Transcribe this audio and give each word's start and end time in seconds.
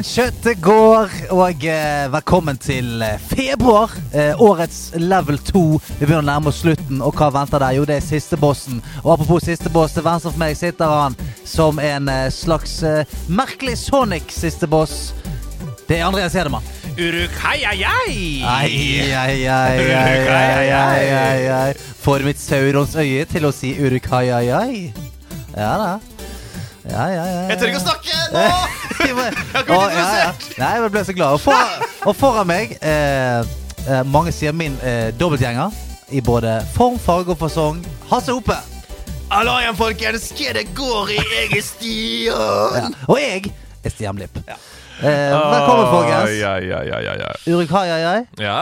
Halloen, 0.00 0.32
kjøttet 0.32 0.60
går, 0.64 1.10
og 1.30 1.64
eh, 1.66 2.06
velkommen 2.12 2.56
til 2.56 3.02
eh, 3.02 3.18
februar. 3.20 3.90
Eh, 4.14 4.32
årets 4.40 4.94
level 4.96 5.36
2. 5.38 5.62
Vi 5.98 6.06
begynner 6.06 6.22
å 6.22 6.28
nærme 6.28 6.48
oss 6.48 6.62
slutten, 6.62 7.02
og 7.04 7.12
hva 7.18 7.28
venter 7.34 7.60
der? 7.60 7.74
Jo, 7.76 7.84
det 7.84 7.98
er 7.98 8.06
siste 8.06 8.38
bossen. 8.40 8.80
Og 9.04 9.12
apropos 9.12 9.44
siste 9.44 9.68
boss, 9.68 9.92
til 9.92 10.04
venstre 10.06 10.32
for 10.32 10.40
meg 10.40 10.56
sitter 10.56 10.88
han 10.88 11.16
som 11.44 11.78
en 11.84 12.08
eh, 12.08 12.30
slags 12.32 12.78
eh, 12.82 13.04
merkelig 13.28 13.76
Sonic-siste 13.82 14.68
boss. 14.70 15.12
Det 15.88 15.98
er 15.98 16.06
Andreas 16.06 16.36
Hedemann. 16.38 16.64
Uruk, 16.96 17.36
hei, 17.44 17.58
hei, 17.66 17.82
hei! 17.84 18.16
Ai, 18.40 18.72
ai, 19.12 19.36
ai, 19.44 19.44
ai, 19.52 19.90
ai, 19.98 20.70
ai, 20.78 21.10
ai, 21.18 21.50
ai. 21.58 21.74
Får 22.00 22.24
mitt 22.24 22.40
Saurons 22.40 22.96
øye 22.96 23.28
til 23.28 23.44
å 23.44 23.52
si 23.52 23.74
uruk 23.76 24.08
hai, 24.14 24.30
ai, 24.32 24.48
ai. 24.48 25.10
Ja 25.52 25.74
da. 25.76 25.92
Ja, 26.90 27.04
ja, 27.12 27.24
ja. 27.26 27.42
Jeg 27.52 27.58
tør 27.60 27.70
ikke 27.70 27.80
å 27.80 27.84
snakke 27.84 28.16
nå! 28.34 28.44
Jeg 29.00 29.14
ble, 29.16 29.26
Å, 29.76 29.78
ja, 29.94 30.08
ja. 30.24 30.30
Nei, 30.58 30.70
jeg 30.76 30.90
ble 30.94 31.04
så 31.06 31.14
glad. 31.16 31.36
Og, 31.36 31.42
for, 31.44 31.86
og 32.10 32.16
foran 32.18 32.48
meg 32.50 32.74
eh, 32.82 33.40
eh, 33.86 34.02
Mange 34.10 34.34
sier 34.34 34.52
min 34.56 34.74
eh, 34.82 35.08
dobbeltgjenger 35.20 35.70
i 36.10 36.20
både 36.26 36.56
form, 36.74 36.96
farge 36.98 37.30
og 37.30 37.38
fasong. 37.38 37.78
Hasse 38.10 38.34
Hope. 38.34 38.56
Hallo 39.30 39.54
igjen, 39.62 39.76
folkens. 39.78 40.24
Hva 40.34 40.56
det 40.56 40.66
går 40.74 41.12
i? 41.14 41.20
Jeg 41.22 41.52
er 41.60 41.62
Stian. 41.62 42.74
Ja. 42.74 42.88
Og 43.06 43.20
jeg 43.22 43.52
er 43.86 43.94
Stian 43.94 44.18
Blipp. 44.18 44.40
Eh, 45.00 45.32
velkommen, 45.32 45.86
folkens. 45.90 46.30
Ja, 46.40 46.50
ja, 46.60 46.80
ja, 46.84 46.98
ja, 47.00 47.14
ja. 47.16 47.28
Uruk 47.48 47.70
hai, 47.72 47.86
ai, 47.90 48.00
ai. 48.04 48.26
ja. 48.42 48.56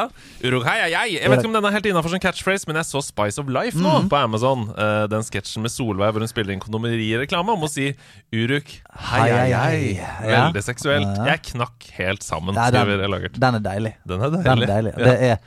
Uruk, 0.44 0.62
hei, 0.68 0.76
hei, 0.84 0.90
hei. 0.94 1.06
Jeg 1.16 1.30
vet 1.32 1.40
ikke 1.42 1.48
om 1.50 1.56
den 1.56 1.64
er 1.66 1.74
helt 1.74 1.88
innafor 1.90 2.12
som 2.12 2.20
catchphrase, 2.22 2.68
men 2.70 2.76
jeg 2.78 2.86
så 2.86 3.00
Spice 3.02 3.40
of 3.42 3.48
Life 3.50 3.80
nå 3.82 3.94
på 4.12 4.20
Amazon. 4.20 4.68
Eh, 4.78 5.06
den 5.10 5.24
sketsjen 5.26 5.64
med 5.66 5.72
Solveig 5.74 6.12
hvor 6.14 6.22
hun 6.22 6.30
spiller 6.30 6.54
inn 6.54 6.62
kondomerireklame 6.62 7.56
om 7.56 7.66
å 7.66 7.70
si 7.72 7.88
Uruk, 8.30 8.70
hei, 9.10 9.26
hei, 9.32 9.50
hei. 9.98 10.30
Veldig 10.30 10.62
seksuelt. 10.68 11.10
Ja. 11.18 11.26
Jeg 11.32 11.42
knakk 11.50 11.90
helt 11.98 12.22
sammen, 12.22 12.54
Nei, 12.54 12.70
den- 12.70 12.86
skriver. 12.86 13.28
Den 13.38 13.54
er 13.58 13.66
deilig. 13.66 13.94
Den 14.06 14.22
er 14.22 14.30
Den 14.38 14.62
er 14.62 14.72
deilig. 14.76 14.94
Ja. 14.94 15.04
Det 15.04 15.18
er 15.32 15.38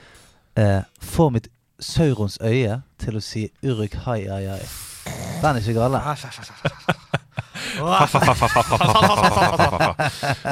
eh, 0.78 0.83
Få 1.00 1.30
mitt 1.31 1.48
Saurons 1.80 2.38
øye 2.44 2.81
til 3.00 3.16
å 3.17 3.22
si 3.23 3.48
uruk 3.64 3.95
hai, 4.05 4.26
ai, 4.28 4.44
ai. 4.58 4.61
Den 5.42 5.55
er 5.55 5.61
ikke 5.64 5.80
gale. 5.80 6.03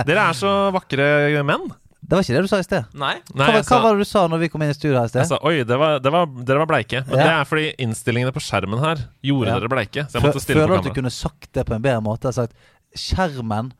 Dere 0.08 0.24
er 0.30 0.34
så 0.38 0.52
vakre 0.76 1.44
menn. 1.48 1.70
Det 2.00 2.16
var 2.16 2.24
ikke 2.24 2.34
det 2.38 2.42
du 2.42 2.50
sa 2.50 2.58
i 2.62 2.66
sted. 2.66 2.86
Nei. 2.98 3.16
Nei, 3.36 3.46
Hva, 3.46 3.58
jeg 3.60 3.66
hva 3.68 3.80
var 3.84 3.98
det 3.98 4.06
du 4.06 4.10
sa 4.10 4.24
når 4.32 4.40
vi 4.42 4.48
kom 4.50 4.64
inn 4.66 4.72
i 4.72 4.78
studio 4.78 4.96
her 4.98 5.06
i 5.06 5.12
sted? 5.12 5.20
jeg 5.22 5.30
sa, 5.30 5.38
Oi, 5.46 5.60
det 5.68 5.78
var, 5.78 6.00
det 6.02 6.12
var, 6.16 6.30
dere 6.48 6.62
var 6.64 6.70
bleike. 6.72 7.04
Men 7.10 7.20
Ja. 7.20 7.26
det 7.28 7.34
er 7.36 7.50
fordi 7.50 7.66
innstillingene 7.86 8.34
på 8.34 8.42
skjermen 8.42 8.80
her 8.82 9.04
gjorde 9.22 9.52
Ja. 9.52 9.60
dere 9.60 9.70
bleike. 9.76 10.06
Så 10.10 10.18
jeg 10.18 10.24
måtte 10.26 10.42
stille 10.42 10.62
Føler 10.64 10.72
på 10.72 10.80
du 10.80 10.80
at 10.80 10.90
du 10.90 11.02
kunne 11.02 11.12
sagt 11.14 11.52
det 11.54 11.66
på 11.68 11.76
en 11.76 11.84
bedre 11.86 12.02
måte? 12.02 12.32
Sagt 12.34 12.54
skjermen 12.98 13.74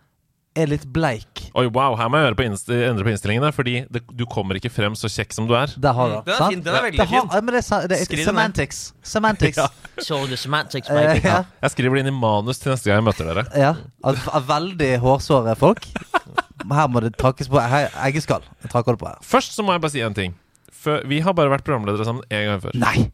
er 0.58 0.68
litt 0.68 0.86
bleik. 0.92 1.44
Oi, 1.56 1.66
wow, 1.72 1.94
her 1.96 2.10
må 2.10 2.18
jeg 2.24 2.36
på 2.36 2.44
endre 2.46 3.04
på 3.06 3.12
innstillingene, 3.14 3.52
fordi 3.54 3.76
det, 3.94 4.02
du 4.18 4.26
kommer 4.30 4.58
ikke 4.58 4.72
frem 4.74 4.96
så 4.98 5.08
kjekk 5.12 5.34
som 5.36 5.48
du 5.48 5.54
er. 5.56 5.72
Det 5.78 5.92
har 5.96 6.10
du 6.10 6.16
Mm, 6.20 6.26
Den 6.26 6.34
er 6.34 6.50
fin. 6.50 6.62
Den 6.66 6.74
er 6.76 6.82
veldig 6.88 7.00
fint 7.00 7.10
fin. 7.10 7.30
ja, 7.30 7.42
det 7.42 7.60
er, 7.72 7.88
det 7.94 8.00
Skriv 8.08 8.24
semantics. 8.26 8.80
Semantics. 9.04 9.58
Ja. 9.62 9.68
so 10.04 10.26
the 10.28 10.38
semantics, 10.38 10.90
uh, 10.90 10.96
ja. 11.24 11.44
Jeg 11.62 11.72
skriver 11.76 11.96
det 12.00 12.06
inn 12.06 12.14
i 12.14 12.18
manus 12.20 12.60
til 12.60 12.72
neste 12.74 12.90
gang 12.90 13.02
jeg 13.02 13.08
møter 13.12 13.30
dere. 13.30 13.46
ja. 13.56 13.74
Av, 14.04 14.20
av 14.34 14.46
veldig 14.50 14.92
hårsåre 15.04 15.56
folk. 15.60 15.86
Her 16.70 16.88
må 16.92 17.02
det 17.04 17.14
takkes 17.20 17.48
på 17.52 17.60
he- 17.62 17.90
eggeskall. 18.10 18.44
Først 19.24 19.56
så 19.56 19.64
må 19.64 19.74
jeg 19.76 19.82
bare 19.86 19.92
si 19.92 20.02
en 20.06 20.14
ting. 20.18 20.36
For 20.80 21.04
vi 21.08 21.20
har 21.24 21.34
bare 21.36 21.52
vært 21.52 21.66
programledere 21.68 22.06
sammen 22.08 22.24
én 22.32 22.48
gang 22.50 22.62
før. 22.64 22.76
Nei! 22.80 23.10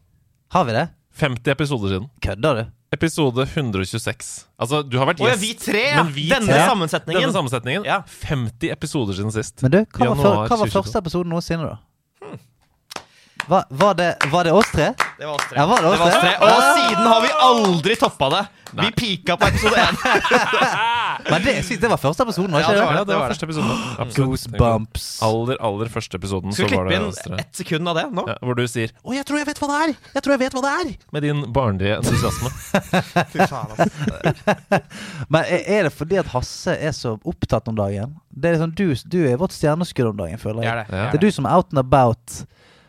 Har 0.54 0.64
vi 0.68 0.72
det? 0.76 0.88
50 1.18 1.50
episoder 1.56 1.88
siden. 1.94 2.08
Kødder 2.22 2.58
du? 2.60 2.64
Episode 2.94 3.42
126. 3.50 4.46
Altså, 4.62 4.82
du 4.86 4.94
har 5.00 5.08
vært 5.10 5.20
Å 5.24 5.26
ja, 5.26 5.34
vi 5.40 5.54
tre, 5.58 5.82
ja. 5.90 6.02
men 6.04 6.12
vi 6.14 6.28
Denne 6.30 6.46
tre- 6.46 6.66
sammensetningen. 6.68 7.24
Denne 7.24 7.34
sammensetningen. 7.34 7.84
Ja. 7.88 8.02
50 8.06 8.70
episoder 8.70 9.18
siden 9.18 9.34
sist. 9.34 9.58
Men 9.66 9.74
du, 9.74 9.78
hva 9.90 10.06
var, 10.12 10.14
Januar 10.14 10.36
hva 10.46 10.58
var 10.60 10.70
2022? 10.70 10.76
første 10.78 11.02
episode 11.02 11.28
noensinne, 11.32 11.72
da? 11.72 11.80
Hva, 13.46 13.60
var, 13.70 13.94
det, 13.94 14.06
var 14.32 14.46
det 14.48 14.52
oss 14.58 14.70
tre? 14.74 14.88
Det 15.18 15.26
var 15.26 15.34
oss 15.36 15.44
tre. 15.50 15.58
Ja, 15.58 15.66
var 15.70 15.82
det 15.82 15.90
oss 15.92 16.00
oss 16.00 16.14
tre? 16.18 16.30
tre. 16.30 16.46
Og 16.46 16.62
siden 16.78 17.10
har 17.12 17.20
vi 17.22 17.34
aldri 17.50 17.98
toppa 18.00 18.30
det. 18.32 18.44
Vi 18.80 18.88
pika 19.02 19.36
på 19.38 19.46
episode 19.50 19.76
én. 19.82 19.94
Men 21.30 21.42
det, 21.42 21.54
det 21.82 21.88
var 21.90 21.98
første 22.00 22.22
episoden, 22.26 22.52
var 22.54 22.62
ikke 22.62 22.74
det 22.74 22.80
det? 22.80 22.86
var 22.86 22.96
Ja, 22.96 23.00
det, 23.00 23.08
det 23.08 23.16
var 23.16 23.22
var 23.22 23.32
første 23.32 23.46
episoden. 23.48 24.12
Goosebumps. 24.16 25.06
Aller, 25.26 25.60
aller 25.68 25.90
første 25.92 26.20
episoden 26.20 26.54
Skal 26.54 26.68
vi 26.68 26.76
klippe 26.76 26.98
inn 26.98 27.38
ett 27.40 27.60
sekund 27.60 27.90
av 27.90 27.98
det 27.98 28.04
nå? 28.14 28.26
Ja, 28.30 28.36
hvor 28.46 28.58
du 28.58 28.62
sier 28.70 28.92
Å, 29.02 29.14
jeg 29.16 29.26
tror 29.28 29.40
jeg 29.40 29.48
vet 29.48 29.60
hva 29.62 29.68
det 29.72 29.78
er! 29.86 29.94
Jeg 30.16 30.26
tror 30.26 30.36
jeg 30.36 30.42
vet 30.44 30.56
hva 30.58 30.62
det 30.66 30.74
er! 30.76 30.92
med 31.16 31.26
din 31.26 31.42
barnlige 31.54 31.96
entusiasme. 32.00 32.50
Fy 33.32 33.46
faen, 33.48 33.72
altså. 33.74 34.80
Men 35.32 35.50
er 35.56 35.88
det 35.88 35.92
fordi 35.94 36.18
at 36.20 36.30
Hasse 36.34 36.74
er 36.76 36.94
så 36.96 37.16
opptatt 37.26 37.70
om 37.70 37.78
dagen? 37.78 38.16
Det 38.30 38.50
er 38.50 38.58
liksom 38.58 38.74
du, 38.76 38.86
du 39.12 39.20
er 39.30 39.38
vårt 39.40 39.54
stjerneskudd 39.56 40.12
om 40.12 40.18
dagen, 40.20 40.40
føler 40.42 40.66
jeg. 40.66 40.72
Er 40.72 40.82
det. 40.82 40.86
Ja. 40.98 41.08
Det 41.12 41.20
er 41.20 41.24
du 41.26 41.34
som 41.34 41.48
er 41.48 41.56
out 41.56 41.72
and 41.72 41.82
about. 41.82 42.40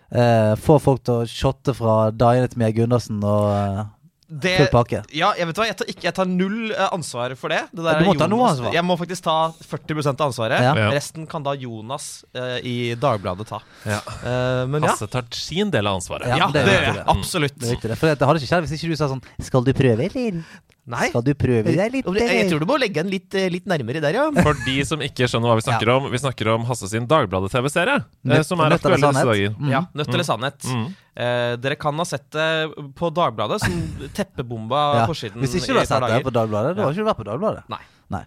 Uh, 0.08 0.54
får 0.64 0.80
folk 0.80 1.02
til 1.04 1.22
å 1.24 1.28
shotte 1.28 1.74
fra 1.76 1.96
Diane 2.16 2.48
til 2.48 2.62
Mia 2.62 2.72
Gundersen 2.76 3.18
og 3.28 3.48
uh, 3.52 3.82
Det, 4.28 4.58
full 4.60 4.72
pakke. 4.74 5.02
ja, 5.16 5.30
jeg 5.40 5.48
vet 5.48 5.60
hva, 5.62 5.66
jeg 5.70 5.76
tar, 5.80 5.90
ikke, 5.94 6.04
jeg 6.04 6.16
tar 6.18 6.28
null 6.28 6.74
eh, 6.74 6.90
ansvar 6.92 7.32
for 7.40 7.54
det. 7.54 7.62
det 7.72 7.80
du 7.80 7.88
er 7.88 8.04
må 8.04 8.16
ta 8.20 8.28
noe 8.28 8.50
ansvar. 8.50 8.74
Jeg 8.76 8.84
må 8.84 8.98
faktisk 9.00 9.24
ta 9.24 9.36
40 9.56 10.02
av 10.12 10.26
ansvaret. 10.28 10.66
Ja. 10.68 10.74
Ja. 10.76 10.90
Resten 10.92 11.30
kan 11.32 11.46
da 11.46 11.56
Jonas 11.56 12.10
uh, 12.36 12.58
i 12.60 12.92
Dagbladet 13.00 13.48
ta. 13.48 13.62
Ja. 13.88 14.02
Uh, 14.04 14.68
men 14.68 14.84
ja. 14.84 14.92
Hasse 14.92 15.08
tar 15.12 15.30
sin 15.32 15.72
del 15.72 15.88
av 15.88 16.02
ansvaret. 16.02 16.28
Ja, 16.28 16.42
Ja, 16.44 16.50
det 16.54 16.66
det 16.68 16.76
er 16.76 17.00
det. 17.00 17.06
Absolutt. 17.08 17.56
Det 17.56 17.70
er 17.70 17.78
viktig. 17.78 17.96
For 18.00 18.12
det 18.12 18.28
hadde 18.30 18.44
ikke 18.44 18.52
skjedd 18.52 18.68
hvis 18.68 18.76
ikke 18.78 18.92
du 18.92 19.00
sa 19.00 19.08
sånn 19.12 19.24
Skal 19.48 19.64
du 19.64 19.72
prøve, 19.78 20.10
eller? 20.12 20.44
Nei. 20.88 21.10
Skal 21.12 21.24
du 21.26 21.34
prøve 21.36 21.74
deg 21.76 21.92
litt? 21.92 22.06
Jeg, 22.16 22.28
jeg 22.32 22.48
tror 22.48 22.62
du 22.64 22.68
må 22.70 22.78
legge 22.80 23.02
den 23.04 23.10
litt, 23.12 23.28
eh, 23.36 23.50
litt 23.52 23.66
nærmere 23.68 24.00
der, 24.00 24.16
ja. 24.16 24.26
For 24.46 24.56
de 24.64 24.76
som 24.88 25.02
ikke 25.04 25.28
skjønner 25.28 25.52
hva 25.52 25.58
vi 25.60 25.66
snakker 25.66 25.92
om, 25.98 26.08
vi 26.14 26.22
snakker 26.24 26.52
om 26.54 26.64
Hasse 26.70 26.88
sin 26.92 27.08
Dagbladet-TV-serie. 27.12 27.98
eh, 28.32 28.44
Som 28.48 28.64
er 28.64 28.78
aktuell 28.78 28.96
i 28.96 29.04
disse 29.04 29.26
dager. 29.28 29.58
Mm. 29.60 29.70
ja 29.74 29.82
nødt 29.92 30.14
eller 30.16 30.28
sannhet. 30.30 30.64
Mm. 30.72 30.88
Eh, 31.18 31.52
dere 31.60 31.76
kan 31.82 32.00
ha 32.00 32.06
sett 32.08 32.30
det 32.32 32.48
på 32.96 33.12
Dagbladet, 33.20 33.60
som 33.66 33.76
teppebomba 34.18 34.86
Ja. 35.02 35.06
forsiden 35.12 35.44
Hvis 35.44 35.60
ikke 35.60 35.74
du 35.76 35.82
har 35.82 35.90
sett 35.92 36.08
det 36.08 36.24
på 36.24 36.32
Dagbladet, 36.40 36.78
da 36.80 36.88
har 36.88 36.96
ikke 36.96 37.04
du 37.04 37.10
vært 37.12 37.20
på 37.24 37.28
Dagbladet. 37.34 37.66
Nei. 37.74 37.84
Nei. 38.14 38.24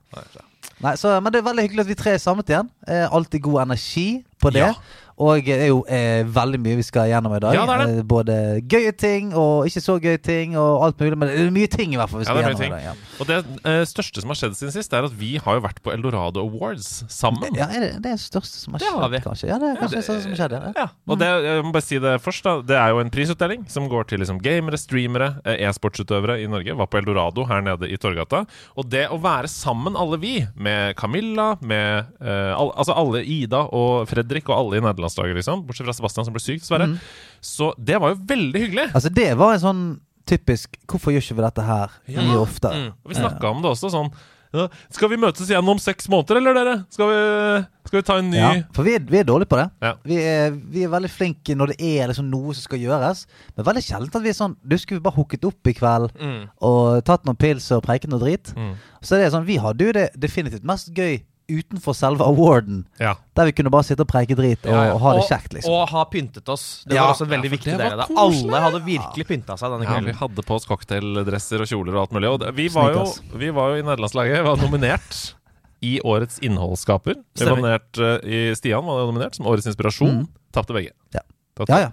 Nei, 0.84 0.94
så, 1.00 1.14
men 1.24 1.32
det 1.32 1.40
er 1.40 1.46
veldig 1.48 1.64
hyggelig 1.64 1.86
at 1.86 1.88
vi 1.90 1.96
tre 1.96 2.12
er 2.16 2.20
samlet 2.20 2.52
igjen. 2.52 2.68
Eh, 2.88 3.06
alltid 3.08 3.40
god 3.44 3.62
energi 3.66 4.08
på 4.40 4.52
det. 4.54 4.66
Ja. 4.66 4.74
Og 5.20 5.44
det 5.44 5.56
er 5.56 5.68
jo 5.68 5.82
eh, 5.84 6.22
veldig 6.24 6.58
mye 6.64 6.78
vi 6.78 6.84
skal 6.84 7.10
gjennom 7.10 7.34
i 7.36 7.40
dag. 7.42 7.56
Ja, 7.56 7.66
det 7.68 7.76
det. 7.82 7.98
Eh, 8.00 8.04
både 8.08 8.34
gøye 8.72 8.92
ting 8.96 9.34
og 9.36 9.68
ikke 9.68 9.82
så 9.84 9.98
gøye 10.00 10.20
ting 10.22 10.56
og 10.56 10.84
alt 10.86 11.02
mulig. 11.02 11.18
Men 11.20 11.28
det 11.28 11.42
er 11.42 11.50
mye 11.52 11.70
ting 11.70 11.92
i 11.92 11.98
hvert 12.00 12.12
fall 12.12 12.22
vi 12.22 12.28
Ja, 12.28 12.32
skal 12.32 12.40
det 12.40 12.46
er 12.46 12.54
gjennom 12.54 12.78
i 12.78 12.86
dag. 12.88 13.02
Og 13.20 13.28
det 13.28 13.38
eh, 13.68 13.82
største 13.90 14.24
som 14.24 14.32
har 14.32 14.38
skjedd 14.40 14.56
siden 14.56 14.72
sist, 14.72 14.96
er 14.96 15.08
at 15.10 15.16
vi 15.20 15.34
har 15.44 15.58
jo 15.58 15.64
vært 15.66 15.82
på 15.84 15.92
Eldorado 15.92 16.40
Awards 16.40 16.88
sammen. 17.12 17.52
Ja, 17.58 17.68
ja 17.68 17.82
det, 17.84 17.90
er 17.98 18.00
det 18.06 18.14
største 18.22 18.62
som 18.62 18.76
har 18.76 18.84
Det 18.84 18.88
har 18.94 19.04
skjedd, 19.04 19.26
kanskje. 19.26 19.50
Ja, 19.50 19.58
det 19.60 19.68
er 19.74 19.82
kanskje 19.82 20.00
det 20.00 20.06
største 20.08 20.24
som 20.24 20.32
har 20.32 20.40
skjedd. 20.40 20.56
Ja. 20.56 20.72
Ja, 20.80 20.86
og 21.12 21.20
det, 21.20 21.30
jeg 21.44 21.66
må 21.66 21.74
bare 21.76 21.88
si 21.90 22.00
det 22.00 22.14
først 22.24 22.46
da 22.46 22.56
Det 22.64 22.78
er 22.80 22.94
jo 22.94 23.02
en 23.04 23.12
prisutdeling 23.12 23.68
som 23.68 23.90
går 23.92 24.08
til 24.08 24.24
liksom 24.24 24.40
gamere, 24.40 24.80
streamere, 24.80 25.30
eh, 25.44 25.66
e-sportsutøvere 25.68 26.38
i 26.40 26.48
Norge. 26.48 26.78
Var 26.80 26.88
på 26.88 27.00
Eldorado 27.02 27.44
her 27.50 27.60
nede 27.66 27.92
i 27.92 28.00
Torgata. 28.00 28.46
Og 28.80 28.88
det 28.88 29.04
å 29.12 29.20
være 29.20 29.52
sammen, 29.52 30.00
alle 30.00 30.16
vi, 30.22 30.34
med 30.56 30.96
Camilla, 30.96 31.52
med 31.60 32.08
eh, 32.24 32.56
altså 32.56 32.96
alle 32.96 33.20
Ida 33.20 33.66
og 33.76 34.08
Fredrik 34.30 34.48
og 34.48 34.56
alle 34.60 34.78
i 34.78 34.84
nederlandslaget, 34.86 35.36
liksom, 35.42 35.66
bortsett 35.66 35.88
fra 35.90 35.96
Sebastian 35.98 36.24
som 36.28 36.36
ble 36.36 36.40
syk, 36.44 36.62
dessverre. 36.62 36.86
Mm. 36.86 36.98
Så 37.42 37.72
det 37.78 37.98
var 38.00 38.14
jo 38.14 38.20
veldig 38.30 38.62
hyggelig. 38.68 38.88
Altså, 38.94 39.10
det 39.20 39.30
var 39.40 39.56
en 39.58 39.64
sånn 39.66 39.84
typisk 40.30 40.76
Hvorfor 40.86 41.10
gjør 41.10 41.24
ikke 41.24 41.36
vi 41.40 41.42
dette 41.48 41.62
her 41.66 41.94
Ja. 42.12 42.22
mye 42.22 42.38
oftere? 42.44 42.76
Mm. 42.76 42.92
Vi 43.10 43.14
snakka 43.18 43.50
om 43.50 43.62
det 43.64 43.70
også 43.72 43.90
sånn 43.90 44.12
ja, 44.52 44.64
Skal 44.90 45.08
vi 45.12 45.16
møtes 45.22 45.46
igjen 45.50 45.68
om 45.70 45.78
seks 45.78 46.08
måneder, 46.10 46.38
eller 46.40 46.54
dere? 46.58 46.72
Skal 46.90 47.06
vi, 47.10 47.18
skal 47.86 47.98
vi 48.00 48.02
ta 48.06 48.16
en 48.18 48.30
ny 48.30 48.36
Ja, 48.38 48.50
for 48.74 48.82
vi 48.86 48.94
er, 48.98 49.02
vi 49.06 49.18
er 49.20 49.24
dårlige 49.26 49.48
på 49.50 49.58
det. 49.60 49.66
Ja. 49.82 49.92
Vi, 50.04 50.16
er, 50.18 50.50
vi 50.74 50.82
er 50.84 50.90
veldig 50.90 51.10
flinke 51.10 51.54
når 51.58 51.72
det 51.72 51.76
er 51.86 52.10
liksom 52.10 52.26
noe 52.30 52.54
som 52.54 52.62
skal 52.66 52.82
gjøres. 52.82 53.24
Men 53.56 53.66
veldig 53.70 53.82
sjelden 53.86 54.10
at 54.20 54.22
vi 54.26 54.32
er 54.32 54.38
sånn 54.38 54.56
Du 54.62 54.76
skulle 54.78 54.98
vi 55.00 55.06
bare 55.06 55.18
hooket 55.18 55.46
opp 55.50 55.70
i 55.70 55.74
kveld 55.78 56.10
Mm. 56.20 56.48
og 56.66 57.04
tatt 57.06 57.24
noen 57.26 57.38
pils 57.38 57.70
og 57.74 57.82
preiket 57.86 58.10
noe 58.10 58.20
drit. 58.22 58.52
Mm. 58.58 58.74
Så 59.02 59.16
det 59.18 59.26
er 59.26 59.34
sånn 59.34 59.46
Vi 59.46 59.56
hadde 59.62 59.86
jo 59.86 59.92
det 59.96 60.08
definitivt 60.18 60.66
mest 60.66 60.90
gøy 60.94 61.22
utenfor 61.50 61.94
selve 61.98 62.24
awarden. 62.26 62.84
Ja. 63.00 63.16
Der 63.36 63.48
vi 63.50 63.52
kunne 63.58 63.72
bare 63.74 63.86
sitte 63.88 64.04
og 64.06 64.08
preike 64.12 64.36
drit 64.38 64.64
og, 64.66 64.74
og 64.94 65.00
ha 65.04 65.12
det 65.18 65.24
kjekt, 65.28 65.52
liksom. 65.56 65.72
Og 65.74 65.88
ha 65.92 66.04
pyntet 66.12 66.48
oss. 66.52 66.84
Det 66.86 66.94
Ja. 66.96 67.04
var 67.06 67.14
også 67.14 67.26
en 67.26 67.32
veldig 67.34 67.50
Ja, 67.50 67.54
viktig 67.56 67.74
del 67.78 67.86
av 67.92 67.98
det. 68.04 68.16
Alle 68.24 68.60
hadde 68.66 68.80
virkelig 68.86 69.26
pynta 69.28 69.56
seg 69.58 69.70
denne 69.74 69.84
Ja, 69.90 69.98
vi 70.00 70.12
hadde 70.12 70.42
på 70.46 70.54
oss 70.58 70.66
cocktaildresser 70.70 71.60
og 71.64 71.66
kjoler 71.70 71.94
og 71.96 72.00
alt 72.06 72.12
mulig. 72.16 72.30
Og 72.32 72.40
det- 72.40 72.54
vi 72.54 72.68
var 72.68 72.92
jo, 72.92 73.04
vi 73.34 73.50
var 73.50 73.70
jo 73.74 73.82
i 73.82 73.86
nederlandslaget. 73.86 74.44
Var 74.44 74.56
nominert 74.56 75.34
i 75.82 75.98
årets 76.04 76.38
innholdsskaper. 76.44 77.14
Vi 77.36 77.44
var 77.44 77.56
nominert 77.56 77.98
uh, 77.98 78.18
i 78.26 78.54
Stian 78.54 78.84
var 78.84 79.06
nominert 79.06 79.34
som 79.34 79.46
årets 79.46 79.66
inspirasjon. 79.66 80.28
Tapte 80.52 80.74
begge. 80.76 80.90
Ja. 81.14 81.20
Ja, 81.68 81.78
ja. 81.82 81.90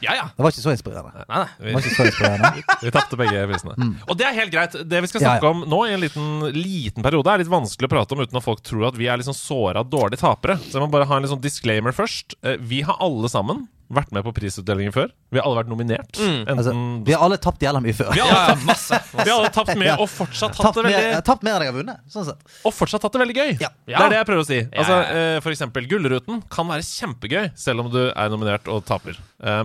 ja. 0.00 0.14
Ja. 0.14 0.24
Det 0.36 0.42
var 0.46 0.50
ikke 0.54 0.62
så 0.64 0.72
inspirerende. 0.72 1.24
Nei, 1.28 1.42
nei. 1.42 1.48
Det 1.58 1.74
var 1.74 1.84
ikke 1.84 1.96
så 1.98 2.06
inspirerende. 2.08 2.64
Vi 2.84 2.92
tapte 2.94 3.18
begge 3.20 3.44
prisene. 3.50 3.90
Og 4.08 4.16
det 4.20 4.26
er 4.28 4.38
helt 4.40 4.52
greit. 4.54 4.78
Det 4.88 5.02
vi 5.04 5.10
skal 5.10 5.20
snakke 5.26 5.50
om 5.50 5.64
nå, 5.68 5.80
i 5.88 5.92
en 5.96 6.00
liten, 6.04 6.30
liten 6.56 7.04
periode, 7.04 7.28
er 7.34 7.42
litt 7.44 7.52
vanskelig 7.52 7.90
å 7.90 7.94
prate 7.96 8.16
om 8.16 8.24
uten 8.24 8.40
at 8.40 8.46
folk 8.46 8.62
tror 8.64 8.88
at 8.88 8.96
vi 8.98 9.06
er 9.10 9.22
sånn 9.26 9.36
såra, 9.36 9.84
dårlige 9.84 10.22
tapere. 10.24 10.56
Så 10.62 10.78
jeg 10.78 10.84
må 10.86 10.90
bare 10.92 11.08
ha 11.10 11.20
en 11.20 11.28
sånn 11.30 11.42
disclaimer 11.44 11.92
først. 11.96 12.36
Eh, 12.42 12.56
Vi 12.60 12.82
har 12.86 12.96
alle 13.04 13.28
sammen 13.28 13.66
vært 13.96 14.10
med 14.16 14.24
på 14.26 14.32
prisutdelingen 14.36 14.92
før. 14.94 15.08
Vi 15.32 15.38
har 15.40 15.46
alle 15.48 15.58
vært 15.62 15.70
nominert. 15.72 16.10
Enten 16.18 16.52
Altså, 16.58 16.74
vi 17.06 17.14
har 17.14 17.22
alle 17.26 17.38
tapt 17.42 17.62
jævla 17.64 17.80
mye 17.84 17.94
før. 17.96 18.10
vi 18.14 18.20
har 18.22 18.28
Ja, 18.30 18.40
alle 18.44 18.56
ja, 18.58 18.66
masse. 18.68 19.00
Vi 19.14 19.24
har 19.30 19.38
alle 19.38 19.52
tapt 19.54 19.72
med 19.80 19.92
og 19.94 20.08
fortsatt 20.10 20.58
hatt 20.60 20.74
det 20.78 20.84
veldig 20.86 21.00
jeg 21.14 21.24
tapt 21.30 21.46
mer 21.46 21.56
enn 21.56 21.66
jeg 21.66 21.72
har 21.72 21.78
vunnet. 21.78 22.02
Sånn 22.12 22.26
sett. 22.28 22.44
Og 22.66 22.74
fortsatt 22.74 23.06
hatt 23.06 23.16
det 23.16 23.22
veldig 23.24 23.36
gøy. 23.38 23.50
Ja. 23.62 23.70
Det 23.86 23.96
er 24.02 24.12
det 24.14 24.20
jeg 24.20 24.28
prøver 24.30 24.44
å 24.44 24.48
si. 24.50 24.60
Altså, 24.74 25.00
eh, 25.14 25.38
For 25.44 25.54
eksempel 25.54 25.88
Gullruten 25.90 26.42
kan 26.52 26.68
være 26.70 26.84
kjempegøy 26.90 27.50
selv 27.58 27.84
om 27.86 27.90
du 27.94 28.00
er 28.10 28.30
nominert 28.34 28.68
og 28.68 28.84
taper. 28.88 29.18
Eh, 29.42 29.64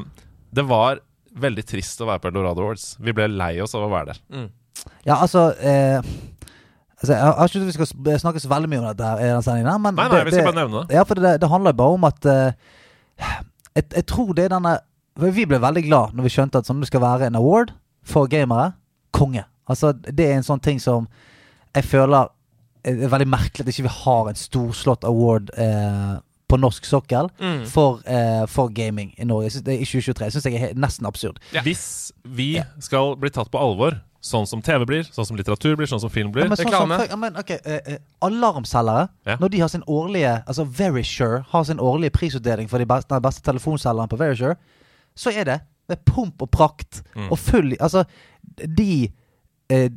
Det 0.53 0.65
var 0.65 1.01
veldig 1.39 1.63
trist 1.69 2.01
å 2.01 2.07
være 2.09 2.19
på 2.23 2.31
Eldorado 2.31 2.63
Awards. 2.65 2.95
Vi 2.99 3.13
ble 3.15 3.27
lei 3.29 3.53
oss 3.61 3.75
av 3.77 3.85
å 3.85 3.91
være 3.93 4.13
der. 4.15 4.49
Ja, 5.05 5.19
altså 5.21 5.49
eh, 5.59 6.01
Altså, 6.99 7.13
jeg 7.15 7.23
har 7.23 7.47
ikke 7.47 7.59
vi 7.63 7.71
skal 7.77 8.17
snakke 8.19 8.41
så 8.43 8.49
veldig 8.51 8.67
mye 8.73 8.79
om 8.81 8.87
dette 8.89 9.05
her 9.07 9.21
i 9.23 9.27
denne 9.29 9.43
sendingen, 9.45 9.77
men 9.85 9.95
Nei, 9.95 10.07
nei, 10.11 10.17
det, 10.17 10.25
vi 10.27 10.31
skal 10.35 10.49
bare 10.49 10.57
nevne 10.57 10.81
det. 10.83 10.97
Ja, 10.97 11.03
for 11.07 11.15
det, 11.23 11.29
det 11.39 11.47
handler 11.47 11.75
bare 11.79 11.95
om 11.95 12.07
at 12.09 12.25
eh, 12.27 13.37
jeg, 13.79 13.87
jeg 13.95 14.05
tror 14.11 14.33
det 14.37 14.45
er 14.47 14.53
denne 14.55 14.75
Vi 15.19 15.45
ble 15.49 15.59
veldig 15.59 15.83
glad 15.87 16.13
når 16.15 16.23
vi 16.27 16.31
skjønte 16.31 16.61
at 16.61 16.67
sånn, 16.69 16.79
det 16.83 16.87
skal 16.91 17.01
være 17.03 17.27
en 17.27 17.35
award 17.39 17.73
for 18.07 18.29
gamere. 18.31 18.69
Konge. 19.11 19.43
Altså, 19.69 19.91
det 19.93 20.25
er 20.29 20.37
en 20.37 20.45
sånn 20.47 20.61
ting 20.63 20.79
som 20.79 21.07
jeg 21.75 21.83
føler 21.85 22.29
er 22.87 23.01
veldig 23.11 23.27
merkelig 23.27 23.65
at 23.65 23.71
ikke 23.73 23.83
vi 23.89 23.91
har 24.05 24.29
en 24.31 24.37
storslått 24.39 25.03
award 25.03 25.51
eh, 25.59 26.13
på 26.49 26.57
norsk 26.57 26.87
sokkel 26.87 27.27
Mm. 27.37 27.65
for, 27.69 27.99
eh, 28.09 28.45
for 28.49 28.71
gaming 28.73 29.11
i 29.19 29.25
Norge. 29.27 29.51
i 29.51 29.51
2023. 29.51 29.65
det 29.65 29.73
er 29.75 29.81
I 29.83 29.85
2023 29.85 30.31
syns 30.31 30.45
jeg 30.47 30.61
er 30.69 30.73
nesten 30.79 31.05
absurd. 31.05 31.37
Ja. 31.53 31.61
Hvis 31.61 32.11
vi 32.25 32.61
skal 32.79 33.15
bli 33.19 33.29
tatt 33.29 33.51
på 33.51 33.59
alvor, 33.59 33.99
sånn 34.21 34.45
som 34.47 34.61
TV 34.61 34.85
blir, 34.85 35.03
sånn 35.03 35.25
som 35.25 35.37
litteratur 35.37 35.75
blir, 35.79 35.87
sånn 35.87 36.01
som 36.01 36.09
film 36.09 36.27
Ja, 36.27 36.31
blir 36.33 36.49
men 36.49 36.57
sånn 36.57 36.65
Reklame. 36.67 36.97
for- 36.99 37.07
ja, 37.09 37.15
men, 37.15 37.37
okay, 37.37 37.59
eh, 37.65 37.79
eh, 37.85 37.97
Alarmselgere, 38.21 39.09
Ja. 39.25 39.35
når 39.37 39.49
de 39.49 39.59
har 39.59 39.67
sin 39.69 39.83
årlige 39.87 40.43
Altså 40.47 40.65
Verisure 40.67 41.45
har 41.49 41.63
sin 41.63 41.77
årlige 41.79 42.11
prisutdeling 42.11 42.67
for 42.69 42.77
de 42.79 42.85
beste, 42.85 43.07
den 43.09 43.21
beste 43.21 43.41
telefonselgeren 43.41 44.09
på 44.09 44.17
Verisure, 44.17 44.55
så 45.15 45.31
er 45.35 45.43
det 45.45 45.61
med 45.89 46.03
pomp 46.05 46.41
og 46.41 46.51
prakt 46.51 47.01
Mm. 47.15 47.31
og 47.31 47.37
full 47.39 47.75
Altså, 47.79 48.05
de 48.75 49.11
eh, 49.69 49.89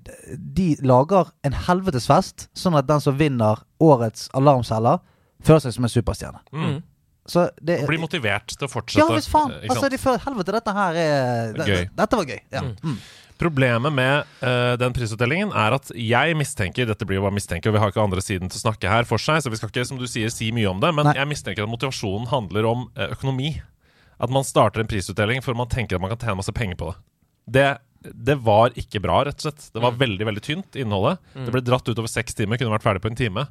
De 0.55 0.77
lager 0.83 1.31
en 1.45 1.53
helvetes 1.53 2.07
fest, 2.07 2.49
sånn 2.55 2.77
at 2.79 2.87
den 2.87 3.01
som 3.01 3.17
vinner 3.19 3.57
årets 3.81 4.29
alarmselger, 4.35 5.01
føler 5.43 5.61
seg 5.61 5.73
som 5.73 5.85
en 5.85 5.91
superstjerne. 5.91 6.39
Mm. 6.53 6.83
Så 7.27 7.51
det 7.63 7.87
blir 7.87 7.99
bli 7.99 7.99
motivert 7.99 8.47
til 8.59 8.67
å 8.67 8.71
fortsette. 8.71 8.99
Ja, 8.99 9.07
hvis 9.09 9.29
faen! 9.29 9.51
eh, 9.53 9.69
Altså, 9.71 9.89
de 9.89 9.97
føler 9.97 10.19
helvete, 10.19 10.53
dette 10.53 10.73
her 10.75 10.93
er 10.95 11.53
Det 11.53 11.67
gøy. 11.67 11.89
Dette 11.97 12.17
var 12.17 12.25
gøy. 12.25 12.41
Ja. 12.53 12.61
Mm. 12.83 12.99
Problemet 13.43 13.93
med 13.97 14.29
uh, 14.45 14.77
den 14.79 14.95
prisutdelingen 14.95 15.51
er 15.59 15.75
at 15.75 15.91
jeg 15.99 16.37
mistenker 16.39 16.87
Dette 16.87 17.07
blir 17.09 17.19
jo 17.19 17.25
bare 17.27 17.35
mistenker, 17.35 17.73
og 17.73 17.77
vi 17.77 17.83
har 17.83 17.91
ikke 17.93 18.05
andre 18.05 18.23
siden 18.23 18.53
til 18.53 18.61
å 18.61 18.65
snakke 18.69 18.91
her 18.93 19.09
for 19.09 19.19
seg, 19.23 19.43
så 19.43 19.51
vi 19.51 19.59
skal 19.59 19.73
ikke, 19.73 19.87
som 19.89 19.99
du 20.01 20.07
sier, 20.11 20.31
si 20.31 20.53
mye 20.55 20.71
om 20.71 20.81
det, 20.83 20.93
men 20.95 21.11
Nei. 21.11 21.17
jeg 21.19 21.31
mistenker 21.33 21.67
at 21.67 21.73
motivasjonen 21.73 22.31
handler 22.31 22.69
om 22.71 22.87
uh, 22.95 23.09
økonomi. 23.17 23.57
At 24.23 24.31
man 24.31 24.47
starter 24.47 24.85
en 24.85 24.91
prisutdeling 24.91 25.43
for 25.43 25.59
man 25.59 25.67
tenker 25.73 25.99
at 25.99 26.05
man 26.05 26.13
kan 26.15 26.21
tjene 26.23 26.39
masse 26.39 26.55
penger 26.55 26.79
på 26.79 26.93
det. 26.93 27.01
Det 27.59 27.71
det 28.03 28.35
var 28.43 28.73
ikke 28.75 28.99
bra, 28.99 29.21
rett 29.29 29.39
og 29.39 29.45
slett. 29.45 29.69
Det 29.71 29.79
Mm. 29.79 29.85
var 29.85 29.93
veldig 30.01 30.27
veldig 30.27 30.41
tynt, 30.43 30.75
innholdet. 30.75 31.21
Det 31.39 31.53
ble 31.55 31.61
dratt 31.63 31.87
ut 31.87 31.99
over 32.03 32.11
seks 32.11 32.35
timer, 32.35 32.59
kunne 32.59 32.75
vært 32.75 32.83
ferdig 32.83 33.03
på 33.05 33.11
en 33.13 33.19
time. 33.21 33.45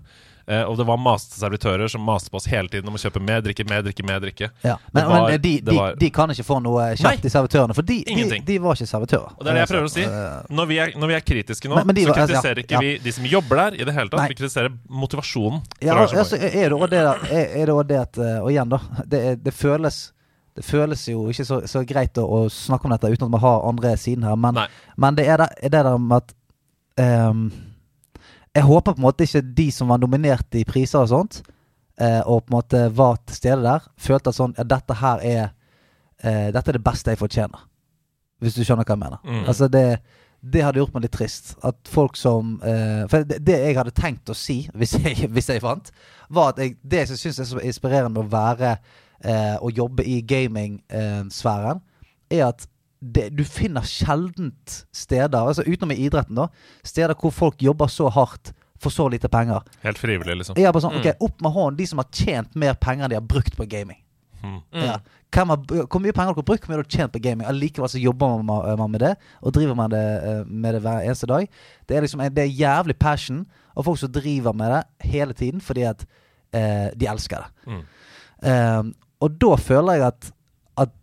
Eh, 0.47 0.63
og 0.65 0.77
det 0.79 0.85
var 0.88 0.97
maste 0.97 1.38
servitører 1.39 1.89
som 1.91 2.01
maste 2.05 2.31
på 2.33 2.39
oss 2.39 2.47
hele 2.49 2.69
tiden 2.71 2.89
om 2.89 2.95
å 2.97 3.01
kjøpe 3.01 3.21
mer 3.21 3.41
drikke, 3.45 3.65
mer 3.69 3.83
drikke, 3.85 4.05
mer 4.07 4.19
drikke. 4.23 4.49
Ja. 4.65 4.77
Men, 4.91 5.07
var- 5.09 5.27
men 5.29 5.41
de, 5.41 5.53
de, 5.61 5.75
var- 5.77 5.95
de 5.99 6.09
kan 6.13 6.33
ikke 6.33 6.45
få 6.47 6.59
noe 6.63 6.88
kjapt 6.99 7.19
i 7.19 7.27
de 7.27 7.33
servitørene. 7.33 7.75
For 7.77 7.85
de, 7.88 7.99
de, 8.47 8.57
var 8.63 8.75
ikke 8.79 8.89
servitører. 8.89 9.35
Og 9.38 9.43
det 9.45 9.51
er 9.51 9.59
det 9.59 9.65
jeg 9.65 9.71
prøver 9.73 9.89
å 9.89 9.93
si. 9.93 10.05
Eh, 10.07 10.55
Når 10.61 10.71
vi 10.71 10.79
er, 10.85 10.95
når 10.97 11.11
vi 11.13 11.17
er 11.19 11.25
kritiske 11.31 11.69
nå, 11.69 11.75
Men- 11.75 11.88
men 11.91 11.95
så 12.01 12.09
altså, 12.09 12.21
ja, 12.21 12.25
kritiserer 12.25 12.63
ikke 12.65 12.77
ja. 12.77 12.79
vi 12.79 12.97
de 13.03 13.11
som 13.11 13.25
jobber 13.25 13.55
der 13.63 13.81
i 13.81 13.85
det 13.85 13.93
hele 13.93 14.09
tatt. 14.09 14.19
Nei. 14.23 14.27
Vi 14.33 14.39
kritiserer 14.41 14.73
motivasjonen. 14.89 15.61
Ja, 15.81 15.95
altså, 16.01 16.35
er 16.41 16.69
det 16.69 16.73
også 16.73 16.89
det, 16.89 17.88
det 17.88 17.99
at 18.01 18.17
eh, 18.17 18.39
Og 18.41 18.49
igjen, 18.51 18.69
da. 18.69 18.79
Det, 19.05 19.43
det 19.43 19.53
føles 19.53 20.11
det 20.51 20.65
føles 20.67 21.07
jo 21.07 21.29
ikke 21.31 21.45
så, 21.47 21.61
så 21.69 21.79
greit 21.88 22.17
å, 22.19 22.25
å 22.27 22.39
snakke 22.51 22.83
om 22.85 22.91
dette 22.91 23.07
uten 23.07 23.29
at 23.29 23.31
vi 23.31 23.39
har 23.39 23.61
andre 23.69 23.93
siden 23.97 24.25
her, 24.27 24.35
men, 24.35 24.57
men 24.99 25.15
det 25.15 25.23
er 25.31 25.38
det, 25.39 25.47
er 25.63 25.71
det 25.71 25.83
der 25.88 25.97
med 25.97 26.17
at 26.17 26.33
ehm, 26.99 27.45
Jeg 28.56 28.68
håper 28.68 28.95
på 28.95 29.00
en 29.00 29.07
måte 29.07 29.25
ikke 29.27 29.44
de 29.57 29.68
som 29.71 29.92
var 29.92 30.01
nominert 30.01 30.59
i 30.59 30.65
priser 30.68 31.03
og 31.03 31.12
sånt, 31.12 31.42
eh, 32.01 32.19
og 32.25 32.45
på 32.45 32.51
en 32.51 32.57
måte 32.57 32.81
var 32.95 33.19
til 33.25 33.38
stede 33.38 33.62
der, 33.63 33.86
følte 33.98 34.33
at 34.33 34.39
sånn 34.39 34.56
Ja, 34.57 34.65
dette 34.68 34.98
her 35.00 35.21
er 35.24 35.44
eh, 36.24 36.50
Dette 36.51 36.74
er 36.74 36.80
det 36.80 36.83
beste 36.83 37.13
jeg 37.13 37.21
fortjener. 37.21 37.63
Hvis 38.42 38.57
du 38.57 38.65
skjønner 38.65 38.83
hva 38.83 38.98
jeg 38.98 39.03
mener. 39.03 39.21
Mm. 39.24 39.45
Altså 39.48 39.69
det 39.71 39.86
det 40.42 40.63
hadde 40.65 40.81
gjort 40.81 40.95
meg 40.95 41.06
litt 41.06 41.13
trist. 41.13 41.53
At 41.65 41.77
folk 41.89 42.18
som 42.18 42.56
eh, 42.65 43.03
For 43.12 43.25
det, 43.27 43.42
det 43.45 43.59
jeg 43.62 43.77
hadde 43.77 43.94
tenkt 43.94 44.31
å 44.31 44.38
si, 44.38 44.63
hvis 44.77 44.95
jeg, 44.98 45.30
hvis 45.30 45.51
jeg 45.53 45.63
vant, 45.63 45.92
var 46.33 46.56
at 46.56 46.63
jeg, 46.63 46.77
det 46.81 47.03
jeg 47.03 47.21
syns 47.21 47.42
er 47.44 47.50
så 47.51 47.62
inspirerende 47.62 48.15
med 48.15 48.25
å 48.25 48.31
være 48.31 48.74
eh, 48.74 49.57
Å 49.62 49.69
jobbe 49.69 50.06
i 50.07 50.21
gaming-sfæren, 50.25 51.83
er 52.31 52.48
at 52.48 52.65
det, 53.01 53.30
du 53.36 53.44
finner 53.44 53.81
sjeldent 53.81 54.86
steder, 54.94 55.39
altså 55.48 55.63
utenom 55.65 55.92
i 55.95 56.03
idretten, 56.06 56.36
da, 56.38 56.48
steder 56.86 57.15
hvor 57.18 57.31
folk 57.33 57.62
jobber 57.65 57.89
så 57.89 58.09
hardt 58.13 58.53
for 58.81 58.89
så 58.94 59.07
lite 59.09 59.30
penger. 59.30 59.62
Helt 59.83 59.98
frivillig, 60.01 60.36
liksom. 60.38 60.57
Er 60.57 60.71
bare 60.74 60.81
sånn, 60.86 60.95
ok, 61.00 61.12
Opp 61.21 61.42
med 61.42 61.51
hånden 61.53 61.77
de 61.77 61.86
som 61.89 62.00
har 62.01 62.07
tjent 62.13 62.56
mer 62.57 62.74
penger 62.81 63.06
enn 63.06 63.09
de 63.13 63.18
har 63.19 63.25
brukt 63.25 63.57
på 63.57 63.65
gaming. 63.69 63.98
Mm. 64.42 64.59
Ja. 64.74 64.95
Hvem 65.31 65.51
har, 65.53 65.57
hvor 65.86 66.01
mye 66.01 66.13
penger 66.18 66.31
har 66.31 66.38
dere 66.38 66.45
brukt, 66.50 66.63
hvor 66.65 66.71
mye 66.74 66.80
har 66.80 66.83
dere 66.88 66.98
tjent 66.98 67.13
på 67.13 67.21
gaming? 67.21 67.45
Allikevel 67.48 67.89
så 67.94 68.01
jobber 68.01 68.42
man, 68.42 68.63
man 68.80 68.92
med 68.92 69.00
det, 69.06 69.12
og 69.42 69.53
driver 69.53 69.77
man 69.77 69.94
det, 69.94 70.01
eh, 70.31 70.42
med 70.50 70.74
det 70.75 70.81
hver 70.81 71.06
eneste 71.06 71.30
dag. 71.30 71.45
Det 71.88 71.98
er 71.98 72.01
liksom 72.01 72.21
en- 72.25 72.33
det 72.33 72.44
er 72.44 72.57
jævlig 72.57 72.98
passion, 73.00 73.45
og 73.75 73.86
folk 73.86 74.00
som 74.01 74.12
driver 74.12 74.53
med 74.53 74.71
det 74.74 74.83
hele 75.13 75.33
tiden 75.33 75.62
fordi 75.62 75.81
at 75.88 76.06
eh, 76.53 76.89
de 76.98 77.07
elsker 77.07 77.38
det. 77.45 77.71
Mm. 77.71 77.83
Um, 78.44 78.94
og 79.21 79.38
da 79.39 79.56
føler 79.56 79.94
jeg 80.00 80.07
at 80.09 80.31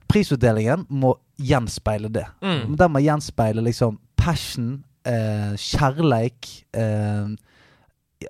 prisutdelingen 0.08 0.87
må 0.88 1.14
gjenspeile 1.38 2.10
det. 2.12 2.26
Mm. 2.43 2.76
Den 2.78 2.94
må 2.94 3.02
gjenspeile 3.05 3.64
liksom 3.64 3.99
passion, 4.19 4.82
eh, 5.06 5.55
kjærleik 5.56 6.49
eh, 6.76 7.37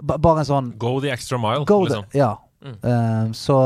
Bare 0.04 0.42
en 0.42 0.44
sånn 0.44 0.66
Go 0.76 0.98
the 1.00 1.08
extra 1.08 1.38
mile, 1.40 1.64
Go 1.64 1.80
liksom. 1.86 2.04
the, 2.12 2.18
ja. 2.20 2.34
Mm. 2.60 2.74
Eh, 2.82 3.30
så 3.32 3.56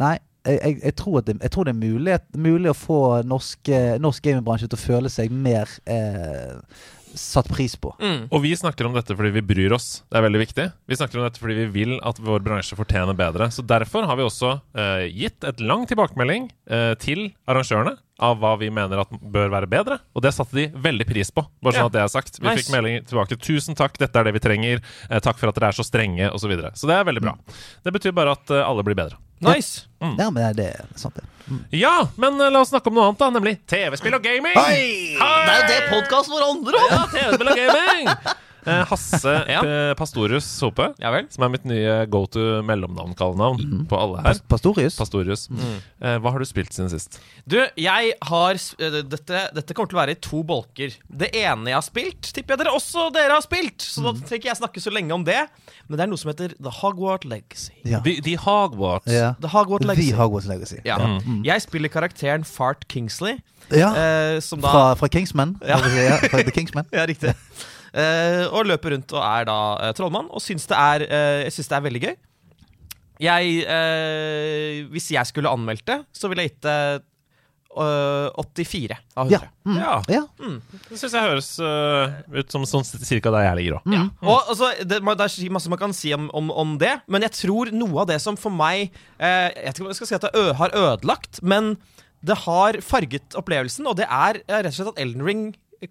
Nei, 0.00 0.18
jeg, 0.44 0.76
jeg, 0.82 0.94
tror 0.96 1.20
det, 1.24 1.38
jeg 1.40 1.52
tror 1.52 1.64
det 1.68 1.72
er 1.74 1.80
mulig, 1.80 2.18
mulig 2.36 2.70
å 2.72 2.76
få 2.76 3.00
norsk, 3.28 3.68
norsk 4.00 4.24
gamingbransje 4.24 4.70
til 4.70 4.78
å 4.78 4.80
føle 4.80 5.10
seg 5.12 5.32
mer 5.32 5.68
eh, 5.84 6.56
satt 7.14 7.48
pris 7.48 7.76
på. 7.76 7.94
Mm. 8.00 8.28
Og 8.30 8.42
vi 8.44 8.52
snakker 8.56 8.86
om 8.86 8.94
dette 8.96 9.14
fordi 9.16 9.30
vi 9.38 9.42
bryr 9.42 9.72
oss. 9.76 10.02
Det 10.10 10.18
er 10.20 10.24
veldig 10.26 10.40
viktig. 10.42 10.66
Vi 10.90 10.98
snakker 10.98 11.18
om 11.20 11.24
dette 11.26 11.40
fordi 11.42 11.56
vi 11.62 11.66
vil 11.74 11.96
at 12.06 12.18
vår 12.22 12.42
bransje 12.46 12.76
fortjener 12.78 13.16
bedre. 13.18 13.50
Så 13.54 13.62
derfor 13.66 14.06
har 14.08 14.16
vi 14.20 14.26
også 14.26 14.60
eh, 14.76 15.06
gitt 15.12 15.44
et 15.44 15.60
lang 15.60 15.86
tilbakemelding 15.90 16.50
eh, 16.70 16.94
til 17.02 17.30
arrangørene 17.50 17.96
av 18.20 18.36
hva 18.42 18.52
vi 18.60 18.68
mener 18.68 19.00
at 19.00 19.08
bør 19.22 19.48
være 19.54 19.68
bedre. 19.72 19.96
Og 20.14 20.22
det 20.26 20.34
satte 20.36 20.54
de 20.58 20.66
veldig 20.76 21.06
pris 21.08 21.30
på. 21.32 21.46
Bare 21.64 21.72
sånn 21.78 21.86
Ja. 21.86 21.86
at 21.88 21.96
det 21.96 22.02
er 22.04 22.12
sagt. 22.12 22.36
Vi 22.40 22.46
Nice. 22.48 22.60
fikk 22.66 22.74
melding 22.76 23.06
tilbake. 23.08 23.36
'Tusen 23.40 23.74
takk, 23.74 23.96
dette 23.98 24.16
er 24.20 24.24
det 24.24 24.34
vi 24.36 24.44
trenger'. 24.44 24.82
Eh, 25.08 25.20
'Takk 25.20 25.38
for 25.38 25.48
at 25.48 25.54
dere 25.56 25.68
er 25.72 25.72
så 25.72 25.84
strenge', 25.86 26.28
osv. 26.30 26.44
Så, 26.44 26.48
videre. 26.48 26.70
så 26.74 26.86
det 26.86 26.96
er 27.00 27.04
veldig 27.04 27.22
bra. 27.22 27.34
Det 27.84 27.92
betyr 27.92 28.12
bare 28.12 28.32
at 28.32 28.50
eh, 28.50 28.60
alle 28.66 28.82
blir 28.84 28.94
bedre. 28.94 29.16
Nice. 29.40 29.86
Ja, 30.00 30.28
men 30.30 30.56
det 30.56 30.66
er 30.74 30.88
sant, 31.00 31.16
det. 31.16 31.24
Ja, 31.74 32.08
men 32.20 32.36
eh, 32.40 32.50
la 32.52 32.60
oss 32.62 32.70
snakke 32.70 32.90
om 32.92 32.98
noe 32.98 33.08
annet, 33.08 33.20
da. 33.22 33.30
Nemlig 33.34 33.56
TV-spill 33.70 34.14
og 34.18 34.22
gaming. 34.22 34.54
Hei! 34.54 35.16
Det 35.16 35.54
er 35.54 35.58
jo 35.58 35.66
det 35.70 35.80
podkasten 35.90 36.36
vår 36.36 36.46
handler 36.46 36.78
om! 36.80 36.92
Ja, 36.92 37.00
TV-spill 37.16 37.52
og 37.54 37.60
gaming! 37.64 38.14
Eh, 38.66 38.82
Hasse 38.90 39.34
Ja. 39.54 39.60
Pastorius 39.98 40.44
Sope, 40.44 40.90
Ja 41.00 41.10
vel. 41.14 41.26
som 41.32 41.44
er 41.46 41.52
mitt 41.54 41.64
nye 41.68 41.94
go 42.12 42.24
to 42.26 42.40
mellomnavn-kallenavn 42.66 43.86
på 43.88 43.96
alle 44.00 44.20
her. 44.22 44.28
Pas- 44.34 44.42
Pastorius. 44.54 44.96
Pastorius. 45.00 45.46
Eh, 46.00 46.18
hva 46.20 46.32
har 46.34 46.38
du 46.42 46.44
spilt 46.48 46.72
siden 46.76 46.90
sist? 46.92 47.20
Du, 47.48 47.58
jeg 47.80 48.12
har 48.30 48.54
eh, 48.60 49.00
dette, 49.02 49.42
dette 49.56 49.74
kommer 49.76 49.90
til 49.92 49.98
å 49.98 50.02
være 50.02 50.16
i 50.16 50.20
to 50.20 50.42
bolker. 50.46 50.94
Det 51.08 51.30
ene 51.36 51.72
jeg 51.72 51.78
har 51.78 51.86
spilt, 51.86 52.32
tipper 52.34 52.56
jeg 52.56 52.64
dere 52.64 52.74
også 52.76 53.08
dere 53.14 53.36
har 53.38 53.44
spilt. 53.46 53.80
Så 53.82 54.04
da 54.04 54.12
trenger 54.18 54.40
ikke 54.42 54.50
jeg 54.52 54.60
snakke 54.60 54.84
så 54.84 54.92
lenge 54.94 55.14
om 55.16 55.24
det. 55.26 55.40
Men 55.88 55.98
det 55.98 56.04
er 56.06 56.10
noe 56.12 56.20
som 56.20 56.30
heter 56.30 56.52
The 56.60 56.72
Hogwarts 56.80 57.26
Legacy. 57.26 57.72
ja. 57.84 58.00
The, 58.04 58.18
the 58.24 58.36
Hogwarts. 58.38 59.08
Yeah. 59.10 59.34
The 59.42 59.48
Hogwarts 59.50 59.86
Legacy. 59.88 60.10
The 60.12 60.16
Hogwarts 60.20 60.46
Legacy. 60.50 60.80
Ja. 60.86 60.98
Mm. 61.00 61.40
Jeg 61.46 61.64
spiller 61.64 61.90
karakteren 61.92 62.44
Fart 62.46 62.86
Kingsley. 62.92 63.40
Ja. 63.70 63.90
Eh, 63.94 64.40
som 64.42 64.60
da 64.62 64.70
Fra, 64.72 64.84
fra 64.98 65.08
Kingsman. 65.12 65.56
Ja. 65.62 65.76
Ja. 65.94 66.16
fra 66.30 66.42
The 66.42 66.50
Kingsman. 66.54 66.86
Ja, 66.96 67.04
riktig. 67.06 67.34
Eh, 67.90 68.44
og 68.46 68.68
løper 68.70 68.94
rundt 68.94 69.14
og 69.16 69.22
er 69.24 69.46
da 69.48 69.60
eh, 69.82 69.94
trollmann, 69.98 70.30
og 70.30 70.42
syns 70.44 70.68
det, 70.70 70.78
er, 70.78 71.06
eh, 71.06 71.38
jeg 71.46 71.56
syns 71.56 71.70
det 71.72 71.78
er 71.78 71.86
veldig 71.88 72.02
gøy. 72.06 72.16
Jeg, 73.20 73.54
eh, 73.68 74.82
hvis 74.92 75.10
jeg 75.12 75.28
skulle 75.28 75.52
anmeldt 75.52 75.84
det, 75.90 76.00
så 76.16 76.30
ville 76.30 76.46
jeg 76.46 76.54
gitt 76.54 76.62
det 76.68 76.76
eh, 76.96 77.06
84 77.76 78.96
av 79.14 79.28
100. 79.28 79.34
Ja. 79.34 79.40
Mm. 79.68 79.76
Ja, 79.76 79.92
ja. 80.08 80.22
det 80.88 80.98
syns 80.98 81.14
jeg 81.14 81.26
høres 81.26 81.50
uh, 81.62 82.16
ut 82.34 82.50
som 82.50 82.64
sånn 82.66 82.86
cirka 82.86 83.30
der 83.34 83.46
jeg 83.46 83.58
ligger 83.60 83.78
òg. 83.78 83.92
Ja. 83.94 84.06
Og 84.24 84.50
altså, 84.54 84.72
det, 84.80 85.02
det 85.04 85.28
er 85.28 85.54
masse 85.54 85.70
man 85.70 85.82
kan 85.82 85.94
si 85.96 86.14
om, 86.16 86.30
om, 86.34 86.50
om 86.50 86.74
det, 86.80 86.96
men 87.10 87.26
jeg 87.28 87.36
tror 87.42 87.70
noe 87.74 88.02
av 88.02 88.10
det 88.10 88.18
som 88.24 88.38
for 88.40 88.54
meg 88.54 88.88
eh, 89.20 89.50
Jeg 89.52 89.68
vet 89.68 89.76
ikke 89.76 89.84
om 89.84 89.92
jeg 89.92 90.00
skal 90.00 90.10
si 90.10 90.18
at 90.18 90.26
det 90.26 90.34
ø 90.40 90.46
har 90.58 90.74
ødelagt, 90.74 91.42
men 91.46 91.74
det 92.26 92.36
har 92.42 92.80
farget 92.84 93.36
opplevelsen, 93.38 93.86
og 93.88 93.96
det 94.00 94.08
er 94.08 94.42
rett 94.44 94.72
og 94.72 94.76
slett 94.76 94.92
at 94.92 95.00
Elden 95.00 95.24
Ring 95.24 95.44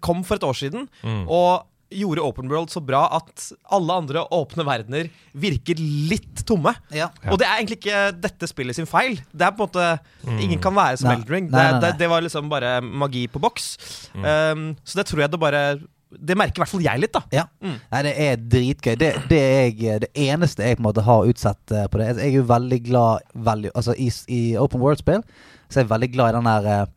kom 0.04 0.20
for 0.22 0.38
et 0.38 0.46
år 0.46 0.54
siden 0.54 0.84
og 1.26 1.64
gjorde 1.90 2.22
Open 2.22 2.48
World 2.50 2.70
så 2.70 2.80
bra 2.84 3.02
at 3.16 3.48
alle 3.74 3.96
andre 4.02 4.22
åpne 4.34 4.64
verdener 4.66 5.08
virker 5.32 5.78
litt 5.80 6.42
tomme. 6.46 6.72
Ja. 6.94 7.08
Og 7.30 7.38
det 7.40 7.46
er 7.48 7.56
egentlig 7.58 7.80
ikke 7.80 8.02
dette 8.22 8.48
spillet 8.50 8.78
sin 8.78 8.88
feil. 8.90 9.18
Det 9.32 9.46
er 9.48 9.54
på 9.56 9.66
en 9.66 9.70
måte 9.70 10.40
Ingen 10.42 10.60
kan 10.62 10.74
være 10.76 11.00
som 11.00 11.08
Nei. 11.10 11.16
Elden 11.18 11.34
Ring. 11.34 11.48
Nei, 11.50 11.56
Det, 11.56 11.64
nei, 11.64 11.72
nei. 11.72 11.80
Det, 11.86 11.92
det 12.02 12.10
var 12.12 12.24
liksom 12.26 12.50
bare 12.52 12.74
magi 12.82 13.24
på 13.30 13.42
boks. 13.42 13.70
Um, 14.14 14.70
så 14.84 15.00
det 15.00 15.06
tror 15.10 15.24
jeg 15.24 15.32
det 15.32 15.40
bare 15.42 15.62
Det 16.10 16.34
merker 16.38 16.58
i 16.58 16.62
hvert 16.64 16.72
fall 16.72 16.82
jeg 16.84 17.00
litt, 17.04 17.14
da. 17.14 17.22
Ja. 17.34 17.44
Nei, 17.62 18.00
det 18.06 18.14
er 18.26 18.40
dritgøy. 18.56 18.96
Det, 18.98 19.10
det, 19.30 19.38
er 19.40 19.68
jeg, 19.70 20.00
det 20.06 20.10
eneste 20.18 20.66
jeg 20.66 20.78
på 20.78 20.84
en 20.84 20.88
måte 20.88 21.04
har 21.06 21.28
utsett 21.30 21.74
eh, 21.74 21.86
på 21.90 22.00
det 22.00 22.08
Jeg 22.16 22.32
er 22.32 22.36
jo 22.40 22.48
veldig 22.50 22.80
glad 22.88 23.28
veldig, 23.34 23.70
Altså 23.78 23.94
i, 23.94 24.08
i 24.30 24.40
Open 24.58 24.82
World-spill 24.82 25.22
så 25.70 25.78
er 25.78 25.84
jeg 25.84 25.90
veldig 25.92 26.08
glad 26.16 26.32
i 26.32 26.34
den 26.34 26.48
der 26.50 26.94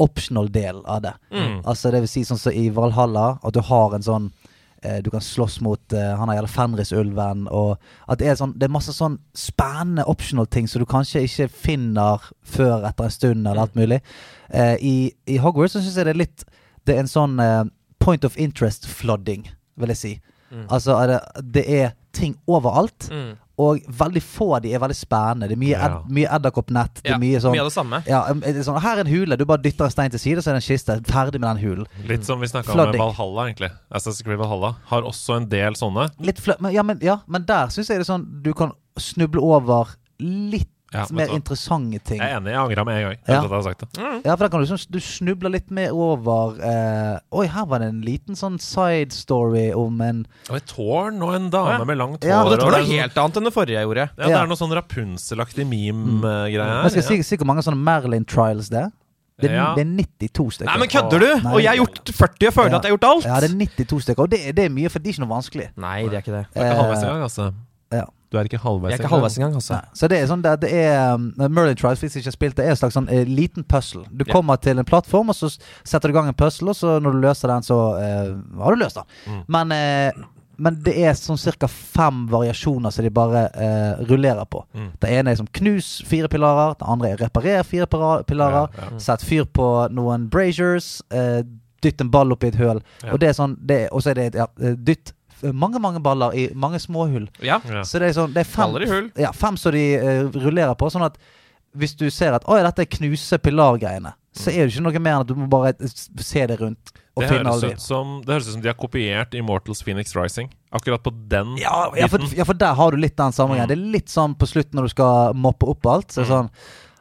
eh, 0.00 0.04
optional 0.04 0.50
del 0.52 0.84
av 0.84 1.02
det. 1.02 1.14
Altså 1.64 1.90
det 1.92 2.04
vil 2.04 2.12
si 2.12 2.24
sånn 2.26 2.40
som 2.40 2.56
i 2.56 2.68
Valhalla, 2.74 3.38
at 3.42 3.56
du 3.56 3.60
har 3.64 3.94
en 3.96 4.06
sånn 4.06 4.30
eh, 4.82 4.98
du 5.04 5.10
kan 5.12 5.20
slåss 5.20 5.60
mot 5.60 5.92
uh, 5.92 6.16
han 6.16 6.32
der 6.32 6.48
Fenris-ulven. 6.48 7.46
Og 7.48 7.76
at 8.08 8.20
det 8.20 8.30
er, 8.30 8.38
sånn, 8.40 8.54
det 8.56 8.68
er 8.68 8.74
masse 8.74 8.94
sånn 8.96 9.18
spennende 9.36 10.06
optional 10.08 10.48
ting 10.48 10.68
som 10.68 10.82
du 10.82 10.88
kanskje 10.88 11.26
ikke 11.26 11.50
finner 11.52 12.30
før 12.42 12.86
etter 12.88 13.08
en 13.08 13.14
stund, 13.14 13.46
eller 13.46 13.66
alt 13.66 13.76
mulig. 13.78 14.00
Eh, 14.48 14.76
i, 14.80 14.96
I 15.26 15.38
Hogwarts 15.38 15.76
så 15.76 15.84
syns 15.84 16.00
jeg 16.00 16.08
det 16.08 16.16
er 16.16 16.24
litt 16.24 16.42
Det 16.82 16.96
er 16.96 17.04
en 17.04 17.10
sånn 17.10 17.38
eh, 17.38 17.64
point 18.02 18.24
of 18.24 18.38
interest-flooding, 18.40 19.44
vil 19.78 19.92
jeg 19.94 20.00
si. 20.00 20.12
Altså 20.66 20.96
er 20.98 21.12
det, 21.12 21.18
det 21.54 21.62
er 21.70 21.92
ting 22.12 22.34
overalt, 22.48 23.08
Mm. 23.10 23.36
og 23.60 23.80
veldig 23.86 24.22
få 24.22 24.56
av 24.56 24.62
de 24.62 24.72
er 24.74 24.78
veldig 24.80 24.96
spennende. 24.96 25.48
Det 25.48 25.52
er 25.52 25.60
mye, 25.60 25.76
ed, 25.76 26.10
mye 26.10 26.28
edderkoppnett. 26.32 27.02
Det 27.02 27.12
er 27.12 27.18
mye 27.20 27.40
sånn 27.40 27.52
mye 27.52 27.60
av 27.60 27.68
det 27.68 27.74
samme. 27.74 28.02
ja, 28.08 28.22
um, 28.30 28.40
det 28.40 28.64
sånn, 28.64 28.80
Her 28.80 28.96
er 28.96 29.00
en 29.04 29.06
hule. 29.12 29.36
Du 29.36 29.44
bare 29.44 29.62
dytter 29.62 29.84
en 29.84 29.90
stein 29.90 30.10
til 30.10 30.18
side, 30.18 30.38
så 30.42 30.50
er 30.50 30.58
det 30.58 30.62
en 30.64 30.68
kiste. 30.70 30.96
Ferdig 31.12 31.40
med 31.40 31.48
den 31.56 31.62
hulen. 31.64 31.86
Litt 32.08 32.24
som 32.24 32.40
vi 32.40 32.46
snakka 32.46 32.72
om 32.72 32.90
med 32.90 32.98
Valhalla, 32.98 33.46
egentlig. 33.50 33.70
Assassin's 33.92 34.24
Creed 34.24 34.38
Valhalla 34.38 34.76
har 34.86 35.02
også 35.02 35.36
en 35.36 35.48
del 35.48 35.74
sånne. 35.74 36.10
Litt 36.20 36.40
flø 36.40 36.54
men, 36.60 36.72
ja, 36.72 36.82
men, 36.82 36.98
ja, 37.02 37.18
men 37.28 37.44
der 37.44 37.66
syns 37.68 37.88
jeg 37.88 37.98
det 38.00 38.08
er 38.08 38.12
sånn 38.14 38.42
du 38.42 38.52
kan 38.54 38.72
snuble 38.98 39.40
over 39.42 39.94
litt 40.18 40.68
Ja, 40.92 41.04
som 41.06 41.16
mer 41.16 41.28
du 41.30 41.34
interessante 41.36 42.00
ting. 42.02 42.18
Jeg 42.18 42.32
er 42.32 42.40
enig, 42.40 42.50
jeg 42.50 42.58
angra 42.58 42.84
med 42.84 42.96
en 42.96 43.04
gang. 43.06 43.18
Ja. 43.28 43.36
etter 43.38 43.44
at 43.46 43.52
jeg 43.52 43.64
sagt 43.68 43.80
det. 43.84 44.06
Ja, 44.26 44.34
for 44.34 44.42
da 44.42 44.48
kan 44.50 44.60
du, 44.64 44.66
sånn, 44.66 44.86
du 44.90 44.98
snuble 44.98 45.50
litt 45.54 45.70
mer 45.70 45.92
over 45.94 46.56
eh, 46.66 47.18
Oi, 47.38 47.46
her 47.46 47.66
var 47.70 47.78
det 47.78 47.88
en 47.92 48.00
liten 48.02 48.34
sånn 48.34 48.58
side 48.58 49.12
story 49.14 49.68
om 49.72 50.00
en 50.02 50.24
Og 50.50 50.56
et 50.58 50.66
tårn 50.66 51.22
og 51.22 51.34
en 51.36 51.48
dame 51.50 51.76
Ja. 51.78 51.84
med 51.84 51.96
langt 52.00 52.24
Ja, 52.26 52.40
hår. 52.42 52.50
Og 52.50 52.50
det 52.56 52.64
var 52.66 52.72
noe 52.74 52.80
er 52.82 53.02
helt 53.04 53.14
annet 53.22 53.36
enn 53.38 53.44
det 53.44 53.54
forrige 53.54 53.78
jeg 53.78 53.86
gjorde. 53.86 54.08
Ja, 54.18 54.26
det 54.26 54.34
er 54.40 54.46
noe 54.50 54.58
sånn 54.58 54.74
Rapunzel-aktig 54.74 55.66
meme-greie 55.70 56.58
her. 56.58 56.82
Jeg 56.90 56.96
skal 56.98 57.02
si, 57.06 57.22
si 57.22 57.36
hvor 57.38 57.46
mange 57.46 57.62
sånne 57.62 57.78
Merlin 57.78 58.24
trials 58.26 58.68
det 58.74 58.82
er. 58.88 58.90
Det 59.40 59.48
er, 59.48 59.54
Ja. 59.56 59.74
det 59.74 59.86
er 59.86 59.92
92 60.28 60.50
stykker. 60.52 60.66
Nei, 60.68 60.78
men 60.82 60.88
kødder 60.92 61.18
du? 61.22 61.30
Nei. 61.40 61.52
Og 61.54 61.60
jeg 61.62 61.68
har 61.70 61.76
gjort 61.80 62.10
40 62.12 62.48
og 62.50 62.52
føler 62.58 62.70
Ja. 62.70 62.76
at 62.76 62.82
jeg 62.84 62.90
har 62.90 62.98
gjort 62.98 63.08
alt. 63.08 63.24
Ja, 63.24 63.40
det 63.40 63.50
er 63.50 63.56
92 63.56 64.02
stykker. 64.04 64.22
Og 64.26 64.28
det, 64.30 64.40
er- 64.48 64.52
det 64.52 64.64
er 64.66 64.68
mye, 64.68 64.90
for 64.90 64.98
det 64.98 65.06
er 65.08 65.12
ikke 65.14 65.24
noe 65.24 65.32
vanskelig. 65.38 65.68
Nei, 65.80 66.02
det 66.10 66.12
er 66.12 66.20
ikke 66.20 66.34
det. 66.36 66.46
Det 66.52 66.60
er 66.60 66.66
ikke 66.74 66.82
halvveis 66.82 67.02
engang, 67.06 67.22
altså. 67.24 67.54
Du 68.30 68.38
er 68.38 68.46
ikke 68.46 68.60
halvveis 68.62 68.92
Jeg 68.92 68.98
er 69.00 69.02
ikke 69.04 69.10
halvveis 69.14 69.36
engang, 69.38 69.54
altså. 69.58 69.74
Nei. 69.74 69.88
Så 69.98 70.08
det 70.08 70.18
er 70.22 70.26
sånn 70.30 70.42
det, 70.44 70.52
det 70.62 70.70
er 70.72 71.14
um, 71.14 71.24
Merlin 71.50 71.74
Trials, 71.76 71.98
hvis 72.00 72.14
jeg 72.14 72.22
ikke 72.22 72.30
har 72.30 72.36
spilt 72.38 72.56
det, 72.60 72.64
er 72.66 72.70
en 72.70 72.76
slags 72.78 72.94
sånn 72.94 73.08
eh, 73.10 73.24
liten 73.26 73.64
puzzle. 73.66 74.04
Du 74.10 74.24
Ja. 74.26 74.32
kommer 74.32 74.56
til 74.62 74.78
en 74.78 74.84
plattform, 74.86 75.30
og 75.30 75.34
så 75.34 75.46
s- 75.50 75.58
setter 75.84 76.08
du 76.08 76.14
i 76.14 76.18
gang 76.20 76.28
en 76.30 76.34
puzzle, 76.38 76.70
og 76.70 76.76
så 76.78 77.00
når 77.02 77.12
du 77.16 77.20
løser 77.24 77.48
den, 77.50 77.62
så 77.66 77.78
eh, 77.98 78.34
har 78.62 78.76
du 78.76 78.78
løst 78.84 79.00
den. 79.00 79.04
Mm. 79.26 79.42
Men, 79.48 79.72
eh, 79.72 80.12
men 80.60 80.74
det 80.84 80.94
er 81.02 81.14
sånn 81.16 81.38
ca. 81.58 81.66
fem 81.66 82.26
variasjoner 82.28 82.92
som 82.92 83.02
de 83.04 83.10
bare 83.10 83.46
eh, 83.54 84.04
rullerer 84.06 84.44
på. 84.46 84.62
Mm. 84.76 84.90
Det 85.00 85.10
ene 85.10 85.30
er 85.32 85.36
som 85.40 85.46
knus 85.48 86.02
fire 86.06 86.28
pilarer, 86.28 86.74
det 86.78 86.86
andre 86.86 87.10
er 87.14 87.16
reparer 87.26 87.62
fire 87.64 87.86
pira- 87.86 88.22
pilarer, 88.22 88.68
Ja, 88.76 88.90
ja. 88.92 88.98
sett 88.98 89.22
fyr 89.26 89.44
på 89.46 89.88
noen 89.90 90.28
braziers, 90.30 91.00
eh, 91.10 91.42
dytt 91.82 92.00
en 92.04 92.10
ball 92.12 92.30
opp 92.30 92.44
i 92.44 92.48
et 92.52 92.56
høl. 92.60 92.82
Ja. 93.02 93.14
Og 93.14 93.18
det 93.20 93.30
er 93.30 93.32
sånn, 93.32 93.56
det, 93.58 93.88
og 93.90 94.02
så 94.04 94.10
er 94.10 94.14
det 94.20 94.34
ja, 94.36 94.46
eh, 94.60 94.74
dytt 94.76 95.14
mange, 95.42 95.80
mange 95.80 96.00
baller 96.04 96.34
i 96.36 96.48
mange 96.54 96.80
små 96.82 97.08
hull. 97.10 97.28
Ja. 97.40 97.60
Ja. 97.68 97.82
Så 97.86 97.98
det 98.02 98.10
er 98.10 98.16
sånn 98.20 98.32
Det 98.34 98.44
er 98.44 98.50
fem, 98.50 98.74
hull. 98.76 99.10
ja, 99.18 99.32
fem 99.32 99.56
som 99.60 99.72
de 99.72 99.84
uh, 99.98 100.40
rullerer 100.44 100.74
på. 100.78 100.90
Sånn 100.92 101.06
at 101.06 101.18
hvis 101.76 101.94
du 101.96 102.08
ser 102.10 102.34
at 102.34 102.44
'Å 102.44 102.58
dette 102.62 102.82
er 102.82 102.90
knuse 102.90 103.38
pilargreiene', 103.38 104.12
så 104.34 104.50
er 104.50 104.66
det 104.66 104.74
ikke 104.74 104.82
noe 104.86 104.98
mer 105.02 105.14
enn 105.16 105.20
at 105.24 105.26
du 105.30 105.34
må 105.34 105.48
bare 105.50 105.74
se 106.22 106.46
det 106.46 106.60
rundt 106.60 106.92
og 107.16 107.22
Det 107.24 107.28
finne 107.30 107.50
høres, 107.50 107.62
alle 107.62 107.70
de. 107.70 107.74
ut 107.74 107.82
som, 107.82 108.12
det 108.24 108.32
høres 108.34 108.48
ut 108.48 108.52
som 108.54 108.62
de 108.62 108.68
har 108.70 108.78
kopiert 108.78 109.34
Immortals 109.34 109.82
Phoenix 109.82 110.14
Rising. 110.14 110.50
Akkurat 110.72 111.02
på 111.02 111.10
den 111.28 111.56
Ja, 111.58 111.90
ja, 111.98 112.06
for, 112.06 112.22
ja, 112.36 112.44
for 112.46 112.54
der 112.54 112.74
har 112.78 112.90
du 112.94 112.96
litt 113.02 113.16
den 113.18 113.32
samme 113.34 113.56
greia. 113.56 113.66
Det 113.66 113.76
er 113.78 113.90
litt 113.98 114.08
sånn 114.12 114.36
på 114.38 114.46
slutten 114.46 114.78
når 114.78 114.86
du 114.88 114.94
skal 114.94 115.34
moppe 115.34 115.66
opp 115.66 115.86
alt. 115.90 116.14
Så 116.14 116.22
er 116.22 116.30
sånn 116.30 116.50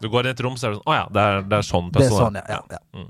Du 0.01 0.09
går 0.09 0.25
inn 0.25 0.31
i 0.33 0.35
et 0.37 0.41
rom, 0.41 0.57
så 0.57 0.67
er 0.67 0.73
det 0.73 0.81
sånn 0.81 0.89
Å 0.89 0.97
ja, 0.97 1.05
det 1.13 1.21
er, 1.27 1.41
det 1.43 1.57
er 1.59 1.67
sånn 1.69 1.91
Det 1.93 2.05
er 2.05 2.09
sånn, 2.09 2.39
ja. 2.39 2.43
ja, 2.49 2.61
ja. 2.71 3.05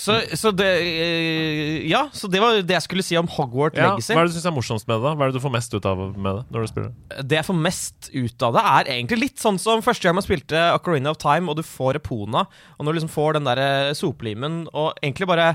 Så, 0.00 0.14
så 0.38 0.50
det 0.56 0.68
eh, 0.80 1.88
Ja, 1.90 2.06
så 2.16 2.28
det 2.32 2.40
var 2.40 2.56
det 2.64 2.72
jeg 2.76 2.84
skulle 2.86 3.04
si 3.04 3.18
om 3.20 3.28
Hogwarts 3.28 3.76
Ja, 3.76 3.90
Legacy. 3.92 4.14
hva 4.16 4.22
er 4.22 4.28
det 4.30 4.32
du 4.34 4.38
syns 4.38 4.48
er 4.48 4.54
morsomst 4.56 4.88
med 4.88 5.02
det? 5.02 5.10
Hva 5.18 5.26
er 5.26 5.32
det 5.34 5.36
du 5.40 5.44
får 5.44 5.52
mest 5.56 5.74
ut 5.76 5.88
av 5.90 6.00
med 6.16 6.38
det? 6.38 6.44
når 6.54 6.64
du 6.64 6.70
spiller 6.72 6.88
det? 6.92 7.26
Det 7.30 7.40
jeg 7.40 7.48
får 7.50 7.58
mest 7.66 8.10
ut 8.14 8.46
av 8.48 8.54
det, 8.56 8.62
er 8.76 8.92
egentlig 8.96 9.20
litt 9.26 9.42
sånn 9.42 9.58
som 9.60 9.82
første 9.84 10.08
gang 10.08 10.16
man 10.16 10.24
spilte 10.26 10.62
Ocarina 10.78 11.12
of 11.12 11.20
Time, 11.20 11.50
og 11.52 11.58
du 11.60 11.64
får 11.66 11.98
Epona, 12.00 12.46
og 12.78 12.86
når 12.86 12.92
du 12.96 12.98
liksom 13.00 13.12
får 13.12 13.36
den 13.38 13.50
der 13.50 13.60
eh, 13.66 13.92
soplimen, 13.98 14.62
og 14.72 14.94
egentlig 15.02 15.28
bare 15.30 15.50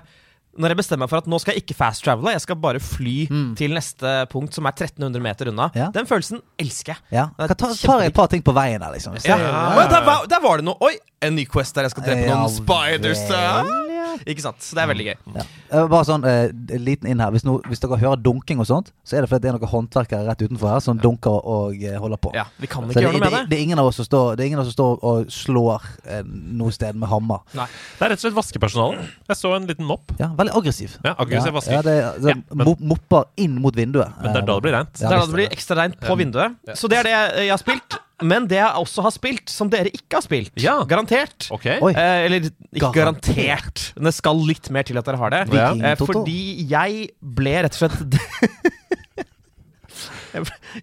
når 0.55 0.71
jeg 0.71 0.77
bestemmer 0.79 1.03
meg 1.03 1.11
for 1.11 1.19
at 1.19 1.25
nå 1.27 1.35
skal 1.43 1.51
jeg 1.57 1.65
ikke 1.65 1.75
fast 1.75 2.05
travele, 2.05 2.31
jeg 2.31 2.43
skal 2.45 2.55
bare 2.63 2.79
fly 2.79 3.15
til 3.59 3.73
neste 3.75 4.13
punkt, 4.31 4.55
som 4.55 4.63
er 4.69 4.71
1300 4.77 5.19
meter 5.25 5.49
unna, 5.51 5.65
Ja. 5.75 5.89
den 5.91 6.07
følelsen 6.07 6.39
elsker 6.61 6.93
jeg. 6.93 7.01
ja. 7.17 7.25
Kan 7.35 7.57
ta, 7.59 7.73
tar 7.75 8.05
jeg 8.05 8.13
et 8.13 8.15
par 8.15 8.29
ting 8.31 8.45
på 8.45 8.53
veien 8.55 8.79
der, 8.79 8.93
liksom. 8.95 9.17
Ja. 9.27 9.35
Ja. 9.35 9.65
men 9.75 9.89
der, 9.91 10.05
var, 10.07 10.23
der 10.31 10.39
var 10.45 10.61
det 10.61 10.69
noe 10.69 10.79
Oi, 10.87 10.93
en 11.27 11.35
ny 11.35 11.43
quest 11.49 11.75
der 11.75 11.89
jeg 11.89 11.91
skal 11.97 12.05
drepe 12.07 12.29
Ja 12.29 12.37
noen 12.39 12.55
spiders. 12.55 13.25
vel, 13.27 13.35
ja. 13.35 13.81
Ikke 14.31 14.43
sant? 14.43 14.61
Så 14.63 14.75
det 14.77 14.83
er 14.83 14.89
veldig 14.91 15.05
gøy. 15.09 15.15
Ja. 15.35 15.43
Eh, 15.71 15.87
Bare 15.91 16.05
sånn 16.07 16.25
eh, 16.29 16.49
liten 16.81 17.09
inn 17.11 17.21
her. 17.23 17.31
Hvis, 17.35 17.45
no, 17.47 17.57
hvis 17.69 17.81
dere 17.83 17.97
hører 18.01 18.21
dunking 18.21 18.61
og 18.63 18.67
sånt, 18.69 18.91
så 19.05 19.17
er 19.17 19.25
det 19.25 19.29
fordi 19.31 19.45
det 19.45 19.51
er 19.53 19.57
noen 19.57 19.71
håndverkere 19.71 20.25
rett 20.29 20.43
utenfor 20.45 20.71
her 20.73 20.83
som 20.85 20.99
dunker 21.01 21.35
og 21.55 21.75
eh, 21.83 21.97
holder 22.01 22.21
på. 22.21 22.31
Ja, 22.37 22.45
Vi 22.61 22.69
kan 22.71 22.85
Så 22.87 22.93
ikke 22.93 22.99
det, 22.99 23.05
gjøre 23.07 23.17
noe 23.19 23.25
med 23.25 23.35
det. 23.37 23.43
det, 23.51 23.59
er 23.59 23.65
ingen 23.67 23.81
av 23.81 23.89
oss 23.91 23.99
som 24.01 24.07
står, 24.07 24.35
det 24.39 24.45
er 24.45 24.51
ingen 24.51 24.61
av 24.61 24.65
oss 24.65 24.71
som 24.73 24.77
står 24.79 25.05
og 25.11 25.31
slår 25.35 25.89
eh, 26.05 26.23
noe 26.61 26.75
sted 26.75 26.95
med 27.01 27.11
hammer. 27.11 27.43
Nei. 27.57 27.67
Det 27.99 28.07
er 28.07 28.13
rett 28.15 28.21
og 28.21 28.25
slett 28.27 28.37
vaskepersonalet. 28.39 29.11
Jeg 29.31 29.41
så 29.41 29.53
en 29.57 29.67
liten 29.69 29.89
mopp. 29.89 30.15
Ja, 30.21 30.31
Veldig 30.37 30.55
aggressiv. 30.61 30.95
Ja, 31.05 31.15
aggressiv 31.17 31.51
ja, 31.51 31.57
vasking. 31.59 31.77
Ja, 31.77 31.83
det, 31.85 31.97
det, 32.23 32.35
Ja, 32.35 32.55
men- 32.55 32.73
Mopper 32.85 33.25
inn 33.41 33.55
mot 33.61 33.75
vinduet. 33.75 34.11
Men 34.21 34.33
det 34.33 34.41
er 34.43 34.47
da 34.47 34.55
det 34.59 34.63
blir 34.67 34.75
rent. 34.75 34.95
Ja, 34.99 35.09
det 35.09 35.15
er 35.15 35.21
da 35.21 35.29
det 35.29 35.37
blir 35.37 35.53
ekstra 35.53 35.77
reint 35.79 35.99
på 36.01 36.17
vinduet. 36.19 36.57
Så 36.77 36.89
det 36.91 36.99
er 37.01 37.07
det 37.07 37.13
jeg 37.15 37.49
har 37.53 37.61
spilt. 37.61 37.99
Men 38.23 38.45
det 38.47 38.55
jeg 38.61 38.75
også 38.79 39.01
har 39.03 39.11
spilt, 39.11 39.49
som 39.51 39.67
dere 39.69 39.89
ikke 39.91 40.15
har 40.19 40.23
spilt, 40.23 40.51
Ja. 40.61 40.77
garantert 40.87 41.49
Okay. 41.51 41.79
Eh, 41.81 42.25
Eller 42.25 42.39
ikke 42.45 42.79
Garantert. 42.93 43.35
garantert, 43.35 43.81
men 43.97 44.03
det 44.05 44.13
skal 44.15 44.37
litt 44.47 44.69
mer 44.71 44.83
til 44.87 44.97
at 44.97 45.05
dere 45.09 45.17
har 45.19 45.29
det. 45.33 45.41
Viking 45.51 45.83
Eh, 45.83 45.95
fordi 45.99 46.63
jeg 46.69 47.09
ble 47.21 47.57
rett 47.65 47.75
og 47.75 47.89
slett 47.89 48.15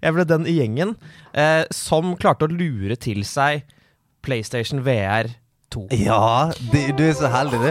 Jeg 0.03 0.15
ble- 0.17 0.25
den 0.29 0.47
i 0.49 0.55
gjengen 0.57 0.95
eh, 1.37 1.65
som 1.75 2.15
klarte 2.17 2.47
å 2.49 2.53
lure 2.53 2.97
til 2.97 3.21
seg 3.29 3.63
PlayStation 4.25 4.81
VR 4.87 5.29
2. 5.73 5.87
Ja, 6.05 6.51
du, 6.73 6.79
du 6.97 7.03
er 7.09 7.15
så 7.17 7.29
heldig, 7.33 7.61
du. 7.61 7.67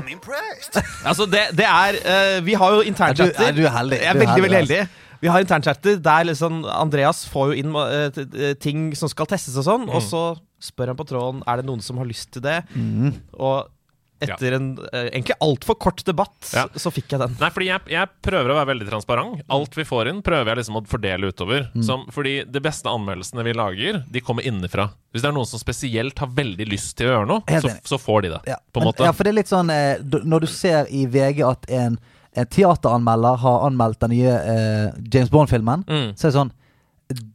Altså, 1.05 1.25
det, 1.29 1.47
det 1.57 1.65
er 1.69 1.97
eh, 2.01 2.39
Vi 2.45 2.53
har 2.57 2.71
jo 2.77 2.81
internchatter. 2.85 3.49
Er, 3.49 3.53
du 3.57 3.63
er 3.65 3.73
heldig. 3.75 3.99
Jeg 4.01 4.09
er 4.09 4.13
Du 4.19 4.25
veldig, 4.25 4.51
veldig 4.57 4.79
altså. 4.81 4.97
Vi 5.21 5.29
har 5.29 5.43
internchatter 5.43 5.99
der 6.01 6.25
liksom 6.31 6.63
Andreas 6.65 7.25
får 7.29 7.51
jo 7.51 7.59
inn 7.61 7.75
uh, 7.75 8.55
ting 8.61 8.89
som 8.97 9.11
skal 9.11 9.29
testes 9.29 9.59
og 9.61 9.67
sånn, 9.67 9.85
og 9.91 10.01
så 10.05 10.23
spør 10.61 10.91
han 10.93 10.97
på 10.99 11.05
tråden 11.09 11.43
Er 11.49 11.61
det 11.61 11.65
noen 11.69 11.81
som 11.85 11.97
har 12.01 12.09
lyst 12.09 12.31
til 12.35 12.43
det. 12.45 12.59
Mm. 12.73 13.13
Og 13.37 13.69
etter 14.21 14.53
en 14.53 14.65
uh, 14.77 15.07
egentlig 15.07 15.33
altfor 15.41 15.73
kort 15.81 16.03
debatt, 16.05 16.35
Ja. 16.53 16.67
så 16.77 16.91
fikk 16.93 17.13
jeg 17.15 17.21
den. 17.23 17.31
Nei, 17.41 17.47
fordi 17.49 17.71
jeg, 17.71 17.81
jeg 17.89 18.09
prøver 18.21 18.53
å 18.53 18.57
være 18.59 18.69
veldig 18.69 18.87
transparent. 18.91 19.39
Alt 19.49 19.77
vi 19.79 19.85
får 19.89 20.11
inn, 20.11 20.19
prøver 20.25 20.51
jeg 20.51 20.59
liksom 20.61 20.77
å 20.77 20.83
fordele 20.91 21.31
utover. 21.33 21.65
Mm. 21.73 21.81
Som, 21.87 22.03
fordi 22.13 22.35
de 22.45 22.61
beste 22.61 22.89
anmeldelsene 22.91 23.45
vi 23.47 23.55
lager, 23.57 24.01
de 24.13 24.21
kommer 24.21 24.45
innenfra. 24.45 24.91
Hvis 25.09 25.25
det 25.25 25.31
er 25.31 25.37
noen 25.39 25.49
som 25.49 25.61
spesielt 25.61 26.21
har 26.21 26.29
veldig 26.37 26.69
lyst 26.69 26.93
til 26.99 27.09
å 27.09 27.15
gjøre 27.15 27.29
noe, 27.33 27.61
så, 27.65 27.73
så 27.93 27.97
får 28.01 28.27
de 28.27 28.33
det. 28.35 28.41
Ja. 28.53 28.59
På 28.69 28.83
en 28.83 28.91
måte. 28.91 29.09
ja, 29.09 29.13
for 29.17 29.25
det 29.25 29.33
er 29.33 29.39
litt 29.41 29.49
sånn 29.51 29.73
eh, 29.73 29.97
Når 30.21 30.45
du 30.45 30.49
ser 30.53 30.85
i 30.93 31.07
VG 31.09 31.41
at 31.49 31.65
en, 31.81 31.97
en 32.35 32.45
teateranmelder 32.47 33.35
har 33.43 33.65
anmeldt 33.67 33.99
den 33.99 34.09
nye 34.15 34.31
eh, 34.31 34.89
James 35.13 35.29
Bond-filmen, 35.29 35.83
Mm. 35.87 36.11
så 36.15 36.27
er 36.27 36.31
det 36.31 36.37
sånn 36.39 36.51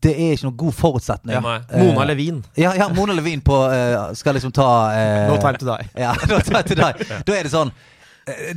Det 0.00 0.12
er 0.15 0.33
ikke 0.33 0.47
noen 0.47 0.57
god 0.57 0.73
forutsetning. 0.73 1.35
Ja. 1.37 1.57
Eh, 1.69 1.83
Mona 1.85 2.05
Levin. 2.09 2.38
Ja, 2.57 2.71
ja, 2.79 2.87
Mona 2.88 3.12
Levin 3.12 3.43
på 3.45 3.59
uh, 3.69 4.15
skal 4.17 4.35
liksom 4.38 4.53
ta 4.57 4.69
uh, 4.88 5.26
No 5.29 5.37
time 5.37 5.59
to 5.61 5.67
die. 5.69 5.88
Ja, 6.00 6.15
no 6.31 6.38
time 6.41 6.62
to 6.65 6.75
die. 6.79 7.09
Da 7.29 7.35
er 7.37 7.45
det 7.45 7.53
sånn 7.53 7.73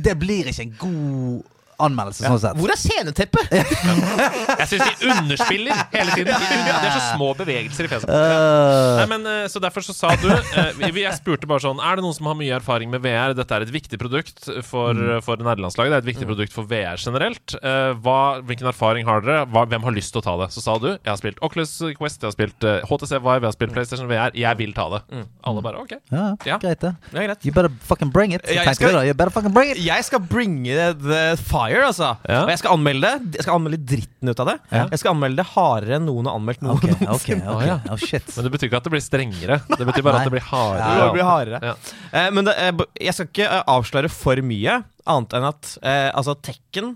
Det 0.00 0.14
blir 0.18 0.48
ikke 0.48 0.64
en 0.64 0.72
god 0.80 1.42
anmeldelse, 1.86 2.24
sånn 2.26 2.40
sett. 2.42 2.58
Hvor 2.60 2.72
er 2.74 2.78
sceneteppet? 2.80 3.50
Jeg 4.60 4.68
syns 4.70 4.84
de 5.00 5.10
underspiller 5.14 5.80
hele 5.94 6.14
tiden. 6.16 6.34
De 6.34 6.60
det 6.60 6.88
er 6.88 6.94
så 6.96 7.02
små 7.16 7.30
bevegelser 7.38 7.86
i 7.86 7.90
fjeset. 7.90 8.10
Øh, 8.10 9.00
Nei, 9.00 9.06
men 9.10 9.26
eh, 9.30 9.46
Så 9.50 9.60
derfor 9.62 9.84
så 9.84 9.94
sa 9.96 10.12
du 10.20 10.28
eh, 10.30 10.90
Jeg 10.90 11.14
spurte 11.18 11.48
bare 11.50 11.62
sånn 11.62 11.80
Er 11.82 11.98
det 11.98 12.04
noen 12.04 12.14
som 12.16 12.28
har 12.30 12.36
mye 12.38 12.54
erfaring 12.56 12.90
med 12.92 13.02
VR? 13.04 13.34
Dette 13.38 13.56
er 13.56 13.64
et 13.66 13.72
viktig 13.74 13.98
produkt 14.00 14.46
for, 14.66 14.90
Mm. 15.00 15.20
for 15.24 15.38
nederlandslaget. 15.40 15.92
Det 15.92 15.98
er 15.98 16.02
et 16.04 16.08
viktig 16.10 16.26
produkt 16.28 16.52
for 16.54 16.66
VR 16.68 16.98
generelt. 17.00 17.54
Eh, 17.62 17.92
hva, 18.02 18.40
hvilken 18.44 18.68
erfaring 18.70 19.06
har 19.08 19.22
dere? 19.24 19.44
Hva, 19.50 19.62
hvem 19.70 19.84
har 19.86 19.94
lyst 19.96 20.12
til 20.14 20.20
å 20.20 20.24
ta 20.26 20.34
det? 20.42 20.48
Så 20.54 20.62
sa 20.64 20.74
du 20.82 20.88
Jeg 20.90 21.06
har 21.08 21.18
spilt 21.20 21.38
Oculus 21.46 21.72
Quest, 21.98 22.20
jeg 22.24 22.28
har 22.28 22.34
spilt 22.34 22.66
eh, 22.66 22.80
HTC 22.90 23.14
Vive, 23.20 23.38
jeg 23.44 23.48
har 23.50 23.56
spilt 23.56 23.74
PlayStation 23.76 24.10
VR. 24.10 24.34
Jeg 24.36 24.58
vil 24.60 24.74
ta 24.76 24.88
det. 24.96 25.00
Alle 25.46 25.62
bare 25.64 25.80
OK. 25.84 25.94
ja, 26.10 26.24
Ja. 26.48 26.58
greit, 26.62 26.80
det. 26.82 26.92
Ja, 27.14 27.22
greit. 27.28 27.46
You 27.46 27.52
better 27.56 27.70
fucking 27.86 28.10
bring 28.12 28.34
it. 28.36 28.42
Jeg 28.50 28.74
skal- 28.76 28.98
You 29.06 29.14
better 29.14 29.30
fucking 29.30 29.54
bring 29.54 29.70
it. 29.70 29.78
Jeg 29.78 30.04
skal 30.04 30.20
bringe 30.20 30.74
the 31.00 31.36
fire, 31.38 31.69
altså. 31.78 32.08
Ja. 32.26 32.40
Og 32.44 32.50
jeg 32.52 32.60
skal 32.62 32.74
anmelde 32.74 33.10
det. 33.10 33.38
Jeg 33.38 33.46
skal 33.46 33.56
anmelde 33.58 33.78
dritten 33.92 34.32
ut 34.32 34.42
av 34.42 34.48
det. 34.50 34.56
Ja. 34.72 34.84
Jeg 34.92 35.02
skal 35.02 35.12
anmelde 35.14 35.40
det 35.40 35.46
hardere 35.52 35.98
enn 35.98 36.08
noen 36.08 36.30
har 36.30 36.38
anmeldt 36.40 36.64
noe. 36.64 36.76
Ok, 36.76 36.86
okay, 36.90 37.08
okay. 37.16 37.38
Oh, 37.44 37.62
ja. 37.64 37.76
Oh, 37.90 38.00
shit. 38.00 38.26
Men 38.36 38.48
det 38.48 38.52
betyr 38.56 38.70
ikke 38.70 38.80
at 38.80 38.88
det 38.88 38.94
blir 38.96 39.04
strengere. 39.04 39.60
Det 39.70 39.86
betyr 39.88 40.06
bare 40.06 40.18
Nei. 40.18 40.24
at 40.24 40.30
det 40.30 40.34
blir 40.36 40.46
hardere. 40.48 40.90
Det 41.00 41.12
blir 41.16 41.28
hardere. 41.28 41.62
Ja. 41.70 41.76
Eh, 42.10 42.28
men 42.36 42.48
det, 42.48 42.56
eh, 42.64 42.84
jeg 43.06 43.16
skal 43.16 43.30
ikke 43.30 43.48
eh, 43.48 43.62
avsløre 43.76 44.12
for 44.12 44.42
mye, 44.50 44.80
annet 45.10 45.38
enn 45.38 45.48
at 45.48 45.72
eh, 45.80 46.10
altså 46.14 46.36
Tekken 46.44 46.92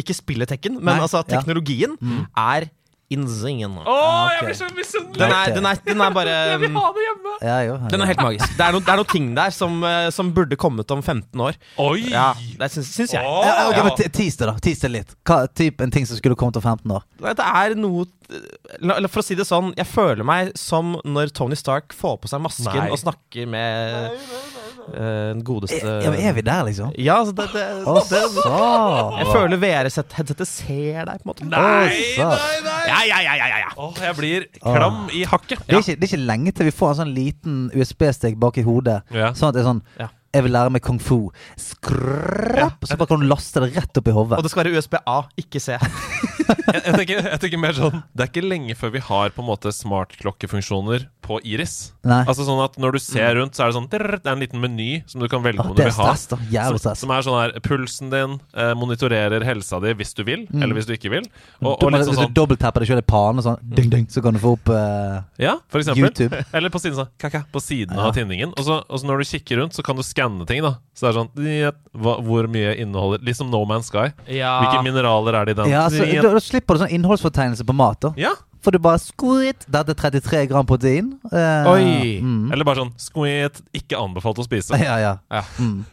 Ikke 0.00 0.14
spillet 0.16 0.48
Tekken, 0.50 0.78
men 0.80 1.00
altså 1.00 1.22
ja. 1.22 1.28
teknologien 1.36 1.94
er 2.36 2.68
insane. 3.12 3.68
Å, 3.82 3.92
oh, 3.92 4.26
jeg 4.34 4.46
blir 4.48 4.56
så 4.58 4.68
misunnelig! 4.74 5.18
Den 5.20 5.34
er, 5.34 5.52
den, 5.54 5.68
er, 5.70 5.80
den 5.86 6.02
er 6.02 6.14
bare 6.16 6.34
Jeg 6.52 6.60
vil 6.64 6.72
ha 6.74 6.86
det 6.96 7.04
hjemme! 7.06 7.34
Ja, 7.46 7.56
jo. 7.66 7.76
Den 7.92 8.02
er 8.02 8.10
helt 8.10 8.22
magisk. 8.24 8.56
Det 8.58 8.64
er, 8.66 8.74
noen 8.74 8.86
det 8.86 8.96
noe 9.00 9.08
ting 9.12 9.28
der 9.36 9.54
som, 9.54 9.78
eh, 9.86 10.08
som 10.14 10.32
burde 10.36 10.58
kommet 10.58 10.90
om 10.94 11.02
15 11.04 11.44
år. 11.46 11.58
Oi! 11.84 12.06
Ja, 12.10 12.30
Det 12.34 12.70
syns, 12.74 12.90
syns 12.96 13.14
jeg. 13.14 13.22
Å, 13.22 13.38
Ja, 13.46 13.54
ok, 13.70 13.80
men 13.86 13.96
tease 14.00 14.14
Tis 14.16 14.38
det, 14.40 14.48
da. 14.50 14.56
Tis 14.66 14.82
det 14.82 14.92
litt. 14.92 15.14
Hva 15.28 15.42
typ 15.52 15.84
en 15.84 15.92
ting 15.94 16.06
som 16.08 16.18
skulle 16.18 16.38
kommet 16.38 16.58
om 16.58 16.64
15 16.66 16.96
år? 16.98 17.06
Det 17.22 17.36
er 17.46 17.76
noe 17.78 18.06
la- 18.80 18.98
la- 18.98 19.08
For 19.12 19.22
å 19.22 19.26
si 19.26 19.36
det 19.38 19.46
sånn, 19.46 19.72
jeg 19.78 19.86
føler 19.86 20.26
meg 20.26 20.54
som 20.58 20.96
når 21.06 21.30
Tony 21.36 21.54
Stark 21.58 21.94
får 21.94 22.18
på 22.24 22.30
seg 22.32 22.42
masken 22.42 22.74
Nei. 22.74 22.88
og 22.90 22.98
snakker 22.98 23.46
med 23.50 24.10
eh, 24.10 24.65
den 24.92 25.42
godeste 25.46 25.80
Ja, 26.04 26.10
men 26.12 26.20
er 26.20 26.36
vi 26.36 26.44
der, 26.46 26.62
liksom? 26.68 26.92
Ja, 27.00 27.18
altså 27.20 27.34
det, 27.36 27.46
det, 27.52 27.64
det, 28.10 28.22
så. 28.36 28.58
Jeg 29.18 29.26
føler 29.32 29.62
VR-headsetet 29.62 30.50
ser 30.50 31.08
deg, 31.08 31.22
på 31.22 31.26
en 31.26 31.32
måte. 31.32 31.48
Nei, 31.50 31.88
nei, 32.18 32.44
nei! 32.66 32.76
Ja, 32.86 33.00
ja, 33.10 33.22
ja, 33.24 33.34
ja, 33.36 33.48
ja, 33.50 33.62
ja. 33.64 33.72
Åh, 33.76 34.02
jeg 34.06 34.18
blir 34.20 34.46
klam 34.60 35.00
i 35.12 35.24
hakket. 35.28 35.64
Det 35.66 35.74
er, 35.74 35.82
ikke, 35.82 35.96
det 35.96 36.08
er 36.08 36.12
ikke 36.12 36.28
lenge 36.28 36.54
til 36.56 36.70
vi 36.70 36.76
får 36.76 36.94
en 36.94 37.00
sånn 37.02 37.16
liten 37.16 37.58
USB-stek 37.74 38.38
bak 38.40 38.60
i 38.62 38.66
hodet. 38.66 39.02
Ja. 39.14 39.32
Sånn 39.36 39.50
at 39.50 39.58
det 39.58 39.64
er 39.64 39.72
sånn 39.72 39.82
Ja. 40.00 40.12
Jeg 40.36 40.44
vil 40.44 40.52
lære 40.52 40.72
meg 40.74 40.82
kung 40.84 40.98
fu. 41.00 41.30
Skrapp, 41.56 42.82
Så 42.84 42.98
bare 42.98 43.08
kan 43.08 43.22
du 43.22 43.28
laste 43.30 43.62
det 43.64 43.70
rett 43.78 43.96
opp 43.96 44.08
i 44.10 44.12
hodet. 44.12 44.36
Og 44.36 44.44
det 44.44 44.50
skal 44.52 44.66
være 44.66 44.76
USB-A, 44.76 45.14
ikke 45.40 45.62
C. 45.62 45.78
Jeg, 46.46 46.82
jeg, 46.84 46.92
tenker, 46.92 47.28
jeg 47.32 47.40
tenker 47.42 47.58
mer 47.58 47.74
sånn 47.74 47.94
Det 48.14 48.22
er 48.22 48.28
ikke 48.30 48.42
lenge 48.44 48.76
før 48.78 48.92
vi 48.94 49.00
har 49.02 49.32
på 49.34 49.42
en 49.42 49.48
måte 49.48 49.72
smartklokkefunksjoner 49.74 51.06
på 51.26 51.40
Iris. 51.44 51.92
Nei. 52.06 52.20
Altså 52.24 52.46
sånn 52.46 52.60
at 52.64 52.76
Når 52.78 52.92
du 52.96 52.98
ser 53.02 53.34
rundt, 53.40 53.56
så 53.58 53.64
er 53.66 53.72
det 53.72 53.76
sånn 53.76 53.88
drrr, 53.90 54.16
Det 54.22 54.30
er 54.30 54.36
en 54.36 54.42
liten 54.44 54.60
meny 54.62 55.02
som 55.10 55.20
du 55.20 55.26
kan 55.32 55.42
velge 55.42 55.60
om 55.64 55.72
du 55.74 55.80
det 55.80 55.88
vil 55.90 55.96
ha. 55.98 56.14
stress. 56.14 56.28
Som, 56.30 56.94
som 57.02 57.10
er 57.16 57.24
sånn 57.26 57.38
her 57.40 57.54
Pulsen 57.64 58.10
din 58.12 58.36
eh, 58.54 58.72
monitorerer 58.78 59.42
helsa 59.46 59.80
di 59.82 59.92
hvis 59.98 60.14
du 60.14 60.22
vil, 60.26 60.46
eller 60.54 60.74
hvis 60.78 60.86
du 60.88 60.94
ikke 60.94 61.10
vil. 61.12 61.26
Og, 61.60 61.76
Du 61.80 61.86
og 61.86 61.92
litt 61.92 62.04
sånn 62.06 62.14
hvis 62.14 62.20
du 62.20 62.22
sånn 62.26 62.36
dobbelttapper 62.36 62.84
deg 62.84 62.90
sjøl 62.92 63.02
i 63.02 63.06
panen, 63.10 63.42
sånn, 63.44 63.58
ding, 63.76 63.90
ding, 63.92 64.06
så 64.12 64.22
kan 64.24 64.36
du 64.36 64.40
få 64.42 64.54
opp 64.56 64.70
eh, 64.70 65.18
Ja, 65.42 65.56
for 65.68 65.82
eksempel. 65.82 66.06
YouTube. 66.06 66.44
Eller 66.56 66.70
på 66.70 66.80
siden 66.82 66.96
sånn 67.00 67.10
kaka, 67.18 67.44
På 67.52 67.60
siden 67.62 67.96
Ja. 67.96 68.06
av 68.08 68.14
tinningen. 68.16 68.54
Og 68.56 68.64
så, 68.66 68.80
og 68.86 69.02
så 69.02 69.08
når 69.10 69.22
du 69.24 69.28
kikker 69.32 69.60
rundt, 69.62 69.74
så 69.76 69.82
kan 69.86 69.96
du 69.98 70.02
skanne 70.06 70.46
ting. 70.46 70.62
da 70.62 70.76
Så 70.94 71.06
det 71.06 71.12
er 71.12 71.18
sånn 71.20 71.30
«Njet, 71.42 71.80
hva, 71.92 72.16
Hvor 72.22 72.46
mye 72.48 72.76
inneholder 72.80 73.24
Liksom 73.26 73.50
No 73.50 73.64
Man's 73.68 73.90
Sky. 73.90 74.12
Ja. 74.30 74.54
Hvilke 74.62 74.84
mineraler 74.86 75.34
er 75.40 75.44
det 75.50 75.56
i 75.56 75.60
den? 75.62 75.70
Ja, 75.74 75.88
så, 75.90 76.04
da, 76.06 76.32
da 76.36 76.40
slipper 76.42 76.76
du 76.78 76.84
sånn 76.84 76.94
innholdsfortegnelse 76.96 77.66
på 77.66 77.74
mat. 77.76 78.00
da 78.00 78.12
ja. 78.16 78.32
For 78.66 78.74
du 78.74 78.80
bare 78.82 78.98
squeet. 78.98 79.62
Dette 79.70 79.94
er 79.94 79.98
33 80.18 80.40
gram 80.50 80.66
protein. 80.66 81.12
Eh, 81.30 81.68
Oi. 81.70 82.16
Mm. 82.18 82.48
Eller 82.50 82.66
bare 82.66 82.82
sånn 82.82 82.90
squeet, 82.98 83.60
ikke 83.78 84.00
anbefalt 84.00 84.40
å 84.42 84.46
spise. 84.48 84.74
Ja, 84.86 84.96
ja. 84.98 85.12
Ja. 85.30 85.44
Mm. 85.62 85.84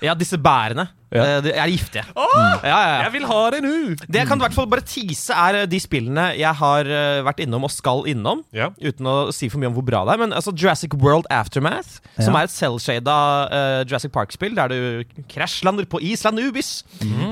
ja, 0.00 0.14
disse 0.16 0.38
bærene 0.40 0.86
Ja. 1.14 1.24
eh, 1.24 1.40
de 1.46 1.52
er 1.54 1.70
giftige. 1.72 2.04
Åh, 2.14 2.32
Ja, 2.64 2.68
ja, 2.68 2.78
ja. 2.94 3.02
Jeg 3.04 3.12
vil 3.14 3.26
ha 3.28 3.40
det 3.54 3.60
nå! 3.64 3.72
Det 4.04 4.20
jeg 4.20 4.28
kan 4.28 4.40
i 4.40 4.44
hvert 4.44 4.56
fall 4.56 4.68
bare 4.70 4.84
tease, 4.86 5.34
er 5.34 5.60
eh, 5.62 5.66
de 5.70 5.80
spillene 5.82 6.26
jeg 6.38 6.54
har 6.60 6.88
eh, 6.90 7.20
vært 7.26 7.42
innom 7.44 7.66
og 7.68 7.72
skal 7.72 8.04
innom. 8.10 8.42
Ja. 8.54 8.70
Uten 8.82 9.06
å 9.10 9.16
si 9.34 9.48
for 9.52 9.62
mye 9.62 9.70
om 9.70 9.76
hvor 9.78 9.86
bra 9.86 10.02
det 10.08 10.16
er. 10.16 10.22
Men 10.24 10.34
altså 10.36 10.52
Jurassic 10.54 10.94
World 11.00 11.28
Aftermath, 11.32 12.00
som 12.18 12.34
er 12.38 12.46
et 12.48 12.52
selvshada 12.54 13.14
uh, 13.50 13.80
Jurassic 13.86 14.12
Park-spill 14.14 14.54
der 14.56 14.70
du 14.70 15.22
krasjlander 15.30 15.86
på 15.90 16.00
Island 16.04 16.38
Ubis, 16.42 16.82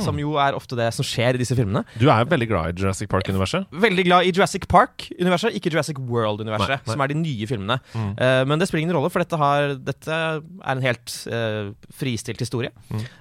som 0.03 0.19
jo 0.21 0.35
er 0.43 0.57
ofte 0.59 0.77
det 0.79 0.89
som 0.97 1.07
skjer 1.07 1.37
i 1.39 1.41
disse 1.43 1.57
filmene. 1.59 1.85
Du 2.01 2.09
er 2.11 2.23
jo 2.25 2.31
veldig 2.33 2.49
glad 2.51 2.73
i 2.73 2.83
Jurassic 2.83 3.11
Park-universet. 3.13 3.67
Veldig 3.83 4.05
glad 4.09 4.27
i 4.29 4.33
Jurassic 4.35 4.67
Park-universet, 4.71 5.55
ikke 5.59 5.73
Jurassic 5.73 5.99
World-universet, 5.99 6.87
som 6.91 7.03
er 7.05 7.13
de 7.13 7.19
nye 7.21 7.49
filmene. 7.51 7.79
Eh, 7.95 8.43
men 8.49 8.59
det 8.61 8.69
spiller 8.71 8.87
ingen 8.87 8.97
rolle, 8.97 9.11
for 9.13 9.23
dette, 9.23 9.39
har, 9.41 9.75
dette 9.83 10.19
er 10.19 10.73
en 10.75 10.83
helt 10.85 11.15
uh, 11.33 11.73
fristilt 11.99 12.43
historie. 12.43 12.73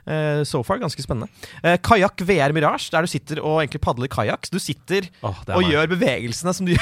Eh, 0.06 0.42
so 0.52 0.62
far 0.68 0.82
ganske 0.82 1.04
spennende. 1.06 1.32
Uh, 1.64 1.78
Kajakk 1.82 2.22
VR 2.28 2.54
Mirage, 2.56 2.90
der 2.94 3.08
du 3.08 3.12
sitter 3.12 3.40
og 3.42 3.62
egentlig 3.64 3.82
padler 3.84 4.12
kajakk. 4.12 4.50
Du 4.52 4.60
sitter 4.62 5.08
oh, 5.24 5.32
og 5.48 5.62
meg. 5.64 5.72
gjør 5.72 5.90
bevegelsene 5.96 6.54
som 6.58 6.68
du 6.68 6.76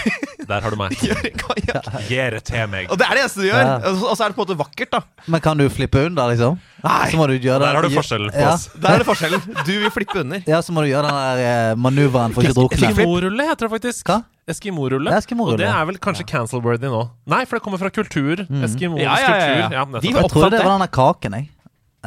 Der 0.50 0.64
har 0.66 0.74
du 0.74 0.78
meg. 0.80 0.96
gjør 2.10 2.32
det 2.36 2.44
til 2.50 2.66
meg. 2.72 2.90
Og 2.90 2.98
det 3.00 3.06
er 3.08 3.20
det 3.20 3.24
eneste 3.26 3.44
du 3.44 3.48
gjør. 3.52 3.62
Ja. 3.62 3.78
Og 3.94 4.18
så- 4.18 4.24
er 4.26 4.34
det 4.34 4.38
på 4.40 4.44
en 4.44 4.48
måte 4.50 4.58
vakkert, 4.60 4.92
da. 4.98 5.02
Men 5.30 5.42
kan 5.46 5.58
du 5.62 5.68
flippe 5.72 6.02
under, 6.10 6.32
liksom? 6.34 6.58
Nei. 6.84 7.10
Så 7.12 7.20
må 7.20 7.28
du 7.30 7.36
gjøre 7.38 7.60
Der 7.62 7.76
har 7.76 7.86
du 7.86 7.92
forskjellen 7.94 8.32
på 8.34 8.40
ja. 8.42 8.54
oss. 8.56 8.68
Der 8.80 8.96
er 8.96 9.04
det 9.04 9.08
forskjellen. 9.08 9.42
Du 9.68 9.72
vil 9.84 9.92
flippe 9.94 10.20
under. 10.24 10.44
Ja, 10.48 10.62
så 10.66 10.74
må 10.76 10.84
du 10.86 10.90
gjøre 10.92 11.10
den 11.12 11.20
der 11.20 11.42
eh, 11.46 11.78
manøveren 11.80 12.34
for 12.36 12.46
ikke 12.46 12.56
å 12.56 12.60
drukne. 12.64 12.90
Eskimo-rulle 12.90 13.48
heter 13.52 13.68
det 13.68 13.72
faktisk. 13.76 14.10
Hva? 14.10 14.22
Eskimo-rulle. 14.50 15.12
Eskimo-rulle. 15.20 15.60
Og 15.60 15.62
det 15.62 15.70
er 15.70 15.86
vel 15.92 16.00
kanskje 16.02 16.26
cancel-worthy 16.32 16.90
nå. 16.90 17.04
Nei, 17.30 17.44
for 17.46 17.60
det 17.60 17.66
kommer 17.68 17.82
fra 17.84 17.92
kultur. 17.94 18.42
Eskimoisk 18.48 19.04
Ja, 19.04 19.18
ja, 19.22 19.28
ja, 19.28 19.30
ja. 19.30 19.68
kultur. 19.70 19.78
Ja, 19.78 19.86
De. 20.00 20.14
Jeg 20.16 20.32
trodde 20.34 20.50
det 20.56 20.58
det. 20.58 20.66
var 20.66 20.74
den 20.80 20.86
der 20.88 20.94
kaken, 20.96 21.36
jeg. 21.38 21.50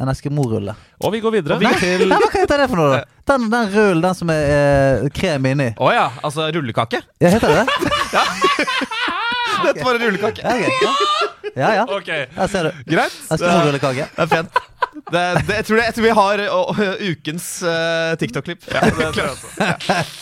En 0.01 0.09
eskimo-rulle. 0.09 0.73
Og 1.05 1.11
vi 1.13 1.19
går 1.21 1.31
videre. 1.35 1.59
vi- 1.61 1.65
Nei, 1.67 1.73
til- 1.77 2.07
nei, 2.09 2.17
hva 2.17 2.29
heter 2.33 2.57
det 2.63 2.69
for 2.71 2.79
noe, 2.81 2.95
da? 2.97 3.03
Den, 3.29 3.49
den 3.51 3.69
rullen, 3.75 4.01
den 4.01 4.15
som 4.17 4.29
er 4.33 4.43
eh, 5.03 5.09
krem 5.13 5.45
inni. 5.51 5.69
Å 5.77 5.91
ja. 5.93 6.07
Altså 6.23 6.47
rullekake. 6.55 7.03
Ja, 7.21 7.29
heter 7.29 7.47
det 7.53 7.61
det? 7.61 7.91
ja. 8.17 8.23
Dette 9.63 9.83
var 9.85 9.95
en 9.95 10.01
rullekake. 10.07 10.41
Ja, 10.41 10.55
okay. 10.57 11.51
ja. 11.55 11.69
ja, 11.77 11.83
Okay. 11.85 12.23
Ok, 12.25 12.35
Der 12.35 12.47
ser 12.49 12.63
du. 12.71 12.83
Greit. 12.89 13.13
Eskimo-rullekake. 13.29 14.07
Det 14.15 14.25
er 14.25 14.31
fint. 14.33 14.61
Det, 14.93 15.21
det, 15.47 15.55
jeg, 15.59 15.65
tror 15.65 15.77
det, 15.77 15.85
jeg 15.85 15.93
tror 15.95 16.03
vi 16.05 16.13
har 16.17 16.41
å, 16.53 16.57
å, 16.69 16.87
ukens 17.13 17.45
uh, 17.65 18.13
TikTok-klipp. 18.21 18.65
Ja, 18.73 18.81
det 18.89 19.07
tror 19.13 19.23
jeg 19.23 19.31
også. 19.31 19.47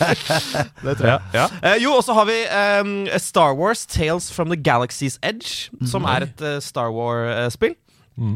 Det 0.85 0.95
tror 0.99 1.07
jeg. 1.07 1.17
Ja, 1.33 1.39
ja. 1.39 1.47
Eh, 1.71 1.77
jo, 1.83 1.95
og 1.95 2.03
så 2.05 2.15
har 2.17 2.27
vi 2.29 2.37
um, 2.83 2.93
Star 3.19 3.55
Wars 3.57 3.85
Tales 3.85 4.29
from 4.31 4.51
the 4.51 4.59
Galaxy's 4.59 5.17
Edge, 5.23 5.69
som 5.87 6.07
er 6.07 6.27
et 6.29 6.43
eh, 6.43 6.59
Star 6.63 6.91
Wars-spill. 6.95 7.75
Eh, 8.19 8.31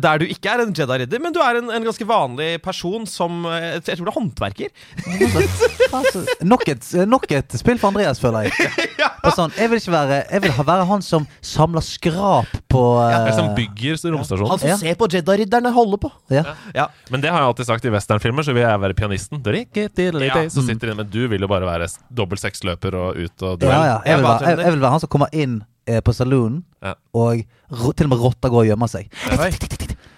der 0.00 0.18
du 0.22 0.24
ikke 0.24 0.48
er 0.48 0.62
en 0.64 0.70
Jedi-ridder, 0.72 1.20
men 1.20 1.34
du 1.36 1.40
er 1.44 1.58
en, 1.60 1.66
en 1.76 1.84
ganske 1.84 2.06
vanlig 2.08 2.54
person 2.64 3.04
som 3.06 3.42
eh, 3.50 3.74
Jeg 3.84 3.98
tror 3.98 4.06
det 4.08 4.12
er 4.14 4.16
håndverker. 4.16 4.70
Altså, 5.88 6.20
nok, 6.44 6.66
et, 6.68 6.84
nok 7.08 7.24
et 7.32 7.54
spill 7.56 7.78
for 7.80 7.88
Andreas, 7.88 8.18
føler 8.20 8.44
jeg. 8.48 8.52
Og 9.24 9.32
sånn, 9.34 9.52
jeg 9.56 9.70
vil 9.72 9.80
ikke 9.80 9.92
være 9.94 10.18
Jeg 10.34 10.42
vil 10.44 10.52
være 10.68 10.84
han 10.88 11.00
som 11.04 11.24
samler 11.44 11.80
skrap 11.84 12.50
på 12.70 12.82
ja, 13.00 13.22
eh, 13.26 13.32
som 13.36 13.50
bygger 13.56 13.96
romstasjonen. 14.12 14.50
Han 14.52 14.60
som 14.62 14.68
Ja. 14.68 14.76
ser 14.82 14.98
på 15.00 15.08
Jedi-ridderne 15.12 15.72
holde 15.74 15.98
på. 16.02 16.10
ja. 16.32 16.44
Ja. 16.76 16.88
Men 17.10 17.22
det 17.24 17.30
har 17.32 17.40
jeg 17.40 17.48
alltid 17.54 17.66
sagt 17.70 17.84
i 17.88 17.92
westernfilmer, 17.94 18.44
så 18.44 18.52
vil 18.56 18.62
jeg 18.66 18.80
være 18.84 18.94
pianisten. 18.98 19.40
Ja. 19.44 20.44
Så 20.52 20.64
sitter 20.66 20.92
inn, 20.92 20.96
Men 21.00 21.08
du 21.10 21.22
vil 21.28 21.40
jo 21.40 21.48
bare 21.48 21.64
være 21.66 21.88
s- 21.88 21.98
dobbelt 22.12 22.40
seksløper 22.44 22.94
og 22.94 23.16
ut 23.16 23.42
og 23.42 23.56
Ja, 23.62 23.64
duell. 23.64 23.88
ja. 23.88 23.98
Jeg, 24.04 24.20
jeg, 24.22 24.58
jeg 24.64 24.72
vil 24.76 24.80
være 24.84 24.90
han 24.96 25.00
som 25.00 25.08
kommer 25.12 25.32
inn 25.32 25.60
eh, 25.88 26.00
på 26.04 26.12
saloonen, 26.14 26.62
Ja. 26.84 26.92
og 27.16 27.40
ro, 27.72 27.90
til 27.96 28.06
og 28.06 28.12
med 28.12 28.20
rotta 28.22 28.50
går 28.52 28.66
og 28.66 28.68
gjemmer 28.70 28.90
seg. 28.92 29.08
Oi. 29.38 29.50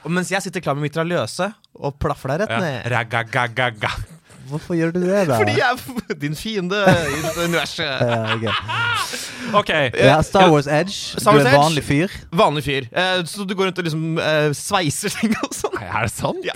Og 0.04 0.10
mens 0.16 0.30
jeg 0.32 0.42
sitter 0.42 0.62
klar 0.64 0.74
med 0.76 0.88
mitraljøse 0.88 1.50
og 1.80 1.98
plaffer 2.00 2.32
deg 2.34 2.42
rett 2.44 2.50
Ja. 2.56 2.60
ned. 2.64 2.90
Ragagagaga. 2.92 3.90
Hvorfor 4.50 4.76
gjør 4.78 4.92
du 4.96 5.00
det, 5.04 5.22
da? 5.30 5.38
Fordi 5.40 5.54
jeg 5.58 5.78
er 6.10 6.18
din 6.20 6.34
fiende 6.38 6.80
i 6.90 7.20
dette 7.24 7.44
universet. 7.48 7.86
Ja, 7.86 8.34
ok. 8.34 8.48
Ok. 9.60 9.70
ja, 9.98 10.18
Star 10.26 10.50
Wars 10.52 10.68
Edge. 10.70 10.94
Star 11.20 11.38
du 11.38 11.42
er 11.44 11.48
en 11.54 11.58
vanlig 11.64 11.82
fyr. 11.86 12.12
Vanlig 12.36 12.64
fyr. 12.66 12.86
Eh, 12.92 13.22
så 13.26 13.46
du 13.48 13.54
går 13.58 13.70
rundt 13.70 13.80
og 13.82 13.88
liksom 13.88 14.20
eh, 14.22 14.50
sveiser 14.56 15.14
ting 15.16 15.34
og 15.42 15.54
sånn. 15.56 15.74
Nei, 15.80 15.88
Er 15.90 16.06
det 16.06 16.12
sant? 16.14 16.44
Ja. 16.46 16.54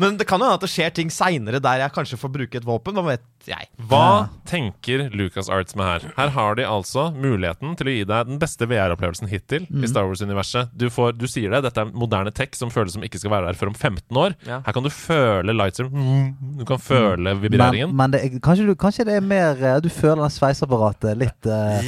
Men 0.00 0.16
det 0.18 0.26
kan 0.30 0.38
jo 0.40 0.46
hende 0.46 0.56
at 0.60 0.64
det 0.64 0.70
skjer 0.70 0.92
ting 0.94 1.10
seinere 1.12 1.58
der 1.62 1.80
jeg 1.82 1.92
kanskje 1.94 2.18
får 2.20 2.30
bruke 2.38 2.58
et 2.60 2.66
våpen. 2.66 2.94
Hva 2.96 3.04
vet 3.12 3.24
jeg. 3.50 3.68
Hva 3.90 4.04
tenker 4.48 5.08
LucasArts 5.12 5.74
med 5.76 5.84
her? 5.88 6.06
Her 6.16 6.30
har 6.36 6.56
de 6.58 6.64
altså 6.68 7.08
muligheten 7.12 7.74
til 7.78 7.90
å 7.90 7.94
gi 7.98 8.04
deg 8.08 8.30
den 8.30 8.38
beste 8.42 8.68
VR-opplevelsen 8.70 9.28
hittil 9.30 9.66
Mm. 9.74 9.82
i 9.86 9.88
Star 9.90 10.04
Wars-universet. 10.06 10.70
Du, 10.76 10.84
du 11.16 11.24
sier 11.30 11.50
det, 11.54 11.62
dette 11.64 11.80
er 11.82 11.88
moderne 11.96 12.30
tech 12.34 12.52
som 12.58 12.70
føles 12.70 12.94
som 12.94 13.02
ikke 13.06 13.18
skal 13.20 13.32
være 13.32 13.48
der 13.50 13.56
før 13.58 13.70
om 13.72 13.74
15 13.76 14.18
år. 14.20 14.34
Ja. 14.46 14.58
Her 14.66 14.74
kan 14.76 14.84
du 14.86 14.90
føle 14.92 15.54
lightser 15.56 15.88
mm, 15.90 16.58
Du 16.60 16.64
kan 16.68 16.78
føle 16.82 17.23
Men, 17.24 17.42
vibreringen. 17.42 17.94
men 17.96 18.10
det 18.14 18.22
er, 18.24 18.38
kanskje, 18.44 18.66
du, 18.68 18.74
kanskje 18.74 19.04
det 19.08 19.16
er 19.20 19.24
mer 19.24 19.56
eh, 19.62 19.80
Du 19.80 19.88
føler 19.88 20.22
den 20.26 20.30
sveiseapparatet 20.34 21.16
litt 21.20 21.46
uh, 21.46 21.80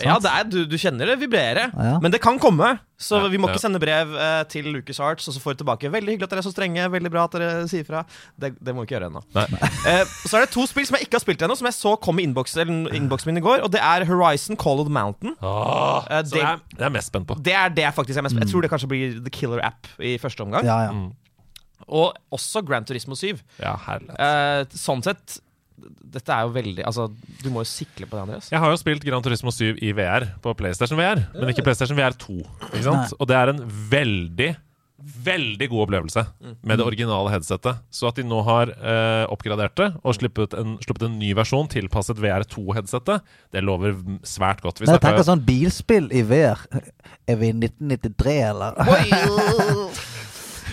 Ja, 0.00 0.14
det 0.22 0.30
er, 0.30 0.44
du, 0.48 0.62
du 0.70 0.76
kjenner 0.80 1.10
det 1.10 1.18
vibrere, 1.20 1.66
Ja. 1.74 1.98
men 2.00 2.12
det 2.14 2.20
kan 2.22 2.38
komme. 2.40 2.78
Så 3.00 3.18
Ja, 3.18 3.28
vi 3.28 3.36
må 3.40 3.48
ja. 3.48 3.54
ikke 3.56 3.60
sende 3.64 3.80
brev 3.82 4.12
eh, 4.16 4.44
til 4.48 4.64
Lucas 4.72 5.00
Arts 5.02 5.26
og 5.28 5.34
så 5.34 5.40
får 5.42 5.54
vi 5.54 5.58
tilbake 5.60 5.90
'Veldig 5.90 6.14
hyggelig 6.14 6.24
at 6.28 6.30
dere 6.30 6.40
er 6.40 6.46
så 6.46 6.52
strenge. 6.54 6.86
Veldig 6.92 7.10
bra 7.12 7.24
at 7.26 7.32
dere 7.34 7.66
sier 7.68 7.84
fra'. 7.84 8.04
Det, 8.38 8.52
det 8.64 8.72
må 8.74 8.84
vi 8.84 8.88
ikke 8.88 8.96
gjøre 9.00 9.10
ennå. 9.10 9.22
Eh, 9.90 10.04
så 10.28 10.36
er 10.38 10.44
det 10.46 10.50
to 10.54 10.64
spill 10.68 10.86
som 10.86 10.96
jeg 10.96 11.06
ikke 11.08 11.16
har 11.18 11.24
spilt 11.24 11.42
ennå, 11.42 11.56
som 11.56 11.66
jeg 11.66 11.74
så 11.74 11.94
kom 12.00 12.18
i 12.20 12.24
innboksen 12.28 13.26
min 13.26 13.40
i 13.40 13.44
går. 13.44 13.62
Og 13.64 13.70
det 13.72 13.80
er 13.80 14.04
Horizon 14.08 14.56
Call 14.60 14.80
of 14.80 14.86
the 14.88 14.92
Mountain. 14.94 15.34
Åh, 15.42 16.06
Eh, 16.10 16.22
så 16.24 16.30
det- 16.30 16.32
det 16.32 16.42
er, 16.44 16.56
det 16.70 16.80
er 16.80 16.84
jeg 16.88 16.92
mest 16.92 17.06
spent 17.12 17.26
på. 17.26 17.34
Det 17.42 17.52
er 17.54 17.68
det 17.68 17.84
jeg 17.84 17.94
faktisk 17.94 18.18
er 18.18 18.22
mest 18.22 18.36
Jeg 18.38 18.48
tror 18.48 18.60
det 18.62 18.70
kanskje 18.70 18.88
blir 18.88 19.20
The 19.24 19.30
Killer 19.30 19.60
App 19.64 19.86
i 19.98 20.16
første 20.18 20.40
omgang. 20.44 20.64
Ja, 20.64 20.78
ja. 20.86 20.90
Mm. 20.92 21.12
Og 21.88 22.16
også 22.34 22.62
Grand 22.66 22.86
Turismo 22.88 23.16
7. 23.18 23.40
Ja. 23.62 23.76
Eh, 23.88 24.64
sånn 24.76 25.04
sett 25.06 25.40
Dette 25.80 26.34
er 26.34 26.44
jo 26.44 26.50
veldig 26.52 26.84
Altså, 26.84 27.06
du 27.40 27.46
må 27.54 27.62
jo 27.64 27.68
sikle 27.70 28.04
på 28.04 28.16
det, 28.18 28.24
Andreas. 28.26 28.50
Jeg 28.52 28.60
har 28.60 28.72
jo 28.72 28.80
spilt 28.80 29.04
Gran 29.06 29.24
Turismo 29.24 29.52
7 29.54 29.78
i 29.80 29.94
VR 29.96 30.26
på 30.44 30.52
PlayStation 30.58 31.00
VR, 31.00 31.22
men 31.38 31.52
ikke 31.54 31.64
PlayStation 31.64 31.96
VR 31.96 32.16
2. 32.20 32.40
Ikke 32.72 32.84
sant? 32.84 33.06
Nei. 33.06 33.16
Og 33.16 33.30
det 33.30 33.38
er 33.38 33.54
en 33.54 33.62
veldig 33.92 34.50
Veldig 35.00 35.64
god 35.72 35.86
opplevelse 35.86 36.22
med 36.60 36.76
det 36.76 36.84
originale 36.84 37.30
headsetet. 37.32 37.78
Så 37.88 38.10
at 38.10 38.18
de 38.20 38.24
nå 38.28 38.42
har 38.44 38.68
eh, 38.68 39.22
oppgradert 39.32 39.72
det 39.80 39.86
og 40.02 40.12
sluppet 40.18 40.52
en, 40.60 40.74
sluppet 40.84 41.06
en 41.06 41.14
ny 41.16 41.30
versjon 41.38 41.70
tilpasset 41.72 42.20
VR2-headsetet, 42.20 43.24
det 43.56 43.62
lover 43.64 43.96
svært 44.28 44.60
godt. 44.60 44.82
Vi 44.82 44.84
Men 44.90 44.98
jeg 44.98 45.04
tenker 45.06 45.24
sånn 45.24 45.44
bilspill 45.46 46.10
i 46.12 46.20
VR. 46.28 46.60
Er 47.24 47.40
vi 47.40 47.48
i 47.48 47.56
1993, 47.56 48.36
eller? 48.50 48.76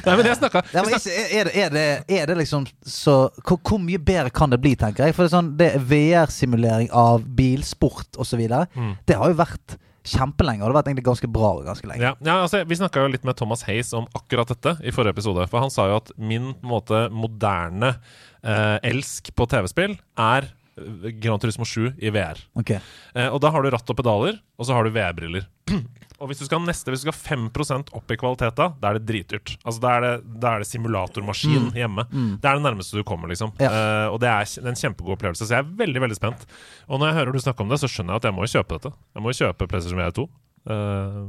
Nei, 0.07 0.17
men 0.19 0.29
jeg 0.31 0.39
snakker, 0.39 0.69
Ja, 0.73 0.83
men 0.83 0.95
ikke- 0.97 1.17
er, 1.39 1.49
det, 1.49 1.55
er, 1.63 1.73
det, 1.75 1.87
er 2.19 2.29
det 2.31 2.37
liksom 2.41 2.67
så 2.85 3.17
hvor, 3.43 3.59
hvor 3.59 3.81
mye 3.83 3.99
bedre 3.99 4.31
kan 4.33 4.53
det 4.53 4.61
bli, 4.63 4.75
tenker 4.79 5.05
jeg? 5.07 5.15
For 5.15 5.25
det 5.25 5.31
er 5.31 5.37
sånn, 5.37 5.51
det 5.59 5.73
er 5.75 5.83
VR-simulering 5.91 6.89
av 6.95 7.27
bilsport 7.37 8.17
osv. 8.21 8.43
Mm. 8.73 8.95
Det 9.07 9.19
har 9.19 9.33
jo 9.33 9.39
vært 9.39 9.77
kjempelenge, 10.07 10.61
og 10.63 10.69
det 10.69 10.71
har 10.71 10.77
vært 10.79 10.91
egentlig 10.91 11.07
ganske 11.07 11.29
bra 11.31 11.49
ganske 11.65 11.89
lenge. 11.89 12.03
Ja, 12.05 12.13
ja 12.23 12.37
altså, 12.45 12.61
Vi 12.67 12.77
snakka 12.79 13.03
jo 13.03 13.11
litt 13.11 13.25
med 13.27 13.37
Thomas 13.39 13.65
Hayes 13.67 13.91
om 13.97 14.07
akkurat 14.17 14.53
dette 14.53 14.77
i 14.87 14.93
forrige 14.95 15.17
episode. 15.17 15.47
For 15.51 15.63
han 15.63 15.73
sa 15.73 15.89
jo 15.91 15.99
at 15.99 16.13
min 16.17 16.53
måte 16.65 17.07
moderne 17.13 17.95
eh, 18.43 18.77
elsk 18.87 19.33
på 19.35 19.47
TV-spill 19.51 19.97
er 20.23 20.47
eh, 20.47 21.11
Gran 21.19 21.41
Turismo 21.43 21.67
7 21.67 21.97
i 21.99 22.13
VR. 22.15 22.39
Okay. 22.61 22.79
Eh, 23.15 23.27
og 23.27 23.41
da 23.43 23.51
har 23.51 23.63
du 23.65 23.71
ratt 23.73 23.91
og 23.91 23.99
pedaler, 23.99 24.39
og 24.57 24.69
så 24.69 24.77
har 24.77 24.87
du 24.87 24.95
VR-briller. 24.95 25.47
Og 26.17 26.31
hvis 26.31 26.39
du 26.41 26.47
skal 26.47 26.63
neste, 26.65 26.89
hvis 26.89 27.03
du 27.03 27.09
skal 27.11 27.17
5% 27.37 27.91
opp 27.97 28.13
i 28.13 28.17
kvalitet 28.17 28.57
da, 28.57 28.71
da 28.81 28.89
er 28.89 28.97
det 28.97 29.05
dritdyrt. 29.09 29.53
Altså 29.61 29.83
Da 29.83 29.91
er 29.97 30.05
det, 30.05 30.13
da 30.41 30.55
er 30.55 30.63
det 30.63 30.69
simulatormaskin 30.71 31.69
hjemme. 31.77 32.07
Det 32.09 32.49
er 32.49 32.57
det 32.57 32.65
nærmeste 32.65 32.97
du 32.97 33.05
kommer, 33.07 33.29
liksom. 33.29 33.53
Ja. 33.61 33.69
Uh, 33.69 34.15
og 34.15 34.19
det 34.23 34.31
er 34.31 34.67
en 34.71 34.79
kjempegod 34.79 35.17
opplevelse, 35.17 35.45
så 35.45 35.59
jeg 35.59 35.65
er 35.65 35.77
veldig 35.83 36.03
veldig 36.07 36.17
spent. 36.17 36.47
Og 36.89 36.97
når 36.97 37.11
jeg 37.11 37.17
hører 37.19 37.37
du 37.37 37.43
snakke 37.45 37.65
om 37.65 37.69
det, 37.69 37.79
så 37.83 37.91
skjønner 37.91 38.15
jeg 38.15 38.23
at 38.23 38.29
jeg 38.31 38.37
må 38.37 38.47
jo 38.47 38.53
kjøpe 38.57 38.79
dette. 38.79 38.93
Jeg 39.13 39.23
må 39.25 39.33
jo 39.33 39.39
kjøpe 39.43 39.69
PlayStation 39.69 40.01
VR 40.01 40.17
2. 40.17 40.27
Uh, 40.67 41.21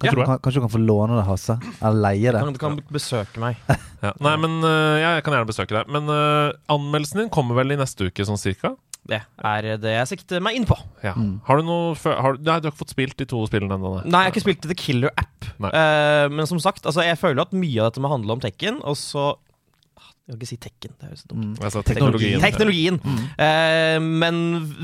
jeg. 0.00 0.14
kan, 0.16 0.38
kanskje 0.40 0.60
du 0.60 0.64
kan 0.64 0.72
få 0.72 0.80
låne 0.80 1.18
det, 1.18 1.24
Hasse? 1.28 1.58
Eller 1.82 1.98
leie 2.06 2.30
det? 2.32 2.40
Kan, 2.40 2.54
du 2.54 2.60
kan 2.62 2.78
besøke 2.92 3.42
meg. 3.42 3.60
Ja. 4.00 4.14
Nei, 4.24 4.30
men 4.40 4.62
uh, 4.64 4.96
jeg 4.96 5.24
kan 5.26 5.34
gjerne 5.36 5.48
besøke 5.50 5.74
deg. 5.76 5.90
Men 5.92 6.06
eh, 6.08 6.54
anmeldelsen 6.72 7.20
din 7.20 7.26
kommer 7.28 7.58
vel 7.58 7.74
i 7.74 7.76
neste 7.76 8.06
uke, 8.08 8.24
sånn 8.24 8.40
cirka? 8.40 8.70
Det 9.08 9.18
er 9.48 9.66
det 9.80 9.92
jeg 9.96 10.08
sikter 10.12 10.42
meg 10.44 10.58
inn 10.58 10.66
på. 10.68 10.76
Ja. 11.02 11.14
Har 11.46 11.58
du 11.60 11.64
noe 11.66 11.94
har, 12.04 12.36
Nei, 12.36 12.42
du 12.44 12.50
har 12.52 12.60
ikke 12.70 12.82
fått 12.84 12.92
spilt 12.94 13.16
de 13.18 13.26
to 13.30 13.40
spillene 13.48 13.74
ennå? 13.78 13.94
nei. 13.96 14.04
Nei, 14.12 14.20
jeg 14.24 14.28
har 14.28 14.34
ikke 14.34 14.44
spilt 14.44 14.66
The 14.68 14.76
Killer 14.78 15.14
App. 15.16 15.48
Eh, 15.70 16.26
men 16.30 16.46
som 16.46 16.60
sagt, 16.62 16.84
altså, 16.86 17.02
jeg 17.06 17.18
føler 17.18 17.42
at 17.42 17.56
mye 17.56 17.80
av 17.80 17.90
dette 17.90 18.02
må 18.04 18.12
handle 18.12 18.36
om 18.36 18.42
Tekken, 18.44 18.82
og 18.84 18.98
så 19.00 19.32
Jeg 20.30 20.36
kan 20.36 20.40
ikke 20.44 20.48
si 20.52 20.58
Tekken. 20.62 20.92
Det 21.00 21.08
høres 21.08 21.22
så 21.24 21.28
dumt 21.32 21.56
ut. 21.58 21.62
Altså, 21.66 21.80
teknologien. 21.82 22.40
teknologien. 22.40 22.98
Mm. 23.02 23.22
Eh, 23.42 23.98
men 24.22 24.36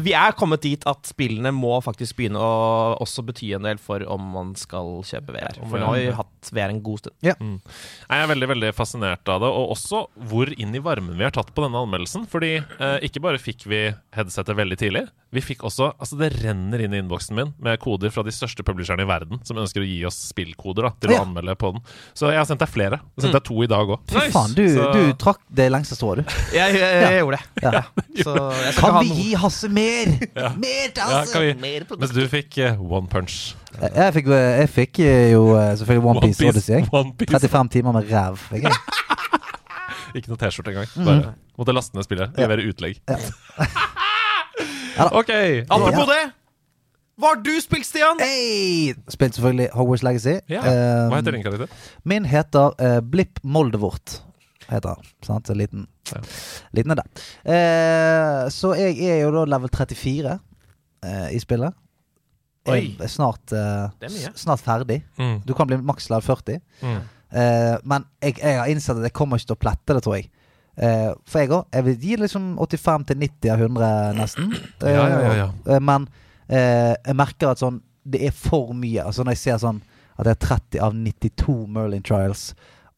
vi 0.03 0.13
er 0.19 0.35
kommet 0.35 0.65
dit 0.67 0.83
at 0.91 1.07
spillene 1.07 1.53
må 1.55 1.77
faktisk 1.85 2.17
begynne 2.19 2.41
å 2.43 2.97
også 3.05 3.23
bety 3.29 3.53
en 3.55 3.63
del 3.69 3.79
for 3.79 4.03
om 4.11 4.25
man 4.35 4.55
skal 4.59 4.97
kjøpe 5.07 5.37
VR. 5.37 5.61
For 5.63 5.79
nå 5.79 5.87
har 5.93 6.01
vi 6.01 6.11
hatt 6.19 6.51
VR 6.57 6.75
en 6.75 6.83
god 6.83 7.05
stund. 7.05 7.15
Jeg 7.23 8.25
er 8.25 8.31
veldig 8.33 8.49
veldig 8.57 8.73
fascinert 8.75 9.29
av 9.31 9.45
det, 9.45 9.53
og 9.55 9.71
også 9.77 10.03
hvor 10.31 10.51
inn 10.57 10.75
i 10.75 10.83
varmen 10.83 11.15
vi 11.19 11.27
har 11.29 11.35
tatt 11.37 11.55
på 11.55 11.63
denne 11.63 11.79
anmeldelsen. 11.87 12.27
Fordi 12.31 12.57
eh, 12.59 12.99
ikke 13.07 13.23
bare 13.23 13.39
fikk 13.39 13.69
vi 13.71 13.85
headsetet 14.19 14.57
veldig 14.59 14.81
tidlig, 14.83 15.07
vi 15.35 15.43
fikk 15.43 15.65
også 15.67 15.89
Altså, 16.01 16.17
det 16.19 16.29
renner 16.41 16.81
inn 16.85 16.95
i 16.95 16.99
innboksen 17.03 17.35
min 17.37 17.51
med 17.63 17.79
koder 17.83 18.11
fra 18.15 18.23
de 18.25 18.33
største 18.33 18.63
publisherne 18.67 19.05
i 19.05 19.09
verden 19.09 19.41
som 19.45 19.59
ønsker 19.61 19.83
å 19.83 19.87
gi 19.87 19.99
oss 20.09 20.17
spillkoder 20.31 20.87
da, 20.87 20.91
til 21.03 21.13
Ja. 21.13 21.19
å 21.21 21.27
anmelde 21.27 21.55
på 21.59 21.73
den. 21.75 21.83
Så 22.17 22.31
jeg 22.31 22.39
har 22.41 22.47
sendt 22.49 22.63
deg 22.63 22.71
flere. 22.73 22.99
Jeg 23.03 23.21
har 23.21 23.25
sendt 23.27 23.37
deg 23.37 23.45
to 23.45 23.57
i 23.63 23.69
dag 23.71 23.91
òg. 23.95 24.01
Fy 24.09 24.31
faen, 24.33 24.55
du, 24.57 24.63
Så- 24.73 24.93
du 24.95 25.13
trakk 25.21 25.36
det 25.57 25.67
lengste 25.73 25.97
står 25.99 26.21
du. 26.21 26.23
Jeg, 26.55 26.75
jeg, 26.75 27.03
jeg 27.03 27.21
gjorde 27.21 27.39
det. 27.39 27.63
Ja. 27.63 27.83
Så 28.23 28.35
jeg 28.35 28.73
skal 28.75 28.81
Kan 28.83 28.97
ha 28.97 29.03
vi 29.03 29.09
noe. 29.11 29.17
gi 29.23 29.35
Hasse 29.43 29.69
mer? 29.73 30.13
Mer 30.59 30.93
til 30.97 31.03
Hasse! 31.13 31.43
mer 31.63 31.87
mens 31.99 32.15
du 32.17 32.23
fikk 32.33 32.59
uh, 32.65 32.81
One 32.99 33.09
Punch. 33.13 33.55
Jeg 33.81 34.15
fikk, 34.17 34.31
jeg 34.33 34.69
fikk 34.73 35.01
jo 35.05 35.43
eh, 35.59 35.75
selvfølgelig 35.77 36.09
One 36.11 36.21
Piece 36.25 36.47
Odyssey. 36.49 36.75
jeg. 36.79 36.89
One 36.93 37.13
Piece. 37.19 37.33
35 37.37 37.69
timer 37.77 37.93
med 37.99 38.09
ræv. 38.13 38.37
fikk 38.49 38.65
jeg. 38.71 38.73
Ikke 40.17 40.33
noe 40.33 40.41
T-skjorte 40.41 40.73
engang. 40.73 40.89
Bare 41.05 41.35
måtte 41.61 41.75
laste 41.77 41.97
ned 41.99 42.07
spillet. 42.09 42.33
Levere 42.41 42.65
utlegg. 42.71 43.03
OK. 45.21 45.31
Apropos 45.69 46.09
det! 46.09 46.23
Hva 47.17 47.31
har 47.33 47.39
du 47.41 47.53
spilt, 47.65 47.87
Stian? 47.89 48.19
Hey! 48.21 48.93
Spilt 49.09 49.37
selvfølgelig 49.39 49.71
Hogwarts 49.73 50.03
Legacy. 50.05 50.35
Ja. 50.53 50.61
Eh, 50.69 51.05
Hva 51.09 51.17
heter 51.21 51.33
din 51.37 51.45
karakter? 51.45 51.71
Min 52.05 52.27
heter 52.29 52.75
uh, 52.77 52.99
Blipp 53.01 53.41
Moldevort. 53.43 54.19
Heter 54.69 54.89
han. 54.97 55.09
Sant? 55.23 55.47
Så 55.47 55.55
liten, 55.55 55.87
Ja. 56.13 56.21
liten 56.75 56.91
er 56.95 57.01
det. 57.03 57.07
Eh, 57.45 58.49
så 58.51 58.75
jeg 58.79 58.99
er 59.07 59.21
jo 59.25 59.33
da 59.35 59.45
level 59.57 59.69
34 59.71 60.39
eh, 61.03 61.29
i 61.37 61.39
spillet. 61.43 61.75
Jeg 62.67 62.97
er 62.99 63.11
snart, 63.11 63.53
eh, 63.55 63.91
er 64.03 64.33
snart 64.35 64.61
ferdig. 64.65 65.03
Mm. 65.19 65.37
Du 65.47 65.55
kan 65.55 65.69
bli 65.71 65.77
maks 65.87 66.09
level 66.11 66.23
40. 66.27 66.59
Mm. 66.83 66.97
Eh, 67.31 67.77
men 67.85 68.05
jeg, 68.23 68.39
jeg 68.43 68.59
har 68.59 68.67
innsett 68.73 68.97
at 68.99 69.07
jeg 69.07 69.15
kommer 69.15 69.39
ikke 69.39 69.53
til 69.53 69.59
å 69.59 69.63
plette 69.63 69.95
det, 69.95 70.03
tror 70.03 70.17
jeg. 70.19 70.31
Eh, 70.77 71.13
for 71.25 71.41
jeg 71.45 71.53
òg. 71.55 71.67
Jeg 71.73 71.85
vil 71.87 71.99
gi 72.03 72.17
liksom 72.25 72.49
85 72.59 73.07
til 73.07 73.21
90 73.23 73.53
av 73.55 73.63
100, 73.63 73.91
nesten. 74.19 74.51
Ja, 74.83 74.89
ja, 75.07 75.21
ja, 75.23 75.35
ja. 75.45 75.49
eh, 75.71 75.81
men 75.81 76.09
eh, 76.49 76.95
jeg 77.07 77.17
merker 77.23 77.55
at 77.55 77.63
sånn 77.63 77.79
det 78.07 78.21
er 78.29 78.35
for 78.35 78.75
mye. 78.75 79.03
Altså 79.03 79.25
Når 79.27 79.35
jeg 79.35 79.43
ser 79.45 79.63
sånn 79.63 79.81
at 80.17 80.27
det 80.29 80.35
er 80.37 80.43
30 80.47 80.83
av 80.87 80.95
92 80.95 81.57
Merlin 81.75 82.05
Trials, 82.07 82.49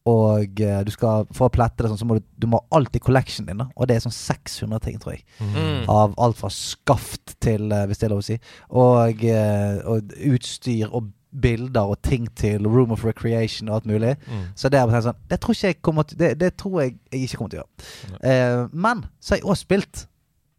og 0.07 0.61
eh, 0.63 0.79
du 0.87 0.91
skal 0.93 1.27
for 1.35 1.49
å 1.49 1.53
plette 1.53 1.83
det 1.83 1.91
sånn, 1.91 1.99
så 1.99 2.07
må 2.07 2.17
du, 2.17 2.25
du 2.39 2.47
må 2.49 2.61
ha 2.61 2.79
alt 2.79 2.95
i 2.95 3.01
collection 3.03 3.47
din. 3.49 3.59
Da. 3.61 3.67
Og 3.75 3.89
det 3.89 3.97
er 3.97 4.05
sånn 4.05 4.15
600 4.15 4.81
ting, 4.85 4.97
tror 5.01 5.17
jeg. 5.17 5.25
Mm. 5.43 5.89
Av 5.91 6.15
alt 6.23 6.39
fra 6.39 6.51
skaft 6.53 7.35
til, 7.43 7.67
eh, 7.75 7.85
hvis 7.89 8.01
det 8.01 8.07
er 8.07 8.13
lov 8.13 8.23
å 8.23 8.27
si, 8.29 8.39
og, 8.71 9.23
eh, 9.27 9.81
og 9.83 10.13
utstyr 10.31 10.93
og 10.93 11.11
bilder 11.29 11.91
og 11.91 11.99
ting 12.01 12.25
til 12.39 12.65
Room 12.65 12.95
of 12.95 13.03
Recreation 13.05 13.69
og 13.69 13.75
alt 13.79 13.89
mulig. 13.91 14.15
Mm. 14.25 14.47
Så 14.57 14.71
det 14.73 14.79
er 14.79 15.03
sånn 15.05 15.19
Det 15.29 15.37
tror 15.37 15.53
ikke 15.53 15.67
jeg 15.67 15.81
kommer 15.85 16.07
til 16.09 16.17
Det, 16.17 16.31
det 16.39 16.55
tror 16.57 16.79
jeg 16.81 16.95
jeg 17.11 17.27
ikke 17.27 17.37
kommer 17.37 17.51
til 17.53 17.59
å 17.59 17.63
gjøre. 17.63 18.21
Eh, 18.23 18.63
men 18.73 19.03
så 19.19 19.35
har 19.35 19.41
jeg 19.41 19.45
også 19.45 19.67
spilt 19.67 20.07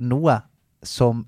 noe 0.00 0.38
som 0.86 1.24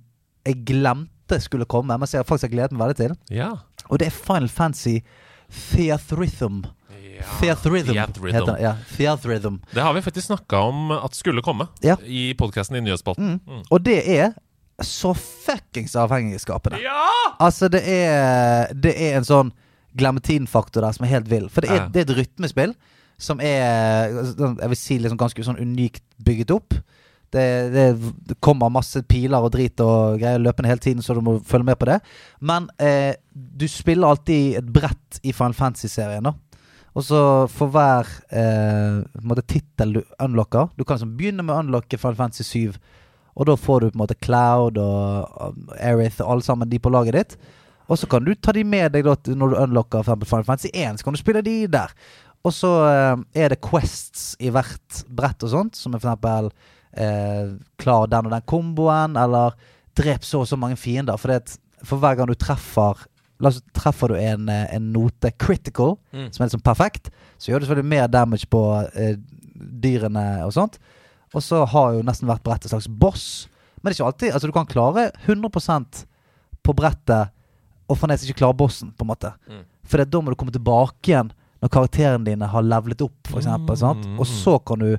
jeg 0.46 0.62
glemte 0.66 1.40
skulle 1.42 1.66
komme, 1.66 1.96
men 1.96 2.06
som 2.06 2.20
jeg 2.20 2.28
faktisk 2.28 2.50
har 2.50 2.54
gledet 2.54 2.76
meg 2.76 2.86
veldig 2.86 3.00
til. 3.00 3.16
Ja. 3.34 3.50
Og 3.88 3.98
det 3.98 4.08
er 4.08 4.16
Final 4.16 4.48
Fantasy. 4.48 5.00
Theathrhythm. 5.52 6.62
Theathrhythm. 7.40 7.94
heter 7.96 8.46
det. 8.46 8.60
Ja, 8.62 8.74
Theathrhythm. 8.96 9.58
Det 9.74 9.82
har 9.82 9.94
vi 9.94 10.02
faktisk 10.02 10.26
snakka 10.26 10.58
om 10.68 10.90
at 10.96 11.14
skulle 11.18 11.42
komme 11.42 11.68
Ja. 11.82 11.96
i 12.04 12.34
podkasten 12.34 12.76
i 12.76 12.80
Nyhetsspalten. 12.80 13.40
Mm. 13.46 13.62
Og 13.70 13.82
det 13.84 13.98
er 14.18 14.32
så 14.82 15.12
fuckings 15.14 15.94
avhengighetsskapende. 15.96 16.80
Ja! 16.82 17.04
Altså, 17.40 17.68
det 17.70 17.82
er, 17.86 18.72
det 18.74 18.94
er 18.96 19.16
en 19.20 19.24
sånn 19.28 19.52
glemmetinfaktor 19.96 20.82
der 20.82 20.92
som 20.96 21.04
er 21.06 21.12
helt 21.18 21.28
vill. 21.30 21.48
For 21.52 21.60
det 21.64 21.70
er, 21.70 21.76
Ja. 21.84 21.88
det 21.92 22.00
er 22.08 22.10
et 22.12 22.16
rytmespill 22.18 22.74
som 23.18 23.40
er 23.40 24.08
Jeg 24.10 24.68
vil 24.68 24.76
si 24.76 24.98
liksom 24.98 25.18
ganske 25.18 25.44
sånn 25.44 25.60
unikt 25.60 26.02
bygget 26.24 26.50
opp. 26.50 26.74
Det, 27.32 27.72
det, 27.72 27.84
det 28.28 28.34
kommer 28.40 28.68
masse 28.68 29.00
piler 29.08 29.40
og 29.40 29.52
drit 29.54 29.78
og 29.80 30.18
greier 30.20 30.38
løpende 30.42 30.68
hele 30.68 30.82
tiden, 30.84 31.00
så 31.02 31.14
du 31.14 31.20
må 31.24 31.38
følge 31.48 31.64
med 31.64 31.78
på 31.78 31.86
det. 31.88 32.00
Men 32.40 32.66
eh, 32.78 33.14
du 33.32 33.64
spiller 33.68 34.08
alltid 34.10 34.56
et 34.58 34.66
brett 34.74 35.20
i 35.22 35.32
Final 35.32 35.54
Fantasy-serien, 35.54 36.22
da. 36.28 36.34
Og 36.92 37.04
så 37.06 37.20
for 37.48 37.72
hver 37.72 38.08
eh, 38.28 39.40
tittel 39.48 39.94
du 39.96 40.02
unlocker 40.20 40.68
Du 40.76 40.84
kan 40.84 40.98
liksom 40.98 41.14
begynne 41.16 41.44
med 41.44 41.54
å 41.54 41.62
unlocke 41.62 41.98
Final 41.98 42.18
Fantasy 42.18 42.44
7, 42.68 42.76
og 43.32 43.48
da 43.48 43.56
får 43.56 43.80
du 43.80 43.86
på 43.88 43.96
en 43.96 44.02
måte 44.02 44.18
Cloud 44.20 44.76
og 44.76 45.54
Erith 45.80 46.20
og 46.20 46.34
alle 46.34 46.44
sammen 46.44 46.68
de 46.68 46.76
på 46.82 46.92
laget 46.92 47.16
ditt. 47.16 47.36
Og 47.88 47.96
så 47.96 48.06
kan 48.06 48.24
du 48.24 48.34
ta 48.36 48.52
de 48.52 48.60
med 48.64 48.92
deg 48.92 49.06
da 49.06 49.16
når 49.32 49.54
du 49.54 49.60
unlocker 49.62 50.04
Final 50.04 50.44
Fantasy 50.44 50.68
1, 50.68 51.00
så 51.00 51.06
kan 51.06 51.16
du 51.16 51.20
spille 51.20 51.40
de 51.44 51.56
der. 51.72 51.94
Og 52.44 52.52
så 52.52 52.70
eh, 52.90 53.16
er 53.44 53.54
det 53.54 53.62
quests 53.64 54.34
i 54.42 54.50
hvert 54.52 55.02
brett 55.08 55.44
og 55.46 55.52
sånt, 55.52 55.78
som 55.78 55.94
er 55.94 56.02
for 56.02 56.12
eksempel 56.12 56.50
eh, 56.92 57.54
klar 57.80 58.10
den 58.10 58.28
og 58.28 58.34
den 58.34 58.48
komboen, 58.52 59.16
eller 59.16 59.56
drep 59.96 60.26
så 60.26 60.42
og 60.42 60.50
så 60.50 60.58
mange 60.60 60.76
fiender. 60.80 61.16
For, 61.20 61.32
det, 61.32 61.56
for 61.86 62.02
hver 62.02 62.18
gang 62.18 62.28
du 62.28 62.36
treffer 62.36 63.06
La 63.42 63.50
oss 63.50 63.58
treffer 63.74 64.12
du 64.12 64.16
en, 64.20 64.48
eh, 64.48 64.68
en 64.76 64.92
note 64.94 65.32
critical, 65.38 65.96
Mm. 66.14 66.28
som 66.32 66.42
er 66.44 66.48
liksom 66.48 66.62
perfekt, 66.62 67.10
så 67.38 67.50
gjør 67.50 67.60
du 67.60 67.66
selvfølgelig 67.66 67.90
mer 67.90 68.06
damage 68.08 68.46
på 68.48 68.60
eh, 68.94 69.16
dyrene 69.82 70.44
og 70.46 70.52
sånt. 70.54 70.78
Og 71.34 71.42
så 71.42 71.64
har 71.66 71.94
jo 71.96 72.02
nesten 72.06 72.28
hvert 72.28 72.42
brett 72.44 72.64
et 72.64 72.70
slags 72.70 72.86
boss. 72.88 73.48
Men 73.82 73.90
det 73.90 73.96
er 73.98 74.02
ikke 74.04 74.10
alltid 74.12 74.32
Altså, 74.34 74.46
du 74.46 74.52
kan 74.54 74.66
klare 74.68 75.10
100% 75.26 76.04
på 76.62 76.74
brettet 76.76 77.30
og 77.90 77.98
fremdeles 77.98 78.22
ikke 78.28 78.38
klare 78.44 78.56
bossen, 78.56 78.92
på 78.96 79.02
en 79.04 79.10
måte. 79.10 79.32
Mm. 79.50 79.64
For 79.84 80.04
da 80.04 80.20
må 80.22 80.30
du 80.30 80.36
komme 80.38 80.52
tilbake 80.54 81.10
igjen 81.10 81.32
når 81.62 81.68
karakterene 81.74 82.24
dine 82.24 82.46
har 82.48 82.62
levelet 82.62 83.02
opp, 83.04 83.32
eksempel. 83.34 83.76
Sant? 83.76 84.06
Og 84.18 84.26
så 84.26 84.58
kan 84.64 84.78
du 84.78 84.96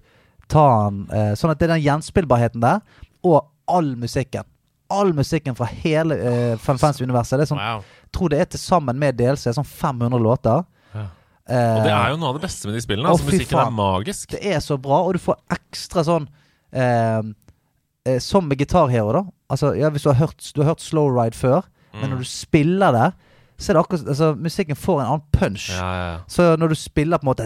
ta 0.52 0.90
den 0.90 1.08
eh, 1.12 1.32
Sånn 1.40 1.52
at 1.52 1.60
det 1.60 1.70
er 1.70 1.76
den 1.78 1.86
gjenspillbarheten 1.86 2.62
der, 2.62 2.82
og 3.24 3.48
all 3.72 3.96
musikken. 3.96 4.44
All 4.92 5.14
musikken 5.16 5.56
fra 5.56 5.66
hele 5.66 6.16
eh, 6.20 6.56
Final 6.60 6.80
Fantasy-universet. 6.84 7.40
Det 7.40 7.48
er 7.48 7.52
sånn, 7.56 7.64
Wow. 7.64 7.84
Tror 8.14 8.32
det 8.34 8.40
er 8.44 8.50
til 8.54 8.62
sammen 8.62 8.98
med 9.02 9.18
DLC 9.20 9.52
sånn 9.56 9.68
500 9.68 10.22
låter. 10.24 10.64
Ja. 10.94 11.06
Eh, 11.50 11.76
Og 11.78 11.84
det 11.88 11.92
er 11.96 12.14
jo 12.14 12.20
noe 12.22 12.30
av 12.32 12.38
det 12.40 12.46
beste 12.46 12.70
med 12.70 12.78
de 12.78 12.84
spillene. 12.86 13.10
Altså, 13.12 13.26
musikken 13.28 13.44
musikken 13.44 13.60
er 13.66 13.76
magisk. 13.78 14.30
Det 14.38 14.44
er 14.56 14.62
så 14.64 14.78
bra, 14.80 15.02
og 15.08 15.18
du 15.18 15.20
får 15.24 15.40
ekstra 15.58 16.06
sånn 16.08 16.28
eh, 16.72 17.22
eh, 18.08 18.20
Som 18.24 18.48
med 18.48 18.58
Guitar 18.62 18.88
Hero, 18.94 19.12
da. 19.18 19.24
Altså, 19.54 19.74
ja, 19.78 19.90
hvis 19.94 20.06
du 20.06 20.10
har 20.14 20.22
hørt, 20.22 20.40
du 20.56 20.62
har 20.64 20.72
hørt 20.74 20.82
Slow 20.86 21.12
Ride 21.14 21.36
før, 21.38 21.66
men 21.94 22.10
når 22.10 22.24
du 22.24 22.30
spiller 22.30 22.96
det, 22.96 23.10
så 23.64 23.72
er 23.72 23.78
det 23.78 23.82
akkurat 23.84 24.10
altså, 24.12 24.28
Musikken 24.36 24.76
får 24.76 24.98
en 25.00 25.06
annen 25.08 25.22
punch. 25.32 25.70
Ja, 25.72 25.90
ja, 25.96 26.08
ja. 26.12 26.18
Så 26.28 26.48
når 26.60 26.74
du 26.74 26.76
spiller 26.76 27.22
på 27.22 27.24
en 27.24 27.30
måte 27.32 27.46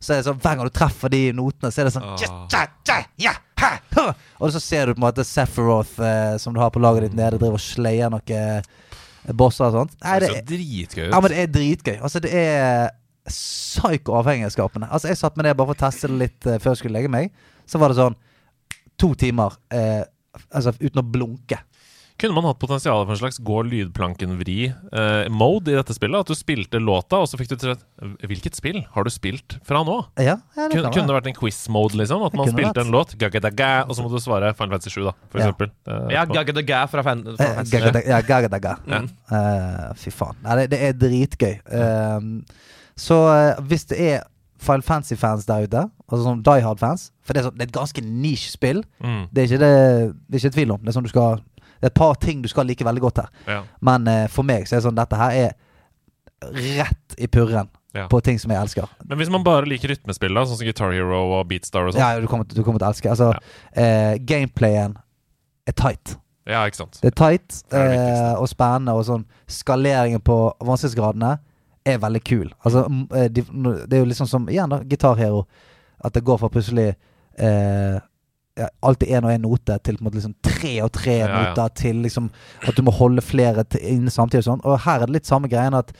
Så 0.00 0.12
er 0.12 0.20
det 0.20 0.26
sånn 0.26 0.40
Hver 0.42 0.58
gang 0.58 0.66
du 0.66 0.74
treffer 0.74 1.12
de 1.14 1.20
notene, 1.36 1.70
så 1.70 1.82
er 1.82 1.88
det 1.88 1.94
sånn. 1.94 2.08
Og 4.42 4.52
så 4.52 4.60
ser 4.60 4.90
du 4.90 4.96
på 4.96 5.00
en 5.00 5.06
måte 5.06 5.24
Sephiroth 5.26 6.02
eh, 6.02 6.34
som 6.42 6.54
du 6.54 6.60
har 6.60 6.74
på 6.74 6.82
laget 6.82 7.08
ditt 7.08 7.16
nede, 7.16 7.38
driver 7.38 7.60
og 7.60 7.62
slayer 7.62 8.12
noen 8.12 8.34
eh, 8.36 9.32
bosser 9.38 9.70
og 9.70 9.78
sånt. 9.80 9.96
Nei, 10.02 10.18
Det 10.22 10.30
ser 10.30 10.42
er 10.42 10.48
dritgøy 10.50 11.06
ja, 11.08 11.20
men 11.20 11.32
det 11.32 11.38
er 11.42 11.52
dritgøy. 11.54 11.96
Altså, 12.00 12.22
det 12.22 12.32
er 12.42 12.90
psyko-avhengighetsskapende. 13.26 14.90
Altså, 14.90 15.10
jeg 15.10 15.18
satt 15.18 15.38
med 15.38 15.48
det 15.48 15.56
bare 15.58 15.72
for 15.72 15.78
å 15.78 15.84
teste 15.86 16.10
det 16.10 16.20
litt 16.20 16.46
eh, 16.46 16.60
før 16.62 16.74
jeg 16.74 16.82
skulle 16.82 16.98
legge 16.98 17.12
meg. 17.12 17.32
Så 17.66 17.80
var 17.82 17.90
det 17.90 17.98
sånn 17.98 18.18
to 19.00 19.12
timer 19.18 19.56
eh, 19.74 20.04
altså, 20.50 20.74
uten 20.80 21.02
å 21.02 21.06
blunke. 21.06 21.58
Kunne 22.16 22.32
man 22.32 22.46
hatt 22.48 22.56
potensial 22.62 23.02
for 23.04 23.12
en 23.12 23.18
slags 23.20 23.36
gå 23.44 23.58
lydplanken-vri-mode 23.68 25.72
i 25.72 25.76
dette 25.76 25.94
spillet? 25.96 26.22
At 26.24 26.30
du 26.30 26.36
spilte 26.38 26.80
låta, 26.80 27.18
og 27.20 27.28
så 27.28 27.38
fikk 27.40 27.50
du 27.52 27.56
til 27.60 27.72
et 27.74 27.82
Hvilket 28.28 28.56
spill 28.58 28.78
har 28.94 29.06
du 29.06 29.10
spilt 29.12 29.56
fra 29.66 29.82
nå? 29.86 29.96
Ja, 30.20 30.36
ja 30.56 30.68
det 30.68 30.76
Kunne, 30.78 30.92
kunne 30.94 31.08
det 31.10 31.16
vært 31.18 31.28
en 31.32 31.36
quiz-mode, 31.36 31.98
liksom? 32.00 32.24
At 32.26 32.36
man 32.38 32.50
spilte 32.52 32.84
en 32.84 32.92
låt, 32.94 33.16
gaga-daga, 33.20 33.70
og 33.88 33.96
så 33.98 34.04
må 34.04 34.12
du 34.12 34.18
svare 34.22 34.52
Final 34.56 34.76
Fantasy 34.76 34.94
7, 34.96 35.02
da, 35.08 35.12
for 35.32 35.42
Ja. 35.42 35.50
eksempel. 35.50 35.72
Eh, 35.88 36.14
Ja, 36.16 36.22
gagadaga 36.28 36.84
fra 36.92 37.04
fan... 37.06 37.24
Eh, 37.26 37.36
Fantasy. 37.36 37.82
7. 37.84 38.00
Ja, 38.08 38.22
gaga-daga. 38.24 38.76
Eh, 39.36 39.88
fy 39.98 40.10
faen. 40.14 40.36
Nei, 40.44 40.54
det, 40.62 40.66
det 40.72 40.78
er 40.86 40.92
dritgøy. 41.00 41.54
Um, 41.74 42.28
så 42.96 43.16
eh, 43.32 43.58
hvis 43.68 43.84
det 43.90 43.98
er 44.00 44.22
Final 44.62 44.84
Fantasy-fans 44.86 45.44
der 45.48 45.66
ute, 45.66 45.82
altså 46.06 46.22
sånn 46.24 46.40
Die 46.46 46.62
Hard-fans 46.64 47.08
For 47.26 47.34
det 47.36 47.42
er, 47.42 47.48
så, 47.48 47.52
det 47.52 47.66
er 47.66 47.68
et 47.68 47.74
ganske 47.76 48.04
niche 48.06 48.52
spill. 48.54 48.80
Mm, 49.04 49.26
Det 49.34 49.42
er 49.42 49.50
ikke 49.50 49.60
det, 49.60 49.72
det 50.30 50.38
er 50.38 50.44
ikke 50.46 50.54
tvil 50.56 50.72
om. 50.76 50.80
Det 50.80 50.88
er, 50.92 50.96
sånn 50.96 51.08
du 51.08 51.12
skal, 51.12 51.42
det 51.80 51.86
er 51.88 51.92
et 51.92 51.94
par 51.94 52.14
ting 52.22 52.42
du 52.42 52.48
skal 52.48 52.66
like 52.66 52.84
veldig 52.84 53.00
godt 53.00 53.16
her. 53.24 53.28
ja. 53.46 53.62
Men 53.80 54.06
eh, 54.08 54.26
for 54.28 54.42
meg 54.44 54.66
så 54.66 54.76
er 54.76 54.80
det 54.80 54.86
sånn 54.88 54.96
dette 54.96 55.16
her 55.16 55.30
er 55.46 55.52
rett 56.52 57.14
i 57.18 57.26
purren 57.26 57.68
Ja. 57.96 58.08
på 58.12 58.20
ting 58.20 58.38
som 58.38 58.50
jeg 58.52 58.60
elsker. 58.60 58.88
Men 59.08 59.16
hvis 59.18 59.30
man 59.32 59.42
bare 59.44 59.64
liker 59.64 59.88
rytmespill, 59.88 60.34
da, 60.36 60.42
sånn 60.44 60.58
som 60.58 60.66
Guitar 60.66 60.90
Hero 60.92 61.22
og 61.38 61.46
Beatstar 61.48 61.86
og 61.88 61.94
sånn, 61.94 62.00
Ja, 62.02 62.20
du 62.20 62.26
kommer, 62.28 62.44
til- 62.44 62.58
du 62.58 62.62
kommer 62.62 62.78
til 62.78 62.86
å 62.88 62.90
elske. 62.92 63.08
Altså, 63.08 63.32
eh, 63.72 64.18
gameplayen 64.18 64.96
er 65.66 65.72
tight. 65.72 66.16
ja. 66.46 66.64
ikke 66.66 66.76
sant? 66.76 66.98
Det 67.00 67.08
er 67.08 67.16
tight 67.16 67.62
Det 67.70 67.78
er 67.80 67.88
det 67.88 67.98
eh, 67.98 68.34
og 68.40 68.48
spennende, 68.48 68.92
og 68.92 69.04
sånn 69.06 69.24
skaleringen 69.48 70.20
på 70.22 70.52
vanskelighetsgradene 70.60 71.38
er 71.86 71.98
veldig 71.98 72.22
kul. 72.24 72.52
Altså, 72.64 72.84
eh, 73.14 73.28
de, 73.28 73.40
det 73.42 73.92
er 73.94 74.04
jo 74.04 74.10
liksom 74.12 74.26
som 74.28 74.46
igjen 74.46 74.68
da, 74.68 74.80
Guitar 74.80 75.14
Hero. 75.16 75.46
At 76.04 76.12
det 76.12 76.22
går 76.24 76.38
fra 76.38 76.48
plutselig 76.50 76.94
eh, 77.38 77.98
alltid 78.56 79.10
én 79.12 79.24
og 79.26 79.32
én 79.34 79.42
note 79.44 79.78
til 79.84 79.98
på 79.98 80.04
en 80.04 80.08
måte 80.08 80.18
liksom 80.20 80.36
tre 80.44 80.74
og 80.84 80.92
tre 80.96 81.18
Ja, 81.18 81.26
ja. 81.28 81.40
noter 81.50 81.74
til 81.76 81.98
liksom 82.04 82.30
at 82.66 82.76
du 82.76 82.84
må 82.86 82.94
holde 82.94 83.24
flere 83.24 83.64
inne 83.80 84.12
samtidig. 84.12 84.44
Og 84.44 84.50
sånn 84.50 84.64
Og 84.64 84.78
her 84.86 85.02
er 85.02 85.10
det 85.10 85.18
litt 85.18 85.28
samme 85.28 85.50
greien 85.52 85.76
at 85.76 85.92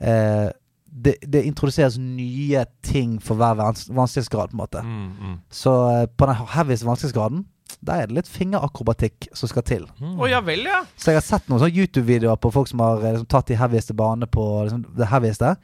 eh, 0.00 0.50
det, 0.92 1.14
det 1.24 1.44
introduseres 1.48 1.96
nye 1.98 2.66
ting 2.84 3.16
for 3.22 3.40
hver 3.40 3.56
vans 3.56 3.86
vanskelighetsgrad, 3.88 4.52
på 4.52 4.58
en 4.58 4.60
måte. 4.60 4.82
Mm, 4.84 5.08
mm. 5.16 5.38
Så 5.50 5.72
eh, 5.88 6.06
på 6.16 6.28
den 6.28 6.36
heavieste 6.52 6.86
vanskelighetsgraden, 6.86 7.46
der 7.80 8.02
er 8.02 8.10
det 8.10 8.18
litt 8.18 8.28
fingerakrobatikk 8.28 9.30
som 9.34 9.48
skal 9.48 9.64
til. 9.66 9.86
Å 10.02 10.28
ja 10.28 10.42
vel, 10.44 10.66
ja. 10.68 10.82
Så 11.00 11.10
jeg 11.10 11.22
har 11.22 11.24
sett 11.24 11.48
noen 11.48 11.62
sånne 11.62 11.72
YouTube-videoer 11.80 12.36
på 12.42 12.52
folk 12.52 12.68
som 12.68 12.82
har 12.84 13.00
eh, 13.00 13.16
liksom, 13.16 13.30
tatt 13.32 13.48
de 13.48 13.56
heavieste 13.58 13.96
banene 13.96 14.28
på 14.30 14.44
liksom, 14.66 14.84
det 14.98 15.08
heavieste. 15.10 15.54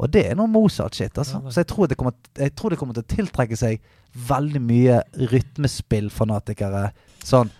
Og 0.00 0.08
det 0.12 0.24
er 0.30 0.36
noe 0.38 0.48
Mozart-shit. 0.48 1.18
Altså. 1.20 1.42
Så 1.50 1.60
jeg 1.60 1.68
tror, 1.68 1.88
det 1.90 1.98
kommer, 2.00 2.16
jeg 2.38 2.54
tror 2.56 2.72
det 2.72 2.78
kommer 2.80 2.96
til 2.96 3.04
å 3.04 3.14
tiltrekke 3.14 3.58
seg 3.58 3.82
veldig 4.28 4.62
mye 4.64 5.00
rytmespillfanatikere. 5.30 6.86
Sånn, 7.26 7.52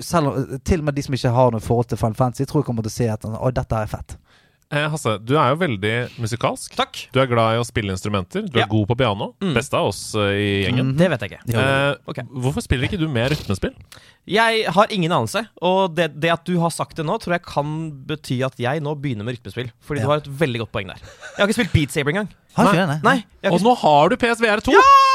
selv 0.00 0.30
om, 0.30 0.58
til 0.64 0.80
og 0.80 0.88
med 0.88 0.96
de 0.96 1.04
som 1.04 1.16
ikke 1.16 1.34
har 1.36 1.52
noe 1.52 1.62
forhold 1.62 1.90
til 1.90 2.00
Final 2.00 2.16
Fantasy, 2.18 2.46
tror 2.48 2.62
jeg 2.62 2.70
kommer 2.70 2.86
til 2.86 2.94
å 2.94 2.96
se 2.96 3.10
at 3.12 3.26
Oi, 3.28 3.52
dette 3.54 3.82
er 3.84 3.92
fett. 3.92 4.16
Eh, 4.72 4.86
Hasse, 4.88 5.18
du 5.20 5.34
er 5.36 5.50
jo 5.52 5.58
veldig 5.60 5.90
musikalsk. 6.16 6.72
Takk. 6.78 7.02
Du 7.12 7.18
er 7.20 7.26
glad 7.28 7.58
i 7.58 7.60
å 7.60 7.66
spille 7.68 7.92
instrumenter. 7.92 8.46
Du 8.48 8.56
er 8.56 8.62
Ja. 8.64 8.66
god 8.70 8.88
på 8.88 8.96
piano. 8.96 9.34
Mm. 9.38 9.52
Beste 9.52 9.76
av 9.76 9.88
oss 9.90 10.14
eh, 10.16 10.32
i 10.32 10.64
gjengen. 10.64 10.94
Det 10.96 11.10
vet 11.12 11.20
jeg 11.20 11.30
ikke. 11.32 11.54
Eh, 11.60 11.94
Ok. 12.08 12.22
Hvorfor 12.32 12.62
spiller 12.64 12.88
ikke 12.88 12.98
du 12.98 13.06
mer 13.06 13.28
rytmespill? 13.28 13.74
Jeg 14.26 14.64
har 14.72 14.86
ingen 14.88 15.10
anelse, 15.12 15.44
og 15.60 15.94
det, 15.94 16.18
det 16.18 16.30
at 16.32 16.44
du 16.46 16.58
har 16.58 16.70
sagt 16.70 16.96
det 16.96 17.04
nå, 17.04 17.18
tror 17.20 17.34
jeg 17.36 17.42
kan 17.44 17.90
bety 18.06 18.40
at 18.46 18.56
jeg 18.56 18.80
nå 18.80 18.94
begynner 18.96 19.24
med 19.28 19.36
rytmespill. 19.36 19.70
Fordi 19.84 20.00
Ja. 20.00 20.04
du 20.06 20.08
har 20.08 20.16
et 20.24 20.30
veldig 20.40 20.58
godt 20.64 20.72
poeng 20.72 20.86
der. 20.88 20.96
Jeg 21.36 21.38
har 21.38 21.46
ikke 21.48 21.58
spilt 21.60 21.72
Beat 21.72 21.90
Saber 21.92 22.10
engang. 22.14 22.28
Har 22.56 22.66
ikke 22.72 22.86
Nei. 22.86 22.94
det, 22.96 23.02
Nei, 23.02 23.16
jeg 23.42 23.50
har 23.50 23.52
Og 23.52 23.60
ikke 23.60 23.68
nå 23.68 23.76
har 23.76 24.08
du 24.08 24.16
PSVR 24.16 24.60
2! 24.64 24.72
Ja! 24.72 25.11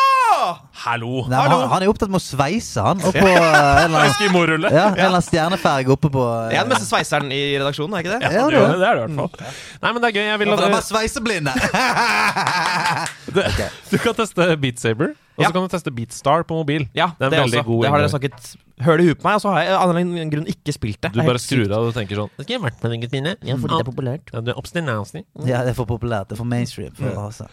Hallo! 0.83 1.23
Nei, 1.27 1.37
Hallo. 1.39 1.57
han, 1.61 1.69
han 1.73 1.83
er 1.85 1.91
opptatt 1.91 2.11
med 2.13 2.19
å 2.19 2.23
sveise, 2.23 2.83
han. 2.83 3.01
Oppå 3.05 3.23
eh, 3.31 3.37
en 3.37 3.93
eller 3.93 4.03
annen, 4.03 4.67
ja, 4.67 4.85
en 4.87 4.95
eller 4.95 5.07
annen 5.09 5.25
stjerneferge 5.25 5.93
oppe 5.95 6.11
på 6.13 6.23
uh, 6.23 6.47
Jeg 6.51 6.59
er 6.61 6.67
den 6.67 6.73
beste 6.75 6.87
sveiseren 6.89 7.31
i 7.35 7.41
redaksjonen, 7.57 7.95
er 7.97 8.05
ikke 8.05 8.13
det? 8.17 8.31
Ja, 8.37 8.45
er 8.45 8.55
det, 8.55 8.61
det 8.81 8.89
er 8.91 9.01
du 9.01 9.03
i 9.03 9.17
hvert 9.17 9.41
fall. 9.41 9.57
Nei, 9.83 9.91
men 9.93 10.01
det 10.03 10.09
er 10.11 10.17
gøy. 10.19 10.23
Jeg 10.27 10.41
vil 10.43 10.53
at 10.53 10.63
er 10.67 10.73
dere- 10.75 10.85
sveiseblinde! 10.91 11.55
det, 13.37 13.47
Du 13.91 13.97
kan 14.03 14.15
teste 14.21 14.49
Beat 14.61 14.79
Saber, 14.83 15.13
og 15.13 15.41
så 15.43 15.47
Ja. 15.47 15.51
kan 15.53 15.61
du 15.67 15.73
teste 15.73 15.91
Beatstar 15.93 16.43
på 16.49 16.57
mobil. 16.61 16.87
Ja, 16.97 17.11
Det 17.19 17.27
er 17.29 17.35
veldig 17.41 17.59
også. 17.61 17.67
god 17.69 17.83
det 17.83 17.91
har 17.93 18.03
dere 18.03 18.13
snakket 18.15 18.55
høl 18.85 19.01
i 19.01 19.07
huet 19.07 19.19
på 19.21 19.25
meg, 19.27 19.39
og 19.39 19.43
så 19.43 19.51
har 19.53 19.63
jeg 19.65 19.73
av 19.77 19.89
en 19.89 19.95
eller 19.95 20.03
annen 20.05 20.31
grunn 20.33 20.49
ikke 20.51 20.73
spilt 20.75 20.99
det. 21.01 21.11
Du 21.15 21.21
bare 21.23 21.41
skrur 21.41 21.71
av 21.73 21.87
og 21.89 21.95
tenker 21.95 22.19
sånn 22.19 22.29
Skal 22.37 22.53
jeg 22.57 22.63
vært 22.63 22.83
med 22.83 22.93
den, 22.93 23.01
gutten 23.03 23.17
mine? 23.17 23.33
Ja, 23.47 23.57
fordi 23.57 23.73
det 23.79 23.85
er 23.85 23.89
populært. 23.89 24.33
Ja, 24.33 24.43
du 24.45 24.51
er 24.53 24.59
obstinasty. 24.61 25.23
Ja, 25.47 25.63
det 25.65 25.73
er 25.73 25.77
for 25.79 25.89
populært. 25.89 26.29
Det 26.29 26.37
er 26.37 26.41
for 26.43 26.49
mainstream. 26.49 26.93
For, 26.97 27.17
altså. 27.23 27.49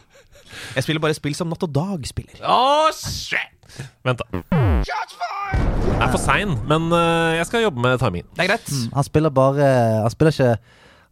Jeg 0.77 0.87
spiller 0.87 1.03
bare 1.03 1.17
spill 1.17 1.35
som 1.37 1.51
Natt 1.51 1.65
og 1.67 1.73
Dag 1.75 2.07
spiller. 2.09 2.39
Oh, 2.45 2.91
shit! 2.95 3.81
Vent, 4.07 4.21
da. 4.21 4.43
Jeg 4.85 6.03
er 6.03 6.11
for 6.13 6.21
sein, 6.21 6.57
men 6.71 6.91
uh, 6.93 7.35
jeg 7.39 7.47
skal 7.49 7.65
jobbe 7.65 7.81
med 7.83 7.99
timingen. 8.03 8.29
Det 8.37 8.45
er 8.45 8.53
greit. 8.53 8.71
Mm, 8.71 8.93
Han 8.99 9.07
spiller 9.09 9.35
bare 9.35 9.69
Han 10.03 10.11
spiller 10.13 10.33
ikke 10.35 10.57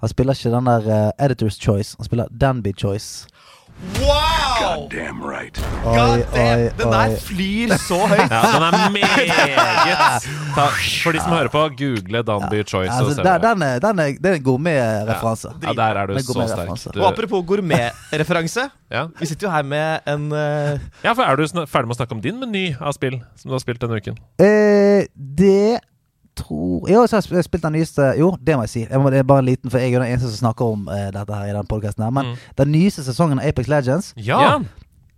Han 0.03 0.13
spiller 0.13 0.39
ikke 0.39 0.55
den 0.57 0.71
der 0.71 0.91
uh, 0.91 1.27
Editor's 1.27 1.59
Choice. 1.61 1.97
Han 1.99 2.05
spiller 2.11 2.29
Danby 2.41 2.77
Choice. 2.79 3.27
Wow! 3.99 4.32
Damn 4.91 5.21
right. 5.23 5.57
God 5.85 6.25
damn, 6.35 6.71
Den 6.79 6.93
der 6.93 7.17
flyr 7.21 7.75
så 7.89 7.99
høyt. 8.07 8.31
Ja, 8.31 8.41
den 8.55 8.63
er 8.63 8.91
meget 8.95 10.27
Ta, 10.55 10.67
For 11.05 11.13
de 11.13 11.21
som 11.21 11.33
hører 11.33 11.49
på, 11.53 11.63
google 11.79 12.23
Danby 12.23 12.63
Choice. 12.69 12.93
Altså, 12.93 13.23
der, 13.23 13.39
den, 13.39 13.63
er, 13.63 13.79
den, 13.79 13.99
er, 13.99 14.07
den, 14.19 14.25
er, 14.25 14.35
er 14.35 14.43
gourmetreferanse. 14.45 15.53
Ja, 15.63 15.73
der 15.73 16.01
er 16.03 16.07
du 16.07 16.19
så 16.19 16.47
sterk. 16.49 16.95
Du, 16.95 17.01
Og 17.03 17.09
apropos 17.13 17.45
gourmetreferanse. 17.47 18.69
ja. 18.91 19.07
Vi 19.19 19.27
sitter 19.27 19.47
jo 19.49 19.53
her 19.53 19.63
med 19.63 19.99
en 20.09 20.33
uh... 20.33 20.81
ja, 21.05 21.13
for 21.13 21.23
er 21.23 21.37
du 21.37 21.47
ferdig 21.47 21.89
med 21.89 21.97
å 21.97 22.01
snakke 22.01 22.17
om 22.17 22.21
din 22.25 22.41
meny 22.41 22.67
av 22.81 22.93
spill 22.97 23.21
som 23.37 23.51
du 23.51 23.57
har 23.57 23.63
spilt 23.65 23.81
denne 23.83 24.01
uken? 24.01 24.19
Eh, 24.41 25.09
det 25.17 25.81
tror 26.37 26.89
Jo, 26.91 27.03
så 27.07 27.17
har 27.19 27.27
jeg 27.37 27.45
spilt 27.45 27.63
den 27.67 27.73
nyeste 27.77 28.07
Jo, 28.19 28.31
det 28.41 28.57
må 28.57 28.63
jeg 28.67 28.73
si. 28.73 28.83
Jeg 28.91 29.01
må, 29.01 29.11
det 29.13 29.19
er 29.21 29.27
bare 29.29 29.43
en 29.45 29.49
liten, 29.51 29.71
for 29.71 29.79
jeg 29.79 29.93
er 29.93 30.01
den 30.03 30.13
eneste 30.15 30.31
som 30.33 30.47
snakker 30.47 30.65
om 30.77 30.87
uh, 30.89 31.11
dette 31.15 31.35
her 31.35 31.51
i 31.51 31.57
den 31.57 31.67
podkasten 31.69 32.05
her. 32.07 32.11
Men 32.11 32.33
Mm. 32.33 32.37
den 32.57 32.73
nyeste 32.73 33.05
sesongen 33.05 33.39
av 33.43 33.47
Apex 33.51 33.69
Legends 33.69 34.13
Ja! 34.17 34.59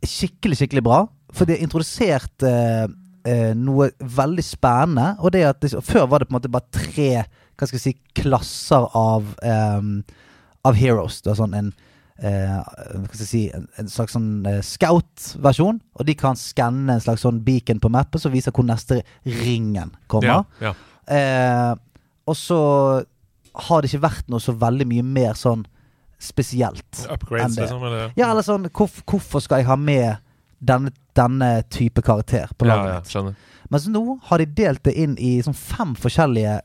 skikkelig, 0.05 0.57
skikkelig 0.59 0.83
bra. 0.85 1.07
For 1.33 1.45
de 1.49 1.57
har 1.57 1.63
introdusert 1.65 2.43
uh, 2.45 2.85
uh, 3.29 3.55
noe 3.57 3.91
veldig 4.01 4.45
spennende. 4.45 5.17
Og 5.21 5.33
det 5.33 5.45
at 5.49 5.61
det, 5.63 5.73
Før 5.85 6.07
var 6.07 6.19
det 6.19 6.29
på 6.29 6.35
en 6.35 6.41
måte 6.41 6.53
bare 6.53 6.71
tre 6.75 7.25
Hva 7.57 7.67
skal 7.69 7.79
jeg 7.79 7.85
si 7.87 8.23
klasser 8.23 8.87
av 8.99 9.25
um, 9.43 10.05
Av 10.67 10.75
heroes. 10.75 11.21
Det 11.23 11.31
var 11.33 11.39
sånn 11.45 11.55
en 11.55 11.73
eh, 12.19 12.57
hva 12.57 13.11
skal 13.13 13.21
jeg 13.25 13.29
si 13.29 13.43
En, 13.55 13.65
en 13.79 13.89
slags 13.91 14.15
sånn 14.17 14.47
eh, 14.47 14.61
scout-versjon. 14.65 15.81
Og 15.99 16.07
de 16.09 16.15
kan 16.19 16.37
skanne 16.39 16.95
en 16.97 17.03
slags 17.05 17.23
sånn 17.27 17.43
beacon 17.45 17.81
på 17.83 17.91
mappet 17.93 18.23
som 18.23 18.33
viser 18.35 18.55
hvor 18.55 18.65
neste 18.67 19.03
ringen 19.27 19.93
kommer. 20.11 20.45
Ja, 20.61 20.71
ja. 20.71 20.75
Eh, 21.09 21.75
og 22.27 22.37
så 22.37 22.59
har 23.69 23.83
det 23.83 23.91
ikke 23.93 24.05
vært 24.07 24.29
noe 24.33 24.41
så 24.43 24.55
veldig 24.59 24.87
mye 24.91 25.05
mer 25.07 25.35
sånn 25.39 25.65
spesielt. 26.19 27.05
Upgrades, 27.11 27.59
liksom? 27.59 27.83
Eller? 27.85 28.13
Ja, 28.17 28.31
eller 28.31 28.43
sånn 28.47 28.69
hvorf, 28.73 29.03
Hvorfor 29.07 29.43
skal 29.45 29.61
jeg 29.61 29.69
ha 29.69 29.77
med 29.77 30.17
denne, 30.65 30.93
denne 31.19 31.51
type 31.71 32.01
karakter 32.03 32.49
på 32.57 32.65
laget 32.69 33.13
ja, 33.13 33.21
ja. 33.29 33.35
Mens 33.73 33.87
nå 33.91 34.19
har 34.31 34.41
de 34.41 34.47
delt 34.47 34.83
det 34.87 34.95
inn 35.01 35.17
i 35.21 35.37
sånn 35.45 35.57
fem 35.57 35.93
forskjellige 35.99 36.61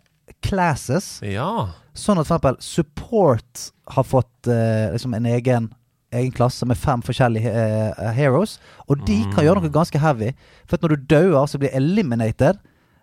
classes. 0.46 1.20
Ja. 1.26 1.70
Sånn 1.98 2.20
at 2.22 2.30
for 2.30 2.38
eksempel 2.38 2.60
support 2.64 3.66
har 3.96 4.06
fått 4.08 4.48
eh, 4.48 4.90
liksom 4.96 5.14
en 5.18 5.26
egen 5.26 5.70
Egen 6.10 6.32
klasse 6.34 6.66
med 6.66 6.74
fem 6.82 7.04
forskjellige 7.06 7.52
uh, 7.54 8.08
heroes. 8.18 8.56
Og 8.90 8.98
de 9.06 9.20
kan 9.30 9.44
Mm. 9.44 9.46
gjøre 9.46 9.62
noe 9.62 9.70
ganske 9.70 10.00
heavy. 10.02 10.32
For 10.66 10.74
at 10.80 10.82
når 10.82 10.96
du 10.96 11.04
dauer, 11.12 11.46
så 11.46 11.60
blir 11.62 11.70
eliminated 11.78 12.58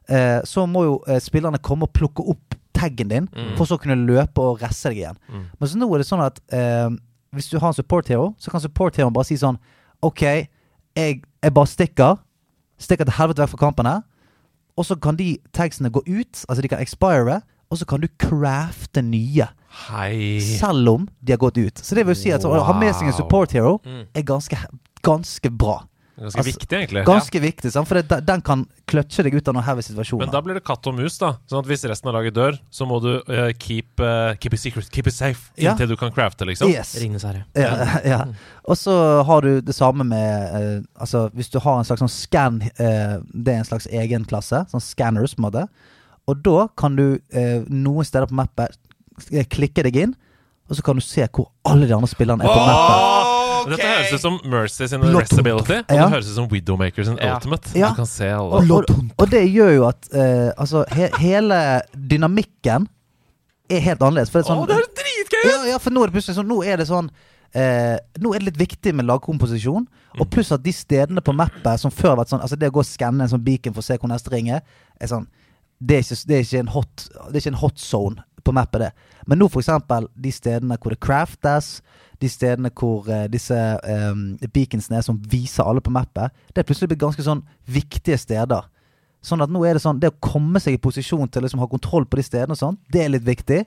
eh, 0.09 0.41
så 0.45 0.67
må 0.67 0.85
jo 0.87 0.95
eh, 1.09 1.21
spillerne 1.23 1.59
komme 1.63 1.87
og 1.89 1.93
plukke 1.97 2.25
opp 2.29 2.57
taggen 2.77 3.09
din, 3.09 3.29
for 3.57 3.65
så 3.65 3.79
å 3.79 3.81
kunne 3.81 3.97
løpe 4.07 4.43
og 4.45 4.61
resse 4.61 4.91
deg 4.93 4.99
igjen. 5.01 5.17
Mm. 5.33 5.45
Men 5.59 5.69
så 5.69 5.79
nå 5.81 5.87
er 5.95 6.03
det 6.03 6.07
sånn 6.11 6.21
at 6.27 6.41
eh, 6.53 6.91
hvis 7.33 7.49
du 7.49 7.59
har 7.59 7.69
en 7.73 7.77
support 7.77 8.09
hero, 8.13 8.35
så 8.39 8.51
kan 8.53 8.61
support 8.61 8.97
hero 9.01 9.09
bare 9.11 9.25
si 9.25 9.37
sånn 9.41 9.57
OK, 10.05 10.23
jeg, 10.97 11.23
jeg 11.43 11.55
bare 11.57 11.67
stikker. 11.73 12.19
Stikker 12.79 13.09
til 13.09 13.17
helvete 13.17 13.41
vekk 13.43 13.55
fra 13.55 13.63
kampen 13.65 13.89
her. 13.89 14.03
Og 14.77 14.85
så 14.85 14.97
kan 15.01 15.17
de 15.17 15.39
tagsene 15.57 15.89
gå 15.89 16.03
ut, 16.05 16.43
altså 16.49 16.61
de 16.61 16.69
kan 16.69 16.83
expire, 16.85 17.39
og 17.73 17.79
så 17.81 17.87
kan 17.89 18.03
du 18.05 18.09
crafte 18.21 19.01
nye. 19.03 19.49
Hei. 19.89 20.37
Selv 20.61 20.89
om 20.93 21.09
de 21.25 21.33
har 21.33 21.41
gått 21.41 21.57
ut. 21.57 21.81
Så 21.81 21.97
det 21.97 22.05
vil 22.07 22.17
si 22.17 22.31
at 22.33 22.45
å 22.45 22.53
ha 22.61 22.75
med 22.77 22.93
seg 22.95 23.09
en 23.09 23.17
support 23.17 23.53
hero 23.57 23.79
Mm. 23.85 24.05
er 24.15 24.23
ganske, 24.23 24.57
ganske 25.03 25.51
bra. 25.51 25.81
Ganske 26.17 26.41
Altså, 26.41 26.49
viktig, 26.49 26.77
egentlig. 26.79 27.03
Ganske 27.05 27.41
viktig, 27.43 27.71
sant? 27.75 27.89
for 27.89 28.01
det, 28.01 28.21
den 28.25 28.41
kan 28.41 28.63
kløtsje 28.89 29.27
deg 29.27 29.35
ut 29.37 29.49
av 29.51 29.57
noen 29.59 29.67
heavy 29.67 29.83
situasjoner. 29.85 30.25
Men 30.25 30.33
da 30.33 30.41
blir 30.41 30.57
det 30.57 30.63
katt 30.65 30.87
og 30.89 30.95
mus, 30.97 31.19
da. 31.21 31.35
Sånn 31.45 31.61
at 31.61 31.69
hvis 31.69 31.85
resten 31.91 32.09
av 32.09 32.17
laget 32.17 32.33
dør, 32.39 32.57
så 32.73 32.87
må 32.89 33.03
du 33.05 33.11
uh, 33.21 33.51
keep, 33.61 34.01
uh, 34.01 34.33
keep 34.41 34.57
it 34.57 34.63
secret, 34.63 34.89
keep 34.95 35.11
it 35.11 35.17
safe, 35.17 35.51
Ja. 35.61 35.75
inntil 35.75 35.91
du 35.93 35.97
kan 36.01 36.15
crafte, 36.17 36.49
liksom. 36.49 36.73
Yes. 36.73 36.95
Ringenes 37.03 37.27
herre. 37.29 37.45
Ja, 37.53 37.75
ja. 38.15 38.23
Og 38.65 38.81
så 38.81 38.97
har 39.29 39.45
du 39.45 39.61
det 39.61 39.77
samme 39.77 40.09
med 40.09 40.57
uh, 40.57 41.03
Altså 41.05 41.27
Hvis 41.37 41.53
du 41.53 41.61
har 41.63 41.79
en 41.79 41.85
slags 41.87 42.01
sånn 42.03 42.11
scan 42.11 42.57
eh, 42.65 43.21
Det 43.31 43.53
er 43.53 43.61
en 43.61 43.69
slags 43.69 43.87
egen 43.93 44.25
klasse. 44.27 44.65
Sånn 44.73 44.83
scanners, 44.83 45.37
på 45.37 45.45
en 45.45 45.49
måte. 45.51 45.67
Og 46.27 46.41
da 46.43 46.67
kan 46.81 46.97
du 46.99 47.21
eh, 47.31 47.61
noen 47.69 48.09
steder 48.09 48.27
på 48.33 48.41
mappet 48.41 48.75
klikke 49.53 49.85
deg 49.87 49.97
inn, 50.07 50.17
og 50.67 50.77
så 50.77 50.83
kan 50.85 50.99
du 50.99 51.05
se 51.05 51.25
hvor 51.31 51.53
alle 51.69 51.87
de 51.87 51.95
andre 51.95 52.11
spillerne 52.11 52.43
er 52.45 52.51
på 52.51 52.67
mappet. 52.67 53.26
Men 53.67 53.75
Dette 53.75 53.91
høres 53.91 54.13
ut 54.15 54.23
som 54.23 54.37
Mercy 54.47 54.87
sin 54.89 55.03
Restability, 55.03 55.79
og 55.83 55.95
Ja. 55.95 56.05
det 56.05 56.11
høres 56.15 56.31
ut 56.31 56.37
som 56.39 56.49
Widowmaker 56.51 57.05
sin 57.05 57.19
Ja. 57.21 57.37
Ultimate. 57.37 57.73
Ja. 57.75 57.91
Du 57.91 58.03
kan 58.03 58.07
se 58.07 58.29
alle. 58.31 58.61
Og, 58.63 58.71
og, 58.71 59.07
og 59.19 59.31
det 59.33 59.43
gjør 59.51 59.73
jo 59.75 59.87
at 59.89 60.11
uh, 60.15 60.51
Altså, 60.57 60.85
he, 60.95 61.11
hele 61.19 61.59
dynamikken 61.95 62.87
er 63.71 63.81
helt 63.83 64.03
annerledes. 64.03 64.31
For 64.31 64.41
det 64.41 64.47
er 64.47 64.53
sånn, 64.53 64.63
Å, 64.63 64.69
det 64.71 64.77
er 64.79 64.93
dritgøy! 65.03 65.47
Ja, 65.51 65.57
ja, 65.73 65.81
for 65.83 65.95
nå 65.95 66.05
er 66.05 66.11
det 66.13 66.19
plutselig 66.19 66.39
sånn 66.39 66.49
Nå 66.51 66.61
er 66.63 66.79
det 66.81 66.87
sånn 66.89 67.11
eh, 67.57 67.97
Nå 68.23 68.35
er 68.35 68.43
det 68.43 68.53
litt 68.53 68.61
viktig 68.61 68.95
med 68.95 69.09
lagkomposisjon. 69.09 69.89
Og 70.21 70.31
pluss 70.33 70.53
at 70.55 70.63
de 70.65 70.73
stedene 70.75 71.25
på 71.25 71.35
mappet 71.37 71.83
som 71.83 71.91
før 71.91 72.15
har 72.15 72.21
vært 72.23 72.31
sånn 72.35 72.45
Altså 72.47 72.59
det 72.61 72.71
å 72.71 72.77
gå 72.79 72.85
og 72.85 72.89
skanne 72.89 73.27
en 73.27 73.33
sånn 73.35 73.45
beacon 73.45 73.75
for 73.75 73.83
å 73.83 73.89
se 73.89 73.99
hvor 73.99 74.13
neste 74.13 74.33
ring 74.33 74.53
er, 74.55 74.63
er 75.01 75.11
sånn 75.11 75.27
det 75.77 75.99
er, 75.99 76.07
ikke, 76.07 76.17
det, 76.25 76.37
er 76.37 76.45
ikke 76.47 76.61
en 76.63 76.71
hot, 76.73 77.03
det 77.05 77.35
er 77.35 77.43
ikke 77.43 77.51
en 77.53 77.59
hot 77.61 77.81
zone 77.83 78.23
på 78.47 78.53
mappet, 78.57 78.81
det. 78.81 79.19
Men 79.29 79.43
nå, 79.43 79.49
for 79.53 79.61
eksempel, 79.61 80.07
de 80.17 80.31
stedene 80.33 80.79
hvor 80.81 80.95
det 80.95 81.01
craftes, 81.05 81.83
de 82.23 82.31
stedene 82.31 82.71
hvor 82.75 83.09
eh, 83.13 83.27
disse 83.33 83.57
um, 83.57 84.37
beaconsene 84.53 85.01
er 85.01 85.05
som 85.05 85.19
viser 85.31 85.67
alle 85.67 85.83
på 85.85 85.93
mappet, 85.95 86.33
det 86.53 86.63
er 86.63 86.69
plutselig 86.69 86.93
blitt 86.93 87.03
ganske 87.03 87.27
sånn 87.27 87.43
viktige 87.69 88.19
steder. 88.21 88.69
Sånn 89.27 89.43
at 89.43 89.51
nå 89.51 89.65
er 89.67 89.75
det 89.75 89.83
sånn 89.83 89.99
Det 89.99 90.13
å 90.13 90.21
komme 90.23 90.61
seg 90.63 90.77
i 90.77 90.81
posisjon 90.83 91.27
til 91.27 91.43
å 91.43 91.47
liksom 91.47 91.63
ha 91.63 91.67
kontroll 91.71 92.05
på 92.07 92.21
de 92.21 92.25
stedene 92.27 92.55
og 92.55 92.61
sånn, 92.61 92.81
det 92.93 93.03
er 93.03 93.13
litt 93.13 93.27
viktig. 93.27 93.65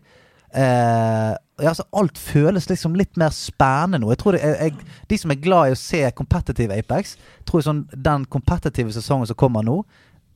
Eh, 0.50 1.34
altså 1.62 1.84
alt 2.00 2.18
føles 2.18 2.66
liksom 2.72 2.96
litt 2.98 3.18
mer 3.22 3.34
spennende 3.36 4.00
nå. 4.02 4.10
Jeg 4.14 4.22
tror 4.22 4.38
det 4.38 4.42
jeg, 4.42 4.56
jeg, 4.64 5.02
De 5.12 5.20
som 5.22 5.34
er 5.34 5.42
glad 5.44 5.70
i 5.70 5.76
å 5.76 5.80
se 5.80 6.02
competitive 6.18 6.78
Apex, 6.80 7.18
tror 7.46 7.62
jeg 7.62 7.68
sånn 7.68 7.84
den 7.94 8.26
competitive 8.34 8.94
sesongen 8.96 9.30
som 9.30 9.38
kommer 9.38 9.66
nå, 9.66 9.82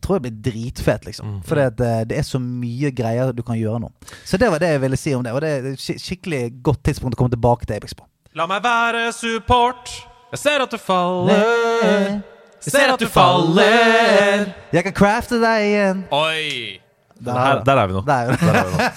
tror 0.03 0.17
jeg 0.19 0.25
blir 0.27 0.35
dritfet, 0.51 1.05
liksom. 1.07 1.37
For 1.47 1.59
det, 1.59 1.79
eh, 1.83 2.03
det 2.09 2.19
er 2.19 2.27
så 2.27 2.39
mye 2.43 2.91
greier 2.95 3.31
du 3.35 3.41
kan 3.45 3.57
gjøre 3.59 3.79
nå. 3.85 3.89
Så 4.27 4.37
det 4.41 4.51
var 4.51 4.61
det 4.63 4.73
jeg 4.75 4.83
ville 4.83 4.99
si 4.99 5.15
om 5.15 5.23
det. 5.25 5.33
Og 5.33 5.41
det 5.43 5.49
er 5.49 5.71
et 5.73 6.03
skikkelig 6.03 6.43
godt 6.65 6.83
tidspunkt 6.89 7.17
å 7.17 7.23
komme 7.23 7.33
tilbake 7.33 7.67
til 7.69 7.79
Apex 7.79 7.95
på. 7.97 8.05
La 8.35 8.47
meg 8.49 8.63
være 8.65 9.07
support. 9.15 9.91
Jeg 10.33 10.41
ser 10.41 10.63
at 10.65 10.71
du 10.73 10.79
faller. 10.81 12.21
Jeg 12.63 12.71
ser 12.73 12.93
at 12.93 13.01
du 13.01 13.09
faller. 13.11 14.47
Jeg 14.73 14.87
kan 14.87 14.95
crafte 14.97 15.37
deg 15.41 15.67
igjen. 15.67 16.05
Oi! 16.15 16.79
Der, 17.23 17.37
Her, 17.37 17.59
der 17.63 17.79
er 17.79 17.87
vi 17.87 17.93
nå. 17.95 18.01
Der. 18.07 18.33
Der 18.35 18.57
er 18.59 18.65
vi 18.67 18.71
nå. 18.73 18.87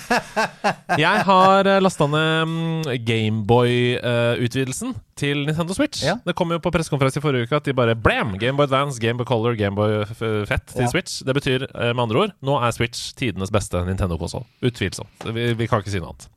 Jeg 0.98 1.26
har 1.28 1.68
lasta 1.84 2.08
ned 2.10 2.48
mm, 2.50 2.88
Gameboy-utvidelsen 3.06 4.96
til 5.16 5.44
Nintendo 5.46 5.72
Switch. 5.76 6.02
Ja. 6.04 6.18
Det 6.26 6.34
kom 6.36 6.50
jo 6.52 6.58
på 6.60 6.70
pressekonferanse 6.74 7.20
i 7.20 7.24
forrige 7.24 7.48
uke 7.48 7.56
at 7.56 7.64
de 7.68 7.72
bare 7.76 7.94
blam! 7.96 8.34
Gameboy 8.40 8.66
Advance, 8.68 9.00
Gameboy 9.00 9.24
Color, 9.28 9.56
Gameboy 9.56 10.04
Fett 10.46 10.66
til 10.74 10.84
Ja. 10.84 10.90
Switch. 10.92 11.22
Det 11.24 11.34
betyr 11.38 11.64
eh, 11.70 11.92
med 11.96 12.02
andre 12.06 12.26
ord 12.26 12.34
nå 12.44 12.58
er 12.60 12.74
Switch 12.76 13.14
tidenes 13.16 13.50
beste 13.54 13.80
Nintendo-konsoll. 13.86 14.44
Utvilsomt. 14.62 15.26
Vi, 15.32 15.46
vi 15.56 15.66
kan 15.70 15.80
ikke 15.80 15.94
si 15.94 16.02
noe 16.04 16.12
annet. 16.12 16.28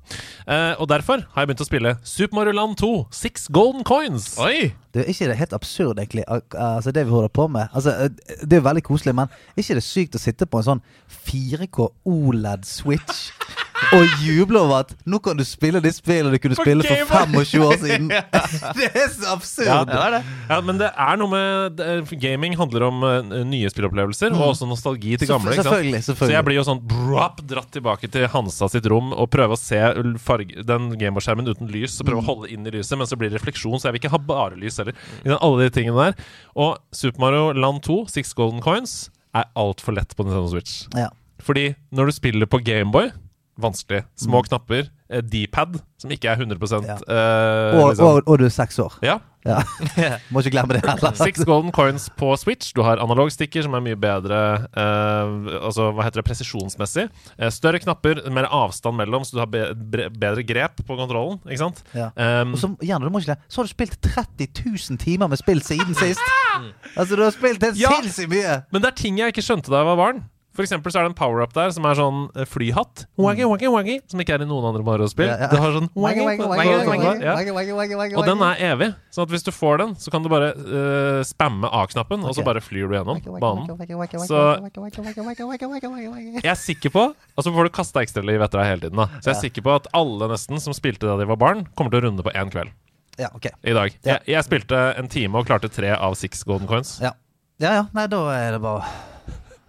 Eh, 0.49 0.73
og 0.81 0.87
derfor 0.89 1.21
har 1.35 1.43
jeg 1.43 1.51
begynt 1.51 1.61
å 1.65 1.67
spille 1.67 1.91
Super 2.07 2.39
Mario 2.39 2.55
Land 2.57 2.77
2, 2.81 2.91
Six 3.13 3.49
Golden 3.53 3.83
Coins. 3.85 4.31
Oi! 4.41 4.71
Det 4.95 5.03
er 5.03 5.11
ikke 5.11 5.27
det 5.29 5.37
helt 5.37 5.53
absurd, 5.53 5.99
egentlig, 6.01 6.23
altså 6.57 6.89
det 6.95 7.03
vi 7.05 7.13
holder 7.13 7.29
på 7.29 7.45
med. 7.51 7.67
Altså, 7.77 7.91
eh, 8.07 8.37
det 8.41 8.57
er 8.57 8.63
jo 8.63 8.67
veldig 8.71 8.83
koselig, 8.87 9.13
men 9.19 9.27
er 9.53 9.61
ikke 9.61 9.77
det 9.77 9.85
sykt 9.85 10.15
å 10.17 10.23
sitte 10.23 10.47
på 10.49 10.63
en 10.63 10.65
sånn 10.71 10.81
4K 11.29 11.91
OLED-switch 12.09 13.19
og 13.95 14.03
jubler 14.23 14.59
over 14.61 14.83
at 14.83 14.91
nå 15.09 15.19
kan 15.23 15.37
du 15.39 15.43
spille 15.47 15.79
de 15.83 15.91
spillene 15.93 16.31
du 16.33 16.37
kunne 16.41 16.57
For 16.59 16.67
spille 16.67 16.83
for 16.85 17.25
25 17.25 17.63
år 17.65 17.77
siden? 17.81 18.07
det 18.79 18.89
er 18.93 19.07
så 19.13 19.31
absurd! 19.33 19.65
Ja, 19.69 19.79
det 19.87 19.97
er 19.99 20.15
det. 20.17 20.21
Ja, 20.49 20.59
men 20.65 20.79
det 20.81 20.89
er 20.93 21.19
noe 21.21 21.29
med 21.31 21.83
Gaming 22.21 22.55
handler 22.59 22.85
om 22.89 23.03
eh, 23.07 23.33
nye 23.49 23.69
spillopplevelser, 23.71 24.33
og 24.35 24.51
også 24.53 24.67
nostalgi 24.69 25.15
til 25.21 25.29
gamle. 25.31 25.53
ikke 25.55 25.63
sant? 25.65 25.75
Selvfølgelig. 25.75 26.03
Så 26.09 26.31
jeg 26.33 26.45
blir 26.47 26.59
jo 26.59 26.65
sånn 26.67 26.81
brap, 26.89 27.41
dratt 27.49 27.71
tilbake 27.75 28.09
til 28.11 28.27
Hansa 28.33 28.69
sitt 28.71 28.87
rom 28.91 29.13
og 29.15 29.29
prøve 29.33 29.55
å 29.57 29.59
se 29.59 29.79
farge, 30.23 30.63
den 30.67 30.91
Gameboy-skjermen 30.99 31.49
uten 31.49 31.71
lys. 31.71 31.99
Og 31.99 32.05
Mm. 32.05 32.11
prøve 32.11 32.21
å 32.23 32.27
holde 32.29 32.49
inn 32.53 32.65
i 32.67 32.71
lyset, 32.73 32.97
men 32.97 33.07
så 33.09 33.17
blir 33.19 33.29
det 33.29 33.39
refleksjon, 33.41 33.77
så 33.79 33.89
jeg 33.89 33.95
vil 33.97 34.01
ikke 34.03 34.11
ha 34.15 34.17
bare 34.17 34.57
lys 34.59 34.77
heller. 34.81 34.93
Alle 35.39 35.69
de 35.69 35.73
tingene 35.79 36.09
der. 36.09 36.27
Og 36.55 36.77
Super 36.95 37.19
Mario 37.25 37.51
Land 37.53 37.83
2, 37.85 38.07
Six 38.09 38.33
Golden 38.33 38.61
Coins, 38.61 39.09
er 39.35 39.45
altfor 39.55 39.93
lett 39.93 40.15
på 40.17 40.25
Nintendo 40.25 40.49
Switch. 40.49 40.87
ja. 40.97 41.09
Fordi 41.39 41.75
når 41.95 42.09
du 42.09 42.11
spiller 42.11 42.45
på 42.51 42.59
Gameboy 42.61 43.11
vanskelig. 43.61 44.03
Små 44.17 44.39
Mm. 44.43 44.47
knapper. 44.49 44.89
eh, 45.09 45.21
D-pad, 45.25 45.79
som 45.97 46.11
ikke 46.11 46.29
er 46.29 46.35
100 46.37 46.85
Ja. 46.85 46.93
eh, 47.07 47.79
og, 47.81 47.89
liksom. 47.89 48.05
og, 48.05 48.23
og 48.27 48.37
du 48.37 48.45
er 48.45 48.49
seks 48.53 48.77
år. 48.79 48.93
Ja. 49.01 49.17
Ja. 49.45 49.61
Må 50.31 50.41
ikke 50.43 50.51
glemme 50.51 50.75
det 50.75 50.81
heller. 50.85 51.13
Six 51.15 51.45
golden 51.47 51.71
coins 51.71 52.09
på 52.19 52.35
Switch. 52.37 52.73
Du 52.75 52.81
har 52.83 52.99
analogstikker, 52.99 53.63
som 53.63 53.73
er 53.73 53.79
mye 53.85 53.95
bedre 53.95 54.67
eh, 54.75 55.55
Altså, 55.63 55.87
hva 55.95 56.03
heter 56.05 56.19
det, 56.21 56.25
presisjonsmessig. 56.27 57.07
Eh, 57.39 57.49
større 57.49 57.79
knapper, 57.79 58.21
mer 58.35 58.49
avstand 58.51 58.99
mellom, 58.99 59.23
så 59.25 59.37
du 59.37 59.39
har 59.39 59.47
be 59.49 59.63
bre 59.73 60.09
bedre 60.11 60.43
grep 60.45 60.83
på 60.85 60.97
kontrollen. 60.99 61.39
Ikke 61.47 61.61
sant? 61.63 61.81
Ja. 61.95 62.11
Um, 62.19 62.53
Og 62.53 62.59
så, 62.61 62.69
gjerne, 62.83 63.07
du 63.07 63.09
må 63.15 63.23
ikke 63.23 63.31
glemme, 63.31 63.47
så 63.49 63.61
har 63.63 63.69
du 63.69 63.73
spilt 63.73 63.97
30 64.01 64.49
000 64.65 64.97
timer 65.01 65.27
med 65.31 65.39
spill 65.41 65.61
siden 65.65 65.95
sist. 65.97 66.21
Altså, 66.97 67.15
du 67.15 67.23
har 67.23 67.31
spilt 67.31 67.63
helt 67.63 67.79
Ja. 67.79 67.95
sinnssykt 67.97 68.29
mye. 68.35 68.59
men 68.71 68.81
det 68.83 68.91
er 68.91 68.99
ting 68.99 69.17
jeg 69.23 69.33
ikke 69.33 69.45
skjønte 69.47 69.71
da 69.71 69.81
jeg 69.81 69.89
var 69.89 69.97
barn. 70.03 70.21
For 70.57 70.65
eksempel 70.65 70.91
så 70.91 70.99
er 70.99 71.05
det 71.05 71.11
en 71.13 71.17
power-up 71.19 71.53
der 71.55 71.69
som 71.71 71.85
er 71.87 71.95
sånn 71.95 72.23
eh, 72.33 72.47
flyhatt. 72.49 73.05
Waggy, 73.21 73.45
waggy, 73.47 73.67
waggy, 73.71 73.95
som 74.11 74.19
ikke 74.23 74.33
er 74.35 74.43
i 74.43 74.47
noen 74.49 74.65
andre 74.71 74.81
Mario-spill. 74.83 75.29
Ja, 75.29 75.37
ja. 75.45 75.49
Du 75.51 75.59
har 75.61 75.75
sånn 75.75 75.89
waggy. 75.93 76.23
Og 78.17 78.25
den 78.27 78.41
er 78.43 78.63
evig. 78.71 78.89
Så 79.13 79.25
hvis 79.29 79.45
du 79.45 79.51
får 79.53 79.79
den, 79.83 79.93
så 80.01 80.11
kan 80.13 80.25
du 80.25 80.29
bare 80.31 80.49
uh, 80.57 81.21
spamme 81.27 81.69
A-knappen, 81.79 82.25
og 82.25 82.35
så 82.35 82.43
bare 82.45 82.63
flyr 82.65 82.89
du 82.89 82.97
gjennom 82.97 83.21
banen. 83.39 83.69
Så 84.25 84.41
jeg 86.41 86.49
er 86.49 86.59
sikker 86.59 86.93
på 86.93 87.05
Og 87.09 87.45
så 87.45 87.53
får 87.53 87.69
du 87.69 87.71
kasta 87.75 88.03
ekstraliv 88.03 88.43
etter 88.43 88.61
deg 88.61 88.69
hele 88.73 88.83
tiden. 88.87 88.99
da 88.99 89.07
Så 89.19 89.31
jeg 89.31 89.35
er 89.35 89.41
sikker 89.45 89.65
på 89.65 89.75
at 89.77 89.89
alle 89.95 90.29
nesten 90.33 90.61
som 90.63 90.75
spilte 90.75 91.07
da 91.07 91.15
de 91.19 91.27
var 91.29 91.39
barn, 91.39 91.65
kommer 91.77 91.93
til 91.93 92.01
å 92.01 92.09
runde 92.09 92.25
på 92.25 92.33
én 92.35 92.51
kveld 92.51 92.73
Ja, 93.19 93.29
ok. 93.35 93.51
i 93.63 93.75
dag. 93.75 93.95
Jeg, 94.05 94.25
jeg 94.27 94.47
spilte 94.47 94.81
en 94.99 95.09
time 95.11 95.39
og 95.39 95.47
klarte 95.49 95.71
tre 95.71 95.93
av 95.95 96.17
six 96.19 96.43
golden 96.47 96.67
coins. 96.69 96.97
Ja. 97.03 97.13
ja, 97.61 97.77
ja. 97.81 97.85
Nei, 97.95 98.07
da 98.11 98.25
er 98.35 98.57
det 98.57 98.61
bare 98.63 98.87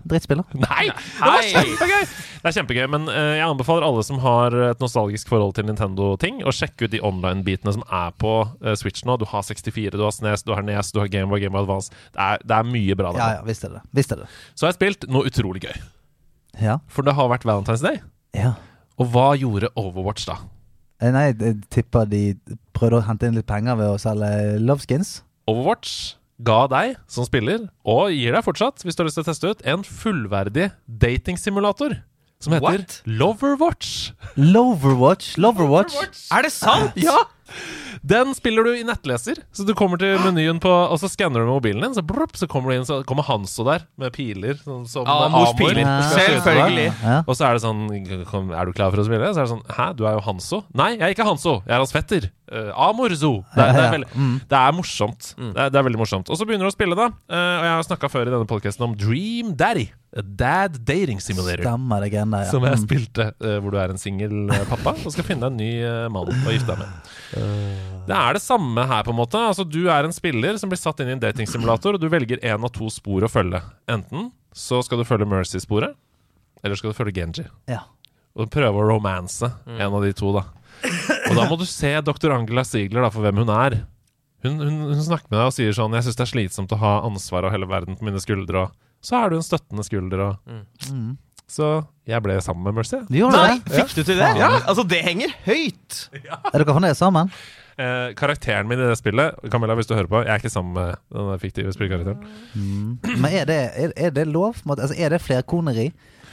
drittspill. 0.08 0.40
Nei! 0.54 0.86
Det 0.90 1.30
var 1.30 1.44
kjempegøy! 1.50 2.04
Det 2.40 2.48
er 2.48 2.54
kjempegøy, 2.56 2.86
men 2.94 3.08
eh, 3.12 3.34
jeg 3.40 3.44
anbefaler 3.46 3.84
alle 3.84 4.04
som 4.06 4.20
har 4.24 4.54
et 4.70 4.80
nostalgisk 4.80 5.28
forhold 5.28 5.54
til 5.58 5.66
Nintendo-ting, 5.68 6.40
å 6.48 6.54
sjekke 6.54 6.86
ut 6.88 6.94
de 6.94 7.02
online-bitene 7.04 7.74
som 7.76 7.84
er 7.92 8.14
på 8.20 8.32
eh, 8.64 8.76
Switch 8.80 9.04
nå. 9.04 9.18
Du 9.20 9.26
har 9.28 9.44
64, 9.44 9.92
du 9.98 10.04
har 10.06 10.14
SNES, 10.16 10.46
du 10.48 10.54
har 10.56 10.64
NES, 10.64 10.92
du 10.96 11.02
har 11.02 11.10
Gameboy, 11.12 11.42
Gameboy 11.44 11.66
Advance. 11.66 11.92
Det 12.14 12.20
er, 12.24 12.40
det 12.46 12.56
er 12.62 12.70
mye 12.72 12.96
bra 12.96 13.12
der. 13.12 13.20
Ja, 13.20 13.40
ja, 13.40 13.44
visst 13.48 13.66
er 13.68 13.76
det. 13.76 13.82
Visst 13.96 14.14
er 14.16 14.22
det. 14.24 14.30
Så 14.54 14.64
har 14.66 14.72
jeg 14.72 14.78
spilt 14.80 15.08
noe 15.12 15.28
utrolig 15.28 15.64
gøy. 15.66 15.76
Ja. 16.60 16.78
For 16.90 17.06
det 17.06 17.14
har 17.18 17.28
vært 17.32 17.44
Valentine's 17.48 17.84
Day. 17.84 18.00
ja. 18.36 18.54
Og 19.00 19.06
hva 19.14 19.30
gjorde 19.40 19.70
Overwatch 19.80 20.26
da? 20.28 20.34
Eh, 21.00 21.08
Nei, 21.14 21.30
jeg 21.32 21.54
tipper 21.72 22.04
de 22.04 22.34
prøvde 22.76 22.98
å 22.98 23.04
hente 23.06 23.24
inn 23.30 23.36
litt 23.38 23.46
penger 23.48 23.78
ved 23.78 23.94
å 23.94 24.00
selge 24.02 24.58
Loveskins. 24.60 25.22
Overwatch 25.48 25.94
ga 26.46 26.60
deg 26.70 26.94
som 27.10 27.26
spiller, 27.28 27.66
og 27.84 28.12
gir 28.14 28.36
deg 28.36 28.44
fortsatt, 28.46 28.84
hvis 28.84 28.96
du 28.96 29.02
har 29.02 29.10
lyst 29.10 29.18
til 29.20 29.26
å 29.26 29.30
teste 29.30 29.50
ut, 29.52 29.64
en 29.68 29.84
fullverdig 29.86 30.70
datingsimulator. 30.86 31.98
Som 32.40 32.54
heter 32.56 32.80
What? 32.80 32.94
Loverwatch. 33.04 33.90
Loverwatch. 34.40 35.34
Loverwatch. 35.36 35.98
Er 36.32 36.46
det 36.46 36.52
sant?! 36.54 36.96
Ja! 36.96 37.18
Den 38.06 38.32
spiller 38.34 38.64
du 38.64 38.70
i 38.78 38.84
nettleser. 38.86 39.42
Så 39.52 39.66
du 39.68 39.74
kommer 39.76 39.98
til 40.00 40.16
menyen 40.24 40.60
på 40.62 40.70
Og 40.70 40.96
så 41.02 41.10
skanner 41.12 41.42
du 41.42 41.46
med 41.50 41.54
mobilen 41.58 41.82
din, 41.84 41.94
så, 41.98 42.02
blup, 42.06 42.32
så 42.38 42.48
kommer 42.48 42.70
du 42.72 42.78
inn, 42.78 42.86
så 42.88 43.00
kommer 43.04 43.26
Hanso 43.28 43.64
der 43.66 43.84
med 44.00 44.12
piler. 44.16 44.56
Sånn, 44.64 44.86
som 44.88 45.04
Ja, 45.08 45.28
mors 45.28 45.50
Amor 45.52 45.58
piler. 45.60 45.84
Selvfølgelig. 46.14 46.88
Ja. 47.04 47.18
Og 47.26 47.36
så 47.36 47.48
er 47.50 47.58
det 47.58 47.64
sånn 47.66 47.86
Er 47.90 48.64
du 48.70 48.72
klar 48.76 48.90
for 48.94 49.02
å 49.02 49.06
spille? 49.06 49.32
Så 49.34 49.42
er 49.42 49.48
det 49.48 49.52
sånn 49.54 49.64
Hæ, 49.76 49.90
du 49.98 50.06
er 50.08 50.16
jo 50.18 50.24
Hanso? 50.28 50.62
Nei, 50.74 50.92
jeg 50.96 51.02
er 51.10 51.14
ikke 51.16 51.28
Hanso. 51.28 51.58
Jeg 51.66 51.74
er 51.76 51.82
hans 51.84 51.92
fetter. 51.94 52.30
Uh, 52.50 52.72
Amorzo. 52.74 53.44
Det, 53.54 53.62
det, 53.62 53.82
er 53.84 53.92
veldig- 53.94 54.08
Mm. 54.16 54.40
det 54.50 54.58
er 54.58 54.72
morsomt. 54.74 55.34
Det, 55.38 55.52
er, 55.54 55.68
det 55.70 55.78
er 55.78 55.84
veldig 55.86 56.00
morsomt. 56.00 56.30
Og 56.32 56.36
så 56.40 56.42
begynner 56.48 56.66
du 56.66 56.70
å 56.72 56.74
spille, 56.74 56.96
da. 56.98 57.06
Uh, 57.30 57.36
og 57.60 57.64
jeg 57.68 57.74
har 57.76 57.84
snakka 57.86 58.10
før 58.10 58.26
i 58.26 58.32
denne 58.32 58.48
podkasten 58.50 58.82
om 58.88 58.96
Dream 58.98 59.52
Daddy. 59.54 59.84
A 60.18 60.24
dad 60.26 60.80
dating 60.82 61.20
simulator. 61.22 61.62
Stemmer 61.62 62.02
det 62.02 62.08
greiene 62.10 62.40
ja. 62.42 62.50
Som 62.50 62.64
jeg 62.66 62.74
Mm. 62.80 62.82
spilte, 62.82 63.28
uh, 63.38 63.60
hvor 63.62 63.70
du 63.70 63.78
er 63.78 63.90
en 63.94 64.00
singel 64.02 64.50
eh, 64.50 64.64
pappa 64.66 64.96
og 64.98 65.12
skal 65.14 65.22
finne 65.28 65.46
deg 65.46 65.52
en 65.52 65.60
ny 65.62 65.70
eh, 65.86 66.08
mann 66.10 66.26
å 66.26 66.50
gifte 66.50 66.74
deg 66.74 66.82
med. 66.82 66.90
Det 68.10 68.16
er 68.16 68.32
det 68.34 68.42
samme 68.42 68.82
her, 68.90 69.04
på 69.06 69.12
en 69.12 69.18
måte. 69.20 69.38
Altså, 69.38 69.64
Du 69.68 69.84
er 69.88 70.04
en 70.08 70.12
spiller 70.14 70.56
som 70.58 70.70
blir 70.72 70.80
satt 70.80 71.00
inn 71.00 71.08
i 71.12 71.14
en 71.16 71.22
datingsimulator, 71.22 71.94
og 71.94 72.00
du 72.02 72.08
velger 72.10 72.40
én 72.42 72.64
av 72.64 72.72
to 72.74 72.88
spor 72.90 73.22
å 73.26 73.30
følge. 73.30 73.60
Enten 73.88 74.30
så 74.56 74.80
skal 74.82 74.98
du 74.98 75.04
følge 75.06 75.28
Mercy-sporet, 75.30 75.94
eller 76.64 76.76
skal 76.76 76.90
du 76.90 76.96
følge 76.98 77.14
Genji. 77.20 77.44
Ja. 77.70 77.84
Og 78.34 78.50
prøve 78.50 78.80
å 78.82 78.88
romanse 78.88 79.52
en 79.66 79.94
av 79.94 80.02
de 80.02 80.12
to, 80.16 80.32
da. 80.34 80.44
Og 81.30 81.36
da 81.36 81.44
må 81.50 81.58
du 81.60 81.66
se 81.68 81.92
dr. 82.02 82.32
Angela 82.34 82.64
Ziegler 82.64 83.02
da, 83.04 83.10
for 83.14 83.22
hvem 83.22 83.42
hun 83.44 83.50
er. 83.54 83.82
Hun, 84.42 84.56
hun, 84.58 84.76
hun 84.94 85.02
snakker 85.04 85.28
med 85.30 85.36
deg 85.38 85.46
og 85.50 85.52
sier 85.52 85.74
sånn 85.76 85.92
'Jeg 85.92 86.06
syns 86.06 86.16
det 86.16 86.24
er 86.24 86.30
slitsomt 86.32 86.72
å 86.72 86.78
ha 86.80 86.92
ansvar 87.04 87.44
og 87.44 87.52
hele 87.52 87.68
verden 87.68 87.96
på 87.98 88.06
mine 88.08 88.16
skuldre', 88.22 88.62
og 88.64 88.72
så 89.04 89.20
er 89.24 89.30
du 89.30 89.36
en 89.36 89.44
støttende 89.44 89.84
skulder, 89.84 90.20
og 90.20 90.38
Mm. 90.90 91.18
Så 91.50 91.70
jeg 92.06 92.22
ble 92.22 92.36
sammen 92.44 92.66
med 92.66 92.78
Mercy. 92.78 93.00
Du 93.08 93.16
gjorde 93.18 93.38
Nei, 93.38 93.56
det? 93.64 93.80
fikk 93.80 93.96
du 93.96 94.04
til 94.04 94.20
det? 94.20 94.28
Ja, 94.38 94.50
altså 94.60 94.84
Det 94.86 95.00
henger 95.02 95.32
høyt! 95.46 96.04
Er 96.14 96.60
dere 96.60 96.68
fornøyd 96.70 96.98
sammen? 96.98 97.32
Eh, 97.80 98.12
karakteren 98.18 98.68
min 98.68 98.80
i 98.82 98.86
det 98.90 98.98
spillet 98.98 99.36
Camilla, 99.50 99.74
hvis 99.78 99.88
du 99.88 99.94
hører 99.96 100.10
på, 100.10 100.20
jeg 100.26 100.34
er 100.34 100.42
ikke 100.42 100.52
sammen 100.52 100.74
med 100.76 100.96
den 101.16 101.42
fiktive 101.42 101.72
spillkarakteren. 101.72 102.24
Men 103.22 103.28
er 103.30 103.46
det, 103.48 103.60
er, 103.74 103.94
er 103.96 104.14
det 104.14 104.26
lov? 104.28 104.60
Altså, 104.68 104.94
er 104.98 105.14
det 105.14 105.22
flerkoneri? 105.24 105.90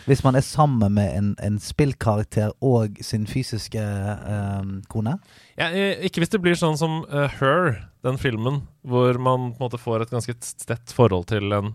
Hvis 0.07 0.24
man 0.24 0.38
er 0.39 0.43
sammen 0.45 0.93
med 0.95 1.18
en, 1.18 1.34
en 1.43 1.57
spillkarakter 1.59 2.53
og 2.63 2.99
sin 3.03 3.26
fysiske 3.28 3.80
eh, 3.80 4.70
kone? 4.91 5.18
Ja, 5.59 5.68
eh, 5.72 6.03
ikke 6.07 6.24
hvis 6.24 6.32
det 6.32 6.41
blir 6.43 6.55
sånn 6.55 6.78
som 6.80 7.01
uh, 7.11 7.26
Her, 7.39 7.82
den 8.07 8.20
filmen, 8.22 8.61
hvor 8.88 9.20
man 9.20 9.51
på 9.51 9.59
en 9.59 9.65
måte 9.68 9.82
får 9.82 10.05
et 10.05 10.13
ganske 10.13 10.38
stett 10.47 10.95
forhold 10.95 11.28
til 11.32 11.51
en 11.51 11.74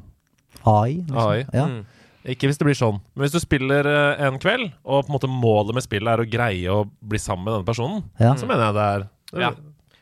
AI? 0.65 1.03
Liksom. 1.03 1.19
AI. 1.27 1.45
Ja. 1.53 1.67
Mm. 1.69 1.83
Ikke 2.29 2.47
hvis 2.47 2.59
det 2.61 2.67
blir 2.69 2.79
sånn. 2.79 3.01
Men 3.17 3.25
hvis 3.27 3.35
du 3.35 3.41
spiller 3.43 3.87
eh, 3.91 4.23
en 4.29 4.39
kveld, 4.43 4.69
og 4.85 5.07
på 5.07 5.11
en 5.11 5.17
måte 5.17 5.31
målet 5.31 5.75
med 5.75 5.83
spillet 5.83 6.07
er 6.13 6.23
å 6.23 6.29
greie 6.31 6.71
å 6.71 6.85
bli 7.03 7.19
sammen 7.19 7.45
med 7.49 7.57
denne 7.57 7.67
personen, 7.67 8.05
Ja. 8.21 8.35
så 8.39 8.47
mener 8.47 8.69
jeg 8.69 8.75
det 8.79 8.87
er 8.89 8.99
det, 9.07 9.41
Ja. 9.43 9.51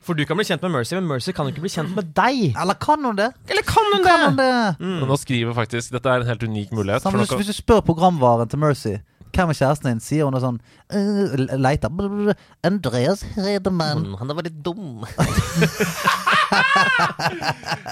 For 0.01 0.15
du 0.17 0.25
kan 0.25 0.37
bli 0.37 0.45
kjent 0.49 0.63
med 0.65 0.73
Mercy, 0.73 0.95
men 0.97 1.07
Mercy 1.07 1.33
kan 1.37 1.47
jo 1.47 1.53
ikke 1.53 1.61
bli 1.65 1.71
kjent 1.71 1.95
med 1.95 2.13
deg. 2.17 2.55
Eller 2.61 2.75
kan 2.81 3.05
hun 3.05 3.17
det? 3.17 3.31
Eller 3.49 3.63
kan 3.69 3.85
hun 3.95 4.03
Kan 4.05 4.25
hun 4.31 4.37
det? 4.37 4.77
Mm. 4.81 5.03
Og 5.03 5.09
nå 5.13 5.17
skriver 5.21 5.55
faktisk 5.55 5.93
Dette 5.93 6.09
er 6.09 6.25
en 6.25 6.27
helt 6.27 6.43
unik 6.43 6.73
mulighet. 6.73 7.03
Samme, 7.05 7.13
For 7.13 7.21
hvis, 7.25 7.29
kan, 7.31 7.39
hvis 7.43 7.53
du 7.53 7.57
spør 7.61 7.81
programvaren 7.85 8.49
til 8.49 8.59
Mercy 8.59 8.95
hvem 9.35 9.53
er 9.53 9.59
kjæresten 9.59 9.89
din, 9.91 10.03
sier 10.05 10.27
hun 10.27 10.35
noe 10.35 10.43
sånn 10.43 10.59
uh, 10.93 11.57
Leiter 11.59 11.91
brr, 11.95 12.35
Andreas 12.67 13.23
Hedemann. 13.37 14.15
Han 14.21 14.33
er 14.33 14.39
veldig 14.41 14.55
dum. 14.65 15.05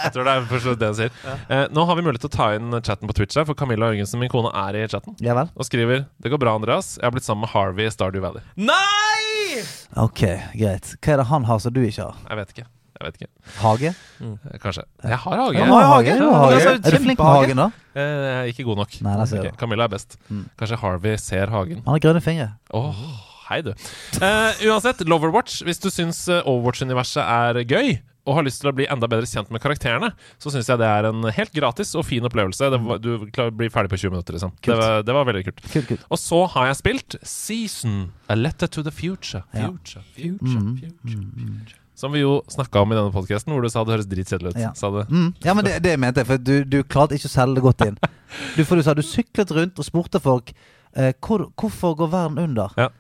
jeg 0.03 0.13
tror 0.15 0.27
det 0.27 0.33
er 0.35 0.47
for 0.51 0.63
så 0.65 0.75
det 0.79 0.91
han 0.91 0.99
sier. 0.99 1.13
Eh, 1.49 1.67
nå 1.75 1.85
har 1.89 1.99
vi 1.99 2.05
mulighet 2.07 2.25
til 2.27 2.33
å 2.33 2.37
ta 2.39 2.49
inn 2.59 2.71
chatten 2.81 3.11
på 3.11 3.17
Twitch 3.19 3.39
her, 3.39 3.47
for 3.49 3.59
Camilla 3.59 3.91
Jørgensen, 3.93 4.21
min 4.23 4.33
kone, 4.33 4.53
er 4.67 4.79
i 4.79 4.87
chatten. 4.91 5.17
Ja 5.25 5.37
vel? 5.39 5.53
Og 5.57 5.69
skriver 5.69 6.07
Det 6.23 6.33
går 6.33 6.43
bra, 6.43 6.57
Andreas. 6.59 6.97
Jeg 6.99 7.07
har 7.09 7.15
blitt 7.15 7.29
sammen 7.29 7.47
med 7.47 7.53
Harvey 7.55 7.89
i 7.89 7.95
Stardew 7.95 8.25
Valley. 8.25 8.43
Nei! 8.59 9.63
Ok, 9.99 10.25
greit. 10.55 10.97
Hva 11.03 11.15
er 11.15 11.23
det 11.23 11.31
han 11.33 11.49
har 11.49 11.63
som 11.63 11.75
du 11.75 11.83
ikke 11.85 12.11
har? 12.11 12.19
Jeg 12.29 12.43
vet 12.43 12.57
ikke. 12.57 12.69
Jeg 12.99 13.07
vet 13.07 13.21
ikke. 13.21 13.31
Hage? 13.63 13.91
Mm. 14.19 14.33
Kanskje. 14.63 14.83
Jeg 15.05 15.19
har 15.23 15.37
hage. 15.45 15.55
Ja, 15.59 15.67
har 15.71 15.87
hage. 15.93 16.17
Ja, 16.19 16.31
har 16.33 16.45
hage. 16.49 16.55
altså, 16.59 16.73
Er 16.89 16.97
du 16.99 17.05
flink 17.05 17.19
med 17.23 17.29
hagen, 17.31 17.57
da? 17.63 17.69
Eh, 17.95 18.03
jeg 18.03 18.35
er 18.41 18.51
ikke 18.53 18.65
god 18.67 18.77
nok. 18.83 18.99
Nei, 19.07 19.15
det 19.21 19.29
ser 19.31 19.47
Ok. 19.47 19.57
Camilla 19.61 19.87
er 19.87 19.95
best. 19.95 20.19
Mm. 20.29 20.45
Kanskje 20.59 20.81
Harvey 20.83 21.17
ser 21.23 21.47
hagen. 21.55 21.83
Han 21.87 21.95
har 21.95 22.03
grønne 22.03 22.21
fingre. 22.25 22.51
Åh, 22.75 23.05
hei 23.53 23.61
du. 23.63 23.71
Eh, 23.71 24.67
uansett, 24.67 25.07
Loverwatch. 25.07 25.63
Hvis 25.63 25.79
du 25.79 25.89
syns 25.95 26.25
eh, 26.29 26.43
Overwatch-universet 26.43 27.23
er 27.23 27.63
gøy, 27.65 27.99
og 28.29 28.35
har 28.37 28.45
lyst 28.45 28.61
til 28.61 28.69
å 28.69 28.75
bli 28.77 28.85
enda 28.93 29.09
bedre 29.09 29.25
kjent 29.25 29.49
med 29.55 29.63
karakterene, 29.65 30.11
så 30.37 30.51
syns 30.53 30.67
jeg 30.69 30.77
det 30.83 30.85
er 30.85 31.07
en 31.09 31.23
helt 31.33 31.55
gratis 31.57 31.95
og 31.97 32.05
fin 32.05 32.27
opplevelse. 32.29 32.67
Det 32.75 32.81
var, 32.85 32.99
du 33.01 33.15
blir 33.57 33.71
ferdig 33.73 33.89
på 33.89 33.97
20 34.03 34.13
minutter, 34.13 34.37
liksom. 34.37 34.53
Det 34.61 34.77
var, 34.77 35.01
det 35.07 35.15
var 35.17 35.25
veldig 35.31 35.45
kult. 35.47 35.63
Kult, 35.73 35.87
kult. 35.95 36.03
Og 36.13 36.21
så 36.21 36.43
har 36.53 36.67
jeg 36.69 36.77
spilt 36.83 37.17
Season, 37.25 38.11
A 38.29 38.37
Letter 38.37 38.69
to 38.69 38.83
the 38.85 38.93
Future. 38.93 39.45
Ja. 39.57 39.71
Future, 39.71 40.03
future, 40.13 40.61
Mm, 40.61 40.75
future, 40.77 41.25
future. 41.39 41.81
Som 41.99 42.15
vi 42.15 42.23
jo 42.23 42.37
snakka 42.47 42.85
om 42.85 42.93
i 42.95 42.99
denne 42.99 43.11
podkasten, 43.15 43.51
hvor 43.51 43.65
du 43.65 43.71
sa 43.73 43.83
det 43.83 43.97
høres 43.97 44.07
dritkjedelig 44.07 44.53
ut. 44.55 44.61
Ja. 44.63 44.71
Sa 44.79 44.91
det. 44.95 45.09
Mm. 45.11 45.33
Ja, 45.43 45.55
men 45.59 45.67
det, 45.67 45.79
det 45.83 45.97
mente 45.99 46.23
jeg, 46.23 46.29
for 46.29 46.39
du, 46.39 46.55
du 46.63 46.79
klarte 46.87 47.19
ikke 47.19 47.27
å 47.27 47.33
selge 47.35 47.59
det 47.59 47.67
godt 47.67 47.87
inn. 47.89 47.99
Du, 48.59 48.61
for 48.69 48.77
du 48.77 48.85
sa 48.85 48.93
du 48.93 49.01
syklet 49.01 49.49
rundt 49.57 49.79
og 49.81 49.87
spurte 49.87 50.21
folk 50.21 50.51
eh, 50.53 51.15
hvor, 51.25 51.47
hvorfor 51.57 51.95
går 51.97 52.11
verden 52.13 52.43
under. 52.43 52.75
Ja. 52.77 52.91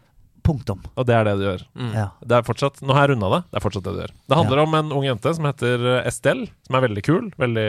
Punktum. 0.48 0.80
Og 0.96 1.04
det 1.04 1.12
er 1.12 1.26
det 1.28 1.34
du 1.36 1.42
gjør. 1.44 1.64
Mm. 1.76 1.90
Ja. 1.92 2.06
Det 2.24 2.38
er 2.38 2.46
fortsatt, 2.46 2.80
Nå 2.80 2.94
har 2.96 3.04
jeg 3.04 3.12
runda 3.12 3.28
det. 3.34 3.40
Det 3.50 3.58
er 3.60 3.64
fortsatt 3.66 3.84
det 3.84 3.92
du 3.92 4.00
gjør. 4.00 4.14
Det 4.32 4.38
handler 4.38 4.62
om 4.62 4.76
en 4.78 4.94
ung 4.96 5.04
jente 5.04 5.32
som 5.36 5.48
heter 5.50 5.84
eh, 5.98 6.08
Estelle, 6.08 6.48
som 6.64 6.78
er 6.78 6.86
veldig 6.86 7.04
kul. 7.04 7.26
Veldig, 7.44 7.66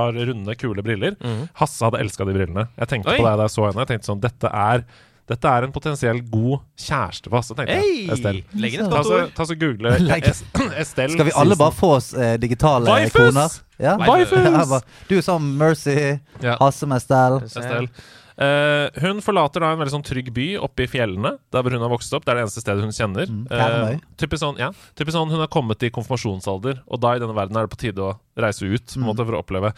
har 0.00 0.16
runde, 0.30 0.56
kule 0.56 0.84
briller. 0.86 1.18
Mm. 1.20 1.42
Hasse 1.60 1.84
hadde 1.84 2.00
elska 2.00 2.24
de 2.24 2.36
brillene. 2.38 2.64
Jeg 2.80 2.90
tenkte 2.94 3.12
Oi. 3.12 3.18
på 3.20 3.26
det 3.28 3.34
da 3.42 3.50
jeg 3.50 3.54
så 3.58 3.66
henne. 3.68 3.84
Jeg 3.84 3.92
tenkte 3.92 4.10
sånn, 4.10 4.24
Dette 4.24 4.54
er, 4.64 4.86
dette 5.26 5.48
er 5.48 5.64
en 5.64 5.72
potensiell 5.72 6.18
god 6.28 6.60
kjæreste 6.76 7.30
for 7.32 7.40
så 7.46 7.54
tenkte 7.56 7.78
jeg. 7.78 8.08
Estelle. 8.12 8.42
Legg 8.60 8.74
inn 8.76 8.82
et 8.84 8.90
Ta 8.90 8.96
godt 8.98 9.06
så, 9.08 9.20
ord. 9.22 9.30
ta 9.38 9.46
så 9.48 9.56
google 9.56 9.94
Estelle 10.84 11.14
Skal 11.14 11.30
vi 11.30 11.32
alle 11.40 11.56
bare 11.56 11.72
få 11.72 11.94
oss 11.96 12.10
eh, 12.14 12.34
digitale 12.42 12.84
Vifus! 13.06 13.16
koner? 13.32 13.56
Ja? 13.80 13.94
Vifus! 13.96 14.68
Bare- 14.74 14.82
Du 15.08 15.16
som 15.22 15.46
Mercy, 15.58 15.96
Ja. 16.44 16.58
Hasse 16.60 16.86
med 16.86 17.00
Estelle. 17.00 17.40
Estelle. 17.48 17.88
Eh, 18.36 18.90
hun 19.00 19.20
forlater 19.22 19.62
da 19.62 19.68
en 19.72 19.78
veldig 19.78 19.92
sånn 19.94 20.04
trygg 20.04 20.32
by 20.34 20.46
oppe 20.58 20.84
i 20.84 20.88
fjellene, 20.90 21.36
der 21.54 21.62
hvor 21.62 21.70
hun 21.76 21.84
har 21.86 21.92
vokst 21.92 22.12
opp. 22.18 22.24
Det 22.26 22.32
er 22.32 22.40
det 22.40 22.46
eneste 22.48 22.64
stedet 22.64 22.82
hun 22.82 22.90
kjenner. 22.96 23.28
Mm, 23.30 23.44
Eh, 23.54 24.00
typisk 24.18 24.42
sånn, 24.42 24.58
ja, 24.58 24.72
typisk 24.98 25.14
sånn 25.14 25.30
Hun 25.30 25.38
har 25.38 25.46
kommet 25.54 25.80
i 25.86 25.90
konfirmasjonsalder, 25.94 26.80
og 26.90 27.00
da 27.00 27.12
i 27.14 27.20
denne 27.22 27.36
verden 27.36 27.56
er 27.56 27.68
det 27.68 27.72
på 27.76 27.78
tide 27.84 28.02
å 28.02 28.16
reise 28.36 28.66
ut 28.66 28.88
på 28.90 28.96
en 28.98 29.04
Mm. 29.04 29.06
måte 29.12 29.24
for 29.24 29.38
å 29.38 29.44
oppleve. 29.44 29.70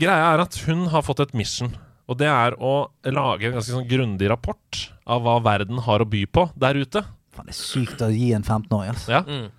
Greia 0.00 0.32
er 0.34 0.40
at 0.40 0.54
hun 0.66 0.86
har 0.88 1.02
fått 1.02 1.20
et 1.20 1.34
mission, 1.34 1.74
og 2.08 2.18
det 2.20 2.28
er 2.32 2.56
å 2.58 2.72
lage 3.04 3.48
en 3.50 3.56
ganske 3.58 3.74
sånn 3.74 3.88
grundig 3.88 4.28
rapport 4.32 4.82
av 5.06 5.22
hva 5.26 5.36
verden 5.44 5.82
har 5.84 6.00
å 6.04 6.08
by 6.08 6.24
på 6.26 6.48
der 6.58 6.80
ute, 6.80 7.04
Faen, 7.34 7.46
det 7.46 7.54
er 7.54 7.58
sykt 7.60 8.00
å 8.02 8.08
gi 8.10 8.32
en 8.34 8.42
15-åring, 8.42 8.94
altså. 8.96 9.12
ja, 9.12 9.20
Mm. 9.28 9.50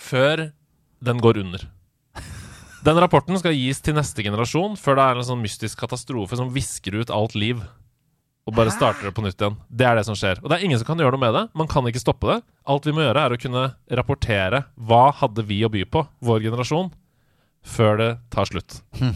før 0.00 0.46
den 1.04 1.20
går 1.22 1.38
under. 1.44 1.68
Den 2.82 2.96
rapporten 2.96 3.36
skal 3.38 3.52
gis 3.52 3.78
til 3.84 3.94
neste 3.94 4.24
generasjon 4.24 4.74
før 4.80 4.96
det 4.96 5.04
er 5.04 5.18
en 5.20 5.26
sånn 5.28 5.42
mystisk 5.44 5.78
katastrofe 5.82 6.36
som 6.40 6.48
visker 6.54 6.96
ut 7.02 7.10
alt 7.12 7.34
liv. 7.36 7.60
Og 8.48 8.54
bare 8.56 8.72
starter 8.72 9.04
det 9.10 9.12
på 9.14 9.22
nytt 9.22 9.36
igjen. 9.38 9.58
Det 9.68 9.84
er 9.86 9.98
det 10.00 10.06
som 10.08 10.16
skjer. 10.16 10.40
Og 10.42 10.48
det 10.48 10.56
er 10.58 10.64
ingen 10.64 10.80
som 10.80 10.88
kan 10.88 10.98
gjøre 10.98 11.12
noe 11.12 11.20
med 11.20 11.34
det. 11.36 11.42
Man 11.54 11.68
kan 11.68 11.84
ikke 11.86 12.00
stoppe 12.00 12.26
det. 12.32 12.38
Alt 12.66 12.88
vi 12.88 12.94
må 12.96 13.04
gjøre, 13.04 13.20
er 13.28 13.36
å 13.36 13.38
kunne 13.38 13.64
rapportere 14.00 14.62
hva 14.80 15.12
hadde 15.20 15.44
vi 15.46 15.60
å 15.62 15.70
by 15.70 15.84
på, 15.92 16.06
vår 16.24 16.40
generasjon, 16.48 16.88
før 17.62 18.00
det 18.00 18.08
tar 18.32 18.48
slutt. 18.48 18.80
Hm. 18.96 19.12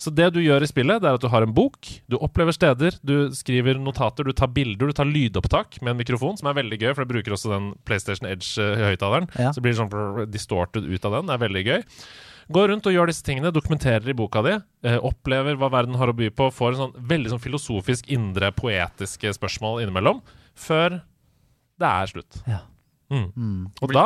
Så 0.00 0.08
det 0.16 0.30
du 0.32 0.40
gjør 0.40 0.64
i 0.64 0.68
spillet, 0.70 1.02
det 1.02 1.10
er 1.10 1.18
at 1.18 1.22
du 1.22 1.28
har 1.28 1.44
en 1.44 1.52
bok, 1.52 1.84
du 2.08 2.16
opplever 2.24 2.56
steder, 2.56 2.96
du 3.04 3.28
skriver 3.36 3.76
notater, 3.76 4.24
du 4.24 4.32
tar 4.32 4.48
bilder, 4.54 4.88
du 4.88 4.96
tar 4.96 5.08
lydopptak 5.08 5.76
med 5.82 5.92
en 5.92 6.00
mikrofon, 6.00 6.38
som 6.40 6.48
er 6.48 6.56
veldig 6.56 6.78
gøy, 6.80 6.92
for 6.94 7.04
det 7.04 7.12
bruker 7.12 7.36
også 7.36 7.52
den 7.52 7.70
PlayStation 7.84 8.30
Edge-høyttaleren. 8.30 9.28
Ja. 9.36 9.52
Så 9.52 9.60
blir 9.60 9.74
det 9.74 9.82
sånn 9.82 10.32
distorted 10.32 10.88
ut 10.88 11.04
av 11.04 11.18
den. 11.18 11.28
Det 11.28 11.36
er 11.36 11.44
veldig 11.44 11.64
gøy. 11.66 11.84
Gå 12.50 12.64
rundt 12.66 12.88
og 12.88 12.96
gjør 12.96 13.12
disse 13.12 13.26
tingene, 13.26 13.52
dokumenterer 13.54 14.08
i 14.10 14.16
boka 14.16 14.42
di, 14.42 14.56
eh, 14.88 14.96
opplever 15.06 15.60
hva 15.60 15.68
verden 15.70 16.00
har 16.00 16.10
å 16.10 16.16
by 16.16 16.32
på, 16.34 16.48
får 16.50 16.72
en 16.72 16.80
sånn 16.80 16.96
veldig 17.12 17.34
sånn 17.34 17.44
filosofisk, 17.44 18.08
indre, 18.10 18.50
poetiske 18.56 19.36
spørsmål 19.36 19.84
innimellom, 19.84 20.24
før 20.58 21.02
det 21.78 21.92
er 21.92 22.10
slutt. 22.10 22.40
Ja. 22.48 22.64
Mm. 23.12 23.28
Mm. 23.36 23.62
Og 23.82 23.90
da 23.90 24.04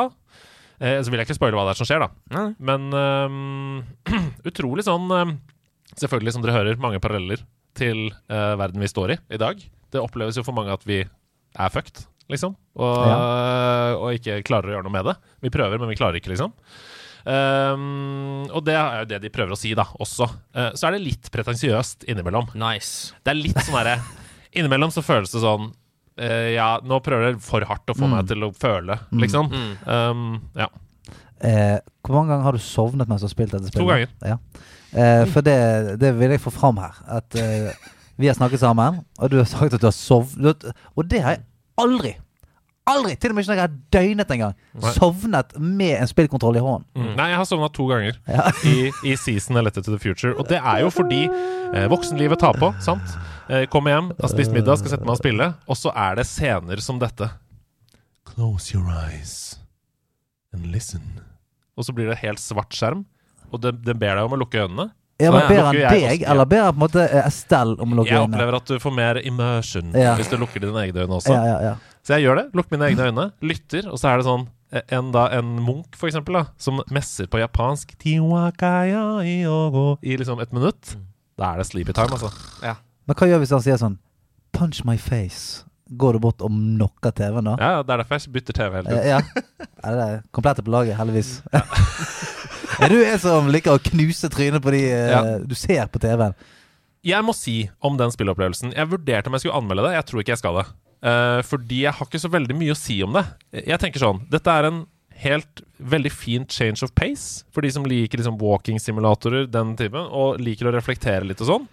eh, 0.81 0.97
Så 0.97 1.11
vil 1.11 1.19
jeg 1.21 1.27
ikke 1.27 1.37
spoile 1.37 1.57
hva 1.57 1.67
det 1.67 1.75
er 1.75 1.79
som 1.79 1.87
skjer, 1.87 2.03
da. 2.03 2.09
Nei. 2.35 2.47
Men 2.59 2.87
um, 2.93 3.83
utrolig 4.49 4.85
sånn 4.87 5.11
øhm, 5.13 5.35
Selvfølgelig, 5.99 6.33
som 6.35 6.43
dere 6.43 6.55
hører, 6.57 6.77
mange 6.81 6.99
paralleller 7.03 7.43
til 7.75 8.09
uh, 8.31 8.55
verden 8.59 8.81
vi 8.83 8.87
står 8.91 9.15
i 9.15 9.17
i 9.35 9.39
dag. 9.41 9.61
Det 9.91 10.01
oppleves 10.01 10.35
jo 10.39 10.43
for 10.43 10.55
mange 10.57 10.73
at 10.75 10.83
vi 10.87 11.01
er 11.05 11.69
fucked, 11.71 12.03
liksom. 12.31 12.55
Og, 12.75 13.05
og 14.01 14.09
ikke 14.17 14.41
klarer 14.47 14.71
å 14.71 14.75
gjøre 14.77 14.87
noe 14.87 14.95
med 14.97 15.05
det. 15.07 15.15
Vi 15.45 15.51
prøver, 15.53 15.79
men 15.79 15.87
vi 15.91 15.95
klarer 15.99 16.19
ikke, 16.19 16.33
liksom. 16.33 16.51
Um, 17.25 18.45
og 18.53 18.61
det 18.67 18.75
er 18.77 18.99
jo 19.01 19.07
det 19.09 19.19
de 19.23 19.31
prøver 19.33 19.55
å 19.55 19.59
si, 19.59 19.71
da, 19.77 19.85
også. 20.03 20.27
Uh, 20.55 20.69
så 20.77 20.87
er 20.89 20.95
det 20.97 21.05
litt 21.05 21.31
pretensiøst 21.33 22.05
innimellom. 22.11 22.51
Nice. 22.59 23.15
Det 23.25 23.33
er 23.33 23.39
litt 23.39 23.59
sånn 23.65 23.77
herre 23.79 23.97
Innimellom 24.55 24.91
så 24.93 25.01
føles 25.03 25.33
det 25.33 25.41
sånn 25.43 25.65
uh, 26.21 26.49
Ja, 26.53 26.67
nå 26.85 26.99
prøver 27.03 27.31
dere 27.31 27.41
for 27.43 27.65
hardt 27.67 27.91
å 27.91 27.95
få 27.97 28.05
Mm. 28.07 28.13
meg 28.17 28.29
til 28.29 28.45
å 28.47 28.51
føle, 28.55 28.99
Mm. 29.11 29.23
liksom. 29.25 29.49
Mm. 29.51 29.73
Um, 29.89 30.27
ja. 30.55 30.69
Uh, 31.43 31.79
hvor 32.05 32.15
mange 32.19 32.31
ganger 32.31 32.45
har 32.47 32.55
du 32.55 32.63
sovnet 32.63 33.09
mens 33.09 33.23
du 33.23 33.27
har 33.27 33.33
spilt 33.33 33.51
dette 33.55 33.67
spillet? 33.71 33.83
To 33.83 33.89
ganger. 33.89 34.13
Ja. 34.23 34.37
Eh, 34.93 35.23
for 35.31 35.41
det, 35.45 35.55
det 36.01 36.11
vil 36.19 36.35
jeg 36.35 36.43
få 36.43 36.53
fram 36.53 36.77
her. 36.83 36.99
At 37.17 37.35
eh, 37.39 37.71
vi 38.19 38.27
har 38.29 38.37
snakket 38.37 38.61
sammen, 38.61 39.01
og 39.19 39.31
du 39.33 39.37
har 39.41 39.49
sagt 39.49 39.73
at 39.73 39.81
du 39.81 39.87
har 39.89 39.95
sovnet. 39.95 40.63
Og 40.95 41.09
det 41.09 41.23
har 41.25 41.37
jeg 41.37 41.43
aldri, 41.81 42.15
Aldri! 42.85 43.15
Til 43.17 43.31
og 43.31 43.35
med 43.35 43.41
ikke 43.41 43.49
når 43.49 43.57
jeg 43.57 43.63
har 43.65 43.77
døgnet 43.95 44.31
en 44.35 44.41
gang. 44.43 44.51
Nei. 44.77 44.91
Sovnet 44.93 45.55
med 45.57 45.95
en 46.03 46.09
spillkontroll 46.11 46.59
i 46.59 46.61
hånden. 46.61 46.83
Mm. 46.93 47.07
Nei, 47.17 47.25
jeg 47.31 47.39
har 47.39 47.47
sovna 47.49 47.69
to 47.73 47.87
ganger 47.89 48.19
Ja. 48.29 48.43
i, 48.69 48.91
i 49.09 49.15
Season 49.17 49.57
A 49.57 49.63
to 49.73 49.81
the 49.81 49.97
Future. 49.97 50.35
Og 50.37 50.45
det 50.51 50.59
er 50.61 50.83
jo 50.83 50.91
fordi 50.93 51.23
eh, 51.25 51.87
voksenlivet 51.89 52.37
tar 52.43 52.59
på, 52.61 52.69
sant? 52.85 53.15
Eh, 53.49 53.65
kommer 53.73 53.95
hjem, 53.95 54.11
har 54.21 54.29
spist 54.29 54.53
middag, 54.53 54.77
skal 54.83 54.93
sette 54.93 55.01
meg 55.07 55.15
og 55.15 55.17
spille, 55.17 55.47
og 55.65 55.79
så 55.81 55.95
er 55.97 56.19
det 56.21 56.27
scener 56.29 56.77
som 56.85 57.01
dette. 57.01 57.31
Close 58.35 58.69
your 58.77 58.85
eyes 58.93 59.57
and 60.53 60.69
listen. 60.69 61.01
Og 61.73 61.89
så 61.89 61.93
blir 61.97 62.13
det 62.13 62.19
helt 62.21 62.39
svart 62.39 62.69
skjerm, 62.77 63.01
og 63.55 63.63
den, 63.63 63.79
det 63.85 63.95
ber 64.01 64.19
deg 64.19 64.27
om 64.27 64.35
å 64.37 64.39
lukke 64.43 64.61
øynene. 64.65 64.89
Ja, 65.15 65.29
men 65.31 65.45
jeg 65.45 65.47
Ber 65.53 65.63
han 65.63 65.75
deg, 65.79 65.85
også- 66.19 66.31
eller 66.31 66.45
ber 66.51 66.63
han 66.65 66.73
på 66.73 66.75
en 66.75 66.83
måte 66.83 67.03
eh, 67.07 67.27
Estelle 67.29 67.77
om 67.79 67.93
å 67.93 67.95
lukke 68.01 68.11
Jeg 68.11 68.19
øynene? 68.19 68.35
opplever 68.35 68.55
at 68.57 68.65
du 68.67 68.79
får 68.83 68.93
mer 68.95 69.15
immersion 69.23 69.93
Ja. 69.95 70.15
hvis 70.19 70.27
du 70.29 70.35
lukker 70.35 70.59
dine 70.59 70.75
egne 70.83 71.05
øyne 71.05 71.15
også. 71.21 71.31
Ja, 71.31 71.45
ja, 71.45 71.59
ja. 71.69 71.75
Så 72.03 72.17
jeg 72.17 72.25
gjør 72.27 72.35
det. 72.41 72.45
Lukker 72.53 72.75
mine 72.75 72.89
egne 72.91 73.07
øyne, 73.07 73.31
lytter, 73.41 73.87
og 73.89 73.97
så 73.97 74.11
er 74.11 74.17
det 74.19 74.25
sånn 74.27 74.43
eh, 74.75 74.81
en, 74.91 75.11
da, 75.15 75.29
en 75.31 75.55
munk, 75.63 75.95
for 75.95 76.07
eksempel, 76.09 76.33
da, 76.41 76.43
som 76.57 76.81
messer 76.91 77.27
på 77.31 77.39
japansk 77.39 77.95
i 80.03 80.17
liksom 80.19 80.41
et 80.41 80.51
minutt. 80.51 80.97
Da 81.39 81.53
er 81.53 81.57
det 81.63 81.67
sleepy 81.67 81.93
time, 81.93 82.11
altså. 82.11 82.31
Men 83.07 83.15
hva 83.15 83.27
gjør 83.29 83.39
hvis 83.39 83.51
han 83.55 83.61
sier 83.63 83.77
sånn 83.79 83.97
Punch 84.55 84.83
my 84.87 84.97
face. 84.97 85.63
Går 85.95 86.13
du 86.13 86.19
bort 86.19 86.41
og 86.41 86.49
knocker 86.49 87.11
TV-en 87.11 87.43
da? 87.43 87.55
Ja, 87.59 87.71
ja, 87.77 87.83
Det 87.83 87.93
er 87.93 87.97
derfor 88.03 88.19
jeg 88.19 88.33
bytter 88.33 88.53
TV 88.53 88.71
hele 88.79 88.87
tiden. 88.89 89.05
Ja. 89.05 89.19
ja 89.83 89.91
det 89.95 90.05
er 90.09 90.21
komplette 90.33 90.63
på 90.65 90.71
laget, 90.71 90.95
heldigvis. 90.97 91.41
er 92.81 92.91
du 92.91 92.97
en 93.01 93.21
som 93.21 93.49
liker 93.51 93.75
å 93.75 93.81
knuse 93.81 94.29
trynet 94.33 94.63
på 94.63 94.73
de 94.75 94.83
eh, 94.89 95.11
Ja. 95.13 95.21
du 95.39 95.55
ser 95.57 95.87
på 95.91 96.01
TV-en? 96.03 96.35
Jeg 97.05 97.21
må 97.21 97.35
si 97.37 97.69
om 97.85 97.99
den 97.99 98.09
spillopplevelsen 98.09 98.71
Jeg 98.73 98.89
vurderte 98.89 99.29
om 99.29 99.35
jeg 99.37 99.43
skulle 99.45 99.59
anmelde 99.59 99.85
det. 99.85 99.93
Jeg 99.93 100.07
tror 100.09 100.23
ikke 100.23 100.33
jeg 100.33 100.41
skal 100.41 100.59
det. 100.59 100.65
Uh, 101.05 101.41
fordi 101.45 101.83
jeg 101.83 101.93
har 101.93 102.07
ikke 102.07 102.21
så 102.23 102.31
veldig 102.33 102.55
mye 102.57 102.73
å 102.73 102.79
si 102.79 102.95
om 103.05 103.13
det. 103.13 103.25
Jeg 103.67 103.77
tenker 103.83 104.01
sånn 104.01 104.23
Dette 104.31 104.49
er 104.49 104.69
en 104.71 104.79
helt 105.21 105.61
veldig 105.77 106.11
fin 106.11 106.47
change 106.49 106.83
of 106.83 106.91
pace 106.97 107.45
for 107.53 107.63
de 107.63 107.69
som 107.71 107.85
liker 107.87 108.19
liksom 108.19 108.39
walking-simulatorer, 108.41 109.45
den 109.47 109.75
typen, 109.79 110.09
og 110.11 110.41
liker 110.43 110.67
å 110.67 110.73
reflektere 110.75 111.27
litt 111.27 111.39
og 111.45 111.47
sånn. 111.51 111.67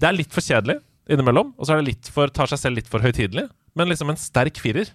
Det 0.00 0.08
er 0.08 0.16
litt 0.16 0.34
for 0.34 0.42
kjedelig 0.42 0.80
innimellom, 1.10 1.52
og 1.58 1.66
så 1.66 1.74
er 1.74 1.82
det 1.82 1.92
litt 1.92 2.10
for, 2.10 2.32
tar 2.34 2.50
seg 2.50 2.58
selv 2.58 2.80
litt 2.80 2.90
for 2.90 3.04
høytidelig. 3.04 3.46
Men 3.78 3.90
liksom 3.90 4.10
en 4.10 4.18
sterk 4.18 4.58
firer. 4.62 4.90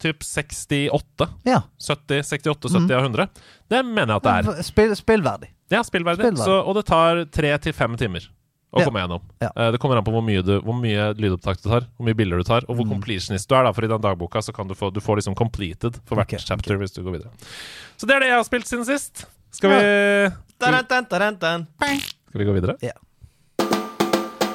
Typ 0.00 0.22
68. 0.24 1.28
Ja. 1.44 1.62
70, 1.76 2.22
68, 2.24 2.68
70 2.72 2.94
av 2.96 3.02
100. 3.04 3.28
Det 3.68 3.80
mener 3.84 4.14
jeg 4.14 4.22
at 4.22 4.26
det 4.26 4.34
er. 4.56 4.62
Spill, 4.66 4.94
spillverdig. 4.96 5.50
Ja, 5.70 5.82
spillverdig. 5.86 6.24
Spillverdig. 6.24 6.44
Så, 6.48 6.56
og 6.64 6.78
det 6.78 6.86
tar 6.88 7.24
tre 7.30 7.50
til 7.62 7.74
fem 7.76 7.96
timer 8.00 8.24
å 8.72 8.80
Ja. 8.80 8.86
komme 8.86 9.02
gjennom. 9.02 9.20
Ja. 9.42 9.50
Uh, 9.56 9.70
det 9.74 9.80
kommer 9.82 9.98
an 9.98 10.04
på 10.06 10.12
hvor 10.14 10.22
mye, 10.24 10.42
du, 10.46 10.54
hvor 10.64 10.76
mye 10.78 11.10
lydopptak 11.18 11.60
du 11.60 11.68
tar, 11.68 11.86
hvor 11.98 12.06
mye 12.08 12.16
bilder 12.16 12.38
du 12.40 12.44
tar, 12.48 12.64
og 12.68 12.74
Mm. 12.74 12.78
hvor 12.80 12.88
completionist 12.94 13.48
du 13.50 13.54
er. 13.58 13.64
Da, 13.68 13.72
for 13.76 13.84
i 13.84 13.88
den 13.90 14.00
dagboka 14.00 14.38
så 14.42 14.54
kan 14.54 14.68
du 14.68 14.74
få 14.74 14.92
Du 14.92 15.00
får 15.00 15.16
liksom 15.20 15.34
completed 15.36 16.00
for 16.06 16.16
hvert 16.16 16.32
okay, 16.32 16.38
chapter 16.38 16.76
hvis 16.78 16.94
du 16.94 17.02
går 17.02 17.18
videre. 17.18 17.30
Så 17.98 18.06
det 18.06 18.16
er 18.16 18.20
det 18.20 18.28
jeg 18.32 18.38
har 18.38 18.44
spilt 18.44 18.66
siden 18.66 18.86
sist. 18.86 19.26
Skal 19.52 19.70
vi 19.70 19.76
ja. 19.76 20.30
Skal 22.30 22.38
vi 22.40 22.44
gå 22.44 22.52
videre? 22.54 22.76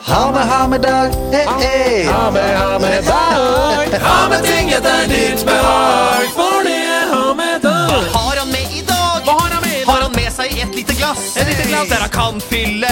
Ha 0.08 0.32
med, 0.32 0.42
ha 0.42 0.68
med 0.68 0.82
dag, 0.82 1.06
eh, 1.34 1.40
eh. 1.40 2.14
Ha 2.14 2.32
med, 2.32 2.58
ha 2.58 2.80
med 2.80 3.04
dag. 3.04 4.00
Ha 4.02 4.30
med 4.30 4.44
ting 4.44 4.70
etter 4.70 5.08
ditt 5.08 5.46
behag, 5.46 6.28
for 6.36 6.62
det 6.64 6.76
er 6.78 7.08
ha 7.14 7.34
med 7.34 7.62
dag. 7.62 8.04
Har 8.14 8.38
han 8.38 8.52
med 8.52 8.76
i 8.78 8.84
dag? 8.86 9.26
Hva 9.26 9.34
har 9.40 9.50
han 9.56 9.62
med 9.64 9.82
i 9.82 9.86
dag? 9.86 9.94
Har 9.94 10.02
han 10.02 10.12
med 10.12 10.30
seg 10.36 10.54
et 10.62 10.76
lite 10.76 10.94
glass? 10.94 11.24
Et 11.38 11.48
lite 11.50 11.66
glass. 11.70 11.90
Der 11.90 12.06
han 12.06 12.14
kan 12.14 12.42
fylle 12.42 12.92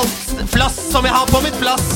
alt 0.00 0.44
flass 0.52 0.76
som 0.92 1.08
jeg 1.08 1.16
har 1.16 1.26
på 1.32 1.40
mitt 1.46 1.56
plass. 1.62 1.88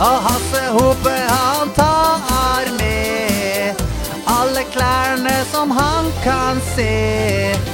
Og 0.00 0.18
Hasse 0.26 0.64
Hope, 0.74 1.14
han 1.30 1.70
tar 1.78 2.74
med 2.80 3.86
alle 4.26 4.66
klærne 4.74 5.36
som 5.52 5.70
han 5.70 6.10
kan 6.26 6.58
se. 6.74 6.90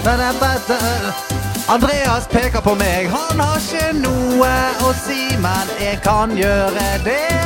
Da-da-da-da. 0.05 1.56
Andreas 1.69 2.29
peker 2.31 2.62
på 2.62 2.77
meg, 2.79 3.09
han 3.11 3.41
har 3.43 3.59
ikke 3.59 3.89
noe 3.99 4.51
å 4.87 4.93
si, 4.95 5.35
men 5.43 5.73
jeg 5.83 5.99
kan 6.05 6.37
gjøre 6.39 6.85
det. 7.03 7.41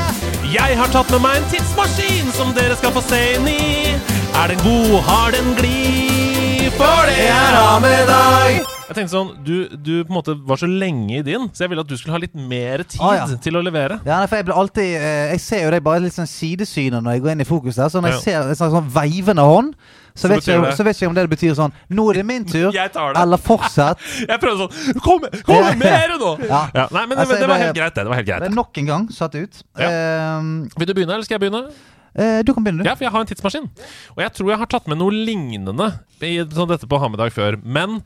Jeg 0.53 0.77
har 0.77 0.93
tatt 0.93 1.09
med 1.15 1.23
meg 1.25 1.39
en 1.41 1.47
tidsmaskin 1.49 2.29
som 2.37 2.53
dere 2.57 2.77
skal 2.77 2.93
få 2.93 3.01
se 3.07 3.21
inn 3.39 3.49
i. 3.49 3.95
Er 4.43 4.53
den 4.53 4.61
god, 4.61 4.99
har 5.09 5.33
den 5.33 5.55
glid? 5.57 6.69
For 6.77 7.09
det 7.09 7.31
er 7.31 7.57
ha 7.57 7.81
med 7.81 8.05
dag. 8.13 8.80
Jeg 8.91 8.97
tenkte 8.99 9.13
sånn, 9.15 9.29
du, 9.47 9.53
du 9.79 9.91
på 10.03 10.11
en 10.11 10.17
måte 10.17 10.35
var 10.49 10.59
så 10.59 10.67
lenge 10.67 11.21
i 11.21 11.23
din, 11.23 11.45
så 11.55 11.63
jeg 11.63 11.71
ville 11.71 11.85
at 11.85 11.91
du 11.91 11.95
skulle 11.95 12.17
ha 12.17 12.21
litt 12.25 12.35
mer 12.35 12.83
tid 12.83 12.99
Ah, 13.07 13.13
ja. 13.21 13.27
til 13.39 13.55
å 13.55 13.63
levere. 13.63 14.01
Ja, 14.03 14.19
for 14.27 14.41
jeg 14.41 14.49
blir 14.49 14.59
alltid 14.59 14.89
eh, 14.99 15.31
Jeg 15.37 15.41
ser 15.45 15.63
jo 15.63 15.71
det 15.77 15.79
bare 15.87 16.03
litt 16.03 16.17
sånn 16.17 16.27
sidesynet 16.27 16.99
når 17.07 17.15
jeg 17.17 17.23
går 17.23 17.33
inn 17.37 17.45
i 17.45 17.47
fokus 17.47 17.79
der. 17.79 17.93
Så 17.95 18.03
når 18.03 18.17
jeg 18.17 18.25
ser 18.25 18.49
en 18.51 18.59
sånn, 18.59 18.73
sånn 18.75 18.89
veivende 18.91 19.45
hånd, 19.47 19.77
så, 20.11 20.25
Så 20.27 20.31
vet 20.33 20.49
jeg, 20.51 20.73
så 20.75 20.85
vet 20.89 20.99
jeg 21.05 21.09
om 21.13 21.15
det 21.15 21.23
betyr 21.31 21.55
sånn 21.55 21.71
Nå 21.95 22.09
er 22.11 22.19
det 22.19 22.25
min 22.27 22.43
tur, 22.51 22.73
det. 22.75 22.89
eller 22.99 23.39
fortsett. 23.41 24.03
Jeg 24.33 24.41
prøvde 24.43 24.67
sånn 24.67 24.99
Kom, 25.07 25.23
kom 25.47 25.79
mer 25.79 26.17
nå! 26.19 26.33
Ja. 26.51 26.65
Ja, 26.75 26.89
nei, 26.91 27.05
men 27.07 27.15
det, 27.15 27.23
Altså, 27.23 27.39
det 27.39 27.49
var 27.53 27.63
helt 27.63 27.79
greit, 27.79 27.95
det. 27.95 28.03
det 28.03 28.11
var 28.11 28.19
helt 28.19 28.33
Det 28.43 28.51
er 28.51 28.57
nok 28.59 28.83
en 28.83 28.91
gang 28.91 29.07
satt 29.15 29.39
ut. 29.39 29.63
Eh, 29.79 30.51
Vil 30.83 30.91
du 30.91 30.95
begynne, 30.99 31.15
eller 31.15 31.29
skal 31.31 31.39
jeg 31.39 31.45
begynne? 31.47 31.63
Uh, 32.11 32.41
du 32.43 32.51
kan 32.51 32.65
begynne, 32.67 32.83
du. 32.83 32.89
Ja, 32.91 32.97
for 32.99 33.07
jeg 33.07 33.13
har 33.15 33.23
en 33.23 33.29
tidsmaskin. 33.31 33.69
Og 34.17 34.19
jeg 34.25 34.33
tror 34.35 34.49
jeg 34.51 34.59
har 34.59 34.69
tatt 34.75 34.89
med 34.91 34.99
noe 34.99 35.15
lignende 35.15 35.87
i 36.27 36.33
sånn 36.43 36.67
dette 36.73 36.89
på 36.91 36.99
Hammedag 36.99 37.31
før. 37.31 37.55
Men 37.63 38.01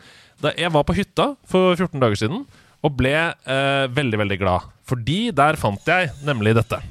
jeg 0.52 0.72
var 0.74 0.84
på 0.84 0.96
hytta 0.96 1.30
for 1.48 1.74
14 1.78 2.02
dager 2.02 2.20
siden 2.20 2.44
og 2.84 2.96
ble 2.98 3.14
eh, 3.16 3.86
veldig, 3.96 4.20
veldig 4.20 4.38
glad. 4.42 4.68
Fordi 4.84 5.30
der 5.32 5.56
fant 5.56 5.88
jeg 5.88 6.10
nemlig 6.26 6.52
dette. 6.58 6.82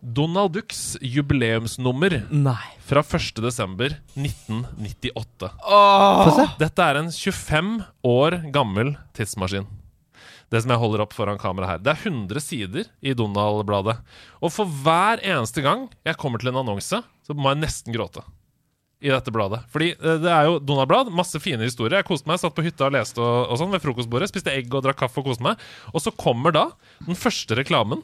Donald 0.00 0.52
Ducks 0.54 0.98
jubileumsnummer 1.00 2.18
Nei. 2.30 2.66
fra 2.84 3.00
1. 3.00 3.40
desember 3.42 3.96
1998. 4.14 5.48
Få. 5.64 6.44
Dette 6.60 6.84
er 6.84 7.00
en 7.00 7.08
25 7.10 7.72
år 8.06 8.38
gammel 8.54 8.92
tidsmaskin. 9.16 9.66
Det 10.52 10.60
som 10.62 10.70
jeg 10.70 10.78
holder 10.78 11.02
opp 11.02 11.16
foran 11.16 11.40
kamera 11.42 11.72
her. 11.72 11.82
Det 11.82 11.90
er 11.90 12.04
100 12.06 12.44
sider 12.44 12.86
i 13.02 13.16
Donald-bladet. 13.18 13.96
Og 14.38 14.52
for 14.54 14.70
hver 14.84 15.24
eneste 15.24 15.64
gang 15.64 15.88
jeg 16.06 16.20
kommer 16.20 16.38
til 16.38 16.52
en 16.52 16.60
annonse, 16.62 17.00
så 17.02 17.34
må 17.34 17.50
jeg 17.50 17.64
nesten 17.64 17.96
gråte. 17.96 18.22
I 19.04 19.10
dette 19.12 19.32
bladet. 19.34 19.60
Fordi 19.72 19.90
eh, 19.92 20.20
det 20.22 20.30
er 20.32 20.46
jo 20.48 20.60
Donald-blad. 20.64 21.10
Masse 21.12 21.40
fine 21.42 21.66
historier. 21.66 21.98
Jeg 22.00 22.08
koste 22.08 22.30
meg, 22.30 22.40
satt 22.40 22.54
på 22.56 22.64
hytta 22.64 22.88
og 22.88 22.94
leste 22.96 23.20
og, 23.20 23.50
og 23.52 23.60
sånn 23.60 23.74
ved 23.74 23.84
frokostbordet. 23.84 24.30
Spiste 24.32 24.54
egg 24.54 24.72
og 24.72 24.86
drakk 24.86 25.02
kaffe 25.04 25.20
og 25.20 25.28
koste 25.28 25.44
meg. 25.44 25.60
Og 25.92 26.00
så 26.04 26.14
kommer 26.16 26.54
da 26.56 26.64
den 27.04 27.18
første 27.18 27.58
reklamen, 27.58 28.00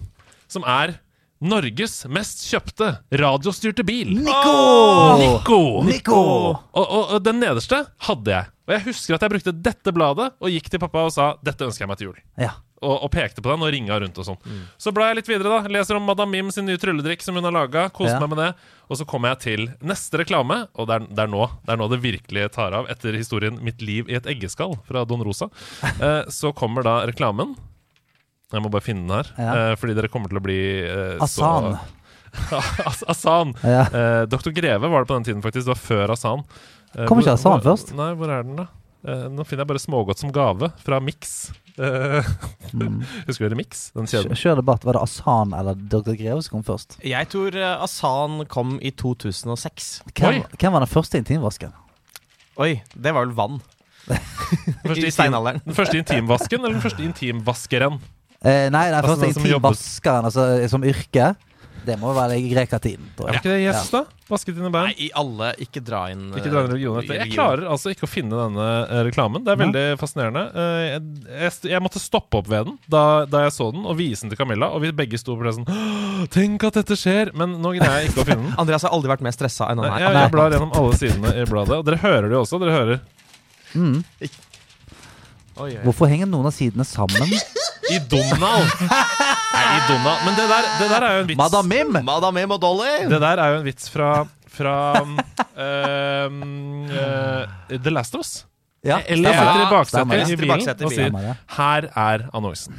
som 0.53 0.67
er 0.69 0.99
Norges 1.43 2.05
mest 2.13 2.45
kjøpte 2.47 2.91
radiostyrte 3.19 3.83
bil. 3.89 4.13
Nico! 4.23 5.17
Nico! 5.19 5.61
Nico! 5.89 6.21
Og, 6.55 6.85
og, 6.85 7.17
og 7.17 7.25
den 7.27 7.41
nederste 7.43 7.81
hadde 8.07 8.37
jeg. 8.37 8.53
Og 8.69 8.77
jeg 8.77 8.85
husker 8.87 9.17
at 9.17 9.25
jeg 9.27 9.33
brukte 9.33 9.57
dette 9.65 9.95
bladet 9.97 10.29
og 10.39 10.53
gikk 10.55 10.71
til 10.71 10.83
pappa 10.85 11.09
og 11.09 11.17
sa 11.17 11.33
dette 11.43 11.67
ønsker 11.67 11.83
jeg 11.83 11.91
meg 11.91 11.99
til 11.99 12.13
jul. 12.13 12.21
Ja. 12.39 12.53
Og, 12.83 12.97
og 13.07 13.11
pekte 13.15 13.39
på 13.45 13.47
den 13.53 13.63
og 13.63 13.71
ringa 13.71 13.95
rundt 14.03 14.17
og 14.19 14.27
sånn. 14.27 14.39
Så 14.83 14.91
blar 14.93 15.13
jeg 15.13 15.21
litt 15.21 15.29
videre, 15.31 15.53
da. 15.63 15.69
Leser 15.71 15.95
om 16.01 16.03
Madam 16.09 16.31
Mim 16.35 16.49
sin 16.51 16.67
nye 16.67 16.81
trylledrikk 16.83 17.23
som 17.23 17.37
hun 17.39 17.47
har 17.47 17.55
laga. 17.55 17.85
Koser 17.95 18.17
Ja. 18.17 18.21
meg 18.25 18.33
med 18.35 18.39
det. 18.43 18.49
Og 18.91 18.99
så 18.99 19.07
kommer 19.07 19.31
jeg 19.33 19.39
til 19.45 19.69
neste 19.87 20.19
reklame, 20.19 20.67
og 20.75 20.89
det 20.91 20.97
er, 20.99 21.07
det, 21.07 21.19
er 21.23 21.31
nå, 21.31 21.47
det 21.65 21.73
er 21.73 21.79
nå 21.79 21.87
det 21.93 22.01
virkelig 22.03 22.49
tar 22.53 22.75
av. 22.75 22.91
Etter 22.91 23.15
historien 23.15 23.57
'Mitt 23.63 23.81
liv 23.81 24.11
i 24.11 24.15
et 24.19 24.27
eggeskall' 24.27 24.79
fra 24.85 25.05
Don 25.07 25.23
Rosa. 25.23 25.49
Eh, 26.03 26.25
så 26.29 26.51
kommer 26.53 26.83
da 26.83 27.07
reklamen. 27.07 27.55
Jeg 28.53 28.61
må 28.61 28.69
bare 28.69 28.83
finne 28.85 29.07
den 29.07 29.15
her, 29.17 29.31
Ja. 29.39 29.53
eh, 29.71 29.75
fordi 29.81 29.95
dere 29.95 30.09
kommer 30.13 30.29
til 30.29 30.39
å 30.43 30.45
bli 30.45 30.59
eh, 30.83 31.23
Asan. 31.23 31.79
As- 32.87 33.05
Asan. 33.09 33.55
Ja. 33.63 33.87
Eh, 33.87 34.27
Dr. 34.27 34.51
Greve 34.51 34.89
var 34.91 35.05
det 35.05 35.09
på 35.09 35.15
den 35.15 35.25
tiden, 35.25 35.43
faktisk. 35.45 35.67
Det 35.69 35.75
var 35.77 35.83
før 35.87 36.13
Asan. 36.13 36.45
Eh, 36.99 37.07
Kom 37.07 37.21
ikke 37.23 37.33
Asan 37.39 37.61
først? 37.65 37.95
Nei, 37.97 38.11
hvor 38.19 38.29
er 38.29 38.43
den, 38.43 38.57
da? 38.57 38.67
Eh, 39.03 39.27
nå 39.35 39.43
finner 39.47 39.65
jeg 39.65 39.71
bare 39.73 39.83
smågodt 39.83 40.21
som 40.23 40.31
gave 40.35 40.69
fra 40.85 41.01
Mix. 41.03 41.51
Eh, 41.75 42.23
Husker 43.27 43.49
dere 43.49 43.59
Mix? 43.59 43.89
Den 43.97 44.07
kjeden. 44.11 44.37
kjør 44.39 44.61
debatt. 44.61 44.87
Var 44.87 44.99
det 44.99 45.03
Asan 45.03 45.55
eller 45.59 45.75
Dr. 45.75 46.15
Greve 46.15 46.39
som 46.47 46.59
kom 46.59 46.65
først? 46.67 46.99
Jeg 47.07 47.31
tror 47.33 47.57
eh, 47.59 47.83
Asan 47.83 48.45
kom 48.53 48.77
i 48.79 48.93
2006. 48.95 49.93
Hvem, 50.15 50.43
hvem 50.55 50.77
var 50.77 50.87
den 50.87 50.93
første 50.93 51.19
intimvasken? 51.23 51.75
Oi, 52.63 52.77
det 52.95 53.15
var 53.17 53.27
vel 53.27 53.35
vann. 53.35 53.61
I 54.13 55.11
steinalderen. 55.15 55.63
Den 55.67 55.77
første 55.79 55.99
intimvasken 55.99 56.61
eller 56.61 56.77
den 56.79 56.85
første 56.85 57.07
intimvaskeren? 57.09 57.99
Uh, 58.43 58.67
nei, 58.75 58.89
den 58.91 58.99
Altså, 58.99 59.15
første 59.15 59.29
intimvaskeren 59.39 60.27
altså, 60.27 60.47
som 60.71 60.83
yrke. 60.87 61.29
Det 61.87 61.97
må 61.99 62.13
være 62.15 62.37
i 62.39 62.45
grekertiden. 62.53 63.09
Er 63.27 63.39
ikke 63.41 63.51
det 63.51 63.61
Yes, 63.65 63.89
da? 63.91 64.05
Vasket 64.31 64.55
dine 64.57 64.71
bein? 64.73 64.93
Nei, 64.93 65.07
i 65.07 65.09
alle 65.19 65.49
Ikke 65.61 65.83
dra 65.85 66.05
inn 66.13 66.29
eh, 66.31 66.39
Ikke 66.39 66.49
dra 66.53 66.63
inn 66.63 66.71
religion 66.71 66.99
etter. 67.01 67.19
Jeg 67.21 67.33
klarer 67.35 67.67
altså 67.69 67.91
ikke 67.93 68.07
å 68.07 68.11
finne 68.11 68.39
denne 68.39 68.67
eh, 68.87 69.01
reklamen. 69.09 69.43
Det 69.45 69.53
er 69.53 69.59
veldig 69.61 69.83
fascinerende. 70.01 70.45
Eh, 70.55 70.85
Jeg, 70.87 71.03
jeg, 71.43 71.53
jeg 71.75 71.83
måtte 71.85 72.01
stoppe 72.03 72.39
opp 72.41 72.49
ved 72.53 72.71
den 72.71 72.79
da, 72.93 73.03
da 73.29 73.43
jeg 73.49 73.55
så 73.59 73.69
den, 73.75 73.83
og 73.85 73.99
vise 73.99 74.25
den 74.25 74.33
til 74.33 74.41
Camilla. 74.41 74.71
Og 74.73 74.85
vi 74.87 74.93
begge 75.03 75.19
sto 75.21 75.35
på 75.37 75.45
det 75.49 75.57
sånn 75.59 76.29
Tenk 76.33 76.65
at 76.71 76.79
dette 76.81 76.97
skjer! 76.99 77.33
Men 77.37 77.59
nå 77.61 77.75
greier 77.77 78.05
jeg 78.05 78.13
ikke 78.13 78.23
å 78.25 78.29
finne 78.31 78.47
den. 78.47 78.55
Andreas 78.63 78.87
har 78.87 78.95
aldri 78.95 79.11
vært 79.13 79.27
mer 79.27 79.35
stressa 79.37 79.69
enn 79.73 79.83
han 79.83 79.91
han 79.91 80.01
jeg, 80.07 80.13
er. 80.13 80.21
jeg 80.23 80.35
blar 80.37 80.55
gjennom 80.55 80.73
alle 80.79 80.99
sidene 81.03 81.35
i 81.43 81.49
bladet, 81.51 81.81
og 81.83 81.87
dere 81.91 81.99
hører 82.05 82.29
det 82.31 82.39
jo 82.39 82.45
også. 82.47 82.63
Dere 82.63 82.79
hører 82.79 83.03
Mm. 83.73 84.03
Oi, 84.21 84.29
oi. 85.65 85.79
Hvorfor 85.81 86.11
henger 86.11 86.29
noen 86.29 86.45
av 86.51 86.53
sidene 86.53 86.85
sammen? 86.85 87.31
I 87.95 87.97
Donald! 88.13 88.69
I 89.73 89.81
Donald. 89.89 90.19
Men 90.27 90.35
det 90.37 90.47
der, 90.51 90.71
det 90.79 90.89
der 90.93 91.07
er 91.07 91.13
jo 91.17 91.21
en 91.25 91.29
vits 91.29 91.39
Madam 91.43 91.65
Mim! 91.73 91.93
Madame 92.05 92.41
Mim 92.41 92.51
og 92.57 92.63
Dolly! 92.63 92.95
Det 93.11 93.21
der 93.21 93.43
er 93.45 93.49
jo 93.55 93.61
en 93.61 93.67
vits 93.67 93.91
fra, 93.91 94.13
fra 94.53 94.77
um, 95.03 95.21
uh, 96.89 97.77
The 97.77 97.91
Last 97.91 98.15
of 98.15 98.21
Us. 98.25 98.33
Ja, 98.85 98.99
Eller 99.07 99.31
sitter 99.31 99.55
i 99.55 99.59
det. 99.63 99.89
Stemmer 99.89 100.15
det. 100.15 100.23
baksetet 100.27 100.33
i 100.33 100.37
bilen 100.41 100.87
og 100.87 100.91
sier 100.91 101.11
'Her 101.57 101.83
er 101.95 102.19
annonsen'. 102.35 102.77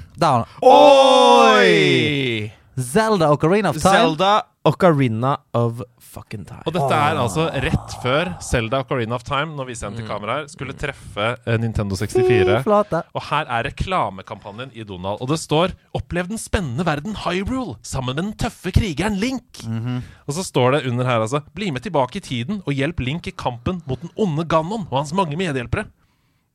Oi! 0.61 2.51
Zelda 2.79 3.29
Ocarina 3.29 3.69
of 3.69 3.77
Time. 3.77 3.93
Zelda 3.93 4.31
Ocarina 4.65 5.37
of 5.53 5.81
fucking 5.99 6.45
time. 6.45 6.63
Og 6.65 6.73
dette 6.73 6.95
er 6.95 7.19
altså 7.19 7.45
rett 7.65 7.95
før 8.01 8.31
Selda 8.41 8.79
Ocarina 8.81 9.17
of 9.17 9.25
Time 9.27 9.57
Nå 9.57 9.65
viser 9.67 9.87
jeg 9.87 9.93
den 9.93 10.01
til 10.01 10.07
kamera 10.09 10.37
her 10.39 10.47
skulle 10.49 10.73
treffe 10.77 11.27
eh, 11.35 11.57
Nintendo 11.61 11.97
64. 11.99 12.61
Flate. 12.65 13.01
Og 13.13 13.25
her 13.27 13.49
er 13.51 13.67
reklamekampanjen 13.69 14.71
i 14.73 14.85
Donald. 14.87 15.21
Og 15.21 15.29
det 15.29 15.37
står 15.41 15.75
'Opplev 15.93 16.29
den 16.31 16.41
spennende 16.41 16.85
verden 16.87 17.17
Hyrule 17.25 17.75
sammen 17.85 18.15
med 18.15 18.23
den 18.23 18.33
tøffe 18.33 18.71
krigeren 18.73 19.19
Link'. 19.21 19.65
Og 20.27 20.33
så 20.33 20.43
står 20.43 20.77
det 20.77 20.87
under 20.89 21.05
her 21.05 21.19
altså 21.21 21.43
'Bli 21.53 21.69
med 21.71 21.83
tilbake 21.83 22.17
i 22.17 22.25
tiden 22.25 22.63
og 22.65 22.73
hjelp 22.73 22.99
Link 22.99 23.27
i 23.27 23.35
kampen 23.37 23.83
mot 23.85 24.01
den 24.01 24.09
onde 24.17 24.45
Ganon 24.45 24.87
og 24.89 24.97
hans 24.97 25.13
mange 25.13 25.37
medhjelpere'. 25.37 25.89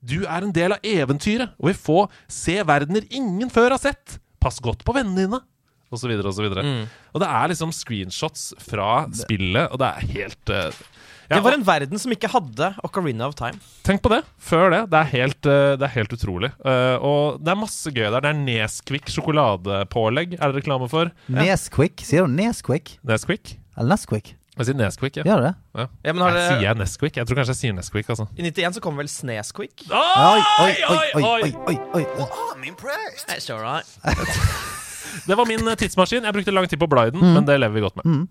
Du 0.02 0.24
er 0.24 0.42
en 0.42 0.54
del 0.54 0.72
av 0.72 0.82
eventyret 0.82 1.54
og 1.58 1.70
vil 1.70 1.74
få 1.74 2.08
se 2.28 2.62
verdener 2.62 3.06
ingen 3.10 3.50
før 3.50 3.70
har 3.74 3.82
sett. 3.82 4.18
Pass 4.40 4.60
godt 4.62 4.84
på 4.86 4.94
vennene 4.94 5.26
dine. 5.26 5.40
Og 5.88 6.00
så 6.00 6.08
videre 6.10 6.28
og 6.28 6.36
så 6.36 6.44
videre. 6.44 6.64
Mm. 6.64 6.86
Og 7.14 7.22
det 7.22 7.28
er 7.40 7.52
liksom 7.52 7.72
screenshots 7.72 8.50
fra 8.60 9.06
spillet, 9.16 9.70
og 9.72 9.80
det 9.80 9.88
er 9.88 10.08
helt 10.12 10.52
uh, 10.52 10.80
ja, 11.28 11.36
Det 11.36 11.44
var 11.44 11.56
en 11.56 11.64
verden 11.64 12.00
som 12.00 12.12
ikke 12.12 12.30
hadde 12.32 12.70
Ocarina 12.84 13.28
of 13.28 13.36
Time. 13.38 13.60
Tenk 13.88 14.02
på 14.04 14.12
det. 14.12 14.22
Før 14.40 14.72
det. 14.72 14.82
Det 14.92 15.00
er 15.00 15.10
helt, 15.14 15.40
uh, 15.48 15.76
det 15.80 15.88
er 15.88 15.94
helt 15.96 16.12
utrolig. 16.16 16.52
Uh, 16.64 16.96
og 17.04 17.40
det 17.44 17.52
er 17.52 17.60
masse 17.60 17.92
gøy 17.92 18.06
der. 18.06 18.20
Det 18.24 18.32
er 18.32 18.42
Nesquik 18.42 19.12
sjokoladepålegg 19.12 20.36
er 20.38 20.44
det 20.44 20.60
reklame 20.60 20.90
for. 20.92 21.12
Nesquik. 21.32 22.04
Sier 22.04 22.28
du 22.28 22.36
Nesquik? 22.36 22.98
Nesquik? 23.08 23.56
Eller 23.76 23.96
Nesquik? 23.96 24.34
Jeg 24.58 24.66
sier 24.66 24.74
Nesquik, 24.74 25.20
ja. 25.20 25.22
Gjør 25.22 25.44
det? 25.44 25.52
Ja, 25.78 26.10
men 26.10 26.24
har 26.24 26.34
Jeg 26.34 26.48
sier 26.48 26.64
jeg 26.64 26.78
Nesquik? 26.80 27.20
Jeg 27.20 27.28
tror 27.30 27.38
kanskje 27.38 27.54
jeg 27.54 27.60
sier 27.60 27.76
Nesquik, 27.76 28.08
altså. 28.10 28.26
I 28.34 28.48
91 28.48 28.80
så 28.80 28.82
kom 28.82 28.98
vel 28.98 29.12
Snesquik? 29.12 29.86
Oi, 29.86 30.40
oi, 30.64 30.72
oi, 30.88 30.98
oi, 31.22 31.52
oi, 31.70 31.78
oi, 31.94 32.02
oi. 32.02 32.26
I'm 32.50 32.66
impressed. 32.66 33.28
That's 33.30 33.48
all 33.54 33.62
right. 33.62 33.86
Det 35.26 35.36
var 35.38 35.48
min 35.48 35.68
eh, 35.68 35.78
tidsmaskin. 35.78 36.24
Jeg 36.28 36.36
brukte 36.36 36.54
lang 36.54 36.68
tid 36.70 36.80
på 36.80 36.88
å 36.88 36.92
bla 36.92 37.06
i 37.08 37.14
den, 37.14 37.22
men 37.22 37.46
det 37.48 37.58
lever 37.60 37.78
vi 37.78 37.86
godt 37.86 37.98
med. 38.02 38.26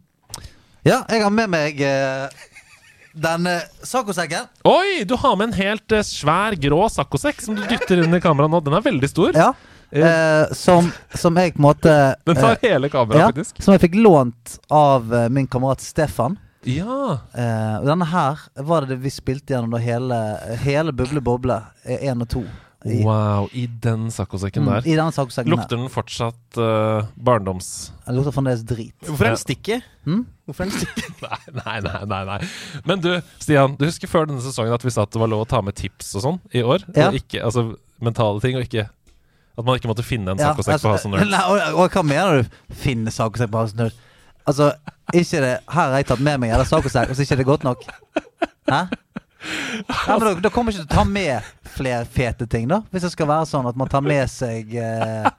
Ja, 0.87 1.01
jeg 1.11 1.23
har 1.23 1.33
med 1.33 1.51
meg 1.51 1.81
eh, 1.83 2.27
denne 3.17 3.57
saccosekken. 3.83 4.47
Oi, 4.67 5.03
du 5.07 5.15
har 5.19 5.35
med 5.39 5.49
en 5.49 5.57
helt 5.57 5.91
eh, 5.95 6.05
svær, 6.05 6.55
grå 6.61 6.85
saccosekk 6.93 7.41
som 7.43 7.57
du 7.57 7.63
dytter 7.67 8.03
inn 8.03 8.15
i 8.15 8.21
kameraet 8.23 8.53
nå. 8.53 8.61
Den 8.65 8.77
er 8.77 8.85
veldig 8.85 9.09
stor. 9.11 9.37
Ja. 9.37 9.51
Eh, 9.91 10.53
som, 10.57 10.89
som 11.15 11.37
jeg 11.39 11.53
på 11.55 11.61
en 11.61 11.67
måte 11.69 11.91
Den 12.27 12.35
tar 12.35 12.57
eh, 12.57 12.69
hele 12.73 12.89
kameraet, 12.91 13.21
ja, 13.21 13.29
faktisk. 13.31 13.61
Som 13.63 13.75
jeg 13.75 13.85
fikk 13.87 13.97
lånt 14.03 14.57
av 14.73 15.13
eh, 15.15 15.29
min 15.33 15.47
kamerat 15.47 15.83
Stefan. 15.83 16.37
Ja. 16.67 17.19
Eh, 17.31 17.75
denne 17.87 18.07
her 18.11 18.41
var 18.67 18.87
det 18.89 18.99
vi 19.03 19.11
spilte 19.13 19.55
gjennom 19.55 19.71
da 19.75 19.81
hele, 19.81 20.21
hele 20.63 20.95
Buble 20.95 21.23
Boble 21.23 21.61
1 21.87 22.25
og 22.25 22.31
2. 22.35 22.45
I, 22.87 23.01
Wow. 23.05 23.47
I 23.53 23.65
den 23.83 24.07
saccosekken 24.13 24.63
mm, 24.63 24.69
der. 24.71 24.87
I 24.87 24.95
den 24.99 25.11
saccosekken. 25.15 25.51
Lukter 25.53 25.79
den 25.79 25.89
fortsatt 25.93 26.59
uh, 26.59 27.07
barndoms... 27.15 27.91
Den 28.07 28.17
lukter 28.19 28.35
fremdeles 28.35 28.63
drit. 28.67 28.95
Hvorfor 29.05 29.27
er 29.29 29.35
den 29.35 29.41
sticky? 29.41 29.79
Mm? 30.07 30.25
Hvorfor 30.47 30.65
er 30.65 30.71
den 30.71 30.79
sticky? 30.79 31.05
Nei, 31.59 31.79
nei, 31.83 32.01
nei, 32.07 32.21
nei. 32.31 32.37
Men 32.87 33.01
du, 33.03 33.09
Stian. 33.43 33.75
Du 33.79 33.87
husker 33.87 34.09
før 34.11 34.27
denne 34.29 34.43
sesongen 34.45 34.75
at 34.75 34.85
vi 34.85 34.93
sa 34.93 35.03
at 35.07 35.13
det 35.15 35.19
var 35.21 35.31
lov 35.31 35.43
å 35.45 35.49
ta 35.49 35.61
med 35.65 35.75
tips 35.77 36.13
og 36.19 36.23
sånn 36.23 36.39
i 36.55 36.63
år? 36.63 36.85
Ja. 36.95 37.09
Ikke, 37.15 37.41
altså 37.43 37.69
mentale 38.03 38.39
ting, 38.43 38.55
og 38.59 38.67
ikke 38.67 38.85
At 39.57 39.65
man 39.65 39.79
ikke 39.79 39.89
måtte 39.89 40.05
finne 40.05 40.35
en 40.35 40.39
Ja, 40.41 40.51
saccosekk 40.51 40.83
på 40.83 40.91
Hasen 40.93 41.15
Nerds. 41.15 41.31
nei, 41.33 41.43
og, 41.49 41.81
og 41.81 41.95
hva 41.95 42.03
mener 42.05 42.43
du? 42.43 42.59
Finne 42.77 43.13
saccosekk 43.13 43.49
på 43.55 43.63
Hasen 43.63 43.81
Nerds? 43.81 43.97
Altså, 44.47 44.69
ikke 45.11 45.41
det 45.43 45.53
Her 45.65 45.89
har 45.89 45.95
jeg 45.97 46.07
tatt 46.11 46.21
med 46.23 46.39
meg 46.43 46.53
en 46.55 46.67
saccosekk, 46.69 47.09
og 47.11 47.17
så 47.17 47.25
ikke 47.25 47.35
er 47.35 47.41
det 47.41 47.47
godt 47.49 47.65
nok? 47.67 47.83
Hæ? 48.69 48.81
Ja, 49.87 50.17
men 50.17 50.25
da, 50.25 50.33
da 50.47 50.51
kommer 50.53 50.73
ikke 50.73 50.83
til 50.83 50.89
å 50.89 50.95
ta 50.97 51.05
med 51.07 51.45
flere 51.77 52.07
fete 52.11 52.47
ting, 52.49 52.67
da. 52.71 52.81
Hvis 52.91 53.05
det 53.07 53.13
skal 53.13 53.29
være 53.29 53.47
sånn 53.49 53.67
at 53.69 53.77
man 53.79 53.91
tar 53.91 54.03
med 54.05 54.25
seg 54.31 54.73
eh... 54.75 55.29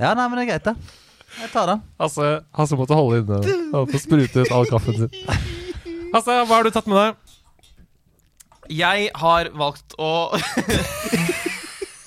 Ja, 0.00 0.12
nei, 0.18 0.26
men 0.26 0.38
det 0.38 0.44
er 0.44 0.50
greit, 0.54 0.66
det. 0.66 0.74
Jeg 1.40 1.50
tar 1.52 1.68
den. 1.70 1.82
Hasse, 2.00 2.30
Hasse 2.56 2.76
måtte 2.76 2.96
holde 2.96 3.22
inne. 3.22 3.40
Han 3.44 3.76
holdt 3.82 4.00
sprute 4.02 4.44
ut 4.44 4.52
all 4.52 4.68
kaffen 4.68 4.98
sin. 4.98 5.12
Hasse, 6.12 6.42
hva 6.44 6.58
har 6.58 6.66
du 6.66 6.72
tatt 6.74 6.88
med 6.90 6.98
deg? 6.98 7.38
Jeg 8.72 9.08
har 9.18 9.50
valgt 9.58 9.96
å 10.00 10.12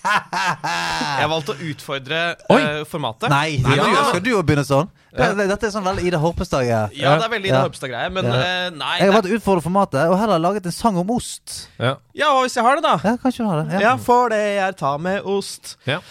Jeg 1.22 1.30
valgte 1.32 1.54
å 1.56 1.58
utfordre 1.72 2.20
Oi. 2.54 2.60
eh, 2.62 2.84
formatet. 2.90 3.30
Nei, 3.32 3.58
Nei, 3.64 3.76
ja. 3.80 4.04
skal 4.10 4.22
du 4.26 4.30
jo 4.32 4.42
begynne 4.46 4.66
sånn? 4.68 4.90
Det, 5.16 5.30
det, 5.38 5.46
dette 5.48 5.68
er 5.70 5.72
sånn 5.72 5.86
veldig 5.88 6.04
Ida 6.10 6.20
Horpestad-greie. 6.20 6.80
Ja, 7.00 7.14
det 7.16 7.28
er 7.28 7.32
veldig 7.32 7.48
Ja. 7.50 7.54
Ida 7.56 7.62
Hopstad-greie, 7.70 8.10
men 8.12 8.26
Ja. 8.28 8.32
uh, 8.36 8.70
nei. 8.76 8.94
Jeg 9.00 9.08
har 9.08 9.14
valgt 9.16 9.30
å 9.30 9.36
utfordre 9.38 9.64
formatet 9.64 10.10
og 10.12 10.18
heller 10.20 10.42
laget 10.44 10.66
en 10.68 10.76
sang 10.76 10.98
om 11.00 11.14
ost. 11.16 11.54
Ja. 11.80 11.94
Ja, 12.14 12.34
og 12.36 12.42
hvis 12.44 12.58
jeg 12.60 12.66
har 12.68 12.76
det, 12.76 12.84
da? 12.84 12.96
Ja, 13.04 13.14
kanskje 13.24 13.46
du 13.46 13.50
har 13.50 13.62
det. 13.64 13.80
Ja, 13.86 13.94
for 13.96 14.30
det 14.34 14.42
jeg 14.58 14.76
tar 14.82 15.00
med 15.00 15.24
ost. 15.24 15.78
Ja. 15.88 16.02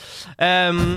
Um, 0.40 0.96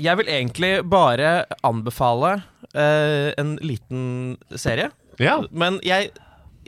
jeg 0.00 0.16
vil 0.22 0.32
egentlig 0.32 0.72
bare 0.90 1.44
anbefale 1.62 2.38
uh, 2.74 3.30
en 3.38 3.56
liten 3.62 4.38
serie. 4.56 4.88
ja. 5.20 5.36
Men 5.52 5.76
jeg, 5.84 6.10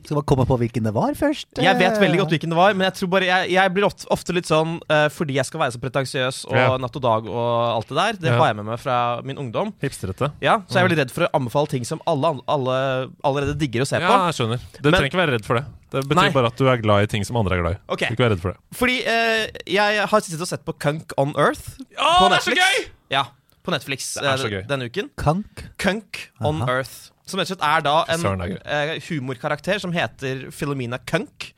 Skal 0.06 0.16
bare 0.20 0.28
komme 0.30 0.46
på 0.46 0.56
hvilken 0.60 0.86
det 0.86 0.92
var 0.94 1.14
først. 1.18 1.48
jeg 1.58 1.78
vet 1.80 1.96
veldig 1.98 2.18
godt 2.22 2.30
hvilken 2.30 2.52
det 2.54 2.58
var. 2.58 2.74
Men 2.78 2.86
jeg 2.86 2.94
tror 3.00 3.08
bare 3.10 3.26
jeg, 3.26 3.50
jeg 3.56 3.72
blir 3.74 3.86
ofte, 3.88 4.06
ofte 4.14 4.34
litt 4.36 4.46
sånn 4.46 4.76
uh, 4.86 5.08
fordi 5.10 5.34
jeg 5.40 5.48
skal 5.48 5.60
være 5.64 5.74
så 5.74 5.80
pretensiøs 5.82 6.38
og 6.46 6.54
Ja. 6.56 6.76
natt 6.78 6.94
og 6.96 7.02
dag 7.02 7.26
og 7.26 7.48
alt 7.74 7.88
det 7.90 7.96
der. 7.98 8.12
Det 8.22 8.30
Ja. 8.30 8.38
har 8.38 8.46
jeg 8.52 8.56
med 8.60 8.66
meg 8.70 8.78
fra 8.80 9.20
min 9.26 9.36
ungdom. 9.42 9.72
Hipsterete. 9.82 10.30
Ja, 10.40 10.60
Så 10.68 10.78
jeg 10.78 10.84
er 10.84 10.88
veldig 10.88 10.98
redd 11.04 11.10
for 11.10 11.26
å 11.26 11.30
anbefale 11.34 11.68
ting 11.68 11.84
som 11.84 12.00
alle, 12.06 12.38
alle 12.46 12.76
allerede 13.24 13.58
digger 13.58 13.82
å 13.82 13.86
se 13.86 13.98
på. 13.98 14.06
Ja, 14.06 14.30
jeg 14.30 14.38
skjønner. 14.38 14.60
Du 14.80 14.90
trenger 14.90 15.10
ikke 15.10 15.20
være 15.26 15.34
redd 15.36 15.44
for 15.44 15.58
det. 15.60 15.64
Det 15.90 16.02
betyr 16.08 16.22
Nei. 16.22 16.30
bare 16.34 16.46
at 16.46 16.56
du 16.56 16.68
er 16.68 16.76
glad 16.82 17.02
i 17.02 17.06
ting 17.10 17.24
som 17.24 17.36
andre 17.36 17.56
er 17.56 17.62
glad 17.62 17.72
i. 17.76 17.78
Ok. 17.88 17.98
Du 17.98 18.04
skal 18.06 18.16
ikke 18.16 18.24
være 18.26 18.34
redd 18.36 18.42
for 18.42 18.52
det. 18.52 18.58
Fordi 18.74 18.96
uh, 19.06 19.46
jeg 19.66 20.06
har 20.10 20.20
sittet 20.20 20.40
og 20.40 20.48
sett 20.50 20.64
på 20.66 20.74
Kunk 20.78 21.12
on 21.18 21.34
Earth 21.38 21.78
oh, 21.98 22.18
på 22.22 22.30
det 22.30 22.38
er 22.38 22.46
så 22.46 22.54
gøy! 22.58 22.86
Ja, 23.10 23.24
på 23.66 23.70
Netflix 23.74 24.14
Det 24.14 24.24
er 24.26 24.36
så 24.38 24.46
eh, 24.46 24.56
gøy. 24.60 24.62
denne 24.70 24.86
uken. 24.90 25.10
Kunk? 25.16 25.64
Kunk 25.78 26.30
on 26.42 26.62
Aha. 26.62 26.78
Earth. 26.78 27.10
Som 27.26 27.40
rett 27.40 27.50
og 27.50 27.56
slett 27.56 27.66
er 27.66 27.82
da 27.82 27.94
en 28.14 28.42
eh, 28.54 28.92
humorkarakter 29.08 29.80
som 29.82 29.90
heter 29.94 30.44
Philomena 30.54 30.98
Kunk. 31.02 31.48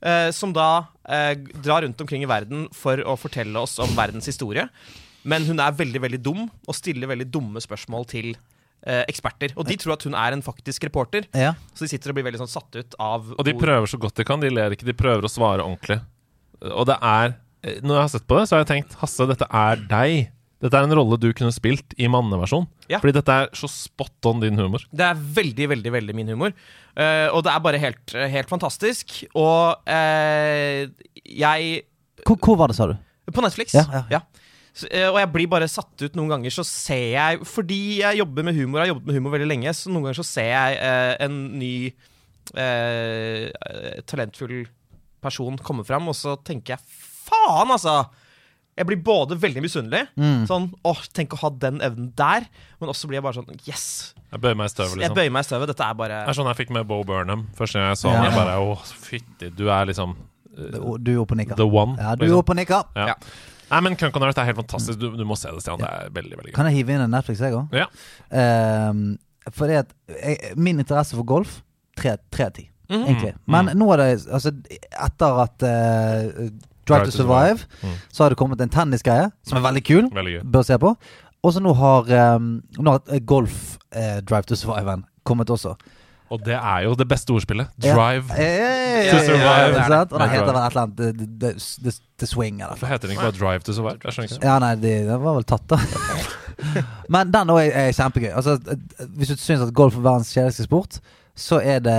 eh, 0.00 0.30
som 0.30 0.52
da 0.54 0.86
eh, 1.10 1.34
drar 1.58 1.82
rundt 1.82 2.00
omkring 2.04 2.22
i 2.22 2.28
verden 2.30 2.68
for 2.72 3.02
å 3.02 3.16
fortelle 3.18 3.58
oss 3.58 3.78
om 3.82 3.90
verdens 3.98 4.28
historie. 4.30 4.68
Men 5.26 5.42
hun 5.48 5.58
er 5.58 5.74
veldig 5.74 6.00
veldig 6.04 6.20
dum 6.22 6.44
og 6.68 6.76
stiller 6.78 7.10
veldig 7.10 7.26
dumme 7.34 7.58
spørsmål 7.64 8.06
til 8.12 8.28
eh, 8.86 9.02
eksperter. 9.10 9.56
Og 9.58 9.66
de 9.66 9.74
tror 9.82 9.96
at 9.96 10.06
hun 10.06 10.14
er 10.14 10.36
en 10.38 10.44
faktisk 10.46 10.86
reporter, 10.86 11.26
Ja. 11.34 11.56
så 11.74 11.82
de 11.82 11.90
sitter 11.96 12.14
og 12.14 12.20
blir 12.20 12.28
veldig 12.30 12.44
sånn 12.44 12.54
satt 12.54 12.78
ut 12.78 12.94
av 13.02 13.32
Og 13.34 13.42
de 13.44 13.56
ord. 13.56 13.60
prøver 13.66 13.90
så 13.90 13.98
godt 13.98 14.22
de 14.22 14.24
kan. 14.30 14.38
De 14.38 14.54
ler 14.54 14.70
ikke, 14.78 14.86
de 14.86 14.94
prøver 14.94 15.26
å 15.26 15.32
svare 15.34 15.66
ordentlig. 15.66 15.98
Og 16.62 16.86
det 16.86 16.94
er 17.02 17.34
eh, 17.66 17.80
Når 17.82 17.94
jeg 17.98 18.04
har 18.06 18.14
sett 18.14 18.28
på 18.30 18.38
det, 18.38 18.46
så 18.46 18.54
har 18.54 18.62
jeg 18.62 18.70
tenkt 18.70 18.94
Hasse, 19.02 19.26
dette 19.26 19.50
er 19.50 19.82
deg. 19.90 20.30
Dette 20.58 20.74
er 20.74 20.88
en 20.88 20.94
rolle 20.98 21.18
du 21.22 21.28
kunne 21.38 21.54
spilt 21.54 21.94
i 22.02 22.08
manneversjon. 22.10 22.66
Ja. 22.90 22.98
Fordi 22.98 23.14
dette 23.14 23.34
er 23.34 23.52
så 23.56 23.70
spot 23.70 24.26
on 24.26 24.42
din 24.42 24.58
humor. 24.58 24.82
Det 24.90 25.06
er 25.06 25.20
veldig, 25.38 25.68
veldig 25.74 25.92
veldig 25.94 26.16
min 26.18 26.32
humor. 26.34 26.54
Uh, 26.98 27.30
og 27.30 27.44
det 27.46 27.52
er 27.52 27.62
bare 27.62 27.82
helt, 27.82 28.14
helt 28.34 28.50
fantastisk. 28.50 29.20
Og 29.38 29.86
uh, 29.86 30.80
jeg 31.22 31.84
Hvor, 32.24 32.40
hvor 32.42 32.58
var 32.58 32.72
det, 32.72 32.78
sa 32.78 32.90
du? 32.90 32.96
På 33.30 33.44
Netflix. 33.44 33.76
Ja, 33.76 33.86
ja, 33.92 34.02
ja. 34.18 34.22
Så, 34.78 34.86
eh, 34.94 35.08
og 35.08 35.16
jeg 35.18 35.30
blir 35.34 35.48
bare 35.50 35.66
satt 35.70 36.04
ut 36.04 36.16
noen 36.16 36.30
ganger, 36.30 36.52
så 36.54 36.62
ser 36.66 37.08
jeg 37.16 37.46
Fordi 37.50 37.98
jeg 37.98 38.20
jobber 38.20 38.44
med 38.46 38.54
humor, 38.54 38.78
jeg 38.78 38.86
har 38.86 38.92
jobbet 38.92 39.08
med 39.08 39.16
humor 39.18 39.34
veldig 39.34 39.48
lenge, 39.50 39.72
så 39.74 39.90
noen 39.90 40.06
ganger 40.06 40.18
så 40.20 40.26
ser 40.28 40.50
jeg 40.52 40.76
eh, 40.78 41.14
en 41.26 41.38
ny 41.58 41.72
talentfull 44.08 44.62
person 45.20 45.58
komme 45.60 45.84
fram, 45.84 46.06
og 46.08 46.16
så 46.16 46.36
tenker 46.46 46.76
jeg 46.76 46.80
faen, 47.28 47.74
altså! 47.74 47.98
Jeg 48.78 48.86
blir 48.86 49.00
både 49.02 49.36
veldig 49.42 49.62
misunnelig, 49.64 50.04
Mm. 50.16 50.46
sånn 50.46 50.68
åh, 50.86 51.00
tenk 51.12 51.34
å 51.34 51.38
ha 51.42 51.50
den 51.50 51.80
evnen 51.82 52.12
der, 52.16 52.46
men 52.80 52.88
også 52.92 53.08
blir 53.10 53.18
jeg 53.18 53.24
bare 53.26 53.34
sånn 53.40 53.58
yes! 53.66 54.14
Jeg 54.30 54.40
bøyer 54.40 54.54
meg 54.56 54.70
i 54.70 54.72
støvet, 54.74 54.94
Jeg 54.94 55.02
liksom. 55.02 55.16
bøyer 55.18 55.32
meg 55.34 55.40
i 55.44 55.48
støvet. 55.48 55.66
Dette 55.72 55.84
er 55.90 55.94
bare 55.98 56.22
Det 56.24 56.28
er 56.30 56.38
sånn 56.38 56.46
jeg 56.52 56.56
fikk 56.62 56.70
med 56.76 56.86
Bo 56.86 57.02
Burnham 57.04 57.46
første 57.58 57.80
gang 57.80 57.90
jeg 57.90 57.98
så 57.98 58.08
Ja. 58.12 58.16
han. 58.22 58.24
Jeg 58.30 58.34
bare 58.38 58.56
Å, 58.62 58.76
fytti, 59.08 59.50
du 59.56 59.68
er 59.68 59.86
liksom 59.90 60.16
uh, 60.58 60.96
Du 60.98 61.12
er 61.12 61.20
oppe 61.22 61.32
og 61.32 61.38
nikker. 61.38 61.56
the 61.56 61.66
one. 61.66 61.96
Ja, 61.98 62.14
du 62.14 62.24
er 62.24 62.28
liksom. 62.28 62.38
oppe 62.42 62.50
og 62.50 62.56
nikker. 62.62 62.84
Ja. 62.96 63.06
Ja. 63.06 63.14
Nei, 63.70 63.80
men 63.84 63.96
Kunk 63.96 64.16
on 64.16 64.22
Earth 64.22 64.38
er 64.40 64.44
helt 64.48 64.56
fantastisk. 64.56 64.98
Du, 64.98 65.10
du 65.16 65.24
må 65.28 65.36
se 65.36 65.50
det, 65.52 65.60
Stian. 65.60 65.78
Det 65.78 65.88
er 65.88 66.08
veldig, 66.10 66.36
veldig 66.38 66.52
gøy. 66.52 66.54
Kan 66.56 66.66
jeg 66.70 66.74
hive 66.78 66.94
inn 66.94 67.02
en 67.04 67.10
Netflix, 67.12 67.38
jeg 67.44 67.52
òg? 67.52 67.68
Ja. 67.76 67.86
Um, 68.90 69.18
fordi 69.52 69.76
at 69.80 69.92
jeg, 70.08 70.56
min 70.56 70.78
interesse 70.80 71.16
for 71.16 71.24
golf 71.24 71.62
tre 71.96 72.16
tre 72.30 72.44
av 72.46 72.52
ti, 72.56 72.68
Mhm. 72.90 73.04
egentlig. 73.06 73.34
Men 73.46 73.66
nå 73.76 73.92
er 73.92 73.96
det 73.98 74.26
altså 74.32 74.52
Etter 75.04 75.40
at 75.42 75.62
eh, 75.62 76.50
Drive 76.88 77.04
to 77.10 77.14
Survive, 77.16 77.66
Mm. 77.82 77.94
så 78.12 78.24
har 78.24 78.30
det 78.34 78.38
kommet 78.40 78.60
en 78.64 78.68
tennisgreie 78.72 79.30
som 79.46 79.58
er 79.60 79.64
veldig 79.68 79.84
kul. 79.84 80.10
Veldig. 80.14 80.40
Bør 80.52 80.62
se 80.66 80.78
på. 80.78 80.94
Og 81.44 81.52
så 81.54 81.60
nå 81.62 81.72
har, 81.78 82.08
um, 82.36 82.62
nå 82.78 82.90
har 82.96 83.00
eh, 83.14 83.20
golf 83.24 83.76
eh, 83.94 84.18
Drive 84.26 84.42
to 84.50 84.56
Survive-en 84.58 85.04
kommet 85.24 85.50
også. 85.54 85.76
Og 86.30 86.42
det 86.44 86.56
er 86.58 86.82
jo 86.84 86.90
det 86.98 87.06
beste 87.08 87.30
ordspillet. 87.32 87.68
Ja. 87.82 87.94
Drive. 87.96 88.24
Eh, 88.36 89.10
To 89.12 89.18
survive. 89.24 89.78
ja, 89.78 89.88
Det? 90.04 90.12
Og 90.12 90.20
det. 90.20 90.28
heter 90.30 90.52
vel 90.52 90.56
et 90.56 90.74
eller 90.74 90.82
annet 90.82 91.94
The, 92.18 92.26
Swing, 92.26 92.58
eller 92.60 92.74
Hvorfor 92.74 92.86
heter 92.90 93.08
den 93.08 93.10
ikke 93.16 93.22
bare 93.30 93.38
Drive 93.38 93.60
to 93.64 93.72
Survive? 93.72 93.96
Jeg 94.04 94.12
skjønner 94.12 94.34
ikke. 94.34 94.44
Ja, 94.50 94.58
nei, 94.58 94.74
det, 94.74 94.92
det 95.08 95.16
var 95.22 95.34
vel 95.38 95.46
tatt, 95.48 95.64
da. 95.70 95.78
Men 97.08 97.30
den 97.32 97.50
òg 97.54 97.60
er, 97.62 97.70
er 97.86 97.92
kjempegøy. 97.96 98.32
Altså, 98.36 98.58
eh, 98.68 99.06
hvis 99.16 99.28
du 99.32 99.36
syns 99.40 99.62
at 99.64 99.72
golf 99.74 99.96
er 99.96 100.04
verdens 100.04 100.32
kjedeligste 100.34 100.66
sport, 100.68 100.98
så 101.38 101.60
er 101.62 101.80
det 101.86 101.94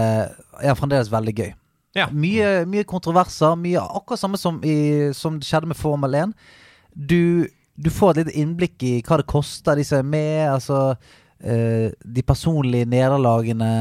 er 0.61 0.75
fremdeles 0.77 1.09
veldig 1.11 1.35
gøy. 1.39 1.51
Ja. 1.97 2.07
Mye, 2.13 2.65
mye 2.69 2.85
kontroverser. 2.87 3.55
Mye 3.59 3.81
akkurat 3.81 4.21
samme 4.21 4.37
som, 4.37 4.59
i, 4.65 5.09
som 5.17 5.39
det 5.39 5.47
skjedde 5.49 5.71
med 5.71 5.79
Formel 5.79 6.17
1. 6.21 6.35
Du, 6.93 7.47
du 7.77 7.89
får 7.93 8.13
et 8.13 8.21
lite 8.23 8.37
innblikk 8.41 8.85
i 8.85 8.93
hva 9.05 9.19
det 9.21 9.29
koster, 9.29 9.79
de 9.79 9.85
som 9.87 10.01
er 10.03 10.09
med. 10.13 10.43
Altså 10.53 10.79
eh, 11.41 11.89
de 12.05 12.25
personlige 12.25 12.89
nederlagene, 12.89 13.71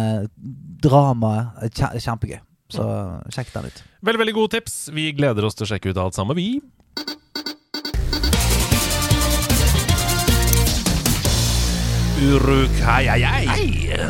dramaet. 0.84 1.72
kjempegøy. 2.00 2.40
Så 2.72 2.84
sjekk 3.32 3.52
den 3.54 3.70
ut. 3.70 3.84
Veldig, 4.04 4.20
veldig 4.24 4.34
gode 4.36 4.58
tips. 4.58 4.80
Vi 4.92 5.08
gleder 5.16 5.46
oss 5.48 5.56
til 5.56 5.64
å 5.64 5.70
sjekke 5.72 5.92
ut 5.92 6.00
alt 6.02 6.16
sammen, 6.18 6.36
vi. 6.36 6.60
Uruk-hei-hei-hei. 12.18 13.46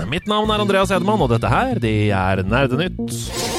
Mitt 0.08 0.26
navn 0.30 0.50
er 0.50 0.64
Andreas 0.64 0.90
Hedemann, 0.90 1.20
og 1.22 1.30
dette 1.34 1.50
her, 1.52 1.78
det 1.82 1.96
er 2.16 2.42
Nerdenytt. 2.46 3.57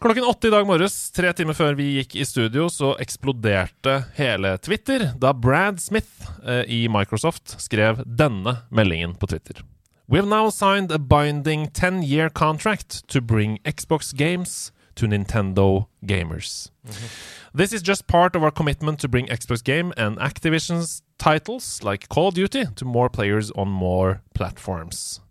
Klokken 0.00 0.24
åtte 0.24 0.48
i 0.48 0.50
dag 0.50 0.66
morges, 0.66 1.10
tre 1.10 1.30
timer 1.32 1.56
før 1.56 1.72
vi 1.78 1.86
gikk 1.96 2.18
i 2.20 2.24
studio, 2.28 2.66
så 2.68 2.90
eksploderte 3.00 3.94
hele 4.18 4.52
Twitter 4.60 5.06
da 5.16 5.30
Brad 5.32 5.80
Smith 5.80 6.26
eh, 6.44 6.68
i 6.68 6.82
Microsoft 6.92 7.56
skrev 7.64 8.02
denne 8.04 8.58
meldingen 8.68 9.14
på 9.16 9.30
Twitter. 9.32 9.62
We've 10.06 10.28
now 10.28 10.50
signed 10.50 10.92
a 10.92 10.98
binding 10.98 11.70
10-year 11.72 12.28
contract 12.28 13.08
to 13.08 13.20
bring 13.20 13.58
Xbox 13.64 14.12
games 14.12 14.70
to 14.96 15.06
Nintendo 15.06 15.86
gamers. 16.04 16.70
This 17.54 17.72
is 17.72 17.82
just 17.82 18.06
part 18.06 18.36
of 18.36 18.42
our 18.42 18.52
commitment 18.52 19.00
to 19.00 19.08
bring 19.08 19.26
Xbox 19.28 19.64
game 19.64 19.94
and 19.96 20.18
Activision's 20.18 21.02
titles 21.18 21.82
like 21.82 22.08
Call 22.08 22.28
of 22.28 22.34
Duty 22.34 22.66
to 22.76 22.84
more 22.84 23.08
players 23.08 23.50
on 23.52 23.68
more 23.68 24.20
platforms. 24.34 25.22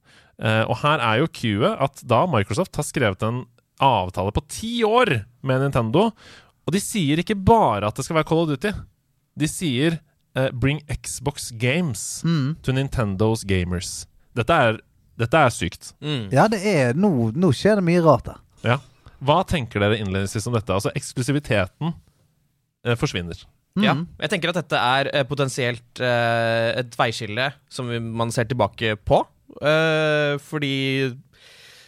Uh, 0.42 0.66
og 0.68 0.82
her 0.82 1.00
er 1.00 1.22
jo 1.22 1.28
queuet 1.32 1.78
at 1.80 2.02
da 2.04 2.26
Microsoft 2.28 2.76
har 2.76 2.84
skrevet 2.84 3.24
en 3.24 3.46
avtale 3.82 4.32
på 4.36 4.44
ti 4.50 4.84
år 4.88 5.26
med 5.46 5.62
Nintendo, 5.66 6.10
og 6.66 6.74
de 6.74 6.80
sier 6.82 7.20
ikke 7.22 7.36
bare 7.38 7.88
at 7.90 7.96
det 7.98 8.06
skal 8.08 8.16
være 8.20 8.28
Call 8.30 8.44
of 8.46 8.52
Duty. 8.54 8.72
De 9.38 9.48
sier 9.52 9.98
uh, 10.38 10.50
'bring 10.54 10.80
Xbox 10.90 11.52
games 11.52 12.22
to 12.64 12.72
Nintendos 12.72 13.44
gamers'. 13.46 14.06
Dette 14.36 14.54
er, 14.54 14.80
dette 15.20 15.38
er 15.38 15.50
sykt. 15.54 15.94
Mm. 16.02 16.30
Ja, 16.32 16.48
det 16.52 16.62
er 16.66 16.94
Nå, 16.96 17.32
nå 17.36 17.52
skjer 17.56 17.76
det 17.80 17.86
mye 17.88 18.02
rart 18.04 18.26
der. 18.32 18.40
Ja. 18.64 18.80
Hva 19.26 19.44
tenker 19.48 19.80
dere 19.80 19.98
innledningsvis 20.00 20.48
om 20.48 20.54
dette? 20.58 20.74
Altså, 20.74 20.92
eksklusiviteten 20.96 21.94
uh, 21.94 22.96
forsvinner. 23.00 23.38
Ja. 23.80 23.92
Jeg 24.24 24.32
tenker 24.32 24.50
at 24.54 24.62
dette 24.64 24.80
er 24.80 25.10
uh, 25.12 25.24
potensielt 25.28 26.00
et 26.00 26.96
veiskille 27.00 27.52
som 27.70 27.90
vi- 27.92 28.00
man 28.00 28.32
ser 28.32 28.48
tilbake 28.48 28.96
på. 29.04 29.22
Eh, 29.62 30.36
fordi 30.42 31.14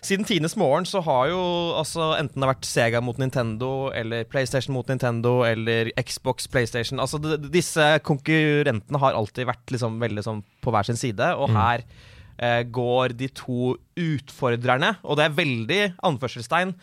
siden 0.08 0.26
tidenes 0.28 0.56
morgen 0.60 0.86
så 0.88 1.02
har 1.06 1.28
jo 1.34 1.40
altså 1.78 2.14
enten 2.18 2.40
det 2.40 2.46
har 2.48 2.54
vært 2.56 2.68
Sega 2.70 3.02
mot 3.04 3.18
Nintendo, 3.22 3.70
eller 3.96 4.24
PlayStation 4.32 4.74
mot 4.76 4.88
Nintendo, 4.90 5.42
eller 5.48 5.92
Xbox, 6.00 6.48
PlayStation 6.52 7.00
Altså 7.04 7.20
disse 7.52 7.86
konkurrentene 8.08 9.02
har 9.04 9.18
alltid 9.20 9.48
vært 9.50 9.74
liksom 9.76 10.00
veldig 10.02 10.24
sånn 10.26 10.42
på 10.64 10.74
hver 10.74 10.88
sin 10.90 11.00
side, 11.00 11.28
og 11.36 11.52
her 11.56 11.84
eh, 12.40 12.62
går 12.64 13.16
de 13.20 13.28
to 13.36 13.74
utfordrerne, 14.00 14.96
og 15.04 15.18
det 15.20 15.28
er 15.28 15.38
veldig 15.38 15.82
anførselstegn, 16.08 16.74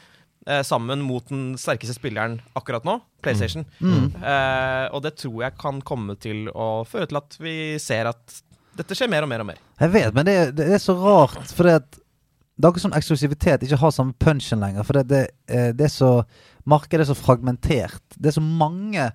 eh, 0.46 0.62
sammen 0.66 1.02
mot 1.06 1.26
den 1.30 1.54
sterkeste 1.60 1.96
spilleren 1.96 2.38
akkurat 2.58 2.84
nå, 2.86 2.98
PlayStation. 3.24 3.64
Eh, 3.80 4.86
og 4.92 5.02
det 5.06 5.14
tror 5.20 5.42
jeg 5.46 5.58
kan 5.60 5.80
komme 5.86 6.16
til 6.20 6.48
å 6.52 6.84
føre 6.88 7.08
til 7.10 7.20
at 7.20 7.36
vi 7.40 7.56
ser 7.82 8.10
at 8.12 8.40
dette 8.74 8.96
skjer 8.98 9.10
mer 9.12 9.22
og 9.22 9.30
mer 9.30 9.44
og 9.44 9.52
mer. 9.52 9.60
Jeg 9.80 9.92
vet, 9.94 10.14
men 10.16 10.26
det, 10.26 10.34
er- 10.34 10.54
det 10.58 10.66
er 10.74 10.82
så 10.82 10.96
rart, 10.98 11.38
fordi 11.54 11.76
at 11.78 12.00
det 12.56 12.64
er 12.64 12.68
akkurat 12.68 12.82
som 12.82 12.92
eksklusivitet 12.94 13.62
ikke 13.62 13.76
har 13.76 13.90
samme 13.90 14.12
punchen 14.20 14.60
lenger. 14.60 14.82
For 14.86 14.92
det, 14.92 15.08
det, 15.10 15.26
eh, 15.48 15.72
det 15.74 15.80
er 15.88 15.88
så 15.92 16.22
Markedet 16.66 17.00
er 17.00 17.04
så 17.10 17.14
fragmentert. 17.14 18.00
Det 18.14 18.26
er 18.26 18.30
så 18.38 18.40
mange 18.40 19.10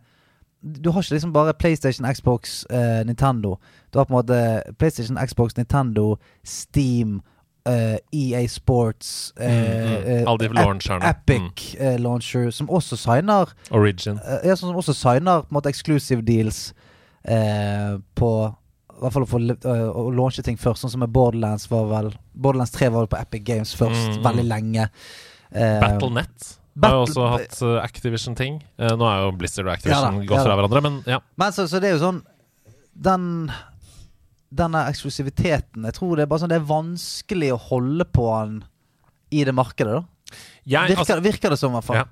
Du 0.61 0.91
har 0.91 1.01
ikke 1.01 1.13
liksom 1.13 1.33
bare 1.33 1.53
PlayStation, 1.53 2.05
Xbox, 2.13 2.65
eh, 2.69 3.05
Nintendo. 3.05 3.55
Du 3.93 3.99
har 3.99 4.03
på 4.05 4.13
en 4.13 4.17
måte 4.17 4.61
PlayStation, 4.79 5.17
Xbox, 5.27 5.55
Nintendo, 5.57 6.17
Steam, 6.43 7.21
eh, 7.65 7.95
EA 8.13 8.47
Sports 8.47 9.33
eh, 9.39 9.47
Mm, 9.47 10.03
mm. 10.03 10.11
eh, 10.11 10.23
Alle 10.27 10.47
de 10.47 10.53
launcherne. 10.53 10.99
Mm. 10.99 11.09
Epic 11.09 11.75
eh, 11.79 11.99
launcher, 11.99 12.49
som 12.49 12.69
også 12.69 12.95
signer 12.95 13.53
Origin. 13.71 14.19
Ja, 14.43 14.55
sånn 14.55 14.69
som 14.73 14.75
også 14.75 14.93
signer 14.93 15.41
på 15.41 15.47
en 15.53 15.57
måte 15.61 15.69
exclusive 15.69 16.21
deals 16.21 16.73
eh, 17.23 17.95
på 18.15 18.31
I 18.99 19.01
hvert 19.05 19.15
fall 19.15 19.23
å 19.23 19.29
få 19.31 19.39
eh, 19.55 19.83
å 19.95 20.09
launche 20.11 20.43
ting 20.43 20.57
først, 20.59 20.83
sånn 20.83 20.91
som 20.91 21.03
med 21.05 21.11
Borderlands 21.15 21.69
var 21.71 21.85
vel 21.87 22.09
Borderlands 22.35 22.73
3 22.75 22.89
var 22.91 23.05
vel 23.05 23.11
på 23.13 23.19
Epic 23.21 23.43
Games 23.47 23.71
først, 23.79 24.17
Mm. 24.17 24.23
veldig 24.25 24.43
lenge. 24.49 24.89
Uh, 25.49 25.79
Battlenet 25.81 26.49
har 26.83 26.93
jo 26.97 27.05
også 27.07 27.29
hatt 27.31 27.55
uh, 27.63 27.77
Activision-ting. 27.83 28.59
Uh, 28.79 28.91
nå 28.99 29.07
er 29.07 29.23
jo 29.23 29.31
Blizzard 29.39 29.65
og 29.65 29.71
Ja 29.71 29.77
Activision 29.79 30.19
da, 30.19 30.27
gått 30.29 30.37
ja 30.37 30.43
fra 30.45 30.57
hverandre, 30.59 30.81
men 30.85 30.99
ja. 31.09 31.19
Men 31.39 31.55
så, 31.55 31.65
så 31.71 31.79
det 31.81 31.89
er 31.89 31.95
jo 31.97 32.03
sånn 32.03 32.19
Den 32.93 33.25
Denne 34.49 34.83
eksklusiviteten 34.89 35.87
Jeg 35.87 35.95
tror 35.97 36.15
det 36.17 36.25
er 36.25 36.29
bare 36.31 36.43
sånn 36.43 36.51
Det 36.53 36.59
er 36.59 36.69
vanskelig 36.69 37.51
å 37.55 37.59
holde 37.69 38.05
på 38.05 38.27
den 38.33 38.61
i 39.29 39.43
det 39.45 39.53
markedet, 39.53 39.99
da. 39.99 40.18
Jeg, 40.69 40.91
Virker, 40.91 40.99
altså, 41.01 41.19
virker 41.25 41.53
det 41.53 41.57
som, 41.59 41.71
i 41.73 41.79
hvert 41.79 41.87
fall. 41.87 42.01
ja. 42.03 42.05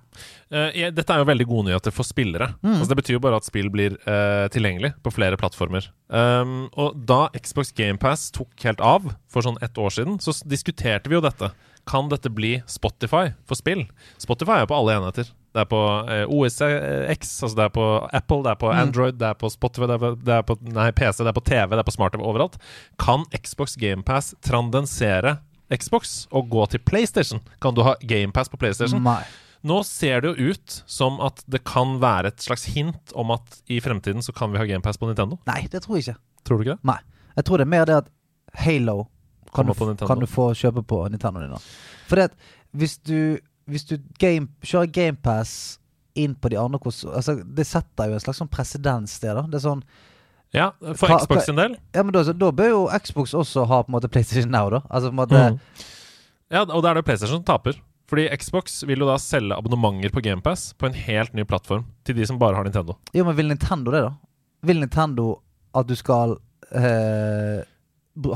Uh, 0.47 0.89
dette 0.95 1.13
er 1.13 1.19
jo 1.21 1.27
veldig 1.27 1.45
gode 1.49 1.67
nyheter 1.67 1.93
for 1.93 2.07
spillere. 2.07 2.47
Mm. 2.63 2.77
Altså, 2.77 2.89
det 2.93 2.99
betyr 3.01 3.17
jo 3.17 3.23
bare 3.23 3.39
at 3.41 3.45
spill 3.47 3.67
blir 3.73 3.97
uh, 4.07 4.47
tilgjengelig 4.53 4.93
på 5.03 5.11
flere 5.13 5.37
plattformer. 5.39 5.89
Um, 6.09 6.67
og 6.79 6.95
da 7.09 7.25
Xbox 7.35 7.73
GamePass 7.77 8.29
tok 8.35 8.53
helt 8.65 8.81
av 8.81 9.11
for 9.29 9.45
sånn 9.45 9.59
ett 9.61 9.77
år 9.77 9.91
siden, 9.97 10.17
så 10.23 10.33
diskuterte 10.47 11.11
vi 11.11 11.19
jo 11.19 11.23
dette. 11.25 11.51
Kan 11.87 12.09
dette 12.11 12.31
bli 12.33 12.57
Spotify 12.67 13.29
for 13.47 13.55
spill? 13.59 13.85
Spotify 14.19 14.57
er 14.57 14.65
jo 14.65 14.71
på 14.73 14.79
alle 14.79 14.97
enheter. 14.99 15.29
Det 15.55 15.61
er 15.63 15.69
på 15.71 15.77
uh, 16.05 16.23
OS 16.35 16.57
X, 16.61 17.29
altså 17.43 17.55
det 17.57 17.63
er 17.67 17.71
på 17.73 17.85
Apple, 18.13 18.41
det 18.45 18.51
er 18.51 18.59
på 18.61 18.71
Mm. 18.71 18.79
Android, 18.81 19.15
det 19.17 19.29
er 19.29 19.37
på 19.39 19.49
Spotify, 19.49 19.87
det 19.89 19.95
er 19.95 20.01
på, 20.03 20.09
det 20.27 20.33
er 20.35 20.43
på 20.45 20.57
nei, 20.75 20.89
PC, 20.95 21.23
det 21.23 21.31
er 21.31 21.37
på 21.37 21.45
TV, 21.47 21.71
det 21.75 21.81
er 21.81 21.87
på 21.87 21.95
smart-TV 21.95 22.23
overalt. 22.27 22.57
Kan 23.01 23.23
Xbox 23.33 23.75
GamePass 23.79 24.33
transcendere 24.45 25.37
Xbox 25.73 26.27
og 26.31 26.49
gå 26.53 26.63
til 26.71 26.83
PlayStation? 26.87 27.41
Kan 27.63 27.75
du 27.75 27.83
ha 27.87 27.95
GamePass 28.01 28.51
på 28.51 28.59
PlayStation? 28.61 29.03
Nei. 29.03 29.21
Nå 29.67 29.81
ser 29.83 30.21
det 30.23 30.31
jo 30.31 30.53
ut 30.53 30.77
som 30.87 31.17
at 31.23 31.41
det 31.49 31.63
kan 31.67 31.97
være 32.01 32.31
et 32.31 32.43
slags 32.45 32.67
hint 32.75 33.13
om 33.17 33.33
at 33.35 33.59
i 33.73 33.79
fremtiden 33.83 34.23
så 34.23 34.35
kan 34.35 34.53
vi 34.53 34.61
ha 34.61 34.67
GamePass 34.69 34.99
på 35.01 35.09
Nintendo. 35.09 35.39
Nei, 35.49 35.63
det 35.71 35.81
tror 35.83 35.97
jeg 35.97 36.07
ikke. 36.07 36.19
Tror 36.47 36.59
du 36.59 36.67
ikke 36.67 36.77
det? 36.77 36.87
Nei. 36.87 36.99
Jeg 37.37 37.47
tror 37.47 37.59
det 37.59 37.67
er 37.67 37.73
mer 37.73 37.89
det 37.89 37.97
at 38.03 38.11
Halo 38.57 39.07
kan, 39.53 39.67
du, 39.67 40.05
kan 40.05 40.21
du 40.21 40.27
få 40.29 40.51
kjøpe 40.57 40.83
på 40.87 41.01
Nintendo 41.11 41.41
din. 41.41 41.67
For 42.07 42.19
det 42.19 42.29
at 42.31 42.37
hvis 42.77 42.97
du, 42.97 43.39
hvis 43.69 43.85
du 43.89 43.97
game, 44.21 44.49
kjører 44.65 44.91
GamePass 44.93 45.79
inn 46.17 46.35
på 46.35 46.49
de 46.49 46.57
andre 46.57 46.79
altså, 46.81 47.37
Det 47.43 47.65
setter 47.67 48.09
jo 48.09 48.17
en 48.17 48.23
slags 48.23 48.41
sånn 48.41 48.51
presedens, 48.51 49.19
det. 49.21 49.33
da 49.37 49.45
Det 49.45 49.59
er 49.59 49.65
sånn 49.67 49.83
Ja, 50.55 50.69
for 50.95 51.09
Hva- 51.11 51.19
Xbox 51.21 51.45
sin 51.45 51.57
del. 51.59 51.75
Ja, 51.93 52.03
men 52.03 52.13
da, 52.15 52.23
da 52.31 52.51
bør 52.55 52.69
jo 52.71 52.83
Xbox 53.03 53.33
også 53.35 53.65
ha 53.67 53.81
på 53.83 53.91
en 53.91 53.97
måte 53.97 54.09
PlayStation 54.09 54.51
Now, 54.51 54.69
da. 54.71 54.79
Altså 54.89 55.09
på 55.11 55.15
en 55.17 55.21
måte 55.23 55.41
Mm. 55.51 55.59
Ja, 56.49 56.61
og 56.63 56.81
da 56.83 56.89
er 56.93 56.93
det 57.01 57.05
PlayStation 57.05 57.41
som 57.41 57.43
taper. 57.43 57.75
Fordi 58.07 58.29
Xbox 58.39 58.83
vil 58.87 58.99
jo 59.03 59.07
da 59.09 59.17
selge 59.19 59.51
abonnementer 59.57 60.13
på 60.15 60.21
GamePass 60.23 60.69
på 60.79 60.87
en 60.87 60.93
helt 60.95 61.33
ny 61.35 61.43
plattform 61.43 61.83
til 62.07 62.15
de 62.15 62.25
som 62.25 62.37
bare 62.39 62.55
har 62.55 62.63
Nintendo. 62.63 62.95
Jo, 63.13 63.25
men 63.27 63.35
vil 63.35 63.49
Nintendo 63.51 63.91
det, 63.91 64.01
da? 64.05 64.13
Vil 64.63 64.79
Nintendo 64.79 65.25
at 65.75 65.89
du 65.89 65.95
skal 65.99 66.37
eh, 66.71 67.65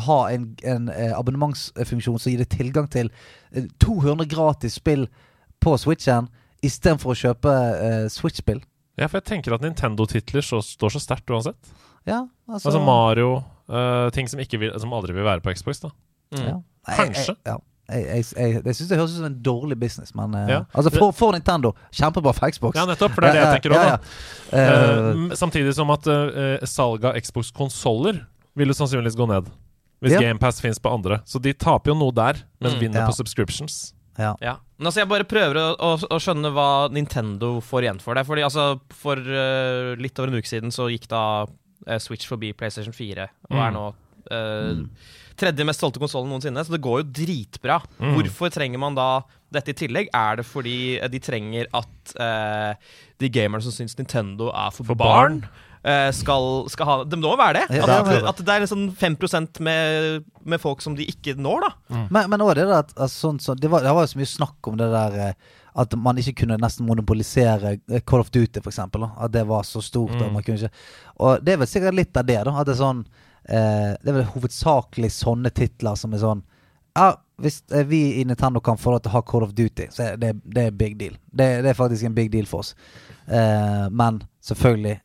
ha 0.06 0.18
en, 0.30 0.50
en 0.68 0.90
eh, 0.92 1.14
abonnementsfunksjon 1.18 2.20
som 2.20 2.34
gir 2.34 2.44
deg 2.44 2.52
tilgang 2.52 2.90
til 2.92 3.08
eh, 3.56 3.70
200 3.80 4.28
gratis 4.30 4.76
spill 4.82 5.08
på 5.64 5.78
Switchen, 5.80 6.28
istedenfor 6.62 7.14
å 7.16 7.18
kjøpe 7.24 7.56
eh, 7.80 8.06
Switch-spill? 8.12 8.60
Ja, 9.00 9.08
for 9.08 9.22
jeg 9.22 9.30
tenker 9.32 9.56
at 9.56 9.64
Nintendo-titler 9.64 10.44
står 10.44 10.92
så 10.94 11.00
sterkt 11.02 11.32
uansett. 11.32 11.72
Ja, 12.08 12.24
altså, 12.50 12.70
Altså 12.72 12.80
Mario, 12.86 13.44
uh, 13.70 14.10
ting 14.16 14.28
som, 14.30 14.40
ikke 14.42 14.58
vil, 14.60 14.72
som 14.82 14.94
aldri 14.94 15.14
vil 15.14 15.24
være 15.28 15.42
på 15.46 15.54
Xbox, 15.56 15.80
da. 15.84 15.92
ja. 16.38 16.56
Kanskje. 16.88 17.36
Jeg, 17.36 17.46
jeg, 17.46 17.54
ja. 17.54 17.58
jeg, 17.92 18.06
jeg, 18.08 18.26
jeg, 18.38 18.62
jeg 18.66 18.76
syns 18.80 18.90
det 18.90 18.98
høres 18.98 19.12
ut 19.14 19.20
som 19.20 19.28
en 19.30 19.40
dårlig 19.46 19.78
business, 19.80 20.16
men 20.18 20.34
Ja. 20.50 20.64
Altså, 20.74 20.90
for, 20.96 21.12
for 21.14 21.36
Nintendo, 21.38 21.74
kjempebra 21.94 22.34
for 22.34 22.50
Xbox. 22.50 22.76
Ja, 22.80 22.88
nettopp, 22.90 23.14
for 23.14 23.22
det 23.22 23.30
er 23.30 23.38
det 23.38 23.44
jeg 23.44 23.60
tenker 23.60 23.76
òg, 23.78 23.86
ja. 23.92 23.98
Eh, 24.52 25.36
samtidig 25.38 25.76
som 25.78 25.92
at 25.94 26.08
uh, 26.10 26.58
salget 26.68 27.06
av 27.12 27.20
Xbox-konsoller 27.22 28.24
vil 28.58 28.68
jo 28.74 28.76
sannsynligvis 28.82 29.16
gå 29.20 29.28
ned. 29.30 29.52
Hvis 30.02 30.16
Ja. 30.18 30.20
GamePass 30.26 30.58
fins 30.64 30.80
på 30.82 30.90
andre. 30.90 31.20
Så 31.30 31.38
de 31.40 31.54
taper 31.54 31.92
jo 31.94 31.96
noe 32.00 32.12
der, 32.18 32.40
men 32.60 32.74
Mm, 32.74 32.80
vinner 32.82 33.04
ja. 33.04 33.08
på 33.08 33.14
subscriptions. 33.14 33.94
ja. 34.18 34.36
Ja. 34.42 34.56
Men 34.82 34.88
altså, 34.90 35.02
jeg 35.04 35.10
bare 35.12 35.24
prøver 35.30 35.56
å, 35.62 35.66
å, 35.78 35.90
å 36.10 36.18
skjønne 36.18 36.50
hva 36.56 36.90
Nintendo 36.90 37.60
får 37.62 37.86
igjen 37.86 38.00
for 38.02 38.18
det. 38.18 38.24
Fordi 38.26 38.42
altså, 38.42 38.80
For 38.98 39.14
uh, 39.22 39.94
litt 40.02 40.18
over 40.18 40.32
en 40.34 40.40
uke 40.42 40.50
siden 40.50 40.74
så 40.74 40.88
gikk 40.90 41.06
da 41.12 41.46
Switch 42.00 42.30
forbi 42.30 42.52
PlayStation 42.54 42.94
4, 42.94 43.28
og 43.50 43.58
er 43.58 43.72
Mm. 43.72 43.78
nå 43.80 43.90
Uh, 44.30 44.86
tredje 45.40 45.66
mest 45.66 45.82
solgte 45.82 46.02
konsollen 46.02 46.30
noensinne. 46.30 46.64
Så 46.66 46.76
det 46.76 46.84
går 46.84 47.02
jo 47.02 47.10
dritbra. 47.22 47.80
Mm. 47.98 48.14
Hvorfor 48.18 48.54
trenger 48.54 48.82
man 48.82 48.98
da 48.98 49.24
dette 49.54 49.74
i 49.74 49.78
tillegg? 49.82 50.12
Er 50.14 50.40
det 50.40 50.46
fordi 50.48 51.00
eh, 51.00 51.10
de 51.12 51.20
trenger 51.24 51.70
at 51.74 52.14
uh, 52.22 52.94
de 53.22 53.32
gamerne 53.34 53.64
som 53.66 53.74
syns 53.74 53.98
Nintendo 53.98 54.52
er 54.54 54.70
for, 54.76 54.88
For 54.88 55.00
barn, 55.00 55.42
barn? 55.42 55.68
Uh, 55.82 56.12
skal, 56.14 56.70
skal 56.70 56.86
ha 56.86 56.96
Det 57.10 57.18
må 57.18 57.34
være 57.40 57.64
det. 57.64 57.80
Ja, 57.80 57.88
At, 57.90 58.12
det, 58.12 58.20
at, 58.30 58.44
det 58.46 58.54
er 58.54 58.68
en 58.68 58.70
sånn 58.70 58.86
5% 58.94 59.64
med, 59.66 60.28
med 60.46 60.62
folk 60.62 60.86
som 60.86 60.94
de 61.00 61.08
ikke 61.10 61.34
når, 61.42 61.66
da. 61.66 62.04
Men, 62.14 62.30
men 62.30 62.46
også 62.46 62.60
det 62.62 62.68
der 62.68 62.84
at 62.84 62.94
altså, 62.96 63.26
sånn, 63.26 63.42
så, 63.42 63.58
det, 63.58 63.74
var, 63.74 63.82
det 63.82 63.96
var 63.98 64.06
jo 64.06 64.14
så 64.14 64.22
mye 64.22 64.36
snakk 64.36 64.70
om 64.70 64.78
det 64.78 64.92
der 64.94 65.18
eh, 65.26 65.58
at 65.74 65.94
man 65.96 66.20
ikke 66.20 66.42
kunne 66.42 66.60
nesten 66.60 66.88
monopolisere 66.88 67.76
eh, 67.78 68.04
Call 68.08 68.24
of 68.24 68.32
Duty, 68.32 68.60
eksempel. 68.60 69.06
At 69.18 69.34
det 69.34 69.44
var 69.48 69.64
så 69.68 69.82
stort. 69.82 70.16
Og, 70.20 70.32
man 70.34 70.44
kunne 70.44 70.60
ikke, 70.60 70.86
og 71.24 71.44
det 71.44 71.56
er 71.56 71.62
vel 71.62 71.70
sikkert 71.72 71.98
litt 71.98 72.18
av 72.18 72.28
det, 72.28 72.40
da. 72.48 72.56
At 72.60 72.68
det 72.68 72.76
er 72.76 72.82
sånn 72.82 73.04
eh, 73.46 73.92
Det 74.02 74.12
er 74.12 74.18
vel 74.20 74.32
hovedsakelig 74.34 75.12
sånne 75.16 75.54
titler 75.56 76.00
som 76.00 76.16
er 76.16 76.24
sånn 76.24 76.44
Ja, 76.98 77.14
hvis 77.42 77.62
eh, 77.72 77.86
vi 77.88 78.02
i 78.22 78.26
Nintendo 78.28 78.62
kan 78.64 78.80
få 78.80 78.96
lov 78.96 79.04
til 79.04 79.14
å 79.14 79.18
ha 79.18 79.24
Call 79.28 79.48
of 79.48 79.56
Duty, 79.58 79.88
så 79.94 80.12
er 80.12 80.20
det, 80.22 80.36
det 80.44 80.68
er 80.68 80.76
big 80.76 80.98
deal. 81.00 81.16
Det, 81.32 81.48
det 81.64 81.72
er 81.72 81.78
faktisk 81.78 82.10
en 82.10 82.18
big 82.18 82.32
deal 82.34 82.50
for 82.50 82.66
oss. 82.66 82.76
Eh, 83.26 83.88
men 83.90 84.22
selvfølgelig 84.44 85.00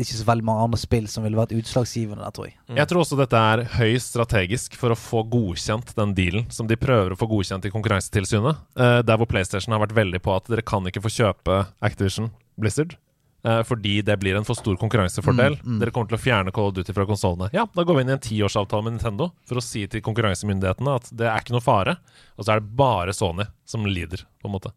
ikke 0.00 0.16
så 0.18 0.26
veldig 0.28 0.46
mange 0.46 0.64
andre 0.66 0.80
spill 0.80 1.06
som 1.10 1.26
ville 1.26 1.38
vært 1.38 1.54
utslagsgivende 1.56 2.24
der, 2.24 2.34
tror 2.34 2.48
jeg. 2.48 2.56
Jeg 2.78 2.88
tror 2.90 3.02
også 3.02 3.18
dette 3.20 3.42
er 3.52 3.64
høyst 3.76 4.12
strategisk 4.14 4.76
for 4.80 4.94
å 4.94 4.98
få 4.98 5.22
godkjent 5.32 5.94
den 5.98 6.14
dealen 6.16 6.48
som 6.52 6.68
de 6.70 6.78
prøver 6.80 7.14
å 7.14 7.18
få 7.20 7.28
godkjent 7.30 7.68
i 7.68 7.72
Konkurransetilsynet. 7.74 8.60
Uh, 8.78 9.00
der 9.06 9.20
hvor 9.20 9.28
PlayStation 9.30 9.74
har 9.74 9.82
vært 9.84 9.96
veldig 9.96 10.22
på 10.24 10.34
at 10.36 10.50
dere 10.50 10.64
kan 10.66 10.86
ikke 10.88 11.04
få 11.04 11.12
kjøpe 11.20 11.64
Activision 11.84 12.32
Blizzard. 12.60 12.96
eh, 13.44 13.62
fordi 13.66 13.96
det 14.06 14.14
blir 14.22 14.36
en 14.38 14.44
for 14.46 14.54
stor 14.54 14.76
konkurransefordel. 14.78 15.56
Dere 15.80 15.90
kommer 15.90 16.06
til 16.06 16.18
å 16.18 16.22
fjerne 16.22 16.52
Call 16.54 16.68
of 16.70 16.76
Duty 16.76 16.94
fra 16.94 17.06
konsollene. 17.08 17.48
Ja, 17.52 17.64
da 17.74 17.82
går 17.82 17.96
vi 17.98 18.04
inn 18.04 18.12
i 18.12 18.14
en 18.14 18.22
tiårsavtale 18.22 18.86
med 18.86 18.94
Nintendo 18.96 19.32
for 19.48 19.58
å 19.58 19.64
si 19.64 19.82
til 19.90 20.04
konkurransemyndighetene 20.06 20.94
at 21.00 21.10
det 21.10 21.26
er 21.26 21.42
ikke 21.42 21.56
noe 21.56 21.64
fare. 21.64 21.96
Og 22.38 22.46
så 22.46 22.54
er 22.54 22.62
det 22.62 22.76
bare 22.78 23.14
Sony 23.16 23.48
som 23.66 23.88
lider, 23.88 24.22
på 24.38 24.46
en 24.46 24.54
måte. 24.54 24.70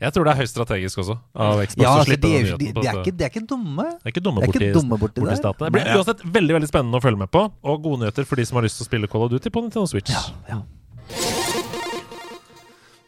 Jeg 0.00 0.12
tror 0.12 0.28
det 0.28 0.32
er 0.34 0.40
høyst 0.42 0.54
strategisk 0.56 0.98
også 1.02 1.16
av 1.32 1.62
Xbox 1.64 1.82
Ja, 1.82 1.92
altså, 1.96 2.16
de, 2.16 2.32
er, 2.36 2.50
de, 2.60 2.70
de, 2.76 2.86
er 2.86 3.00
ikke, 3.00 3.14
de 3.16 3.24
er 3.24 3.32
ikke 3.32 3.44
dumme. 3.48 3.86
Det 3.96 4.10
er 4.10 4.14
ikke 4.14 4.24
dumme 4.26 4.44
borti, 4.44 4.70
borti 4.74 5.00
borti 5.00 5.24
der. 5.24 5.40
staten. 5.40 5.64
Det 5.66 5.72
blir 5.78 5.92
uansett 5.96 6.24
veldig 6.38 6.58
veldig 6.58 6.70
spennende 6.72 7.00
å 7.00 7.04
følge 7.06 7.22
med 7.24 7.32
på, 7.32 7.46
og 7.64 7.82
gode 7.86 8.04
nyheter 8.04 8.28
for 8.28 8.36
de 8.40 8.44
som 8.48 8.60
har 8.60 8.68
lyst 8.68 8.80
til 8.80 8.86
å 8.86 8.90
spille 8.90 9.10
Call 9.12 9.26
of 9.28 9.32
Duty 9.32 9.52
på 9.52 9.64
Nintendo 9.64 9.88
Switch. 9.88 10.12
Ja, 10.12 10.24
Ja. 10.52 10.62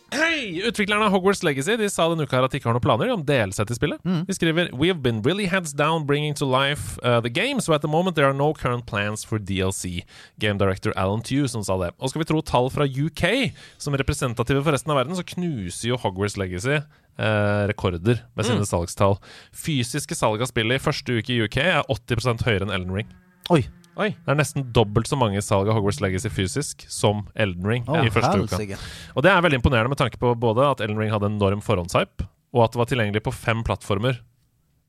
Hei! 0.08 0.62
Utviklerne 0.64 1.04
av 1.04 1.12
Hogwarts 1.12 1.42
Legacy 1.44 1.74
De 1.76 1.88
sa 1.92 2.06
denne 2.08 2.24
uka 2.24 2.38
at 2.40 2.52
de 2.54 2.58
ikke 2.60 2.70
har 2.70 2.76
noen 2.78 2.84
planer 2.84 3.10
om 3.12 3.24
DLC 3.28 3.60
til 3.68 3.76
spillet. 3.76 4.00
De 4.28 4.36
skriver 4.36 4.70
We 4.72 4.88
have 4.88 5.02
been 5.04 5.20
really 5.26 5.44
heads 5.52 5.74
down 5.76 6.06
bringing 6.08 6.32
to 6.40 6.48
life 6.48 6.96
uh, 7.04 7.20
the 7.20 7.28
game, 7.28 7.60
so 7.60 7.74
at 7.76 7.82
the 7.84 7.90
moment 7.92 8.16
there 8.16 8.28
are 8.28 8.36
no 8.36 8.54
current 8.56 8.86
plans 8.88 9.24
for 9.24 9.38
DLC. 9.38 10.04
Game 10.40 10.56
director 10.56 10.94
Alan 10.96 11.20
Tew 11.20 11.46
som 11.48 11.64
sa 11.66 11.76
det. 11.82 11.92
Og 11.98 12.08
skal 12.12 12.24
vi 12.24 12.28
tro 12.30 12.40
tall 12.40 12.70
fra 12.72 12.88
UK, 12.88 13.52
som 13.76 13.96
representative 14.00 14.64
for 14.64 14.72
resten 14.72 14.94
av 14.94 15.02
verden, 15.02 15.18
så 15.18 15.26
knuser 15.34 15.92
jo 15.92 16.00
Hogwarts 16.00 16.38
Legacy 16.40 16.78
eh, 16.78 17.62
rekorder 17.68 18.22
med 18.32 18.48
sine 18.48 18.64
salgstall. 18.68 19.18
Fysiske 19.52 20.16
salg 20.16 20.40
av 20.40 20.48
spillet 20.48 20.80
i 20.80 20.84
første 20.88 21.20
uke 21.20 21.36
i 21.36 21.42
UK 21.44 21.60
er 21.66 21.82
80 21.92 22.46
høyere 22.48 22.64
enn 22.64 22.72
Ellen 22.78 22.96
Ring. 22.96 23.12
Oi. 23.52 23.66
Oi. 23.98 24.12
Det 24.14 24.30
er 24.30 24.38
nesten 24.38 24.68
dobbelt 24.74 25.10
så 25.10 25.18
mange 25.18 25.42
salg 25.42 25.68
av 25.68 25.74
Hogwarts 25.78 25.98
Legacy 26.04 26.30
fysisk 26.30 26.84
som 26.92 27.24
Elden 27.34 27.66
Ring 27.66 27.88
Oh, 27.90 27.98
i 28.04 28.12
første 28.14 28.46
uka. 28.46 28.78
Og 29.16 29.24
det 29.26 29.32
er 29.32 29.42
veldig 29.42 29.58
imponerende 29.58 29.90
med 29.90 29.98
tanke 29.98 30.20
på 30.22 30.34
både 30.38 30.66
at 30.70 30.82
Elden 30.84 31.00
Ring 31.00 31.10
hadde 31.10 31.30
enorm 31.32 31.62
forhåndshype, 31.64 32.28
og 32.54 32.64
at 32.64 32.74
det 32.74 32.82
var 32.82 32.90
tilgjengelig 32.92 33.24
på 33.26 33.34
fem 33.34 33.64
plattformer, 33.66 34.20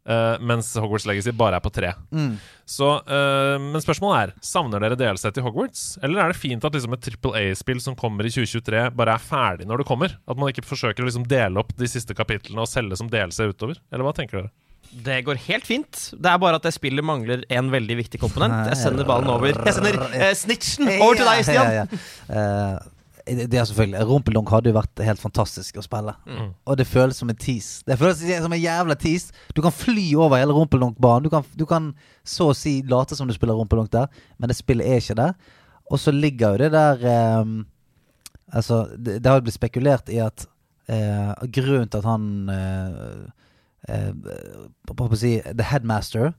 Uh, 0.10 0.40
mens 0.42 0.72
Hogwarts 0.80 1.04
Legacy 1.06 1.30
bare 1.38 1.60
er 1.60 1.62
på 1.62 1.70
tre. 1.70 1.92
Mm. 2.16 2.38
Så, 2.66 2.88
uh, 3.04 3.58
men 3.62 3.84
spørsmålet 3.84 4.22
er 4.32 4.32
savner 4.42 4.82
dere 4.82 4.98
DLC 4.98 5.28
til 5.36 5.44
Hogwarts, 5.46 5.84
eller 6.02 6.24
er 6.24 6.32
det 6.32 6.40
fint 6.40 6.66
at 6.66 6.74
liksom 6.74 6.96
et 6.96 7.04
Triple 7.06 7.36
A-spill 7.38 7.82
som 7.84 7.98
kommer 8.00 8.26
i 8.26 8.32
2023, 8.34 8.88
bare 8.98 9.14
er 9.14 9.22
ferdig 9.22 9.68
når 9.70 9.84
det 9.84 9.88
kommer? 9.92 10.16
At 10.26 10.40
man 10.40 10.50
ikke 10.50 10.66
forsøker 10.66 11.04
å 11.04 11.10
liksom 11.12 11.28
dele 11.30 11.62
opp 11.62 11.76
de 11.78 11.92
siste 11.92 12.16
kapitlene 12.18 12.64
og 12.64 12.72
selge 12.72 12.98
som 12.98 13.12
DLC 13.12 13.52
utover? 13.52 13.78
Eller 13.92 14.08
hva 14.08 14.16
tenker 14.18 14.40
dere? 14.40 14.54
Det 14.92 15.20
går 15.28 15.38
helt 15.48 15.66
fint. 15.68 15.98
Det 16.18 16.30
er 16.32 16.38
bare 16.42 16.58
at 16.60 16.64
det 16.66 16.74
spillet 16.74 17.06
mangler 17.06 17.44
en 17.54 17.68
veldig 17.72 17.98
viktig 18.02 18.20
komponent. 18.22 18.70
Jeg 18.72 18.78
sender 18.82 19.06
ballen 19.06 19.30
over 19.30 19.52
Jeg 19.54 19.76
sender 19.76 20.00
eh, 20.18 20.32
snitchen 20.38 20.90
over 21.00 21.20
til 21.20 21.28
deg, 21.30 21.44
Stian. 21.46 21.70
Ja, 21.70 21.84
ja, 21.84 21.84
ja. 21.86 22.00
Eh, 22.40 22.96
det, 23.30 23.54
er 23.54 23.68
selvfølgelig 23.70 24.06
Rumpeldunk 24.10 24.50
hadde 24.50 24.72
jo 24.72 24.78
vært 24.80 25.02
helt 25.06 25.22
fantastisk 25.22 25.78
å 25.78 25.84
spille. 25.86 26.16
Og 26.66 26.78
det 26.80 26.88
føles 26.90 27.20
som 27.22 27.30
en 27.30 27.38
tease. 27.38 27.84
Det 27.86 27.98
føles 28.00 28.24
som 28.42 28.56
en 28.56 28.62
jævla 28.64 28.96
tease. 28.98 29.36
Du 29.54 29.62
kan 29.62 29.76
fly 29.76 30.08
over 30.18 30.40
hele 30.42 30.56
Rumpeldunk-banen. 30.58 31.28
Du, 31.28 31.30
kan- 31.30 31.46
du 31.54 31.66
kan 31.70 31.92
så 32.26 32.50
å 32.50 32.56
si 32.58 32.80
late 32.90 33.16
som 33.20 33.30
du 33.30 33.36
spiller 33.38 33.54
Rumpeldunk 33.60 33.92
der, 33.94 34.10
men 34.42 34.50
det 34.50 34.58
spillet 34.58 34.90
er 34.90 35.04
ikke 35.04 35.20
der. 35.22 35.36
Og 35.92 36.02
så 36.02 36.14
ligger 36.14 36.56
jo 36.58 36.64
det 36.66 36.72
der 36.74 37.06
um, 37.42 37.60
Altså, 38.50 38.88
det, 38.98 39.20
det 39.22 39.30
har 39.30 39.38
jo 39.38 39.46
blitt 39.46 39.60
spekulert 39.60 40.10
i 40.10 40.18
at 40.26 40.48
uh, 40.90 41.34
grunnen 41.54 41.86
til 41.90 42.02
at 42.02 42.08
han 42.10 42.24
eh, 42.50 43.28
eh, 43.88 44.12
skal 44.90 45.10
jeg 45.12 45.20
si 45.22 45.34
The 45.54 45.64
headmaster, 45.64 46.34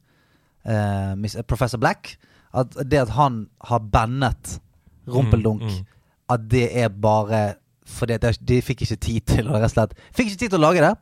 eh, 0.64 1.14
Miss- 1.16 1.38
Professor 1.49 1.78
Black 1.78 2.16
At 2.53 2.74
det 2.91 2.99
at 2.99 3.09
han 3.14 3.47
har 3.64 3.78
bandet 3.80 4.61
Rumpeldunk, 5.07 5.62
Mm, 5.62 5.68
mm. 5.68 5.84
at 6.28 6.49
det 6.51 6.68
er 6.76 6.88
bare 6.88 7.55
fordi 7.86 8.18
de 8.47 8.61
fikk 8.62 8.82
ikke 8.82 8.97
tid 9.01 9.20
til 9.26 9.49
å 9.49 9.55
rett 9.57 9.64
og 9.64 9.70
slett 9.70 9.95
Fikk 10.14 10.26
ikke 10.30 10.38
tid 10.45 10.51
til 10.51 10.61
å 10.61 10.62
lage 10.68 10.80
det. 10.84 10.95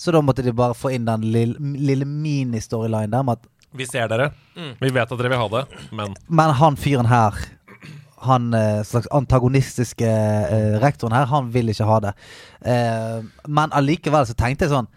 Så 0.00 0.12
da 0.12 0.20
måtte 0.24 0.42
de 0.42 0.52
bare 0.56 0.72
få 0.74 0.92
inn 0.94 1.04
den 1.04 1.20
lille, 1.32 1.56
lille 1.76 2.06
mini-storylinen 2.08 3.10
der 3.12 3.22
med 3.22 3.36
at 3.36 3.48
Vi 3.76 3.84
ser 3.86 4.08
dere. 4.08 4.30
Vi 4.80 4.88
vet 4.90 5.10
at 5.12 5.18
dere 5.18 5.28
vil 5.28 5.38
ha 5.38 5.48
det, 5.48 5.64
men 5.92 6.14
Men 6.28 6.54
han 6.54 6.76
fyren 6.76 7.06
her 7.06 7.36
han 8.20 8.52
eh, 8.54 8.82
slags 8.84 9.06
antagonistiske 9.16 10.04
uh, 10.04 10.78
rektoren 10.82 11.14
her, 11.16 11.24
han 11.30 11.46
vil 11.54 11.70
ikke 11.72 11.86
ha 11.88 12.00
det. 12.04 12.10
Uh, 12.60 13.22
men 13.48 13.72
allikevel 13.72 14.26
så 14.28 14.34
tenkte 14.36 14.66
jeg 14.66 14.74
sånn 14.74 14.88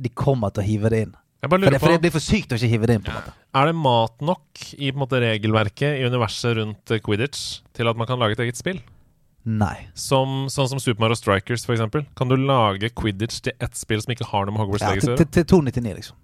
De 0.00 0.10
kommer 0.10 0.50
til 0.54 0.64
å 0.64 0.66
hive 0.66 0.90
det 0.92 1.04
inn. 1.06 1.14
For 1.44 1.60
det, 1.60 1.76
for 1.76 1.92
det 1.92 2.00
blir 2.00 2.12
for 2.14 2.24
sykt 2.24 2.54
å 2.54 2.56
ikke 2.56 2.70
hive 2.72 2.88
det 2.88 2.94
inn. 2.98 3.02
på 3.04 3.12
en 3.12 3.18
måte 3.20 3.32
Er 3.60 3.68
det 3.68 3.74
mat 3.76 4.22
nok 4.24 4.62
i 4.78 4.88
på 4.94 5.02
måte, 5.02 5.20
regelverket 5.20 6.00
i 6.00 6.06
universet 6.08 6.56
rundt 6.56 6.94
eh, 6.94 7.02
Quidditch 7.04 7.60
til 7.76 7.90
at 7.90 7.98
man 8.00 8.08
kan 8.08 8.18
lage 8.18 8.38
et 8.38 8.44
eget 8.46 8.56
spill? 8.56 8.80
Nei. 9.44 9.74
Som, 9.92 10.46
sånn 10.48 10.70
som 10.72 10.80
Super 10.80 11.04
Mario 11.04 11.18
Strikers, 11.20 11.66
eksempel. 11.68 12.06
Kan 12.16 12.32
du 12.32 12.38
lage 12.40 12.88
Quidditch 12.96 13.42
til 13.44 13.52
ett 13.60 13.76
spill 13.76 14.00
som 14.00 14.14
ikke 14.14 14.30
har 14.30 14.48
noe 14.48 14.56
med 14.56 14.64
Hogwarts 14.64 14.86
Ja, 14.86 14.94
Legacy 14.94 15.10
å 15.10 15.18
gjøre? 15.18 15.28
til 15.36 15.44
299, 15.52 15.96
liksom. 16.00 16.16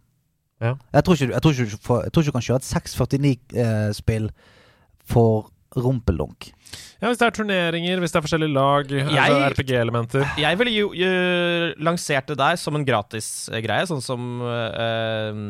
Ja. 0.61 0.75
Jeg, 0.97 1.05
tror 1.05 1.17
ikke, 1.19 1.29
jeg, 1.35 1.43
tror 1.45 1.53
ikke, 1.53 1.69
jeg 1.69 2.13
tror 2.15 2.25
ikke 2.25 2.33
du 2.33 2.37
kan 2.39 2.47
kjøre 2.49 2.61
et 2.63 2.71
649-spill 2.71 4.31
for 5.11 5.51
rumpelunk. 5.77 6.51
Ja, 7.01 7.09
Hvis 7.09 7.19
det 7.19 7.27
er 7.27 7.31
turneringer, 7.39 7.99
hvis 8.03 8.13
det 8.13 8.19
er 8.21 8.25
forskjellige 8.27 8.53
lag, 8.53 8.91
altså 8.93 9.39
RPG-elementer 9.55 10.27
Jeg 10.39 10.59
ville 10.61 10.73
jo 10.75 10.91
jo 10.93 11.11
lansert 11.81 12.27
det 12.29 12.37
der 12.39 12.57
som 12.61 12.77
en 12.77 12.85
gratis-greie, 12.85 13.87
sånn 13.89 14.03
som 14.05 14.27
eh, 14.45 15.43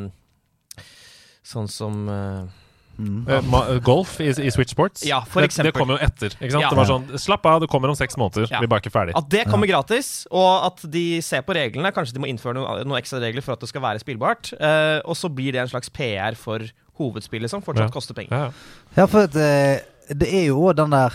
Sånn 1.50 1.68
som 1.70 2.08
eh, 2.08 2.56
Mm. 3.00 3.24
eh, 3.32 3.78
Golf 3.80 4.18
i, 4.20 4.26
i 4.28 4.50
Switch 4.52 4.74
Sports. 4.74 5.06
Ja, 5.08 5.22
for 5.24 5.40
det, 5.40 5.46
eksempel. 5.48 5.70
det 5.72 5.78
kommer 5.78 5.96
jo 5.96 6.04
etter. 6.04 6.34
Ikke 6.36 6.50
sant? 6.52 6.64
Ja. 6.66 6.68
Det 6.68 6.76
var 6.76 6.88
sånn 6.90 7.06
Slapp 7.22 7.46
av, 7.48 7.62
det 7.62 7.68
kommer 7.72 7.88
om 7.88 7.96
seks 7.96 8.18
måneder. 8.20 8.44
Ja. 8.50 8.58
Vi 8.60 8.68
er 8.68 8.72
bare 8.74 8.82
ikke 8.84 8.92
ferdig. 8.92 9.14
At 9.16 9.30
det 9.32 9.46
kommer 9.48 9.64
gratis, 9.70 10.26
og 10.28 10.66
at 10.68 10.82
de 10.92 11.04
ser 11.24 11.40
på 11.46 11.56
reglene. 11.56 11.94
Kanskje 11.96 12.18
de 12.18 12.20
må 12.20 12.28
innføre 12.28 12.58
noen 12.58 12.84
noen 12.84 13.00
ekstra 13.00 13.22
regler 13.24 13.40
for 13.46 13.56
at 13.56 13.64
det 13.64 13.70
skal 13.72 13.80
være 13.86 14.02
spillbart. 14.04 14.52
Uh, 14.60 15.00
og 15.08 15.16
så 15.16 15.30
blir 15.32 15.56
det 15.56 15.62
en 15.62 15.72
slags 15.72 15.88
PR 15.96 16.36
for 16.36 16.66
hovedspillet, 17.00 17.48
som 17.48 17.64
fortsatt 17.64 17.88
Ja. 17.88 17.94
koster 17.94 18.12
penger. 18.20 18.36
Ja, 18.36 18.50
ja. 18.50 18.52
Ja, 19.00 19.06
for 19.08 19.24
at, 19.24 19.36
eh, 19.40 19.80
det 20.16 20.28
er 20.34 20.46
jo 20.48 20.58
òg 20.66 20.76
den 20.76 20.90
der 20.90 21.12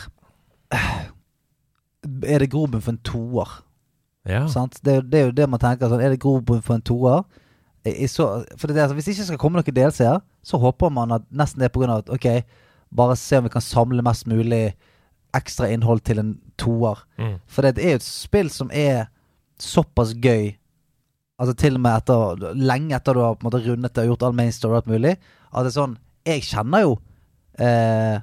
Er 2.06 2.39
det 2.39 2.52
grobunn 2.54 2.82
for 2.84 2.91
en 2.93 3.02
toer? 3.06 3.50
Ja. 4.30 4.43
Sant? 4.50 4.80
Det, 4.84 4.91
er 4.93 4.96
jo- 5.02 5.10
det 5.10 5.20
er 5.20 5.26
jo 5.26 5.32
det 5.32 5.50
man 5.50 5.60
tenker. 5.60 5.89
Sånn, 5.89 6.02
er 6.04 6.10
det 6.14 6.20
grobunn 6.22 6.62
for 6.64 6.76
en 6.76 6.82
toer? 6.82 7.24
I- 7.86 8.04
i 8.04 8.08
så- 8.08 8.46
For 8.58 8.68
det 8.68 8.78
er, 8.78 8.84
altså, 8.88 8.96
hvis 8.96 9.08
ikke 9.08 9.26
skal 9.26 9.38
komme 9.38 9.56
noen 9.62 9.74
DLC-er, 9.74 10.22
så 10.43 10.60
håper 10.60 10.89
man 10.91 11.12
at 11.12 11.22
nesten 11.32 11.60
det 11.60 11.66
er 11.66 11.70
pga. 11.80 11.98
at 11.98 12.10
ok, 12.10 12.43
bare 12.96 13.16
se 13.16 13.38
om 13.38 13.43
vi 13.43 13.50
kan 13.50 13.62
samle 13.62 14.02
mest 14.04 14.26
mulig 14.28 14.74
ekstra 15.34 15.68
innhold 15.72 16.04
til 16.04 16.20
en 16.20 16.39
toer. 16.58 16.98
Mm. 17.20 17.39
For 17.48 17.62
det 17.62 17.78
er 17.80 17.89
jo 17.89 17.96
et 17.96 18.02
spill 18.04 18.50
som 18.50 18.70
er 18.72 19.08
såpass 19.60 20.14
gøy 20.14 20.56
Altså 21.38 21.54
til 21.54 21.74
og 21.76 21.82
med 21.82 21.91
etter 21.98 22.54
lenge 22.56 22.96
etter 22.96 23.14
du 23.14 23.20
har 23.20 23.36
på 23.36 23.43
en 23.46 23.52
måte 23.52 23.68
rundet 23.68 23.93
det 23.93 24.08
og 24.08 24.18
gjort 24.18 24.24
all 24.24 24.32
main 24.34 24.52
story 24.54 24.72
og 24.72 24.76
alt 24.78 24.88
mulig. 24.88 25.18
At 25.54 25.64
det 25.66 25.76
er 25.76 25.82
sånn 25.82 25.98
Jeg 26.26 26.41
kjenner 26.43 26.82
jo 26.82 27.00
eh, 27.60 28.20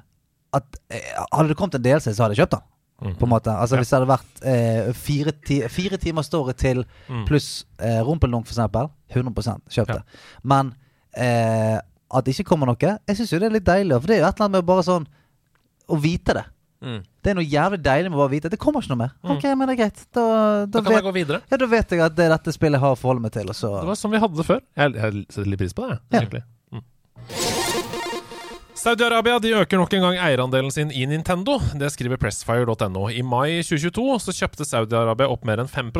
at 0.53 0.77
eh, 0.89 1.01
Hadde 1.33 1.49
det 1.51 1.57
kommet 1.57 1.75
en 1.79 1.83
DLC, 1.85 2.11
så 2.13 2.23
hadde 2.25 2.35
jeg 2.37 2.43
kjøpt 2.45 2.55
den. 2.57 2.63
Mm. 3.03 3.15
På 3.19 3.25
en 3.25 3.31
måte 3.33 3.51
Altså 3.51 3.75
Ja. 3.75 3.81
Hvis 3.81 3.89
det 3.89 3.97
hadde 3.99 4.11
vært 4.13 4.43
eh, 4.47 4.91
fire, 4.93 5.31
ti, 5.45 5.57
fire 5.67 5.97
timer 5.99 6.23
story 6.23 6.53
til 6.53 6.85
Mm. 7.09 7.25
pluss 7.27 7.65
eh, 7.79 7.99
rumpeldunk, 8.05 8.47
eksempel, 8.47 8.89
100 9.11 9.59
kjøpt 9.69 9.89
Ja. 9.89 9.97
det. 9.99 10.03
Men 10.43 10.73
eh, 11.17 11.79
at 12.13 12.23
det 12.25 12.35
ikke 12.37 12.45
kommer 12.53 12.67
noe 12.69 12.77
Jeg 12.79 13.17
syns 13.17 13.31
jo 13.33 13.39
det 13.39 13.47
er 13.49 13.55
litt 13.57 13.65
deilig. 13.67 13.99
For 13.99 14.07
det 14.07 14.17
er 14.17 14.21
jo 14.21 14.27
et 14.29 14.35
eller 14.37 14.45
annet 14.45 14.57
med 14.61 14.65
bare 14.69 14.83
sånn 14.85 15.07
å 15.89 15.97
vite 15.99 16.33
det. 16.37 16.45
Mm. 16.83 17.01
Det 17.23 17.31
er 17.31 17.35
noe 17.39 17.47
jævlig 17.47 17.79
deilig 17.83 18.09
med 18.11 18.17
å 18.19 18.21
bare 18.25 18.31
vite 18.35 18.49
det 18.51 18.59
kommer 18.59 18.81
ikke 18.83 18.91
noe 18.93 19.01
mer. 19.05 19.11
Ok, 19.23 19.43
men 19.55 19.67
det 19.67 19.73
er 19.73 19.81
greit. 19.83 20.01
Da, 20.13 20.23
da. 20.23 20.65
Da 20.67 20.81
kan 20.83 20.91
vet, 20.91 20.97
jeg 20.99 21.03
gå 21.07 21.13
videre. 21.15 21.41
ja, 21.49 21.57
da 21.57 21.65
vet 21.71 21.91
jeg 21.95 21.99
at 22.03 22.15
det 22.15 22.25
er 22.25 22.33
dette 22.37 22.51
spillet 22.55 22.75
jeg 22.77 22.83
har 22.83 22.95
å 22.95 22.99
forholde 22.99 23.21
meg 23.23 23.31
til. 23.31 23.47
Det 23.47 23.87
var 23.87 23.95
som 23.95 24.11
vi 24.11 24.19
hadde 24.19 24.35
det 24.39 24.45
før. 24.47 24.61
Jeg, 24.77 24.93
jeg 24.99 25.25
setter 25.29 25.49
litt 25.49 25.59
pris 25.63 25.73
på 25.73 25.87
det, 25.89 25.97
jeg, 25.97 26.01
Ja. 26.11 26.19
egentlig. 26.21 26.43
Mm. 26.71 28.02
Saudi-Arabia 28.73 29.35
de 29.37 29.51
øker 29.53 29.77
nok 29.77 29.91
en 29.93 30.01
gang 30.01 30.15
eierandelen 30.17 30.71
sin 30.73 30.89
i 30.89 31.03
Nintendo. 31.05 31.59
Det 31.77 31.91
skriver 31.93 32.17
pressfire.no. 32.17 33.03
I 33.13 33.21
mai 33.21 33.59
2022 33.61 34.15
så 34.23 34.33
kjøpte 34.33 34.65
Saudi-Arabia 34.65 35.27
opp 35.29 35.43
mer 35.45 35.61
enn 35.61 35.69
5 35.69 35.91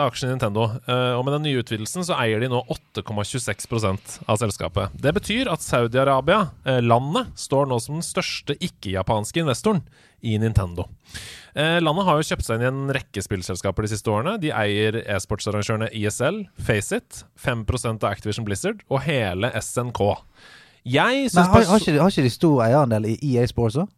av 0.00 0.06
aksjene 0.06 0.30
i 0.30 0.36
Nintendo. 0.38 0.64
Eh, 0.88 1.12
Og 1.12 1.26
med 1.26 1.34
den 1.36 1.44
nye 1.44 1.60
utvidelsen 1.60 2.06
så 2.08 2.16
eier 2.16 2.40
de 2.40 2.48
nå 2.48 2.62
8,26% 2.72 4.22
av 4.24 4.40
selskapet. 4.40 4.96
Det 4.96 5.12
betyr 5.12 5.50
at 5.52 5.60
Saudi-Arabia, 5.60 6.48
eh, 6.64 6.80
landet, 6.80 7.36
står 7.36 7.68
nå 7.68 7.78
som 7.78 8.00
den 8.00 8.02
største 8.06 8.56
ikke-japanske 8.56 9.44
investoren 9.44 9.82
i 10.24 10.38
Nintendo. 10.38 10.88
Eh, 11.54 11.80
landet 11.84 12.06
har 12.06 12.16
jo 12.16 12.28
kjøpt 12.32 12.48
seg 12.48 12.56
inn 12.56 12.64
i 12.64 12.70
en 12.72 12.94
rekke 12.96 13.20
spillselskaper 13.20 13.82
de 13.84 13.92
siste 13.92 14.08
årene. 14.08 14.40
De 14.40 14.48
eier 14.56 15.02
e-sportsarrangørene 15.04 15.92
ISL, 15.92 16.46
Faceit, 16.56 17.24
5% 17.36 18.02
av 18.02 18.10
Activision 18.10 18.48
Blizzard 18.48 18.80
og 18.88 19.02
hele 19.04 19.52
SNK. 19.52 20.00
Jeg 20.84 21.28
syns 21.30 21.46
har, 21.46 21.66
har, 21.68 21.82
ikke, 21.82 21.98
har 22.00 22.10
ikke 22.10 22.24
de 22.26 22.32
stor 22.32 22.62
eierandel 22.64 23.06
i 23.12 23.18
EA 23.32 23.46
Sports 23.50 23.78
òg? 23.78 23.90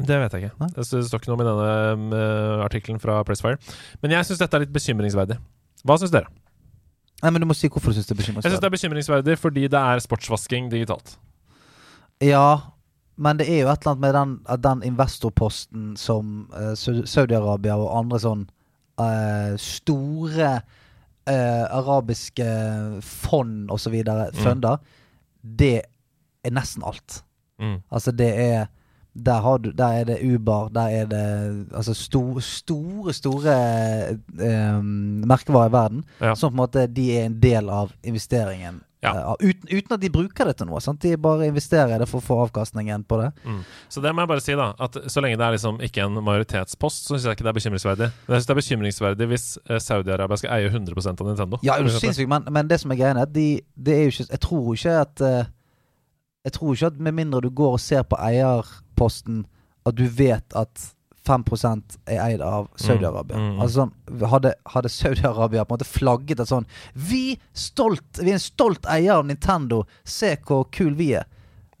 det 0.00 0.16
vet 0.16 0.32
jeg 0.32 0.48
ikke. 0.48 0.68
Det 0.76 0.84
står 0.86 1.20
ikke 1.20 1.30
noe 1.30 1.36
om 1.36 1.42
i 1.42 1.48
denne 1.48 2.16
uh, 2.16 2.64
artikkelen 2.64 3.00
fra 3.02 3.18
Pressfire. 3.26 3.58
Men 4.00 4.14
jeg 4.14 4.28
syns 4.28 4.40
dette 4.40 4.56
er 4.56 4.64
litt 4.64 4.72
bekymringsverdig. 4.72 5.36
Hva 5.84 5.96
syns 6.00 6.14
dere? 6.14 6.30
Nei, 7.20 7.32
men 7.34 7.42
du 7.42 7.48
må 7.50 7.56
si 7.56 7.68
hvorfor 7.68 7.92
du 7.92 7.98
syns 7.98 8.08
det 8.08 8.14
er 8.14 8.20
bekymringsverdig. 8.22 8.48
Jeg 8.48 8.56
syns 8.56 8.64
det 8.64 8.70
er 8.70 8.76
bekymringsverdig 8.76 9.36
fordi 9.40 9.66
det 9.72 9.80
er 9.80 10.04
sportsvasking 10.04 10.70
digitalt. 10.72 11.18
Ja, 12.24 12.72
men 13.20 13.40
det 13.40 13.48
er 13.52 13.62
jo 13.64 13.72
et 13.72 13.84
eller 13.84 13.92
annet 13.92 14.04
med 14.06 14.16
den, 14.16 14.34
den 14.64 14.84
investorposten 14.88 15.90
som 16.00 16.48
uh, 16.56 16.72
Saudi-Arabia 16.76 17.76
og 17.76 17.92
andre 17.98 18.20
sånn 18.22 18.46
uh, 19.00 19.52
store 19.60 20.54
uh, 21.28 21.64
arabiske 21.76 22.48
fond 23.04 23.72
osv. 23.72 24.00
Mm. 24.00 24.40
funder, 24.40 24.80
det 25.44 25.76
er 26.44 26.54
nesten 26.54 26.84
alt. 26.86 27.22
Mm. 27.60 27.80
Altså, 27.90 28.12
det 28.16 28.30
er 28.34 28.68
der, 29.12 29.40
har 29.42 29.58
du, 29.58 29.70
der 29.74 30.00
er 30.00 30.04
det 30.04 30.18
Uber, 30.22 30.68
der 30.68 30.88
er 31.00 31.06
det 31.06 31.66
altså 31.74 31.94
sto, 31.94 32.40
store, 32.40 33.12
store 33.12 33.56
eh, 34.40 34.82
merkevarer 35.26 35.68
i 35.68 35.72
verden. 35.72 36.04
Ja. 36.20 36.34
Som 36.34 36.52
på 36.52 36.54
en 36.54 36.62
måte 36.62 36.86
de 36.86 37.10
er 37.18 37.26
en 37.26 37.40
del 37.42 37.68
av 37.68 37.92
investeringen. 38.04 38.80
Ja. 39.00 39.14
Uh, 39.16 39.34
uten, 39.40 39.64
uten 39.72 39.94
at 39.96 40.00
de 40.02 40.10
bruker 40.12 40.50
det 40.50 40.58
til 40.60 40.68
noe. 40.68 40.80
Sant? 40.84 41.00
De 41.00 41.16
bare 41.20 41.48
investerer 41.48 41.94
i 41.96 42.00
det 42.02 42.08
for 42.08 42.20
å 42.20 42.24
få 42.24 42.36
avkastningen 42.44 43.06
på 43.08 43.16
det. 43.22 43.30
Mm. 43.48 43.60
Så 43.88 44.02
det 44.04 44.12
må 44.12 44.24
jeg 44.24 44.30
bare 44.32 44.44
si, 44.44 44.56
da. 44.60 44.70
At 44.76 44.98
så 45.08 45.22
lenge 45.24 45.38
det 45.40 45.46
er 45.46 45.56
liksom 45.56 45.80
ikke 45.86 46.04
en 46.04 46.20
majoritetspost, 46.26 47.08
så 47.08 47.14
syns 47.14 47.30
jeg 47.30 47.38
ikke 47.38 47.46
det 47.46 47.52
er 47.54 47.58
bekymringsverdig. 47.60 48.10
Men 48.26 48.34
jeg 48.36 48.42
syns 48.42 48.50
det 48.50 48.54
er 48.54 48.60
bekymringsverdig 48.60 49.30
hvis 49.32 49.46
eh, 49.62 49.80
Saudi-Arabia 49.80 50.40
skal 50.42 50.52
eie 50.58 50.68
100% 50.72 51.24
av 51.24 51.30
Nintendo. 51.32 51.62
Ja, 51.64 51.78
er 51.78 51.88
du 51.88 51.96
For 51.96 52.28
men, 52.34 52.50
men 52.52 52.68
det 52.70 52.82
som 52.82 52.92
er 52.92 53.00
greia, 53.00 53.14
er 53.16 53.24
at 53.24 53.32
de, 53.34 53.48
det 53.74 53.96
er 53.96 54.04
jo 54.04 54.12
ikke 54.14 54.28
Jeg 54.28 54.44
tror 54.44 54.68
ikke 54.76 54.98
at 55.06 55.24
eh, 55.24 55.50
Jeg 56.46 56.56
tror 56.56 56.72
ikke 56.72 56.88
at 56.94 57.02
med 57.02 57.16
mindre 57.18 57.42
du 57.44 57.50
går 57.52 57.76
og 57.76 57.82
ser 57.82 58.06
på 58.08 58.16
eierposten, 58.20 59.44
at 59.86 59.96
du 59.96 60.06
vet 60.08 60.56
at 60.56 60.86
5% 61.28 61.98
er 62.08 62.20
eid 62.24 62.40
av 62.40 62.70
Saudi-Arabia. 62.80 63.36
Mm, 63.36 63.50
mm. 63.54 63.60
Altså 63.60 63.86
Hadde, 64.30 64.54
hadde 64.72 64.88
Saudi-Arabia 64.88 65.64
på 65.64 65.74
en 65.74 65.78
måte 65.78 65.88
flagget 65.88 66.40
at 66.40 66.48
sånn 66.48 66.64
Vi 66.96 67.36
stolt 67.52 68.22
Vi 68.22 68.32
er 68.32 68.38
en 68.38 68.42
stolt 68.42 68.88
eier 68.88 69.18
av 69.18 69.28
Nintendo. 69.28 69.82
Se 70.04 70.32
hvor 70.46 70.64
kul 70.72 70.94
vi 70.96 71.12
er. 71.20 71.28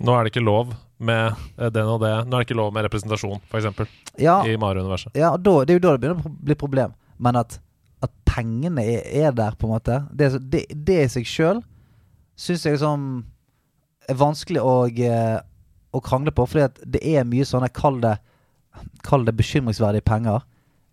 Nå 0.00 0.12
er 0.12 0.24
det 0.24 0.34
ikke 0.34 0.44
lov 0.44 0.74
med 1.00 1.32
eh, 1.56 1.72
den 1.72 1.88
og 1.88 2.04
det. 2.04 2.12
Nå 2.26 2.36
er 2.36 2.42
det 2.42 2.50
ikke 2.50 2.60
lov 2.60 2.72
med 2.76 2.84
representasjon, 2.88 3.40
f.eks. 3.48 3.88
Ja, 4.20 4.42
i 4.44 4.56
Mario-universet. 4.60 5.16
ja 5.16 5.32
og 5.32 5.42
da, 5.44 5.56
det 5.64 5.74
er 5.74 5.80
jo 5.80 5.84
da 5.86 5.96
det 5.96 6.04
begynner 6.04 6.30
å 6.30 6.36
bli 6.50 6.56
problem. 6.60 6.94
Men 7.20 7.40
at, 7.40 7.56
at 8.04 8.12
pengene 8.28 8.84
er, 8.84 9.04
er 9.24 9.36
der, 9.36 9.56
på 9.56 9.68
en 9.68 9.74
måte, 9.78 10.02
det, 10.12 10.34
det, 10.52 10.66
det 10.72 11.02
i 11.06 11.12
seg 11.16 11.28
sjøl 11.28 11.64
syns 12.40 12.64
jeg 12.64 12.76
liksom 12.76 13.08
er 14.10 14.18
vanskelig 14.20 14.60
å, 14.62 14.74
eh, 14.90 15.38
å 15.94 16.00
krangle 16.04 16.32
på. 16.34 16.46
Fordi 16.50 16.64
at 16.66 16.80
det 16.86 17.00
er 17.06 17.24
mye 17.28 17.46
sånne, 17.48 17.70
kall 17.72 18.00
det, 18.02 18.16
kall 19.06 19.24
det 19.28 19.36
bekymringsverdige 19.38 20.04
penger, 20.06 20.42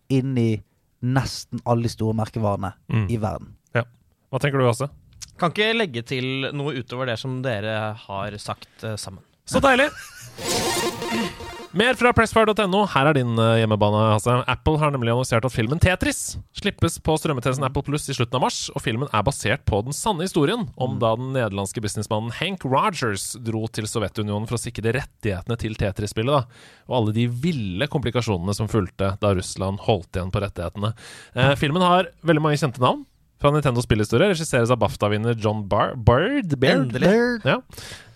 inni 0.10 0.64
nesten 1.04 1.60
alle 1.66 1.84
de 1.86 1.90
store 1.94 2.16
merkevarene 2.18 2.74
Mm. 2.90 3.08
i 3.12 3.18
verden. 3.22 3.52
Ja. 3.76 3.84
Hva 4.32 4.40
tenker 4.42 4.58
du, 4.60 4.66
Hasse? 4.66 4.90
Kan 5.38 5.52
ikke 5.54 5.74
legge 5.78 6.02
til 6.06 6.48
noe 6.54 6.74
utover 6.80 7.06
det 7.12 7.20
som 7.22 7.42
dere 7.46 7.94
har 8.08 8.38
sagt 8.42 8.84
eh, 8.84 8.96
sammen. 8.98 9.22
Så 9.46 9.62
deilig! 9.62 9.92
Mer 11.76 11.98
fra 12.00 12.14
pressfire.no. 12.16 12.86
Her 12.94 13.10
er 13.10 13.18
din 13.18 13.34
eh, 13.42 13.58
hjemmebane, 13.60 14.00
Hasse. 14.14 14.32
Apple 14.48 14.80
har 14.80 14.94
nemlig 14.94 15.12
annonsert 15.12 15.46
at 15.46 15.54
filmen 15.54 15.82
Tetris 15.84 16.38
slippes 16.56 16.96
på 17.04 17.18
strømmetjenesten 17.20 17.66
Apple 17.68 17.84
Pluss 17.84 18.08
i 18.08 18.16
slutten 18.16 18.40
av 18.40 18.46
mars. 18.46 18.60
Og 18.72 18.84
filmen 18.86 19.12
er 19.12 19.26
basert 19.28 19.66
på 19.68 19.82
den 19.86 19.96
sanne 19.96 20.24
historien 20.24 20.64
om 20.80 20.96
da 21.02 21.12
den 21.20 21.34
nederlandske 21.36 21.84
businessmannen 21.84 22.32
Hank 22.40 22.64
Rogers 22.68 23.34
dro 23.44 23.66
til 23.68 23.90
Sovjetunionen 23.90 24.48
for 24.48 24.56
å 24.58 24.62
sikre 24.64 24.96
rettighetene 24.96 25.60
til 25.60 25.76
Tetris-spillet. 25.80 26.58
Og 26.88 26.98
alle 27.02 27.16
de 27.20 27.28
ville 27.28 27.92
komplikasjonene 27.92 28.56
som 28.56 28.72
fulgte 28.72 29.16
da 29.22 29.36
Russland 29.36 29.84
holdt 29.90 30.16
igjen 30.16 30.32
på 30.34 30.44
rettighetene. 30.46 30.96
Eh, 31.36 31.54
filmen 31.60 31.84
har 31.84 32.14
veldig 32.24 32.48
mange 32.48 32.64
kjente 32.64 32.84
navn 32.84 33.04
fra 33.44 33.52
Nintendo 33.54 33.84
spillhistorie. 33.84 34.32
Regisseres 34.32 34.72
av 34.74 34.80
BAFTA-vinner 34.82 35.36
John 35.36 35.68
Bar. 35.68 35.98
Bird? 36.00 36.56
Endelig. 36.64 37.18
Ja. 37.44 37.60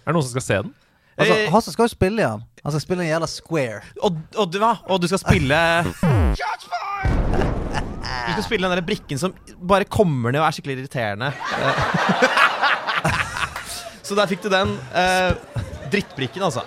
Er 0.01 0.09
det 0.09 0.15
noen 0.15 0.25
som 0.25 0.33
skal 0.39 0.47
se 0.47 0.63
den? 0.63 0.77
Altså, 1.21 1.35
Eh, 1.37 1.51
Hasse 1.53 1.71
skal 1.75 1.87
jo 1.87 1.93
spille 1.93 2.21
igjen. 2.23 2.43
Han 2.63 2.73
skal 2.75 2.83
spille 2.83 3.05
en 3.05 3.09
jævla 3.11 3.27
square. 3.29 3.81
Og, 4.01 4.17
og, 4.37 4.45
du, 4.51 4.59
hva? 4.61 4.73
og 4.89 5.01
du 5.01 5.07
skal 5.09 5.21
spille 5.21 5.57
Du 8.21 8.31
skal 8.35 8.45
spille 8.45 8.67
den 8.67 8.75
der 8.77 8.85
brikken 8.85 9.19
som 9.21 9.33
bare 9.57 9.87
kommer 9.89 10.31
ned 10.33 10.41
og 10.43 10.47
er 10.47 10.55
skikkelig 10.55 10.77
irriterende. 10.83 11.31
Eh. 11.31 11.75
Så 14.05 14.17
der 14.17 14.27
fikk 14.29 14.43
du 14.45 14.49
den. 14.51 14.73
Eh, 14.97 15.33
drittbrikken, 15.91 16.43
altså. 16.43 16.63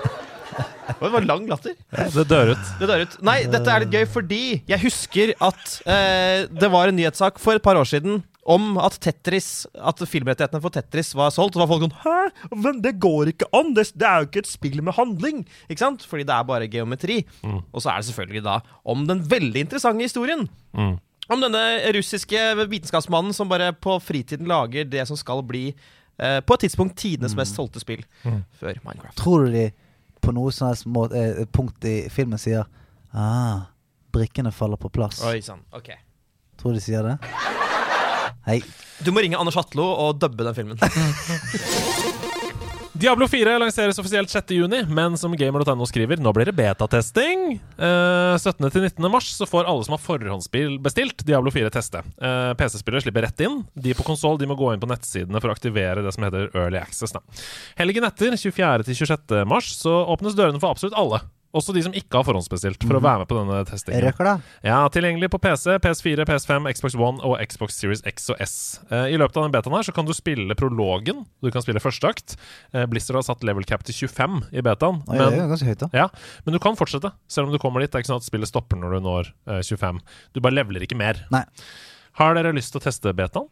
Det 0.84 1.10
var 1.12 1.24
lang 1.24 1.46
latter. 1.48 1.74
Det 2.14 2.24
dør 2.28 2.52
ut. 2.54 2.66
Det 2.80 2.88
dør 2.88 3.02
ut. 3.06 3.16
Nei, 3.24 3.38
dette 3.50 3.72
er 3.72 3.84
litt 3.84 3.94
gøy 3.94 4.04
fordi 4.10 4.42
jeg 4.68 4.80
husker 4.84 5.32
at 5.42 5.62
eh, 5.88 6.44
det 6.52 6.68
var 6.72 6.88
en 6.90 6.96
nyhetssak 6.98 7.40
for 7.42 7.56
et 7.56 7.64
par 7.64 7.76
år 7.80 7.88
siden 7.88 8.20
om 8.44 8.76
at 8.82 8.98
Tetris 9.00 9.64
At 9.74 10.02
filmrettighetene 10.08 10.60
for 10.62 10.74
Tetris 10.74 11.14
var 11.16 11.32
solgt. 11.34 11.56
Og 11.56 11.64
var 11.64 11.70
folk 11.70 11.86
sånn 11.86 11.96
Hæ? 12.02 12.52
Men 12.52 12.82
det 12.84 12.96
går 13.02 13.32
ikke 13.32 13.48
an! 13.56 13.72
Det, 13.76 13.88
det 13.96 14.08
er 14.08 14.20
jo 14.22 14.28
ikke 14.30 14.44
et 14.44 14.50
spill 14.50 14.82
med 14.84 14.96
handling! 14.98 15.42
Ikke 15.68 15.84
sant? 15.84 16.04
Fordi 16.08 16.26
det 16.28 16.36
er 16.36 16.46
bare 16.48 16.68
geometri. 16.70 17.22
Og 17.44 17.80
så 17.80 17.92
er 17.92 18.00
det 18.02 18.10
selvfølgelig 18.10 18.44
da 18.46 18.60
om 18.84 19.06
den 19.08 19.24
veldig 19.30 19.66
interessante 19.66 20.04
historien. 20.04 20.46
Mm. 20.76 20.96
Om 21.32 21.40
denne 21.40 21.62
russiske 21.96 22.40
vitenskapsmannen 22.68 23.32
som 23.36 23.48
bare 23.48 23.72
på 23.72 23.96
fritiden 24.04 24.48
lager 24.50 24.84
det 24.84 25.06
som 25.08 25.16
skal 25.16 25.40
bli 25.46 25.70
eh, 25.70 26.40
på 26.44 26.56
et 26.56 26.66
tidspunkt 26.66 26.98
tidenes 27.00 27.36
mest 27.38 27.56
solgte 27.56 27.80
spill 27.80 28.04
før 28.60 28.80
Minecraft. 28.84 29.16
Tror 29.16 29.46
du 29.46 29.56
de 29.56 29.66
på 30.24 30.32
noe 30.36 30.52
sånt 30.52 30.84
måte, 30.88 31.20
eh, 31.20 31.44
punkt 31.48 31.84
i 31.88 31.96
filmen 32.12 32.40
sier 32.40 32.68
ah, 33.12 33.70
brikkene 34.12 34.52
faller 34.52 34.80
på 34.80 34.92
plass? 34.92 35.24
Oi 35.24 35.40
sann. 35.44 35.64
Ok. 35.72 35.94
Tror 36.60 36.74
du 36.74 36.82
de 36.82 36.84
sier 36.84 37.08
det? 37.08 37.63
Hei. 38.44 38.60
Du 39.04 39.10
må 39.14 39.24
ringe 39.24 39.38
Anders 39.40 39.56
Hatlo 39.58 39.84
og 39.84 40.20
dubbe 40.22 40.46
den 40.46 40.56
filmen. 40.56 40.78
Diablo 42.94 43.26
4 43.26 43.56
lanseres 43.58 43.98
offisielt 43.98 44.30
6.6, 44.30 44.86
men 44.86 45.16
som 45.18 45.32
gamer.no 45.34 45.86
skriver, 45.90 46.20
nå 46.22 46.30
blir 46.32 46.46
det 46.46 46.54
betatesting. 46.54 47.56
Eh, 47.74 48.34
17.-19. 48.38 49.08
mars 49.10 49.32
så 49.34 49.48
får 49.50 49.66
alle 49.66 49.82
som 49.82 49.96
har 49.96 50.02
forhåndsspill 50.04 50.76
bestilt 50.84 51.24
Diablo 51.26 51.50
4 51.50 51.72
teste. 51.74 52.04
Eh, 52.22 52.52
PC-spillere 52.54 53.02
slipper 53.02 53.26
rett 53.26 53.42
inn. 53.42 53.64
De 53.74 53.96
på 53.98 54.06
konsoll 54.06 54.38
må 54.46 54.54
gå 54.54 54.70
inn 54.72 54.80
på 54.84 54.88
nettsidene 54.92 55.42
for 55.42 55.50
å 55.50 55.56
aktivere 55.58 56.06
det 56.06 56.14
som 56.14 56.28
heter 56.28 56.54
Early 56.54 56.78
Access. 56.78 57.16
Da. 57.16 57.24
Helgen 57.82 58.06
etter, 58.06 58.38
24.-26. 58.38 59.40
mars, 59.50 59.74
så 59.74 59.98
åpnes 60.14 60.38
dørene 60.38 60.62
for 60.62 60.70
absolutt 60.76 60.94
alle. 60.94 61.24
Også 61.54 61.70
de 61.76 61.82
som 61.86 61.92
ikke 61.94 62.18
har 62.18 62.24
forhåndsbestilt, 62.26 62.82
for 62.82 62.98
å 62.98 63.00
være 63.04 63.22
med 63.22 63.28
på 63.30 63.36
denne 63.38 63.60
testingen. 63.68 64.02
Røkla. 64.08 64.32
det? 64.40 64.54
Ja, 64.66 64.80
Tilgjengelig 64.90 65.28
på 65.30 65.38
PC, 65.44 65.76
PS4, 65.84 66.24
PS5, 66.26 66.66
Xbox 66.74 66.96
One 66.98 67.22
og 67.22 67.36
Xbox 67.46 67.76
Series 67.78 68.02
X 68.10 68.26
og 68.34 68.40
S. 68.42 68.54
Eh, 68.90 69.12
I 69.14 69.20
løpet 69.22 69.38
av 69.38 69.46
den 69.46 69.54
betaen 69.54 69.76
her 69.78 69.86
så 69.86 69.94
kan 69.94 70.08
du 70.08 70.10
spille 70.16 70.56
prologen. 70.58 71.22
Du 71.44 71.50
kan 71.54 71.62
spille 71.62 71.78
første 71.84 72.10
akt. 72.10 72.34
Eh, 72.74 72.88
Blizzard 72.90 73.20
har 73.20 73.26
satt 73.28 73.46
level 73.46 73.62
cap 73.70 73.86
til 73.86 73.94
25 73.94 74.40
i 74.50 74.64
betaen. 74.66 74.98
Oi, 75.06 75.18
det 75.20 75.30
er 75.44 75.50
ganske 75.54 75.70
høyt, 75.70 75.84
da. 75.86 75.90
ja, 75.94 76.08
men 76.44 76.58
du 76.58 76.60
kan 76.62 76.74
fortsette, 76.80 77.14
selv 77.30 77.46
om 77.48 77.54
du 77.54 77.60
kommer 77.62 77.84
dit. 77.84 77.92
Det 77.94 78.00
er 78.00 78.04
ikke 78.06 78.12
sånn 78.16 78.24
at 78.24 78.26
spillet 78.26 78.50
stopper 78.50 78.80
når 78.82 78.98
du 78.98 79.04
når 79.06 79.30
eh, 79.46 79.62
25. 79.62 80.02
Du 80.34 80.42
bare 80.44 80.58
leveler 80.58 80.82
ikke 80.88 80.98
mer. 80.98 81.22
Nei. 81.34 81.44
Har 82.18 82.34
dere 82.34 82.50
lyst 82.54 82.74
til 82.74 82.82
å 82.82 82.84
teste 82.88 83.14
betaen? 83.14 83.46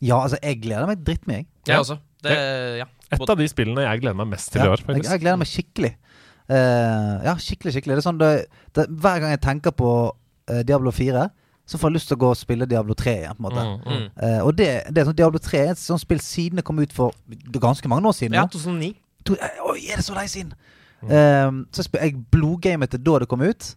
Ja, 0.00 0.22
altså, 0.24 0.38
jeg 0.40 0.62
gleder 0.62 0.86
meg 0.88 1.02
drittmye, 1.04 1.42
jeg. 1.42 1.46
Jeg 1.68 1.82
også. 1.82 1.98
Det, 2.24 2.32
ja. 2.80 2.86
Et 3.12 3.30
av 3.32 3.36
de 3.36 3.46
spillene 3.50 3.82
jeg 3.84 4.00
gleder 4.00 4.16
meg 4.16 4.30
mest 4.32 4.48
til 4.52 4.62
Ja, 4.62 4.70
i 4.70 4.72
år. 4.72 4.82
jeg, 4.86 5.02
jeg 5.04 5.20
gleder 5.22 5.38
meg 5.40 5.48
skikkelig. 5.50 5.90
Eh, 6.50 7.12
ja, 7.26 7.34
skikkelig, 7.38 7.74
skikkelig. 7.76 7.96
Det 7.96 8.02
er 8.02 8.08
sånn 8.08 8.18
det, 8.20 8.30
det, 8.74 8.86
Hver 8.90 9.20
gang 9.22 9.34
jeg 9.36 9.42
tenker 9.44 9.74
på 9.76 9.90
uh, 10.10 10.62
Diablo 10.66 10.90
4, 10.94 11.28
så 11.70 11.78
får 11.78 11.90
jeg 11.90 11.98
lyst 11.98 12.10
til 12.10 12.18
å 12.18 12.22
gå 12.24 12.30
og 12.32 12.38
spille 12.40 12.66
Diablo 12.66 12.96
3 12.98 13.14
igjen. 13.20 13.36
på 13.38 13.44
en 13.44 13.46
måte 13.46 13.66
Mm, 13.68 13.76
mm. 13.86 14.08
Uh, 14.18 14.40
Og 14.48 14.56
det, 14.58 14.70
det 14.90 15.02
er 15.02 15.06
sånn 15.10 15.18
Diablo 15.20 15.38
3 15.38 15.60
er 15.60 15.70
et 15.76 15.82
sånt 15.82 16.02
spill 16.02 16.22
siden 16.24 16.58
det 16.58 16.66
kom 16.66 16.80
ut 16.82 16.92
for 16.92 17.14
ganske 17.54 17.88
mange 17.88 18.08
år 18.10 18.16
siden. 18.18 18.34
ja, 18.34 18.46
2009. 18.50 18.94
To, 19.28 19.36
Oi, 19.70 19.78
er 19.92 20.00
det 20.00 20.04
så 20.04 20.16
lenge 20.16 20.32
siden? 20.32 20.54
Eh, 21.00 21.50
så 21.72 21.84
sp 21.84 21.96
jeg 21.96 22.18
blodgamet 22.32 22.92
det 22.92 23.02
da 23.04 23.18
det 23.22 23.28
kom 23.28 23.40
ut. 23.44 23.74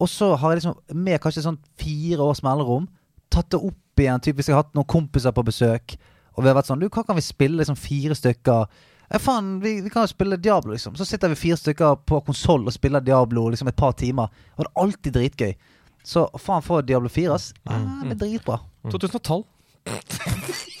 Og 0.00 0.08
så 0.08 0.34
har 0.36 0.52
jeg 0.52 0.62
liksom 0.62 0.96
med 0.98 1.20
kanskje 1.20 1.44
sånn 1.44 1.58
fire 1.80 2.24
års 2.24 2.42
mellomrom 2.44 2.88
tatt 3.32 3.50
det 3.52 3.60
opp 3.60 4.00
igjen. 4.00 4.20
Typ 4.20 4.38
hvis 4.38 4.48
jeg 4.50 4.56
har 4.56 4.64
hatt 4.64 4.74
noen 4.76 4.88
kompiser 4.88 5.34
på 5.34 5.44
besøk, 5.46 5.96
og 6.32 6.44
vi 6.44 6.48
har 6.48 6.56
vært 6.56 6.70
sånn 6.70 6.80
Du, 6.80 6.88
hva 6.88 7.04
kan 7.04 7.16
vi 7.16 7.24
spille? 7.24 7.58
Liksom 7.60 7.76
fire 7.76 8.16
stykker. 8.16 8.68
Ja, 9.12 9.20
faen, 9.20 9.60
vi, 9.60 9.74
vi 9.84 9.90
kan 9.92 10.06
jo 10.06 10.12
spille 10.12 10.38
Diablo, 10.40 10.72
liksom. 10.72 10.96
Så 10.96 11.04
sitter 11.04 11.28
vi 11.28 11.36
fire 11.36 11.58
stykker 11.60 11.98
på 12.08 12.22
konsoll 12.24 12.64
og 12.64 12.72
spiller 12.72 13.04
Diablo 13.04 13.44
liksom 13.52 13.68
et 13.68 13.76
par 13.76 13.92
timer. 14.00 14.32
Og 14.56 14.64
det 14.64 14.70
er 14.70 14.82
alltid 14.86 15.16
dritgøy. 15.18 15.54
Så 16.02 16.26
faen 16.40 16.64
få 16.64 16.80
Diablo 16.86 17.12
4, 17.12 17.34
ass. 17.34 17.50
Ja, 17.68 17.80
det 18.06 18.16
er 18.16 18.22
dritbra. 18.24 18.62
2012. 18.88 19.44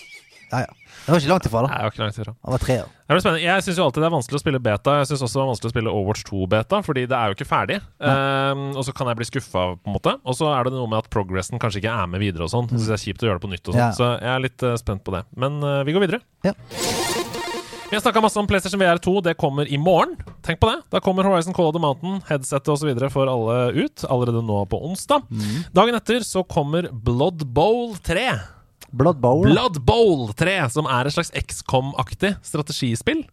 Ja, 0.52 0.58
ja. 0.60 0.72
Det 1.06 1.10
var 1.10 1.18
ikke 1.18 1.30
langt 1.30 1.46
ifra, 1.48 1.60
da. 1.64 1.68
Nei, 1.70 1.76
det 1.78 1.84
var 1.86 1.94
ikke 1.94 2.02
langt 2.02 2.18
ifra. 2.20 2.32
Det 2.36 2.52
var 2.52 2.60
tre 2.62 2.74
år. 2.82 2.88
Det 2.92 3.14
blir 3.16 3.22
spennende. 3.24 3.42
Jeg 3.42 3.64
syns 3.64 3.78
alltid 3.82 4.02
det 4.02 4.08
er 4.08 4.12
vanskelig 4.12 4.38
å 4.38 4.42
spille 4.42 4.60
beta. 4.62 4.96
Jeg 5.00 5.08
syns 5.08 5.22
også 5.24 5.38
det 5.38 5.42
er 5.42 5.48
vanskelig 5.48 5.70
å 5.70 5.72
spille 5.72 5.94
Overwatch 5.96 6.24
2-beta, 6.28 6.80
fordi 6.84 7.04
det 7.08 7.16
er 7.18 7.32
jo 7.32 7.38
ikke 7.38 7.48
ferdig. 7.48 7.78
Um, 8.04 8.66
og 8.76 8.84
så 8.84 8.94
kan 8.98 9.08
jeg 9.10 9.18
bli 9.18 9.28
skuffa, 9.30 9.64
på 9.80 9.90
en 9.90 9.96
måte. 9.96 10.14
Og 10.28 10.36
så 10.38 10.50
er 10.52 10.68
det 10.68 10.74
noe 10.76 10.90
med 10.92 11.00
at 11.00 11.08
progressen 11.14 11.62
kanskje 11.62 11.80
ikke 11.80 11.94
er 12.04 12.10
med 12.12 12.22
videre 12.22 12.46
og 12.46 12.52
sånn. 12.52 12.68
Så 12.76 12.84
det 12.84 12.98
er 12.98 13.04
kjipt 13.08 13.24
å 13.24 13.30
gjøre 13.30 13.40
det 13.40 13.46
på 13.46 13.54
nytt 13.54 13.64
og 13.64 13.72
sånn. 13.72 13.80
Ja. 13.80 13.94
Så 13.96 14.10
jeg 14.12 14.34
er 14.36 14.44
litt 14.44 14.66
uh, 14.68 14.76
spent 14.84 15.06
på 15.08 15.16
det. 15.16 15.24
Men 15.32 15.56
uh, 15.64 15.80
vi 15.88 15.96
går 15.96 16.04
videre. 16.04 16.20
Ja. 16.44 16.52
Vi 17.92 17.96
har 17.96 18.00
snakka 18.00 18.20
masse 18.24 18.40
om 18.40 18.46
PlayStation 18.48 18.80
VR 18.80 18.96
2. 18.96 19.20
Det 19.20 19.34
kommer 19.36 19.68
i 19.68 19.76
morgen. 19.76 20.14
Tenk 20.40 20.56
på 20.62 20.70
det. 20.70 20.78
Da 20.88 21.00
kommer 21.04 21.26
Horizon 21.28 21.52
Call 21.52 21.66
of 21.68 21.74
the 21.76 21.80
Mountain, 21.82 22.22
headsettet 22.24 22.70
osv. 22.72 22.88
for 23.12 23.28
alle 23.28 23.84
ut. 23.84 24.04
Allerede 24.08 24.40
nå 24.40 24.62
på 24.64 24.78
onsdag. 24.88 25.26
Dagen 25.76 25.98
etter 25.98 26.24
så 26.24 26.40
kommer 26.40 26.88
Blood 26.88 27.44
Bowl 27.52 27.92
3. 28.00 28.30
Blood 28.96 29.20
Bowl. 29.20 29.44
Blood 29.44 29.82
Bowl 29.84 30.32
3, 30.32 30.54
som 30.72 30.88
er 30.88 31.04
et 31.04 31.18
slags 31.18 31.34
XCOM-aktig 31.36 32.32
strategispill 32.40 33.26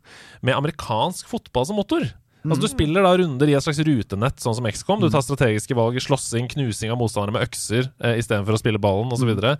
med 0.43 0.57
amerikansk 0.57 1.31
fotball 1.31 1.69
som 1.71 1.79
motor. 1.79 2.03
Altså 2.45 2.61
Du 2.63 2.69
spiller 2.71 3.03
da 3.03 3.11
runder 3.19 3.51
i 3.51 3.55
et 3.57 3.63
slags 3.65 3.81
rutenett, 3.83 4.37
sånn 4.39 4.55
som 4.55 4.67
XCOM. 4.69 5.01
Du 5.03 5.09
tar 5.11 5.23
strategiske 5.25 5.75
valg 5.75 5.97
i 5.99 6.03
slåssing, 6.03 6.47
knusing 6.53 6.93
av 6.93 6.99
motstandere 7.01 7.35
med 7.35 7.47
økser 7.49 7.89
eh, 7.99 8.19
istedenfor 8.21 8.55
å 8.55 8.61
spille 8.61 8.79
ballen 8.81 9.11
osv. 9.11 9.27
Å 9.27 9.55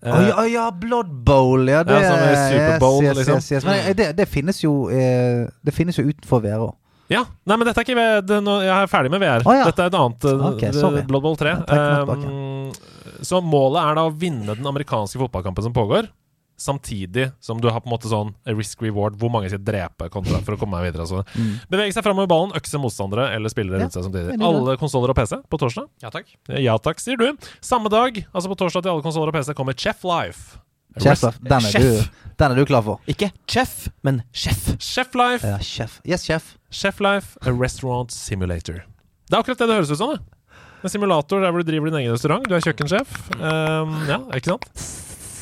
ja, 0.00 0.30
oh, 0.32 0.46
ja, 0.48 0.66
Blood 0.72 1.10
Bowl, 1.26 1.68
ja. 1.68 1.82
Det, 1.84 1.98
Ja, 2.00 2.14
som 2.14 2.22
i 2.24 2.38
Super 2.48 2.78
yes, 2.78 3.02
yes, 3.02 3.18
liksom. 3.20 3.42
yes. 3.56 3.66
Men 3.68 3.82
eh, 3.82 3.96
det, 3.98 4.08
det 4.16 4.28
finnes 4.30 4.62
jo 4.64 4.72
eh, 4.88 5.44
Det 5.60 5.74
finnes 5.76 5.98
jo 6.00 6.06
utenfor 6.08 6.40
VR 6.44 6.64
òg. 6.70 6.72
Ja, 7.12 7.26
nei, 7.44 7.58
men 7.58 7.68
dette 7.68 7.82
er 7.82 7.84
ikke 7.84 8.08
det, 8.24 8.38
nå, 8.46 8.54
Jeg 8.64 8.72
er 8.72 8.88
ferdig 8.88 9.12
med 9.12 9.20
VR. 9.20 9.44
Oh, 9.44 9.52
ja. 9.52 9.66
Dette 9.68 9.84
er 9.84 9.92
et 9.92 9.98
annet 9.98 10.28
Okay, 10.32 10.70
Ok, 10.70 10.78
sorry. 10.78 11.04
Blood 11.08 11.26
Bowl 11.26 11.36
3. 11.36 11.56
Jeg 11.68 12.18
Um, 12.22 12.72
så 13.22 13.38
målet 13.44 13.84
er 13.84 13.98
da 13.98 14.06
å 14.08 14.12
vinne 14.16 14.54
den 14.56 14.66
amerikanske 14.66 15.20
fotballkampen 15.20 15.66
som 15.66 15.74
pågår. 15.76 16.08
Samtidig 16.58 17.32
som 17.42 17.58
du 17.60 17.68
har 17.70 17.80
på 17.82 17.88
en 17.88 17.94
måte 17.94 18.10
sånn 18.10 18.34
risk 18.46 18.82
reward, 18.84 19.16
hvor 19.18 19.30
mange 19.32 19.48
skal 19.50 19.62
drepe 19.64 20.08
kontra 20.12 20.38
for 20.44 20.54
å 20.54 20.58
komme 20.60 20.78
meg 20.78 20.92
videre. 20.92 21.02
Altså. 21.06 21.22
Bevege 21.72 21.92
seg 21.96 22.04
framover 22.06 22.28
ballen, 22.30 22.52
økse 22.58 22.78
motstandere 22.78 23.30
eller 23.34 23.50
spillere 23.50 23.72
Mm. 23.72 23.80
Ja, 23.80 23.86
rundt 23.88 23.96
seg 23.96 24.04
samtidig. 24.06 24.36
Alle 24.46 24.76
konsoller 24.78 25.10
og 25.10 25.16
PC 25.18 25.40
på 25.50 25.58
torsdag. 25.58 25.88
Ja 26.04 26.10
takk. 26.14 26.28
Ja 26.60 26.76
takk, 26.78 27.00
sier 27.02 27.16
du. 27.18 27.32
Samme 27.60 27.88
dag, 27.90 28.20
altså 28.32 28.48
på 28.52 28.58
torsdag 28.60 28.82
til 28.84 28.92
alle 28.92 29.02
konsoller 29.02 29.32
og 29.32 29.34
PC, 29.34 29.54
kommer 29.58 29.74
Chef 29.74 30.04
Life. 30.04 30.58
Chef, 31.00 31.22
den, 31.40 31.52
er 31.56 31.60
Chef. 31.72 31.82
du, 31.82 32.32
den 32.36 32.52
er 32.52 32.54
du 32.60 32.66
klar 32.68 32.82
for. 32.84 33.00
Ikke 33.08 33.30
chef, 33.48 33.88
men 34.04 34.20
chef. 34.36 34.74
Chef 34.78 35.14
Life, 35.16 35.40
Ja, 35.46 35.56
chef. 35.58 36.00
Yes, 36.04 36.26
chef. 36.28 36.58
Chef 36.70 37.00
Life, 37.00 37.38
a 37.46 37.50
restaurant 37.50 38.12
simulator. 38.12 38.82
Det 39.30 39.32
er 39.32 39.40
akkurat 39.40 39.58
det 39.62 39.68
det 39.70 39.78
høres 39.80 39.90
ut 39.90 39.96
som. 39.98 40.12
det 40.12 40.84
En 40.84 40.90
simulator 40.92 41.40
der 41.40 41.50
hvor 41.50 41.62
du 41.64 41.70
driver 41.70 41.88
din 41.88 42.02
egen 42.02 42.12
restaurant. 42.12 42.44
Du 42.46 42.54
er 42.54 42.60
kjøkkensjef. 42.60 43.08
Um, 43.40 43.96
ja, 44.10 44.18
ikke 44.36 44.52
sant? 44.52 44.68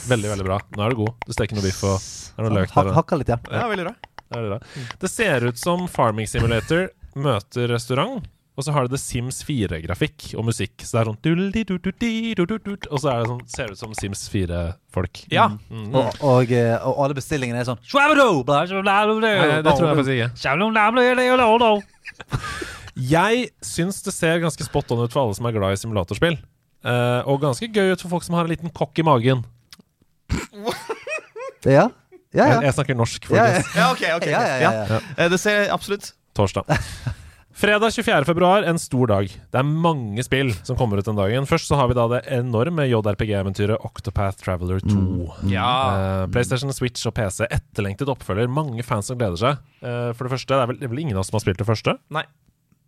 Veldig, 0.09 0.31
veldig 0.33 0.47
bra. 0.47 0.59
Nå 0.77 0.85
er 0.87 0.95
du 0.95 1.01
god. 1.03 1.15
Du 1.27 1.35
steker 1.37 1.59
noe 1.59 1.65
biff 1.67 1.83
og 1.87 1.97
er 2.01 2.47
noe 2.47 2.57
løk 2.61 2.75
der. 2.75 2.93
hakker 2.97 3.21
litt, 3.21 3.33
ja. 3.33 3.39
Ja, 3.51 3.69
veldig 3.71 3.87
bra. 3.89 3.95
Det, 4.31 4.41
er 4.41 4.61
det, 5.03 5.11
ser 5.11 5.49
ut 5.49 5.59
som 5.59 5.89
Farming 5.91 6.29
Simulator 6.31 6.91
møter 7.19 7.73
restaurant. 7.73 8.29
Og 8.59 8.65
så 8.67 8.75
har 8.75 8.85
det 8.85 8.93
The 8.93 9.01
Sims 9.01 9.39
4-grafikk 9.47 10.35
og 10.37 10.45
musikk. 10.51 10.83
Så 10.85 10.99
det 10.99 11.01
er 11.01 11.09
sånn 11.09 11.21
Og 12.91 13.01
så 13.01 13.13
er 13.13 13.23
det 13.23 13.29
sånn, 13.31 13.41
ser 13.49 13.71
det 13.71 13.79
ut 13.79 13.81
som 13.81 13.95
Sims 13.97 14.27
4-folk. 14.33 15.23
Ja. 15.33 15.47
Mm. 15.71 15.95
Og, 15.95 16.19
og, 16.21 16.53
og 16.53 17.01
alle 17.07 17.17
bestillingene 17.17 17.63
er 17.63 17.71
sånn 17.71 17.81
Swabado! 17.81 18.43
Bla, 18.45 18.67
bla, 18.69 18.83
bla, 18.85 18.99
bla, 19.07 19.17
bla. 19.23 19.33
Nei, 19.41 19.63
det 19.65 19.73
tror 19.73 19.89
jeg 19.89 20.01
faktisk 20.03 20.17
ikke. 20.19 20.29
Jeg 23.01 23.49
syns 23.65 24.03
det 24.05 24.13
ser 24.13 24.43
ganske 24.43 24.67
spot 24.67 24.93
on 24.93 25.07
ut 25.07 25.15
for 25.15 25.25
alle 25.25 25.37
som 25.39 25.47
er 25.49 25.57
glad 25.57 25.77
i 25.77 25.81
simulatorspill. 25.81 26.37
Eh, 26.81 27.21
og 27.29 27.41
ganske 27.43 27.69
gøy 27.71 27.95
ut 27.95 28.03
for 28.03 28.13
folk 28.13 28.27
som 28.27 28.37
har 28.37 28.45
en 28.45 28.53
liten 28.53 28.73
kokk 28.77 29.01
i 29.01 29.07
magen. 29.07 29.45
Ja, 31.65 31.71
ja. 31.71 31.87
Jeg, 32.31 32.47
ja. 32.47 32.61
jeg 32.63 32.75
snakker 32.77 32.95
norsk, 32.95 33.25
Ja, 33.35 33.47
ja. 33.51 33.63
Ja, 33.75 33.87
ok, 33.91 34.03
ok. 34.05 34.21
okay. 34.21 34.31
Ja, 34.31 34.43
ja, 34.47 34.59
ja, 34.63 34.85
ja. 34.87 35.01
Eh, 35.17 35.31
Det 35.33 35.41
ser 35.43 35.65
jeg 35.65 35.73
absolutt 35.75 36.13
Torsdag. 36.39 36.69
Fredag 37.61 37.91
24. 37.93 38.25
februar, 38.25 38.63
en 38.65 38.79
stor 38.81 39.11
dag. 39.11 39.27
Det 39.29 39.59
er 39.59 39.67
mange 39.67 40.23
spill 40.25 40.53
som 40.65 40.79
kommer 40.79 40.97
ut 41.03 41.05
den 41.05 41.19
dagen. 41.19 41.45
Først 41.51 41.69
så 41.69 41.77
har 41.77 41.91
vi 41.91 41.97
da 41.99 42.07
det 42.09 42.21
enorme 42.33 42.87
JRPG-eventyret 42.89 43.83
Octopath 43.85 44.39
Traveler 44.41 44.79
2. 44.87 45.01
Ja. 45.51 45.67
Uh, 45.91 46.23
PlayStation, 46.33 46.73
Switch 46.73 47.05
og 47.11 47.13
PC. 47.19 47.45
Etterlengtet 47.51 48.09
oppfølger. 48.09 48.49
Mange 48.49 48.87
fans 48.87 49.11
som 49.11 49.19
gleder 49.21 49.37
seg. 49.43 49.61
Uh, 49.83 50.15
for 50.15 50.25
det 50.25 50.33
første, 50.39 50.55
det 50.55 50.63
er, 50.63 50.71
vel, 50.71 50.79
det 50.81 50.89
er 50.89 50.95
vel 50.95 51.03
ingen 51.03 51.19
av 51.19 51.25
oss 51.27 51.33
som 51.35 51.37
har 51.37 51.45
spilt 51.45 51.61
det 51.61 51.69
første? 51.69 51.99
Nei. 52.15 52.25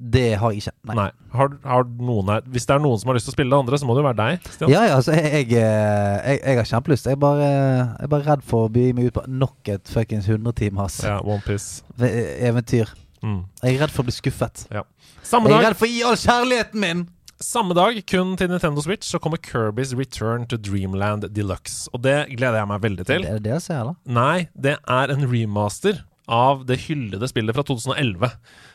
Det 0.02 0.34
har 0.40 0.50
jeg 0.52 0.64
ikke. 0.64 0.74
Nei. 0.90 0.96
Nei. 0.98 1.08
Har, 1.36 1.52
har 1.62 1.86
noen 2.02 2.32
Hvis 2.52 2.66
det 2.68 2.74
er 2.74 2.82
noen 2.82 2.98
som 3.00 3.12
har 3.12 3.16
lyst 3.18 3.28
til 3.28 3.34
å 3.34 3.36
spille 3.36 3.54
det 3.54 3.60
andre, 3.62 3.78
så 3.78 3.86
må 3.88 3.94
det 3.94 4.02
jo 4.02 4.08
være 4.08 4.18
deg. 4.18 4.50
Stian. 4.56 4.72
Ja, 4.72 4.82
ja, 4.88 4.96
altså, 4.98 5.14
jeg, 5.14 5.30
jeg, 5.30 5.62
eh, 5.62 6.18
jeg, 6.32 6.42
jeg 6.42 6.60
har 6.60 6.68
kjempelyst. 6.72 7.08
Jeg 7.08 7.18
er 7.18 7.22
bare, 7.22 7.46
jeg 7.46 8.08
er 8.08 8.12
bare 8.16 8.26
redd 8.26 8.44
for 8.48 8.66
å 8.66 8.72
by 8.74 8.88
meg 8.98 9.08
ut 9.08 9.16
på 9.20 9.24
nok 9.30 9.72
et 9.76 9.94
fuckings 9.94 10.28
100 10.28 10.58
timers 10.58 11.00
Ja, 11.06 11.20
eventyr. 12.50 12.92
Mm. 13.22 13.42
Jeg 13.62 13.76
er 13.76 13.82
redd 13.84 13.94
for 13.94 14.02
å 14.02 14.10
bli 14.10 14.14
skuffet. 14.16 14.66
Samme 15.22 15.52
Jeg 15.52 15.60
er 15.60 15.68
redd 15.70 15.78
for 15.78 15.86
å 15.86 15.92
gi 15.92 16.06
all 16.06 16.18
kjærligheten 16.18 16.82
min! 16.82 17.04
samme 17.42 17.74
dag, 17.74 17.96
kun 18.06 18.36
til 18.38 18.50
Nintendo 18.50 18.82
Switch, 18.84 19.08
så 19.08 19.18
kommer 19.18 19.40
Kirby's 19.42 19.92
Return 19.98 20.46
to 20.46 20.56
Dreamland 20.56 21.26
Deluxe. 21.34 21.88
Og 21.92 22.02
det 22.04 22.28
gleder 22.36 22.60
jeg 22.60 22.70
meg 22.70 22.82
veldig 22.84 23.06
til. 23.08 23.26
Er 23.26 23.38
det 23.38 23.46
det 23.48 23.54
jeg 23.56 23.64
ser, 23.66 23.88
da? 23.90 23.94
Nei, 24.06 24.46
det 24.54 24.76
er 24.78 25.14
en 25.14 25.26
remaster 25.26 26.04
av 26.30 26.62
det 26.68 26.78
hyllede 26.86 27.28
spillet 27.30 27.56
fra 27.56 27.64
2011. 27.66 28.30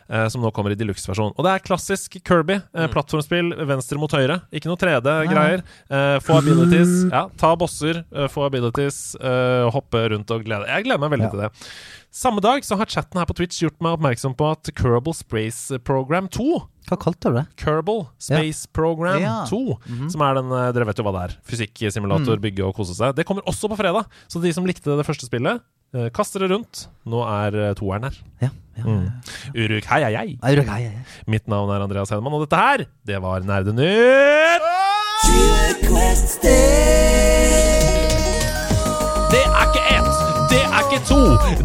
Eh, 0.10 0.28
som 0.32 0.40
nå 0.42 0.52
kommer 0.56 0.72
i 0.72 0.78
deluxe-versjon. 0.80 1.34
Og 1.36 1.44
det 1.44 1.52
er 1.52 1.64
klassisk 1.66 2.16
Kirby. 2.24 2.62
Eh, 2.74 2.88
plattformspill 2.94 3.50
venstre 3.68 4.00
mot 4.00 4.12
høyre. 4.16 4.40
Ikke 4.56 4.70
noe 4.72 4.80
3D-greier. 4.80 5.64
Eh, 5.92 6.18
få 6.24 6.38
abilities. 6.40 6.94
Ja, 7.12 7.26
ta 7.38 7.56
bosser, 7.60 8.04
få 8.32 8.46
abilities, 8.48 9.16
eh, 9.20 9.68
hoppe 9.74 10.06
rundt 10.14 10.32
og 10.32 10.46
glede 10.48 10.68
Jeg 10.68 10.86
gleder 10.88 11.00
meg 11.04 11.12
veldig 11.18 11.28
Ja. 11.28 11.30
til 11.30 11.40
det. 11.40 11.52
Samme 12.18 12.42
dag 12.42 12.66
så 12.66 12.74
har 12.80 12.90
chatten 12.90 13.20
her 13.20 13.28
på 13.30 13.36
Twitch 13.38 13.60
gjort 13.62 13.76
meg 13.84 13.94
oppmerksom 13.94 14.34
på 14.38 14.48
at 14.50 14.72
Kerbal 14.74 15.14
Space 15.14 15.78
Program 15.86 16.26
2 16.34 16.46
Hva 16.90 16.98
kalte 16.98 17.30
du 17.30 17.36
det? 17.38 17.44
Kerbal 17.62 18.08
Space 18.18 18.66
Program 18.74 19.22
Ja. 19.22 19.36
Mhm. 19.46 20.08
2, 20.08 20.10
som 20.16 20.24
er 20.26 20.40
den 20.40 20.50
eh, 20.50 20.72
Dere 20.74 20.88
vet 20.90 20.98
jo 20.98 21.06
hva 21.06 21.14
det 21.14 21.22
er. 21.28 21.36
Fysikksimulator, 21.46 22.42
bygge 22.42 22.66
og 22.66 22.74
kose 22.80 22.96
seg. 22.98 23.14
Det 23.20 23.26
kommer 23.28 23.46
også 23.46 23.70
på 23.70 23.78
fredag. 23.78 24.10
Så 24.32 24.42
de 24.42 24.50
som 24.56 24.66
likte 24.66 24.98
det 24.98 25.06
første 25.06 25.30
spillet, 25.30 25.62
eh, 25.94 26.10
kaster 26.10 26.42
det 26.42 26.50
rundt. 26.56 26.88
Nå 27.06 27.22
er 27.22 27.60
eh, 27.68 27.76
toeren 27.78 28.10
her. 28.10 28.18
Ja. 28.42 28.50
ja. 28.80 28.84
Mm. 28.88 29.08
Uruk, 29.54 29.86
hei, 29.94 30.02
hei, 30.08 30.16
hei. 30.18 30.40
Hei, 30.42 30.56
hei. 30.66 31.06
Mitt 31.30 31.46
navn 31.46 31.70
er 31.76 31.86
Andreas 31.86 32.10
Hedemann, 32.10 32.34
og 32.34 32.48
dette 32.48 32.58
her, 32.58 32.88
det 33.06 33.22
var 33.22 33.46
Nerdenytt! 33.46 34.66
Det 36.42 37.67
ikke 40.98 41.10
to, 41.10 41.22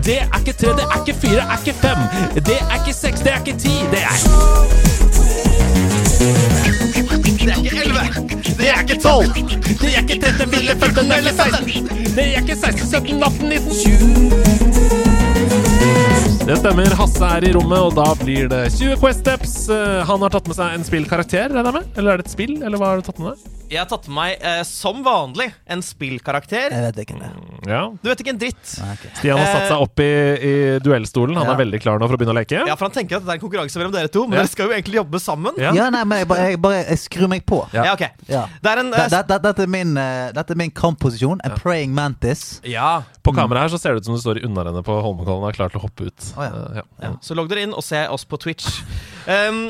det 0.07 0.17
er 0.23 0.27
ikke 0.39 0.55
tre, 0.61 0.69
det 0.79 0.85
er 0.89 0.97
ikke 1.01 1.15
fire, 1.23 1.41
det 1.41 1.45
er 1.53 1.59
ikke 1.61 1.75
fem, 1.85 2.01
det 2.49 2.57
er 2.61 2.75
ikke 2.79 2.95
seks, 3.03 3.19
det 3.25 3.31
er 3.33 3.39
ikke 3.45 3.57
ti, 3.65 3.75
det 3.93 4.03
er 4.03 4.17
Det 7.43 7.51
er 7.51 7.57
ikke 7.59 7.81
11. 7.85 8.01
Det 8.59 8.67
er 8.71 8.81
ikke 8.83 8.99
12. 9.03 9.27
Det 9.81 9.89
er 9.91 10.01
ikke 10.03 10.19
13, 10.23 10.49
14, 10.53 10.81
15 10.81 11.13
eller 11.13 11.33
16. 11.33 11.89
Det 12.17 12.25
er 12.27 12.41
ikke 12.41 12.57
16, 12.57 12.87
17, 12.87 13.23
18, 13.23 13.49
19, 13.49 13.73
20. 13.73 14.73
Det 16.47 16.57
stemmer. 16.59 16.95
Hasse 16.99 17.25
er 17.25 17.49
i 17.49 17.53
rommet, 17.57 17.79
og 17.79 17.93
da 17.97 18.07
blir 18.25 18.47
det 18.53 18.63
20 18.77 18.97
Quest 19.01 19.21
Steps. 19.25 19.57
Eh, 19.71 20.05
Han 20.07 20.23
har 20.23 20.31
tatt 20.35 20.47
med 20.51 20.57
seg 20.59 20.75
en 20.77 20.85
spillkarakter, 20.87 21.49
regner 21.51 21.71
jeg 21.73 21.77
med? 21.81 21.85
Eller 21.97 22.13
er 22.13 22.17
det 22.23 22.27
et 22.29 22.35
spill, 22.37 22.55
eller 22.63 22.79
hva 22.79 22.87
har 22.93 23.03
du 23.03 23.07
tatt 23.11 23.19
med 23.23 23.33
deg? 23.33 23.62
Jeg 23.71 23.79
har 23.81 23.87
tatt 23.89 24.07
med 24.09 24.15
meg, 24.17 24.33
eh, 24.45 24.63
som 24.69 25.03
vanlig, 25.05 25.47
en 25.67 25.81
spillkarakter. 25.81 26.71
Jeg 26.75 26.83
vet 26.93 26.99
ikke 27.07 27.19
det. 27.21 27.31
Ja. 27.71 27.89
Du 28.03 28.09
vet 28.11 28.21
ikke 28.21 28.33
en 28.35 28.39
dritt. 28.43 28.73
Nei, 28.83 28.91
ok. 28.93 29.05
Stian 29.17 29.39
har 29.39 29.47
satt 29.49 29.69
seg 29.71 29.81
opp 29.81 30.03
i, 30.05 30.09
i 30.43 30.53
duellstolen. 30.85 31.37
Han 31.39 31.47
Ja. 31.47 31.55
er 31.55 31.61
veldig 31.65 31.81
klar 31.81 31.99
nå 31.99 32.07
for 32.09 32.17
å 32.17 32.21
begynne 32.21 32.35
å 32.35 32.41
leke. 32.43 32.67
Ja, 32.69 32.75
for 32.77 32.85
Han 32.91 32.93
tenker 32.93 33.17
at 33.17 33.25
det 33.25 33.31
er 33.31 33.39
en 33.39 33.41
konkurranse 33.41 33.77
mellom 33.81 33.93
dere 33.93 34.09
to, 34.13 34.27
men 34.27 34.37
Ja. 34.37 34.43
dere 34.45 34.49
skal 34.53 34.69
jo 34.69 34.73
egentlig 34.77 34.99
jobbe 35.01 35.21
sammen. 35.21 35.55
Ja. 35.57 35.73
Ja, 35.73 35.89
nei, 35.91 36.05
men 36.05 36.19
jeg 36.19 36.29
bare, 36.29 36.51
jeg 36.51 36.61
bare 36.61 36.85
jeg 36.85 36.99
skrur 36.99 37.29
meg 37.29 37.47
på. 37.47 37.63
Ja. 37.73 37.85
Ja, 37.85 37.93
ok. 37.95 38.05
Ja. 38.29 38.47
Det 38.61 38.71
er 38.73 38.79
en 38.81 38.91
Det- 38.91 38.99
eh, 39.01 39.09
det- 39.09 39.29
det- 39.29 39.43
Dette 39.43 39.63
er 39.63 39.67
min, 39.69 39.97
eh, 39.97 40.33
dette 40.33 40.51
er 40.51 40.57
min 40.57 40.71
kampposisjon. 40.71 41.41
En 41.45 41.53
praying 41.53 41.95
mantis. 41.95 42.61
Ja. 42.65 43.03
På 43.25 43.33
kameraet 43.33 43.71
her 43.71 43.79
så 43.79 43.81
ser 43.81 43.95
det 43.95 43.99
ut 44.03 44.05
som 44.05 44.15
du 44.15 44.21
står 44.21 44.37
i 44.43 44.47
unnarennet 44.47 44.85
på 44.85 45.01
Holmenkollen 45.03 45.43
og 45.45 45.49
er 45.49 45.53
klar 45.57 45.71
til 45.71 45.81
å 45.81 45.85
hoppe 45.89 46.07
ut. 46.09 46.19
Å, 46.37 46.43
ja. 46.43 46.51
Eh, 46.51 46.75
ja. 46.77 46.83
ja. 47.09 47.17
Så 47.23 47.35
logg 47.35 47.49
dere 47.49 47.63
inn 47.63 47.73
og 47.73 47.83
se 47.83 48.07
oss 48.09 48.25
på 48.25 48.39
Twitch. 48.39 48.83
Um, 49.27 49.65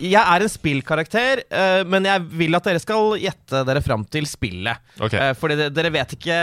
jeg 0.00 0.20
er 0.20 0.44
en 0.44 0.50
spillkarakter, 0.50 1.44
uh, 1.52 1.82
men 1.88 2.06
jeg 2.08 2.24
vil 2.42 2.58
at 2.58 2.68
dere 2.68 2.82
skal 2.82 3.16
gjette 3.20 3.64
dere 3.68 3.82
fram 3.84 4.04
til 4.08 4.28
spillet. 4.30 4.82
Okay. 4.98 5.18
Uh, 5.18 5.32
fordi 5.38 5.58
de, 5.60 5.70
dere 5.74 5.92
vet 5.94 6.16
ikke 6.18 6.38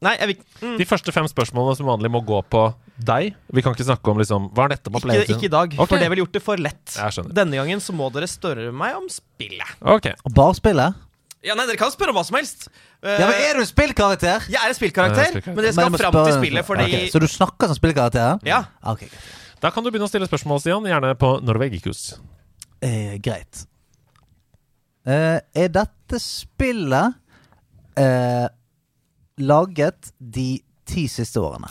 Nei, 0.00 0.14
jeg 0.16 0.30
vil 0.30 0.38
mm, 0.64 0.76
De 0.80 0.86
første 0.88 1.12
fem 1.12 1.26
spørsmålene 1.28 1.76
som 1.76 1.88
vanlig 1.90 2.08
må 2.12 2.22
gå 2.24 2.38
på 2.48 2.62
deg. 3.04 3.34
Vi 3.52 3.64
kan 3.64 3.74
ikke 3.76 3.84
snakke 3.84 4.12
om 4.12 4.20
liksom 4.20 4.48
Hva 4.56 4.64
er 4.66 4.74
dette 4.74 4.92
på 4.92 5.02
ikke, 5.02 5.34
ikke 5.34 5.48
i 5.48 5.52
dag, 5.52 5.74
okay. 5.76 5.90
for 5.90 6.00
det 6.00 6.08
ville 6.12 6.24
gjort 6.24 6.38
det 6.38 6.42
for 6.44 6.60
lett. 6.60 6.96
Jeg. 6.96 7.26
Denne 7.36 7.60
gangen 7.60 7.84
så 7.84 7.92
må 7.96 8.08
dere 8.14 8.28
spørre 8.30 8.70
meg 8.72 8.96
om 8.96 9.08
spillet. 9.12 9.76
Ok. 9.84 10.08
Og 10.24 10.36
bare 10.36 10.56
spille. 10.56 10.88
Ja, 11.40 11.54
nei, 11.56 11.64
Dere 11.70 11.80
kan 11.80 11.92
spørre 11.92 12.12
om 12.12 12.18
hva 12.18 12.24
som 12.28 12.36
helst. 12.36 12.66
Uh, 13.00 13.14
Ja, 13.16 13.28
men 13.28 13.36
Er 13.40 13.56
du 13.56 13.62
en 13.62 13.68
spillkarakter? 13.68 14.48
Jeg 14.52 14.60
er 14.60 14.68
en 14.68 14.74
er 14.74 14.76
spillkarakter, 14.76 15.22
en 15.24 15.36
spillkarakter. 15.36 15.56
men 15.56 15.64
dere 15.64 15.76
skal 15.76 16.00
fram 16.02 16.18
til 16.20 16.34
spillet 16.36 16.68
fordi 16.68 16.88
Okay, 16.88 17.12
Så 17.12 17.20
du 17.20 17.28
snakker 17.28 17.70
som 17.70 17.78
spillkarakter? 17.80 18.40
Ja. 18.44 18.64
Ok, 18.84 19.06
greit. 19.08 19.39
Da 19.60 19.70
kan 19.70 19.84
du 19.84 19.90
begynne 19.90 20.08
å 20.08 20.10
stille 20.10 20.28
spørsmål, 20.28 20.60
Stian. 20.62 20.86
Gjerne 20.88 21.12
på 21.20 21.34
Norvegikus. 21.44 22.14
Eh, 22.80 23.18
greit. 23.20 23.66
Eh, 25.04 25.40
er 25.40 25.68
dette 25.72 26.20
spillet 26.20 27.16
eh, 28.00 28.46
laget 29.40 30.12
de 30.18 30.48
ti 30.88 31.06
siste 31.12 31.42
årene? 31.44 31.68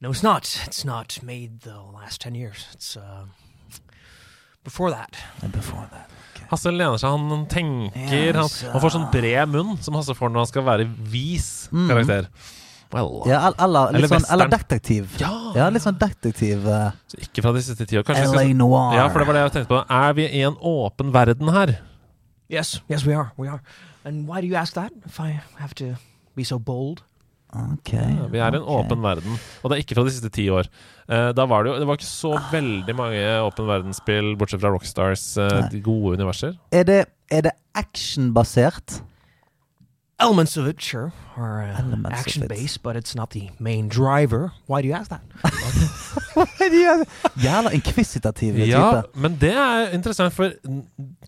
No, 0.00 0.10
it's 0.10 0.24
not. 0.24 0.48
It's 0.66 0.84
not 0.84 1.18
made 1.22 1.60
the 1.60 1.76
last 1.92 2.20
ten 2.20 2.34
years. 2.34 2.66
It's 2.72 2.96
uh, 2.96 3.26
before 4.64 4.90
that. 4.90 5.18
Before 5.52 5.86
that. 5.92 6.08
Hasse 6.50 6.72
lener 6.72 6.98
seg, 6.98 7.12
han 7.14 7.44
tenker. 7.46 8.32
Ja, 8.32 8.40
Han, 8.40 8.48
han 8.72 8.82
får 8.82 8.94
sånn 8.96 9.10
bred 9.12 9.52
munn 9.52 9.76
som 9.84 9.94
Hasse 9.98 10.16
får 10.18 10.32
når 10.32 10.46
han 10.46 10.50
skal 10.50 10.64
være 10.66 10.86
vis 11.12 11.68
karakter. 11.70 12.26
Well, 12.92 13.22
Ja, 13.26 13.46
el- 13.48 13.54
eller, 13.58 13.92
Eller 13.94 14.08
sånn, 14.08 14.24
eller 14.32 14.48
detektiv. 14.50 15.12
Ja. 15.20 15.68
litt 15.70 15.82
sånn 15.82 15.98
detektiv. 15.98 16.66
eh, 16.66 16.90
så 17.06 17.20
ikke 17.22 17.42
fra 17.42 17.52
de 17.52 17.62
siste 17.62 17.86
ti 17.86 17.96
år. 17.96 18.02
Kanskje 18.02 18.26
LA 18.34 18.52
Noir. 18.54 18.94
Ja, 18.96 19.08
for 19.08 19.20
det 19.20 19.26
var 19.28 19.34
det 19.34 19.44
jeg 19.44 19.52
tenkte 19.52 19.68
på. 19.76 19.84
Er 19.90 20.12
vi 20.14 20.26
i 20.26 20.40
en 20.42 20.56
åpen 20.56 21.12
verden 21.12 21.48
her? 21.54 21.78
Yes, 22.50 22.80
yes, 22.90 23.04
we 23.06 23.14
are. 23.14 23.30
We 23.38 23.46
are. 23.48 23.60
And 24.04 24.26
why 24.26 24.40
do 24.40 24.46
you 24.48 24.56
ask 24.56 24.74
that? 24.74 24.90
If 25.06 25.20
I 25.20 25.40
have 25.58 25.74
to 25.76 25.94
be 26.34 26.42
so 26.44 26.58
bold? 26.58 27.02
Okay, 27.52 28.14
Ja, 28.16 28.26
vi 28.30 28.38
er 28.38 28.52
i 28.54 28.56
en 28.56 28.62
okay. 28.62 28.84
åpen 28.86 29.02
verden, 29.02 29.38
og 29.64 29.70
det 29.70 29.76
er 29.76 29.82
ikke 29.82 29.94
fra 29.96 30.04
de 30.06 30.10
siste 30.14 30.30
ti 30.30 30.44
år. 30.48 30.68
Uh, 31.10 31.32
da 31.34 31.46
var 31.46 31.64
det 31.64 31.72
jo 31.72 31.78
Det 31.80 31.86
var 31.88 31.96
ikke 31.98 32.06
så 32.06 32.30
veldig 32.52 32.94
mange 32.94 33.22
åpen 33.42 33.66
verdensspill, 33.66 34.36
bortsett 34.38 34.60
fra 34.62 34.70
Rockstars 34.70 35.36
uh, 35.36 35.68
de 35.68 35.80
gode 35.82 36.14
universer. 36.16 36.54
Er 36.70 36.84
det, 36.84 37.06
er 37.30 37.40
det 37.42 37.52
actionbasert? 37.74 39.00
Elements 40.20 40.56
of 40.58 40.66
it, 40.68 40.80
sure, 40.82 41.12
are 41.36 41.62
uh, 41.62 42.10
action 42.12 42.46
based, 42.46 42.82
but 42.82 42.94
it's 42.96 43.14
not 43.16 43.30
the 43.30 43.48
main 43.58 43.88
driver. 43.88 44.52
Why 44.66 44.82
do 44.82 44.88
you 44.88 44.94
ask 44.94 45.08
that? 45.08 45.22
Jævla 47.40 47.70
inkvisitativ 47.72 48.54
type. 48.54 48.66
Ja, 48.68 49.02
men 49.14 49.36
det 49.40 49.52
er 49.56 49.94
interessant, 49.96 50.34
for 50.34 50.52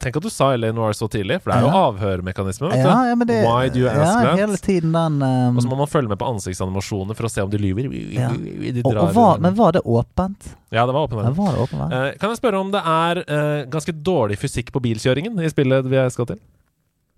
tenk 0.02 0.16
at 0.18 0.22
du 0.24 0.28
sa 0.32 0.50
Elaine 0.54 0.76
Noir 0.76 0.92
så 0.96 1.08
tidlig, 1.10 1.40
for 1.42 1.52
det 1.52 1.58
er 1.58 1.64
jo 1.66 1.70
Ja. 1.72 1.82
avhørmekanisme. 1.88 2.68
Vet 2.68 2.78
Ja, 2.78 2.84
du. 2.84 3.08
ja, 3.08 3.14
men 3.14 3.26
det, 3.28 3.38
Why 3.46 3.68
do 3.72 3.78
you 3.80 3.88
ask 3.88 4.00
ja, 4.02 4.20
that? 4.26 4.38
hele 4.38 4.56
tiden 4.56 4.92
den 4.92 5.22
um, 5.22 5.56
Og 5.56 5.62
så 5.62 5.68
må 5.72 5.76
man 5.76 5.86
følge 5.88 6.08
med 6.12 6.18
på 6.18 6.28
ansiktsanimasjoner 6.28 7.14
for 7.16 7.24
å 7.24 7.30
se 7.32 7.42
om 7.42 7.50
de 7.50 7.58
lyver. 7.58 7.88
Ja. 8.12 8.28
De 8.28 8.82
og, 8.84 8.92
drar- 8.92 9.02
og 9.08 9.14
var, 9.14 9.38
Men 9.38 9.54
var 9.56 9.72
det 9.72 9.82
åpent? 9.84 10.52
Ja, 10.70 10.86
det 10.86 10.92
var 10.94 11.08
åpent. 11.08 11.22
Ja, 11.24 11.30
var 11.30 11.52
det 11.52 11.60
åpent? 11.66 11.92
Eh, 11.92 12.12
kan 12.20 12.30
jeg 12.30 12.36
spørre 12.40 12.60
om 12.60 12.70
det 12.72 12.82
er 12.84 13.22
uh, 13.28 13.64
ganske 13.70 13.92
dårlig 13.92 14.38
fysikk 14.38 14.72
på 14.72 14.80
bilkjøringen 14.80 15.40
i 15.40 15.48
spillet 15.52 15.84
vi 15.88 16.04
skal 16.10 16.26
til? 16.26 16.40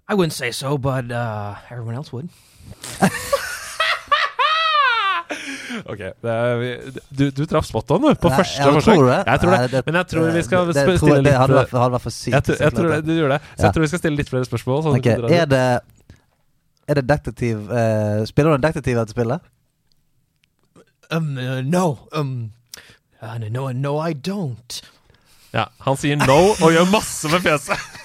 I 0.09 0.14
wouldn't 0.14 0.32
say 0.32 0.51
so, 0.52 0.76
but 0.78 1.10
uh, 1.10 1.55
everyone 1.70 1.94
else 1.97 2.12
would. 2.12 2.28
Ok, 5.90 5.98
det 5.98 6.31
er, 6.31 6.60
du, 7.18 7.24
du 7.35 7.40
traff 7.51 7.66
spot 7.66 7.89
on, 7.97 8.02
du, 8.05 8.14
på 8.20 8.28
Nei, 8.31 8.36
første 8.39 8.66
forsøk. 8.76 8.94
tror? 8.94 9.09
Jeg 9.26 9.40
tror 9.43 9.51
det. 9.55 9.70
Nei, 9.72 9.81
Men 9.86 9.97
jeg 9.98 10.06
tror 10.12 10.28
vi 10.36 10.43
skal 10.47 10.66
det, 10.68 10.74
det, 10.76 10.98
stille 11.01 11.16
det 11.24 11.32
hadde 11.35 11.56
litt 11.56 11.59
vært, 11.59 11.81
hadde 11.82 11.94
vært 11.97 12.05
for 12.05 12.14
sykt. 12.14 12.35
jeg, 12.35 12.44
tror- 12.47 12.60
jeg 12.62 12.74
tror 12.76 12.89
det, 12.93 12.98
du 13.09 13.12
gjør 13.16 13.32
det. 13.35 13.39
Så 13.43 13.48
Ja. 13.59 13.64
jeg 13.64 13.74
tror 13.74 13.82
vi 13.85 13.89
skal 13.90 13.98
stille 14.02 14.16
litt 14.20 14.31
flere 14.31 14.48
spørsmål. 14.48 14.82
Sånn 14.85 14.94
at 14.94 15.01
Ok, 15.01 15.09
du 15.09 15.24
drar 15.24 15.35
Er 15.40 15.47
det 15.47 15.64
Er 16.86 16.94
det 17.01 17.05
detektiv 17.09 17.56
uh, 17.72 18.24
Spiller 18.28 18.51
du 18.51 18.55
en 18.60 18.66
detektiv 18.68 18.93
i 18.94 18.98
dette 19.01 19.16
spillet? 19.16 19.40
Um, 21.10 21.36
uh, 21.39 21.60
no, 21.62 21.85
um, 22.12 22.52
uh, 23.22 23.39
no, 23.51 23.68
no, 23.72 23.98
I 24.01 24.12
don't. 24.14 24.81
Ja, 25.55 25.66
han 25.85 25.97
sier 25.97 26.16
no 26.20 26.39
og 26.55 26.70
gjør 26.72 26.89
masse 26.90 27.28
med 27.32 27.40
fjeset. 27.44 27.78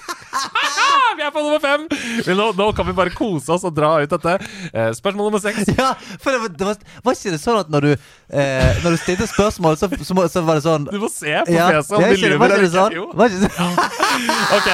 vi 1.18 1.22
er 1.26 1.30
på 1.34 1.42
nummer 1.44 1.60
fem! 1.62 1.82
Men 2.26 2.36
Nå, 2.40 2.46
nå 2.58 2.66
kan 2.76 2.86
vi 2.88 2.94
bare 2.96 3.12
kose 3.14 3.48
oss 3.54 3.64
og 3.68 3.74
dra 3.76 3.90
ut 4.02 4.10
dette. 4.12 4.32
Eh, 4.72 4.90
spørsmål 4.96 5.24
nummer 5.30 5.42
seks. 5.42 5.58
Ja, 5.76 5.88
for 6.22 6.28
det 6.34 6.40
var, 6.44 6.50
det 6.60 6.66
var, 6.70 6.76
var 7.06 7.12
ikke 7.18 7.32
det 7.34 7.40
sånn 7.42 7.60
at 7.62 7.68
når 7.72 7.80
du 7.86 7.90
eh, 7.92 8.70
Når 8.84 8.90
du 8.96 8.98
stilte 9.02 9.26
spørsmål, 9.30 9.74
så, 9.80 9.86
så, 10.00 10.12
så 10.32 10.38
var 10.46 10.54
det 10.60 10.64
sånn 10.66 10.84
Du 10.90 10.98
må 11.02 11.08
se 11.12 11.32
på 11.46 11.52
ja, 11.54 11.66
fjeset 11.74 11.92
om 11.98 12.02
de 12.04 12.08
lyver 12.20 12.36
Var 12.40 12.46
ikke 12.50 12.58
eller 12.60 12.66
det 12.66 12.74
sånn? 12.74 12.90
ikke. 12.90 13.00
Jo. 13.00 13.04
Var 13.18 13.24
ikke 13.26 13.40
det 13.44 13.52
sånn? 13.58 13.74
Ok, 14.60 14.68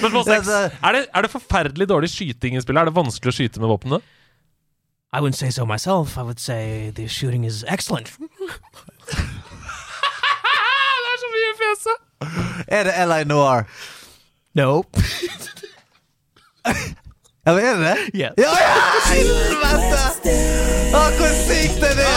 Spørsmål 0.00 0.24
seks. 0.30 0.46
det- 0.48 0.70
Er 0.90 0.94
er 1.04 1.20
det 1.26 1.30
forferdelig 1.32 1.86
dårlig 1.90 2.10
skyting 2.12 2.52
i 2.56 2.60
spillet? 2.64 2.80
Er 2.82 2.86
det 2.90 2.96
vanskelig 2.96 3.30
å 3.32 3.36
skyte 3.40 3.58
med 3.62 3.68
våpnene? 3.72 3.98
I 5.12 5.18
wouldn't 5.20 5.38
say 5.40 5.50
so 5.50 5.64
myself. 5.66 6.16
I 6.16 6.22
would 6.22 6.38
say 6.38 6.90
the 6.94 7.08
shooting 7.08 7.44
is 7.44 7.64
excellent. 7.66 8.06
det 8.20 8.28
er 11.10 11.16
så 11.22 11.26
mye 11.34 11.48
i 11.48 11.54
fjeset! 11.58 11.96
Er 12.70 12.82
det 12.86 12.94
L.A. 13.06 13.18
Noir? 13.26 13.60
Nope. 14.54 14.98
Ja, 17.46 17.52
er 17.56 17.76
det 17.76 17.84
det? 17.86 17.96
Yes. 18.14 18.32
Ja, 18.36 18.50
ja! 18.52 18.72
Helvete! 19.08 20.34
Å, 20.92 21.00
hvor 21.16 21.30
sykt 21.46 21.86
er 21.88 21.94
det? 21.96 22.08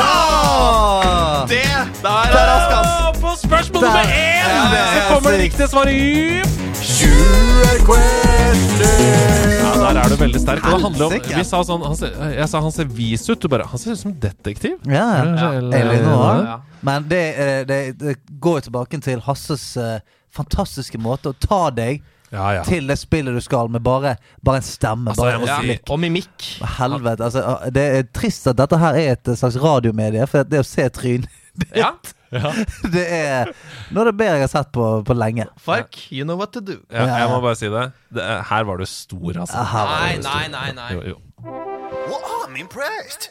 Åh! 0.00 1.42
Det 1.50 1.60
der 2.00 2.32
er 2.32 2.46
rask, 2.48 2.72
ass. 2.78 3.20
På 3.20 3.34
spørsmål 3.38 3.84
nummer 3.84 4.08
én 4.08 4.72
så 4.72 5.02
kommer 5.10 5.34
det 5.36 5.42
riktige 5.42 5.68
svaret 5.68 5.92
i 5.92 6.42
Ja, 9.62 9.72
der 9.92 10.00
er 10.00 10.08
du 10.08 10.16
veldig 10.16 10.40
sterk. 10.40 10.64
Og 10.64 10.72
det 10.72 10.82
handler 10.86 11.04
om 11.06 11.12
Vi 11.36 11.44
sa 11.46 11.60
sånn 11.68 11.84
han 11.84 11.96
ser, 11.98 12.16
Jeg 12.32 12.48
sa 12.50 12.62
han 12.64 12.74
ser 12.74 12.88
vis 12.96 13.28
ut. 13.28 13.38
Du 13.42 13.48
bare 13.52 13.68
Han 13.68 13.78
ser 13.78 13.92
ut 13.92 14.00
som 14.00 14.14
detektiv. 14.24 14.80
Ja, 14.88 15.04
ja. 15.20 15.52
Eller- 15.60 16.02
noe 16.06 16.30
annet. 16.30 16.72
Men 16.82 17.06
det, 17.08 17.22
eh, 17.38 17.60
det, 17.68 17.80
det 18.00 18.16
går 18.40 18.58
jo 18.58 18.64
tilbake 18.70 19.00
til 19.04 19.20
Hasses 19.22 19.76
uh, 19.76 20.00
fantastiske 20.34 20.98
måte 20.98 21.30
å 21.30 21.36
ta 21.38 21.70
deg 21.70 22.02
Ja, 22.32 22.46
ja. 22.56 22.62
til 22.64 22.86
det 22.88 22.96
spillet 22.98 23.34
du 23.36 23.40
skal, 23.44 23.68
med 23.68 23.82
bare, 23.84 24.14
bare 24.44 24.62
en 24.62 24.64
stemme. 24.64 25.10
Altså, 25.12 25.22
bare 25.26 25.40
en 25.42 25.46
si- 25.50 25.66
blikk. 25.68 25.90
og 25.92 26.00
mimikk. 26.00 26.46
Helvete. 26.78 27.26
Altså, 27.28 27.70
det 27.76 27.82
er 27.98 28.02
trist 28.16 28.46
at 28.48 28.56
dette 28.56 28.78
her 28.80 28.96
er 28.96 29.12
et 29.18 29.32
slags 29.38 29.58
radiomedie, 29.60 30.24
for 30.26 30.42
det 30.48 30.62
å 30.62 30.66
se 30.66 30.88
tryn 30.88 31.28
Ja. 31.76 31.92
Det 32.94 33.02
er 33.12 33.50
noe 33.92 34.06
av 34.06 34.08
det 34.08 34.14
bedre 34.16 34.38
jeg 34.38 34.46
har 34.46 34.52
sett 34.54 34.70
på, 34.72 34.86
på 35.04 35.12
lenge. 35.20 35.44
Fuck, 35.60 35.98
you 36.10 36.24
know 36.24 36.38
what 36.40 36.54
to 36.56 36.62
do. 36.64 36.78
Ja, 36.88 37.04
jeg 37.20 37.28
må 37.28 37.42
bare 37.44 37.58
si 37.60 37.68
det. 37.68 37.82
det 38.16 38.24
er- 38.24 38.40
her 38.48 38.64
var 38.64 38.80
du 38.80 38.86
stor, 38.88 39.36
altså. 39.44 39.60
Nei, 39.60 40.14
stor. 40.16 40.30
nei, 40.30 40.48
nei, 40.48 40.72
nei. 40.80 40.88
Jo, 40.96 41.02
jo. 41.12 41.20
Well, 41.44 42.24
I'm 42.48 42.56
impressed. 42.56 43.28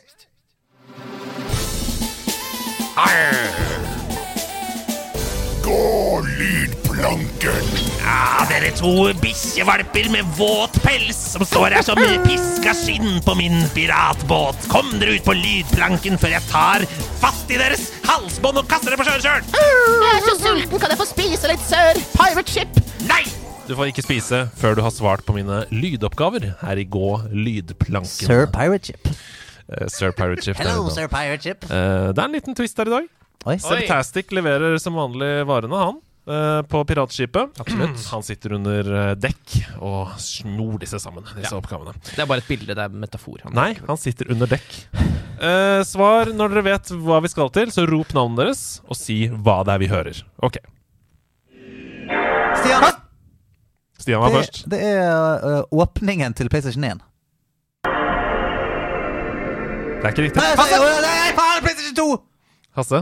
Gå 5.72 6.20
lydplanken. 6.26 7.68
Ja, 8.02 8.44
dere 8.50 8.72
to 8.76 8.92
bikkjevalper 9.22 10.10
med 10.12 10.28
våt 10.36 10.76
pels 10.84 11.20
som 11.32 11.46
står 11.48 11.78
her 11.78 11.86
som 11.88 12.00
piska 12.26 12.74
skinn 12.76 13.22
på 13.24 13.36
min 13.40 13.56
piratbåt. 13.72 14.68
Kom 14.72 14.90
dere 15.00 15.16
ut 15.16 15.24
på 15.24 15.36
lydplanken 15.38 16.20
før 16.20 16.34
jeg 16.36 16.44
tar 16.50 16.84
fast 17.22 17.54
i 17.54 17.60
deres 17.62 17.86
halsbånd 18.04 18.60
og 18.60 18.68
kaster 18.68 18.92
det 18.92 19.00
på 19.00 19.06
sjøen 19.08 19.24
sjøl. 19.24 19.48
Jeg 19.56 20.10
er 20.10 20.26
så 20.26 20.36
sulten, 20.42 20.76
kan 20.76 20.92
jeg 20.92 21.00
få 21.00 21.08
spise 21.14 21.54
litt 21.54 21.64
sør? 21.70 22.02
Pirate 22.18 22.58
ship! 22.58 22.84
Nei! 23.08 23.24
Du 23.70 23.78
får 23.80 23.94
ikke 23.94 24.04
spise 24.04 24.42
før 24.60 24.76
du 24.76 24.84
har 24.84 24.92
svart 24.92 25.24
på 25.24 25.38
mine 25.38 25.62
lydoppgaver 25.72 26.50
her 26.66 26.84
i 26.84 26.88
Gå 26.98 27.14
lydplanken. 27.32 28.12
Sir 28.12 28.44
Pirate 28.52 28.92
Ship. 28.92 29.16
Uh, 29.72 29.88
Sir 29.88 30.12
Pirate 30.12 30.44
Ship. 30.44 30.60
Hello, 30.60 30.90
Sir 30.92 31.08
Pirate 31.08 31.48
Ship. 31.48 31.64
Eh, 31.72 32.12
det 32.12 32.20
er 32.20 32.28
en 32.28 32.36
liten 32.36 32.60
twist 32.60 32.76
her 32.84 32.92
i 32.92 32.98
dag. 32.98 33.12
Oi. 33.50 33.56
Septastic 33.58 34.32
leverer 34.38 34.76
som 34.78 34.94
vanlig 35.00 35.32
varene, 35.50 35.78
han. 35.82 35.96
eh, 36.30 36.62
På 36.70 36.84
piratskipet. 36.86 37.58
Absolutt 37.60 38.04
Han 38.12 38.22
sitter 38.24 38.54
under 38.54 38.92
eh, 39.10 39.16
dekk 39.18 39.56
og 39.82 40.12
snor 40.22 40.78
disse 40.84 41.00
sammen, 41.02 41.26
disse 41.40 41.56
oppgavene. 41.58 41.96
Det 42.06 42.20
er 42.22 42.30
bare 42.30 42.44
et 42.44 42.50
bilde, 42.52 42.76
det 42.78 42.84
er 42.86 42.90
metafor. 42.94 43.40
Han- 43.48 43.56
Nei, 43.58 43.72
han 43.88 43.98
sitter 43.98 44.30
under 44.32 44.46
dekk. 44.52 44.70
Uh, 45.42 45.82
svar 45.90 46.30
når 46.38 46.52
dere 46.54 46.62
vet 46.68 46.92
hva 47.02 47.18
vi 47.26 47.32
skal 47.34 47.50
til, 47.50 47.72
så 47.74 47.88
rop 47.90 48.12
navnet 48.14 48.38
deres 48.44 48.60
og 48.86 48.94
si 49.00 49.24
hva 49.28 49.64
det 49.66 49.74
er 49.74 49.80
vi 49.82 49.88
hører. 49.90 50.20
Ok. 50.46 50.60
Stian, 52.62 52.84
Stian 53.98 54.22
var 54.22 54.30
det, 54.30 54.44
først. 54.44 54.60
det 54.70 54.82
er 54.86 55.42
uh, 55.42 55.64
åpningen 55.82 56.36
til 56.38 56.50
PlayStation 56.54 56.84
1. 56.86 57.02
Det 59.98 60.06
er 60.06 60.14
ikke 60.14 60.26
riktig. 60.28 60.46
Hasse! 60.62 60.78
nei, 61.02 61.34
faen, 61.38 61.66
PlayStation 61.66 61.98
2! 61.98 62.06
Hasse? 62.78 63.02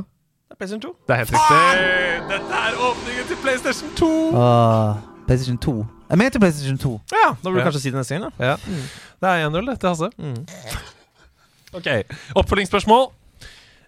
Det 0.50 0.56
er 0.56 0.58
PlayStation 0.58 0.82
2. 0.82 0.96
Det 1.08 1.14
er 1.14 1.20
helt 1.22 1.32
riktig. 1.32 2.30
Dette 2.30 2.60
er 2.60 2.78
åpningen 2.90 3.28
til 3.30 3.38
PlayStation 3.44 3.90
2. 4.00 4.08
Åh, 4.34 4.96
PlayStation 5.28 5.58
2. 5.62 5.74
Jeg 6.10 6.18
mente 6.18 6.40
PlayStation 6.42 6.78
2. 6.82 6.94
Ja, 7.14 7.28
Da 7.30 7.36
burde 7.44 7.54
du 7.54 7.60
Ja. 7.60 7.66
kanskje 7.70 7.82
si 7.84 7.90
det 7.92 8.00
neste 8.00 8.18
gang. 8.18 8.34
da 8.40 8.46
Ja. 8.46 8.56
Det 9.22 9.30
er 9.30 9.50
1-0 9.50 9.66
det, 9.70 9.80
til 9.80 9.90
Hasse. 9.90 10.10
Mm. 10.18 10.48
Ok, 11.78 11.86
Oppfølgingsspørsmål. 12.36 13.12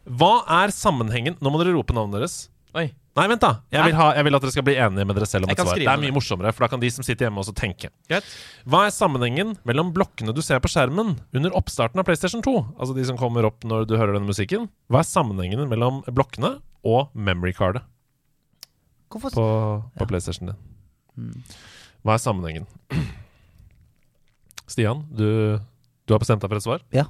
Hva 0.05 0.43
er 0.61 0.69
sammenhengen 0.69 1.35
Nå 1.41 1.49
må 1.49 1.57
dere 1.63 1.73
rope 1.73 1.93
navnet 1.97 2.19
deres. 2.19 2.49
Oi. 2.75 2.91
Nei, 3.11 3.25
vent, 3.27 3.41
da. 3.43 3.49
Jeg 3.75 3.83
vil, 3.89 3.95
ha, 3.99 4.05
jeg 4.15 4.23
vil 4.23 4.35
at 4.37 4.43
dere 4.45 4.51
skal 4.55 4.63
bli 4.63 4.73
enige 4.79 5.03
med 5.03 5.17
dere 5.17 5.27
selv 5.27 5.43
om 5.43 5.51
et 5.51 5.59
svar. 5.59 5.75
Det 5.75 5.87
er 5.91 5.99
mye 5.99 6.13
morsommere, 6.15 6.53
for 6.55 6.63
da 6.63 6.69
kan 6.71 6.79
de 6.79 6.87
som 6.95 7.03
sitter 7.03 7.25
hjemme, 7.27 7.41
også 7.43 7.51
tenke. 7.59 7.89
Get. 8.07 8.23
Hva 8.63 8.85
er 8.87 8.93
sammenhengen 8.95 9.57
mellom 9.67 9.89
blokkene 9.95 10.31
du 10.33 10.39
ser 10.45 10.61
på 10.63 10.71
skjermen 10.71 11.17
under 11.35 11.51
oppstarten 11.59 11.99
av 11.99 12.07
PlayStation 12.07 12.39
2? 12.45 12.53
Altså 12.79 12.95
de 12.95 13.03
som 13.09 13.19
kommer 13.19 13.43
opp 13.49 13.67
når 13.67 13.83
du 13.89 13.97
hører 13.99 14.15
denne 14.15 14.31
musikken. 14.31 14.69
Hva 14.87 15.03
er 15.03 15.09
sammenhengen 15.11 15.67
mellom 15.67 15.99
blokkene 16.07 16.53
og 16.87 17.11
memory-cardet 17.13 17.83
Hvorfor 19.11 19.35
på, 19.35 19.45
på 19.99 20.07
PlayStation 20.07 20.53
din? 20.53 21.35
Hva 22.07 22.15
er 22.15 22.23
sammenhengen? 22.23 22.63
Stian, 24.71 25.03
du, 25.11 25.59
du 26.07 26.13
har 26.15 26.21
bestemt 26.23 26.39
deg 26.43 26.47
for 26.53 26.61
et 26.61 26.65
svar? 26.69 26.85
Ja. 26.95 27.09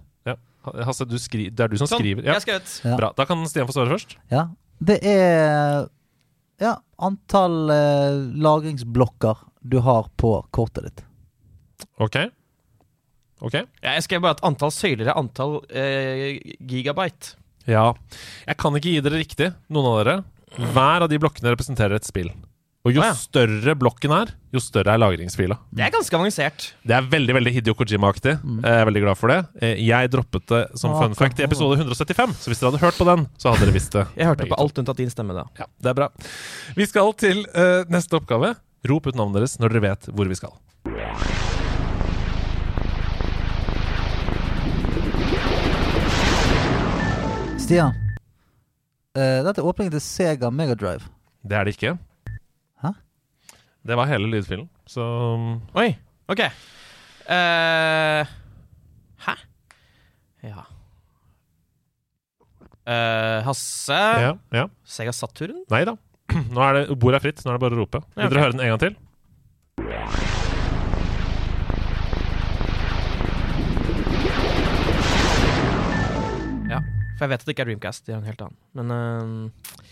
Hasse, 0.62 1.08
du 1.10 1.16
skri, 1.18 1.48
det 1.50 1.64
er 1.66 1.72
du 1.72 1.78
som 1.80 1.88
Sånn, 1.90 2.02
skriver. 2.04 2.22
jeg 2.22 2.30
Ja. 2.30 2.34
har 2.38 2.44
skrevet. 2.44 2.74
Ja. 2.86 2.98
Bra. 3.00 3.08
Da 3.18 3.26
kan 3.26 3.40
Stian 3.50 3.66
få 3.66 3.74
svare 3.74 3.90
først. 3.90 4.12
Ja. 4.30 4.44
Det 4.82 4.98
er 5.06 5.88
ja, 6.62 6.76
antall 7.02 7.70
eh, 7.74 8.20
lagringsblokker 8.42 9.48
du 9.62 9.78
har 9.86 10.10
på 10.18 10.34
kortet 10.54 10.88
ditt. 10.88 11.04
Ok. 12.02 12.18
Ok. 13.42 13.58
Ja, 13.82 13.96
jeg 13.96 14.06
skrev 14.06 14.24
bare 14.24 14.38
at 14.38 14.44
antall 14.46 14.74
søyler 14.74 15.10
er 15.10 15.18
antall 15.18 15.60
eh, 15.70 16.38
gigabyte. 16.66 17.36
Ja. 17.70 17.92
Jeg 18.48 18.58
kan 18.62 18.78
ikke 18.78 18.94
gi 18.94 19.04
dere 19.06 19.22
riktig, 19.22 19.52
noen 19.74 19.90
av 19.92 19.98
dere. 20.02 20.16
Hver 20.74 21.06
av 21.06 21.10
de 21.12 21.20
blokkene 21.22 21.54
representerer 21.54 21.98
et 21.98 22.08
spill. 22.10 22.32
Og 22.82 22.96
jo 22.96 23.02
ah, 23.04 23.12
ja. 23.12 23.14
større 23.14 23.76
blokken 23.78 24.10
er, 24.16 24.32
jo 24.50 24.60
større 24.64 24.96
er 24.96 25.02
lagringsfila. 25.04 25.54
Det 25.70 25.84
er 25.86 25.92
ganske 25.94 26.18
avansert. 26.18 26.64
Det 26.82 26.96
er 26.98 27.06
veldig 27.12 27.36
veldig 27.38 27.54
Hidio 27.54 27.76
Kojima-aktig. 27.78 28.34
Jeg 28.42 28.80
er 28.80 28.88
veldig 28.90 29.04
glad 29.04 29.20
for 29.20 29.30
det. 29.30 29.38
Eh, 29.62 29.84
Jeg 29.86 30.10
droppet 30.10 30.48
det 30.50 30.62
som 30.82 30.96
ah, 30.96 31.04
fun 31.04 31.14
fact 31.20 31.38
i 31.38 31.46
episode 31.46 31.78
175, 31.78 32.34
så 32.42 32.50
hvis 32.50 32.64
dere 32.64 32.72
hadde 32.72 32.82
hørt 32.82 32.98
på 32.98 33.06
den, 33.06 33.28
så 33.38 33.54
hadde 33.54 33.68
dere 33.68 33.78
visst 33.78 33.94
det. 33.94 34.08
Jeg 34.18 34.32
hørte 34.32 34.50
på 34.50 34.58
alt 34.66 34.82
unntatt 34.82 34.98
din 34.98 35.14
stemme 35.14 35.38
da. 35.38 35.46
Ja, 35.62 35.70
det 35.78 35.94
er 35.94 36.00
bra. 36.02 36.10
Vi 36.74 36.90
skal 36.90 37.14
til 37.22 37.46
uh, 37.54 37.86
neste 37.94 38.18
oppgave. 38.18 38.56
Rop 38.90 39.06
ut 39.06 39.18
navnet 39.20 39.44
deres 39.44 39.60
når 39.62 39.78
dere 39.78 39.86
vet 39.92 40.10
hvor 40.18 40.26
vi 40.26 40.42
skal. 40.42 40.58
Stian. 47.62 47.94
uh, 49.14 49.42
dette 49.46 49.60
er 49.62 49.68
åpningen 49.70 49.94
til 49.94 50.02
Sega 50.02 50.50
Megadrive. 50.50 51.06
Det 51.46 51.62
er 51.62 51.70
det 51.70 51.78
ikke. 51.78 52.00
Det 53.82 53.98
var 53.98 54.06
hele 54.06 54.30
lydfilen. 54.30 54.68
Så 54.86 55.02
Oi, 55.74 55.88
ok. 56.30 56.42
Uh, 57.26 58.30
hæ? 59.26 59.34
Ja. 60.46 60.66
Uh, 62.82 63.40
Hasse 63.46 63.98
ja, 64.22 64.32
ja. 64.54 64.68
Sega 64.86 65.14
Saturn? 65.14 65.64
Nei 65.74 65.82
da. 65.90 65.96
Nå 66.54 66.62
er 66.66 66.78
det, 66.78 67.00
Bordet 67.02 67.22
er 67.22 67.26
fritt. 67.26 67.42
Nå 67.46 67.50
er 67.54 67.58
det 67.58 67.64
bare 67.66 67.78
å 67.78 67.82
rope. 67.82 68.04
Ja, 68.14 68.28
Vil 68.28 68.36
dere 68.36 68.46
høre 68.46 68.56
den 68.58 68.64
en 68.68 68.72
gang 68.76 68.82
til? 68.86 68.94
Ja. 76.70 76.80
For 77.18 77.26
jeg 77.26 77.34
vet 77.34 77.42
at 77.42 77.50
det 77.50 77.54
ikke 77.58 77.66
er 77.66 77.72
Dreamcast. 77.74 78.06
De 78.06 78.14
har 78.14 78.22
en 78.22 78.30
helt 78.30 78.46
annen. 78.46 78.58
Men 78.78 78.94
uh, 78.94 79.86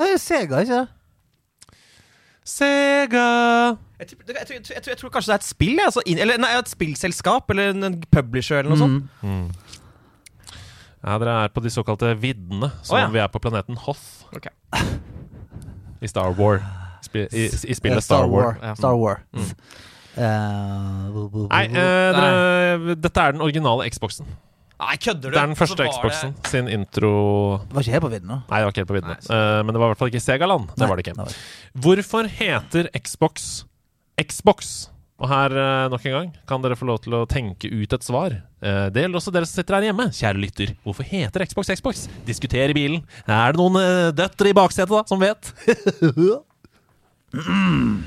Det 0.00 0.14
er 0.14 0.20
Sega, 0.24 0.64
ikke 0.64 0.84
det? 0.86 1.03
Sega 2.44 3.26
jeg, 4.00 4.08
tror- 4.10 4.18
jeg, 4.28 4.46
tror- 4.46 4.54
jeg, 4.54 4.64
tror- 4.66 4.90
jeg, 4.92 4.98
tror- 5.00 5.10
kanskje 5.14 5.30
det 5.32 5.34
er 5.34 5.40
et 5.42 5.48
spill? 5.48 5.78
Altså, 5.84 6.02
eller 6.06 6.36
nei, 6.42 6.50
et 6.58 6.68
spillselskap 6.68 7.50
eller 7.54 7.70
en, 7.72 7.84
en 7.88 7.96
publisher 8.12 8.58
eller 8.60 8.74
noe 8.74 8.80
sånt. 8.82 9.08
Mm. 9.22 9.46
Ja, 11.04 11.18
Dere 11.20 11.36
er 11.44 11.48
på 11.52 11.60
de 11.64 11.70
såkalte 11.72 12.10
viddene, 12.20 12.70
som 12.82 12.96
oh, 12.96 13.00
ja. 13.00 13.08
vi 13.12 13.18
er 13.20 13.28
på 13.32 13.40
planeten 13.44 13.76
Hoth 13.76 14.24
Okay. 14.36 14.52
i 16.02 16.08
Star 16.08 16.32
War. 16.36 16.60
Spi, 17.04 17.26
i, 17.32 17.44
I 17.48 17.74
spillet 17.76 18.02
Star 18.04 18.26
War. 18.28 18.56
Ja. 18.62 18.74
Star 18.74 18.96
War. 18.96 19.20
Mm. 19.32 19.50
Eh, 20.14 21.48
Nei, 21.50 21.64
dere, 21.74 22.94
dette 22.96 23.20
er 23.24 23.34
den 23.36 23.42
originale 23.44 23.88
Xboxen. 23.90 24.26
Nei, 24.80 24.96
kødder 24.98 25.30
du? 25.30 25.34
Det 25.36 25.38
er 25.38 25.46
den 25.46 25.54
første 25.58 25.84
Xboxen 25.86 26.32
det- 26.34 26.50
sin 26.50 26.66
intro 26.68 27.10
Det 27.62 27.74
var 27.76 27.82
ikke 27.84 27.92
helt 27.94 28.02
på 28.04 28.10
vidden, 28.10 28.28
da. 28.28 28.38
Nei, 28.50 28.58
det 28.58 28.64
var 28.66 28.72
ikke 28.72 28.82
helt 28.82 28.88
på 28.90 28.96
viddene. 28.98 29.16
Så- 29.22 29.30
Uh, 29.34 29.60
men 29.62 29.72
det 29.72 29.78
var 29.80 29.86
i 29.86 29.92
hvert 29.94 29.98
fall 30.02 30.10
ikke 30.10 30.24
Segaland. 30.24 30.66
Det 30.74 30.78
Nei, 30.82 30.88
var 30.88 30.96
det 30.96 31.04
ikke. 31.06 31.14
det 31.14 31.24
var. 31.24 31.36
Hvorfor 31.86 32.28
heter 32.28 32.88
Xbox 32.98 33.64
Xbox? 34.20 34.72
Og 35.22 35.28
her, 35.30 35.54
uh, 35.54 35.88
nok 35.88 36.04
en 36.06 36.12
gang, 36.12 36.32
kan 36.50 36.60
dere 36.60 36.74
få 36.74 36.86
lov 36.90 36.98
til 37.04 37.12
å 37.14 37.22
tenke 37.30 37.70
ut 37.70 37.92
et 37.92 38.02
svar. 38.02 38.34
Uh, 38.60 38.90
det 38.90 39.04
gjelder 39.04 39.20
også 39.20 39.32
dere 39.32 39.46
som 39.46 39.62
sitter 39.62 39.74
her 39.78 39.86
hjemme. 39.92 40.08
Kjære 40.10 40.40
lytter, 40.42 40.74
hvorfor 40.84 41.04
heter 41.06 41.46
Xbox 41.46 41.70
Xbox? 41.70 42.08
Diskuter 42.26 42.68
i 42.68 42.74
bilen. 42.74 43.04
Er 43.28 43.52
det 43.54 43.60
noen 43.62 43.78
uh, 43.78 44.10
døtre 44.10 44.50
i 44.50 44.52
baksetet, 44.58 44.90
da, 44.90 45.04
som 45.06 45.20
vet? 45.22 45.54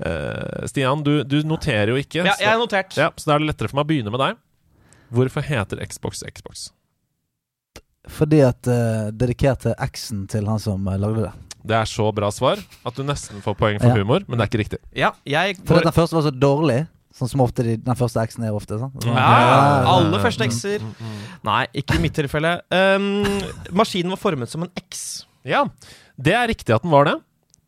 Eh, 0.00 0.66
Stian, 0.66 1.02
du, 1.04 1.22
du 1.28 1.42
noterer 1.46 1.92
jo 1.92 1.98
ikke. 2.00 2.22
Ja, 2.24 2.32
jeg 2.40 2.48
har 2.48 2.58
notert. 2.58 2.96
ja, 2.96 3.10
så 3.16 3.28
da 3.28 3.34
er 3.36 3.42
det 3.42 3.50
lettere 3.52 3.68
for 3.70 3.76
meg 3.78 3.84
å 3.84 3.90
begynne 3.90 4.10
med 4.14 4.22
deg. 4.24 4.38
Hvorfor 5.12 5.44
heter 5.44 5.80
Xbox 5.86 6.22
Xbox? 6.24 6.70
Fordi 8.10 8.40
at 8.42 8.66
uh, 8.66 9.10
dedikerte 9.14 9.74
X-en 9.78 10.24
til 10.30 10.48
han 10.50 10.58
som 10.62 10.88
uh, 10.88 10.96
lagde 10.98 11.28
det. 11.28 11.32
Det 11.62 11.76
er 11.78 11.86
så 11.86 12.08
bra 12.14 12.32
svar 12.34 12.58
at 12.58 12.96
du 12.98 13.04
nesten 13.06 13.38
får 13.44 13.54
poeng 13.60 13.76
for 13.78 13.92
Ja. 13.92 14.00
humor, 14.00 14.24
men 14.26 14.38
det 14.40 14.46
er 14.46 14.50
ikke 14.50 14.62
riktig. 14.64 14.80
Ja, 14.98 15.12
jeg 15.28 15.60
For 15.62 15.78
at 15.78 15.86
den 15.86 15.94
første 15.94 16.16
var 16.18 16.24
så 16.26 16.32
dårlig, 16.34 16.80
sånn 17.14 17.30
som 17.30 17.44
ofte 17.44 17.62
de, 17.62 17.76
den 17.78 17.94
første 18.00 18.24
X-en 18.26 18.48
er 18.48 18.56
ofte. 18.56 18.80
Sånn. 18.80 18.90
Ja, 19.06 19.12
Ja, 19.14 19.60
alle 19.92 20.16
ja, 20.18 20.22
første 20.24 20.48
X-er. 20.50 20.82
Nei, 21.46 21.60
ikke 21.78 22.00
i 22.00 22.02
mitt 22.02 22.16
tilfelle. 22.18 22.56
Um, 22.74 23.22
maskinen 23.70 24.10
var 24.16 24.18
formet 24.24 24.50
som 24.50 24.64
en 24.66 24.72
X. 24.88 25.22
Ja, 25.46 25.62
det 26.18 26.34
er 26.34 26.50
riktig 26.50 26.74
at 26.74 26.82
den 26.82 26.90
var 26.90 27.06
det. 27.06 27.14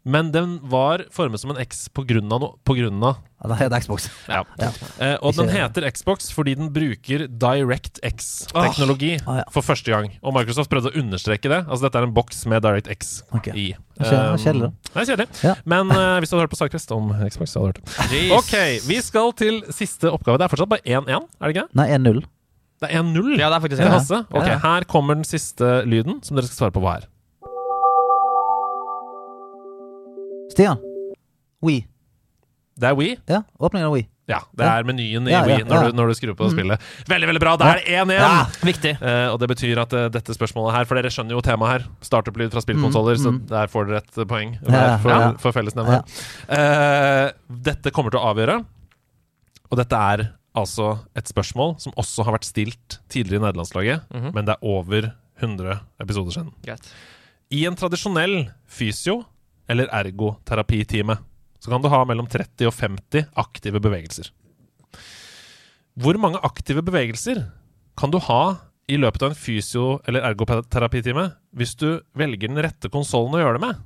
Men 0.04 0.28
den 0.34 0.58
var 0.68 1.00
formet 1.10 1.40
som 1.40 1.50
en 1.54 1.56
X 1.62 1.86
av 1.96 2.04
noe 2.28 2.50
på 2.64 2.74
grunn 2.76 3.00
av. 3.02 3.22
Ja, 3.40 3.48
den 3.48 3.56
heter 3.56 3.80
Xbox. 3.80 4.10
Ja. 4.28 4.42
Ja. 4.60 4.68
Eh, 5.00 5.14
og 5.24 5.32
den 5.36 5.48
heter 5.48 5.86
Xbox 5.90 6.28
fordi 6.32 6.54
den 6.56 6.68
bruker 6.74 7.24
DirectX-teknologi 7.28 9.14
Ah, 9.26 9.38
ja. 9.40 9.44
for 9.52 9.62
første 9.64 9.90
gang. 9.92 10.10
Og 10.22 10.34
Microsoft 10.36 10.70
prøvde 10.72 10.92
å 10.92 10.98
understreke 11.00 11.48
det. 11.48 11.62
Altså 11.66 11.86
Dette 11.86 12.00
er 12.02 12.06
en 12.08 12.14
boks 12.16 12.44
med 12.50 12.62
DirectX 12.64 13.22
Ok. 13.34 13.48
i. 13.54 13.66
Det 13.96 14.06
er 14.06 14.10
kjedelig, 14.10 14.30
Um, 14.34 14.38
kjedelig, 14.44 14.70
Det 14.92 15.00
er 15.02 15.08
kjedelig. 15.10 15.28
Ja. 15.44 15.54
Men 15.64 15.90
eh, 15.90 16.20
hvis 16.20 16.30
du 16.30 16.36
hadde 16.36 16.44
hørt 16.46 16.54
på 16.54 16.60
Starcrest 16.60 16.92
om 16.92 17.10
Xbox, 17.30 17.50
så 17.54 17.60
hadde 17.64 17.72
du 17.72 17.80
hørt 17.80 18.10
det. 18.10 18.30
Ok, 18.38 18.54
vi 18.88 19.00
skal 19.02 19.32
til 19.32 19.62
siste 19.72 20.10
oppgave. 20.12 20.38
Det 20.38 20.44
er 20.44 20.52
fortsatt 20.54 20.68
bare 20.68 20.84
1-1, 20.84 21.28
er 21.40 21.48
det 21.48 21.56
ikke? 21.56 21.68
Nei, 21.80 21.88
1-0. 21.96 22.24
Det 22.82 22.90
er 22.90 23.00
1-0 23.00 23.38
Ja, 23.38 23.48
det 23.48 23.56
er 23.56 23.60
faktisk 23.64 23.80
til 23.80 23.88
det. 23.88 23.92
Hasse. 23.94 24.26
Ok, 24.34 24.46
Ja. 24.46 24.58
Her 24.58 24.84
kommer 24.84 25.14
den 25.14 25.24
siste 25.24 25.84
lyden, 25.88 26.22
som 26.24 26.36
dere 26.36 26.44
skal 26.50 26.66
svare 26.68 26.74
på 26.74 26.82
hva 26.84 26.96
er. 27.00 27.06
Stian. 30.52 30.80
We. 31.64 31.84
Det 32.76 32.90
er 32.90 32.98
We. 32.98 33.14
Ja, 33.30 33.42
åpningen 33.60 33.86
av 33.88 33.94
We. 33.96 34.04
Ja, 34.24 34.38
det 34.56 34.64
er 34.64 34.86
menyen 34.88 35.26
i 35.28 35.32
Ja, 35.34 35.42
ja, 35.44 35.58
We 35.58 35.64
når, 35.68 35.74
ja. 35.76 35.88
du, 35.92 35.96
når 35.98 36.08
du 36.08 36.14
skrur 36.16 36.32
på 36.38 36.46
spillet. 36.48 36.80
Veldig, 37.10 37.26
veldig 37.28 37.40
bra. 37.42 37.50
Da 37.60 37.66
er 37.74 37.80
det 37.82 37.98
1-1. 38.08 38.12
Ja. 38.16 38.30
Viktig. 38.64 38.92
Eh, 39.04 39.26
og 39.28 39.36
det 39.42 39.48
betyr 39.50 39.80
at 39.82 39.92
uh, 39.92 40.06
dette 40.12 40.32
spørsmålet 40.36 40.72
her 40.78 40.86
For 40.88 40.96
dere 40.96 41.10
skjønner 41.12 41.36
jo 41.36 41.42
temaet 41.44 41.74
her. 41.74 41.84
Startup-lyd 42.08 42.54
fra 42.54 42.62
spillkonsoller, 42.64 43.18
så 43.20 43.34
mm. 43.34 43.42
der 43.52 43.68
får 43.72 43.90
dere 43.90 44.00
et 44.00 44.22
poeng 44.30 44.54
Ja, 44.62 44.86
for, 45.02 45.12
ja. 45.12 45.28
for 45.42 45.56
fellesnevner. 45.56 46.06
Uh, 46.48 47.28
dette 47.68 47.92
kommer 47.92 48.14
til 48.16 48.22
å 48.22 48.30
avgjøre, 48.32 48.56
og 49.68 49.78
dette 49.80 50.00
er 50.14 50.24
altså 50.56 50.94
et 51.18 51.28
spørsmål 51.28 51.76
som 51.82 51.92
også 52.00 52.24
har 52.24 52.36
vært 52.38 52.46
stilt 52.48 52.98
tidligere 53.12 53.42
i 53.42 53.44
nederlandslaget, 53.48 54.04
Mhm. 54.14 54.32
men 54.36 54.46
det 54.48 54.54
er 54.54 54.68
over 54.70 55.10
100 55.42 55.80
episoder 56.00 56.30
siden. 56.36 56.52
Greit. 56.64 56.88
I 57.52 57.64
en 57.68 57.76
tradisjonell 57.76 58.36
fysio- 58.70 59.24
eller 59.68 59.90
ergoterapitime 59.92 61.18
så 61.64 61.70
kan 61.72 61.80
du 61.80 61.88
ha 61.88 62.02
mellom 62.04 62.26
30 62.28 62.68
og 62.68 62.74
50 62.76 63.30
aktive 63.40 63.80
bevegelser. 63.80 64.28
Hvor 65.96 66.18
mange 66.20 66.42
aktive 66.44 66.82
bevegelser 66.84 67.40
kan 67.96 68.12
du 68.12 68.18
ha 68.26 68.42
i 68.90 68.98
løpet 69.00 69.22
av 69.22 69.32
en 69.32 69.38
fysio- 69.38 70.00
eller 70.04 70.26
ergoterapitime 70.28 71.30
hvis 71.56 71.72
du 71.80 72.02
velger 72.12 72.50
den 72.50 72.60
rette 72.60 72.90
konsollen 72.92 73.38
å 73.38 73.40
gjøre 73.40 73.56
det 73.56 73.64
med? 73.64 73.80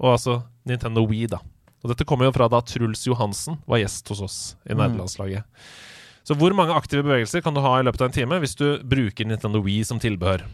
Og 0.00 0.14
altså 0.14 0.38
Nintendo 0.64 1.04
Wii, 1.04 1.26
da. 1.34 1.42
Og 1.82 1.92
dette 1.92 2.06
kommer 2.08 2.28
jo 2.28 2.34
fra 2.34 2.48
da 2.48 2.62
Truls 2.64 3.04
Johansen 3.06 3.58
var 3.68 3.82
gjest 3.82 4.08
hos 4.08 4.22
oss 4.24 4.38
i 4.64 4.72
nederlandslaget. 4.78 5.44
Så 6.24 6.36
hvor 6.36 6.52
mange 6.56 6.74
aktive 6.76 7.04
bevegelser 7.04 7.44
kan 7.44 7.54
du 7.56 7.60
ha 7.64 7.76
i 7.78 7.84
løpet 7.84 8.02
av 8.02 8.08
en 8.08 8.16
time 8.16 8.40
hvis 8.40 8.56
du 8.56 8.66
bruker 8.84 9.28
Nintendo 9.28 9.60
Wii 9.64 9.84
som 9.84 10.00
tilbehør? 10.00 10.46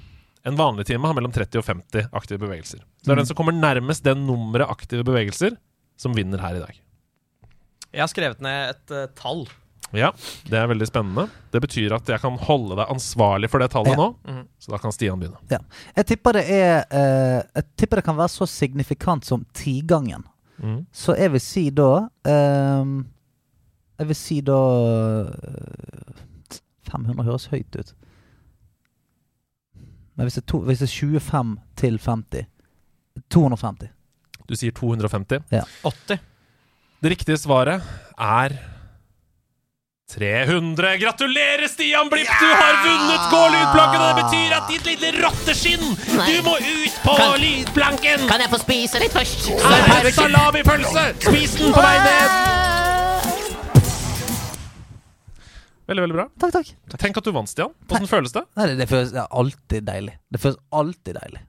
En 0.44 0.56
vanlig 0.58 0.86
time 0.90 1.08
har 1.08 1.16
mellom 1.16 1.32
30 1.32 1.60
og 1.62 1.64
50 1.64 2.08
aktive 2.12 2.38
bevegelser. 2.42 2.82
Så 3.00 3.08
det 3.08 3.14
er 3.14 3.20
den 3.22 3.28
som 3.30 3.36
kommer 3.38 3.56
nærmest 3.56 4.04
det 4.04 4.12
nummeret 4.20 4.68
aktive 4.68 5.04
bevegelser, 5.06 5.56
som 5.96 6.12
vinner 6.16 6.42
her 6.42 6.58
i 6.58 6.64
dag. 6.64 6.80
Jeg 7.94 8.02
har 8.02 8.10
skrevet 8.10 8.42
ned 8.44 8.74
et 8.74 8.92
uh, 8.92 9.06
tall. 9.16 9.46
Ja, 9.94 10.10
det 10.50 10.58
er 10.58 10.66
veldig 10.66 10.88
spennende. 10.90 11.28
Det 11.54 11.60
betyr 11.62 11.94
at 11.94 12.08
jeg 12.10 12.18
kan 12.20 12.36
holde 12.48 12.74
deg 12.80 12.90
ansvarlig 12.90 13.48
for 13.52 13.62
det 13.62 13.70
tallet 13.70 13.94
Ja. 13.94 14.00
nå. 14.00 14.08
Mm. 14.26 14.42
Så 14.58 14.72
da 14.74 14.80
kan 14.82 14.92
Stian 14.92 15.20
begynne. 15.22 15.38
Ja. 15.52 15.60
Jeg 15.96 16.08
tipper 16.10 16.32
det 16.40 16.44
er 16.50 16.84
uh, 16.90 17.40
Jeg 17.54 17.64
tipper 17.78 18.00
det 18.02 18.04
kan 18.08 18.18
være 18.18 18.32
så 18.34 18.48
signifikant 18.50 19.24
som 19.24 19.46
tigangen. 19.54 20.24
Mm. 20.58 20.80
Så 20.92 21.14
jeg 21.18 21.32
vil 21.34 21.40
si 21.42 21.68
da 21.70 21.90
uh, 22.26 22.94
Jeg 23.98 24.10
vil 24.10 24.18
si 24.18 24.40
da 24.42 24.58
eh, 25.30 26.58
500 26.90 27.24
høres 27.26 27.46
høyt 27.52 27.78
ut. 27.78 27.94
Men 30.15 30.27
hvis 30.28 30.36
det, 30.39 30.45
er 30.45 30.51
to, 30.53 30.61
hvis 30.66 30.78
det 30.82 30.89
er 30.89 30.95
25 30.95 31.57
til 31.81 31.99
50 31.99 32.47
250. 33.31 33.91
Du 34.49 34.55
sier 34.59 34.74
250. 34.74 35.43
80. 35.82 36.19
Det 37.05 37.11
riktige 37.12 37.39
svaret 37.39 37.82
er 38.19 38.55
300. 40.15 40.99
Gratulerer, 41.01 41.66
Stian 41.69 42.11
Blipp! 42.12 42.28
Du 42.41 42.47
har 42.47 42.77
vunnet 42.85 43.31
Gå 43.32 43.41
lydplanken! 43.55 44.01
Og 44.01 44.09
det 44.11 44.24
betyr 44.24 44.55
at 44.59 44.69
ditt 44.70 44.91
lille 44.91 45.12
rotteskinn, 45.24 45.86
Nei. 46.19 46.27
du 46.28 46.43
må 46.47 46.55
ut 46.61 46.99
på 47.07 47.16
Kan- 47.19 47.41
lydplanken! 47.41 48.28
Kan 48.28 48.45
jeg 48.45 48.53
få 48.53 48.61
spise 48.62 49.01
litt 49.03 49.16
først? 49.16 49.49
Her 49.65 50.05
er 50.05 50.12
salamipølse! 50.15 51.07
Spis 51.24 51.57
den 51.59 51.73
på 51.74 51.82
vei 51.82 51.97
ned! 52.05 52.64
Veldig, 55.85 56.02
veldig 56.06 56.16
bra. 56.16 56.24
Takk, 56.40 56.52
takk. 56.55 56.69
Tenk 57.01 57.19
at 57.20 57.27
du 57.27 57.32
vant, 57.36 57.51
Stian. 57.51 57.74
Åssen 57.93 58.09
føles 58.09 58.32
det? 58.32 58.44
Nei, 58.56 58.70
det, 58.70 58.77
det 58.81 58.86
føles 58.89 59.12
det 59.12 59.27
alltid 59.28 59.85
deilig. 59.85 60.15
Det 60.32 60.40
føles 60.40 60.56
alltid 60.73 61.19
deilig. 61.20 61.43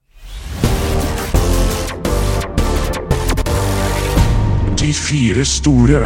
De 4.82 4.92
fire 4.94 5.46
store. 5.48 6.02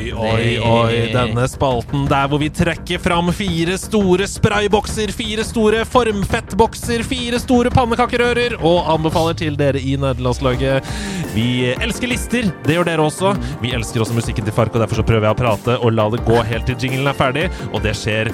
Oi, 0.00 0.12
oi, 0.16 0.52
oi. 0.64 1.00
Denne 1.12 1.42
spalten 1.50 2.06
der 2.08 2.28
hvor 2.30 2.40
vi 2.40 2.48
trekker 2.48 3.00
fram 3.02 3.28
fire 3.36 3.74
store 3.80 4.24
spraybokser, 4.30 5.12
fire 5.12 5.44
store 5.44 5.82
formfettbokser, 5.88 7.04
fire 7.04 7.40
store 7.42 7.72
pannekakerører 7.74 8.56
og 8.64 8.88
anbefaler 8.94 9.36
til 9.36 9.58
dere 9.60 9.82
i 9.82 9.98
nederlandslaget. 10.00 10.88
Vi 11.34 11.74
elsker 11.74 12.08
lister. 12.08 12.48
Det 12.64 12.78
gjør 12.78 12.88
dere 12.88 13.04
også. 13.04 13.34
Vi 13.60 13.74
elsker 13.76 14.00
også 14.00 14.16
musikken 14.16 14.48
til 14.48 14.56
Fark, 14.56 14.72
og 14.72 14.80
derfor 14.86 15.02
så 15.02 15.06
prøver 15.06 15.28
jeg 15.28 15.36
å 15.36 15.40
prate 15.42 15.76
og 15.76 15.92
la 15.92 16.08
det 16.14 16.24
gå 16.24 16.40
helt 16.48 16.70
til 16.70 16.80
jinglen 16.80 17.12
er 17.12 17.20
ferdig, 17.20 17.46
og 17.74 17.84
det 17.84 17.92
skjer 18.00 18.32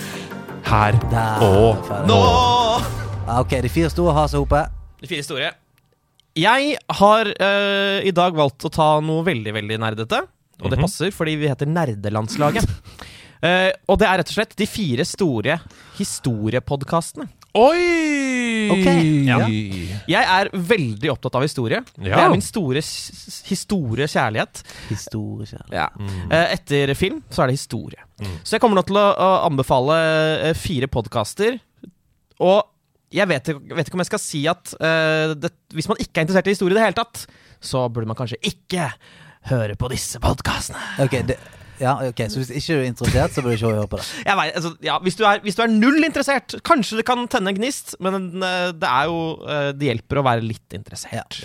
her 0.71 0.97
og 1.43 1.91
Nå! 2.07 2.23
Ok, 3.41 3.59
de 3.65 3.71
fire 3.75 3.91
store 3.91 4.15
har 4.15 4.31
seg 4.31 4.47
oppe. 4.47 4.63
De 5.03 5.11
fire 5.11 5.27
store. 5.27 5.51
Jeg 6.37 6.79
har 7.01 7.31
eh, 7.33 8.07
i 8.07 8.15
dag 8.15 8.39
valgt 8.39 8.69
å 8.69 8.71
ta 8.71 8.89
noe 9.03 9.27
veldig, 9.27 9.55
veldig 9.57 9.83
nerdete. 9.83 10.23
Og 10.63 10.71
det 10.71 10.79
Mhm. 10.79 10.85
passer, 10.87 11.11
fordi 11.13 11.37
vi 11.37 11.49
heter 11.53 11.67
Nerdelandslaget. 11.67 12.67
Eh, 13.45 13.69
og 13.93 13.99
det 14.01 14.07
er 14.09 14.17
rett 14.17 14.31
og 14.33 14.35
slett 14.35 14.55
de 14.57 14.65
fire 14.67 15.05
store 15.05 15.59
historiepodkastene. 15.99 17.27
Oi! 17.57 18.69
Ok, 18.73 18.87
ja. 19.29 19.37
Jeg 20.09 20.25
er 20.25 20.49
veldig 20.53 21.11
opptatt 21.13 21.37
av 21.39 21.45
historie. 21.45 21.83
Det 22.01 22.13
er 22.17 22.31
min 22.33 22.43
store 22.45 22.81
s- 22.83 23.43
historiekjærlighet. 23.49 24.63
Historie. 24.89 25.61
Ja. 25.73 25.87
Eh, 26.31 26.55
etter 26.57 26.95
film 26.99 27.21
så 27.31 27.45
er 27.45 27.53
det 27.53 27.59
historie. 27.61 28.01
Så 28.43 28.57
jeg 28.57 28.61
kommer 28.65 28.81
nå 28.81 28.87
til 28.89 28.97
å, 29.01 29.05
å 29.15 29.31
anbefale 29.51 29.99
eh, 30.51 30.57
fire 30.59 30.89
podkaster. 30.89 31.61
Og 32.41 32.65
jeg 33.13 33.29
vet, 33.31 33.53
ikke- 33.53 33.77
vet 33.79 33.87
ikke 33.93 33.95
om 34.01 34.05
jeg 34.05 34.11
skal 34.15 34.25
si 34.25 34.43
at 34.51 34.75
eh, 34.81 35.35
det, 35.37 35.53
hvis 35.77 35.89
man 35.93 36.01
ikke 36.03 36.21
er 36.21 36.27
interessert 36.27 36.49
i 36.51 36.57
historie 36.57 36.73
i 36.75 36.81
det 36.81 36.89
hele 36.89 36.99
tatt, 37.05 37.27
så 37.61 37.87
burde 37.93 38.09
man 38.11 38.17
kanskje 38.19 38.41
ikke 38.43 38.91
høre 39.51 39.77
på 39.79 39.91
disse 39.93 40.21
podkastene. 40.23 40.81
Ok, 41.05 41.21
det, 41.29 41.37
ja, 41.81 41.93
ok, 42.09 42.23
så 42.33 42.41
hvis 42.41 42.53
ikke 42.57 42.77
du 42.77 42.81
er 42.81 42.89
interessert, 42.89 43.35
så 43.35 43.43
bør 43.45 43.53
du 43.53 43.57
ikke 43.59 43.73
høre 43.73 43.89
på 43.91 44.01
det. 44.01 44.07
Jeg 44.29 44.39
vet, 44.39 44.55
altså, 44.61 44.71
ja, 44.85 44.97
hvis, 45.05 45.19
du 45.19 45.25
er, 45.29 45.43
hvis 45.45 45.59
du 45.59 45.63
er 45.65 45.73
null 45.73 46.07
interessert, 46.07 46.57
kanskje 46.65 47.01
det 47.01 47.07
kan 47.09 47.27
tenne 47.33 47.53
en 47.53 47.59
gnist, 47.59 47.97
men 48.05 48.31
eh, 48.41 48.71
det 48.77 48.89
er 48.89 49.11
jo 49.11 49.19
eh, 49.45 49.69
Det 49.77 49.91
hjelper 49.91 50.21
å 50.21 50.25
være 50.27 50.47
litt 50.47 50.77
interessert. 50.77 51.43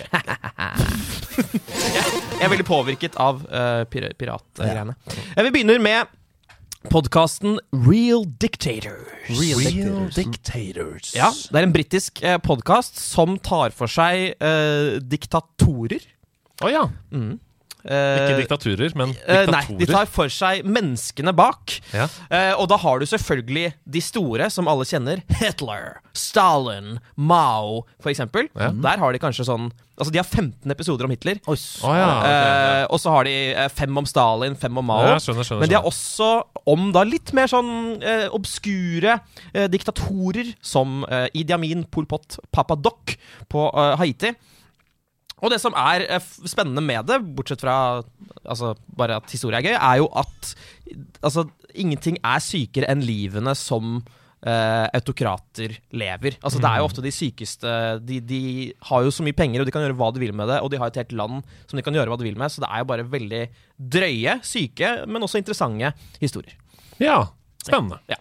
jeg, 1.36 2.08
jeg 2.08 2.44
er 2.46 2.52
veldig 2.52 2.68
påvirket 2.68 3.18
av 3.20 3.44
uh, 3.48 3.84
pir 3.92 4.08
piratgreiene. 4.18 4.96
Ja. 4.96 5.44
Vi 5.46 5.52
begynner 5.54 5.80
med 5.82 6.10
podkasten 6.90 7.58
Real 7.84 8.24
Dictators. 8.40 9.28
Real 9.28 10.08
Dictators. 10.16 11.12
Ja, 11.14 11.30
Det 11.30 11.60
er 11.60 11.68
en 11.68 11.76
britisk 11.76 12.22
uh, 12.24 12.38
podkast 12.42 12.98
som 13.00 13.36
tar 13.38 13.76
for 13.76 13.90
seg 13.90 14.34
eh, 14.40 14.98
diktatorer. 14.98 16.04
Å 16.62 16.70
ja. 16.72 16.86
Mm. 17.12 17.36
Ikke 17.82 18.32
Eh, 18.32 18.38
diktaturer, 18.38 18.92
men 18.94 19.10
eh, 19.26 19.42
diktatorer. 19.46 19.50
nei, 19.50 19.78
de 19.80 19.86
tar 19.90 20.06
for 20.06 20.30
seg 20.30 20.62
menneskene 20.64 21.32
bak. 21.34 21.80
Ja. 21.92 22.06
Eh, 22.30 22.52
og 22.54 22.68
da 22.70 22.76
har 22.78 23.00
du 23.02 23.06
selvfølgelig 23.10 23.72
de 23.90 24.00
store, 24.00 24.50
som 24.54 24.68
alle 24.70 24.86
kjenner. 24.86 25.22
Hitler, 25.40 25.96
Stalin, 26.14 27.00
Mao, 27.16 27.82
for 28.00 28.12
eksempel. 28.12 28.48
Ja. 28.54 28.70
Der 28.70 29.02
har 29.02 29.12
de 29.12 29.18
kanskje 29.22 29.48
sånn 29.48 29.72
Altså, 29.92 30.08
de 30.10 30.18
har 30.18 30.24
15 30.26 30.72
episoder 30.72 31.04
om 31.04 31.12
Hitler. 31.12 31.36
Å 31.46 31.54
ja. 31.54 32.06
ok, 32.08 32.28
Eh, 32.32 32.84
og 32.90 32.98
så 32.98 33.12
har 33.12 33.26
de 33.28 33.34
eh, 33.52 33.68
fem 33.70 33.98
om 34.00 34.06
Stalin, 34.08 34.56
fem 34.58 34.78
om 34.80 34.86
Mao. 34.88 35.04
Ja, 35.04 35.18
skjønner, 35.20 35.44
skjønner, 35.46 35.60
Men 35.62 35.70
de 35.70 35.76
har 35.76 35.84
også 35.86 36.30
om 36.72 36.88
da 36.96 37.02
litt 37.06 37.30
mer 37.36 37.46
sånn 37.52 38.00
eh, 38.00 38.24
obskure 38.34 39.18
eh, 39.52 39.68
diktatorer 39.70 40.54
som 40.64 41.04
eh, 41.06 41.28
Idi 41.38 41.54
Amin, 41.54 41.84
Pol 41.92 42.08
Pot, 42.10 42.38
Papa 42.50 42.74
Doc 42.74 43.14
på 43.52 43.68
eh, 43.68 43.92
Haiti. 44.00 44.32
Og 45.42 45.50
det 45.50 45.58
som 45.62 45.74
er 45.78 46.06
eh, 46.06 46.32
spennende 46.46 46.84
med 46.84 47.08
det, 47.10 47.18
bortsett 47.36 47.62
fra 47.64 47.76
altså, 48.42 48.74
bare 48.96 49.18
at 49.20 49.34
historie 49.34 49.58
er 49.58 49.72
gøy, 49.72 49.76
er 49.76 50.00
jo 50.00 50.08
at 50.22 50.52
altså, 51.22 51.48
ingenting 51.74 52.20
er 52.22 52.42
sykere 52.42 52.90
enn 52.92 53.02
livene 53.04 53.54
som 53.58 53.98
uh, 54.46 54.86
autokrater 54.94 55.76
lever. 55.90 56.38
Altså, 56.42 56.60
Det 56.62 56.70
er 56.70 56.80
jo 56.80 56.86
ofte 56.88 57.04
de 57.04 57.14
sykeste 57.14 57.74
de, 58.06 58.20
de 58.20 58.42
har 58.90 59.04
jo 59.06 59.12
så 59.14 59.26
mye 59.26 59.36
penger, 59.36 59.62
og 59.62 59.68
de 59.68 59.74
kan 59.74 59.84
gjøre 59.84 59.98
hva 59.98 60.12
de 60.14 60.22
vil 60.22 60.34
med 60.36 60.50
det. 60.52 60.60
Og 60.62 60.70
de 60.72 60.80
har 60.80 60.92
et 60.92 61.02
helt 61.02 61.14
land 61.18 61.42
som 61.66 61.78
de 61.78 61.84
kan 61.86 61.96
gjøre 61.96 62.12
hva 62.12 62.20
de 62.20 62.28
vil 62.28 62.38
med, 62.38 62.52
så 62.52 62.64
det 62.64 62.70
er 62.70 62.82
jo 62.82 62.90
bare 62.92 63.08
veldig 63.12 63.44
drøye, 63.98 64.38
syke, 64.46 64.96
men 65.06 65.26
også 65.26 65.42
interessante 65.42 65.94
historier. 66.22 66.58
Ja, 67.02 67.24
spennende. 67.64 68.02
Ja. 68.10 68.18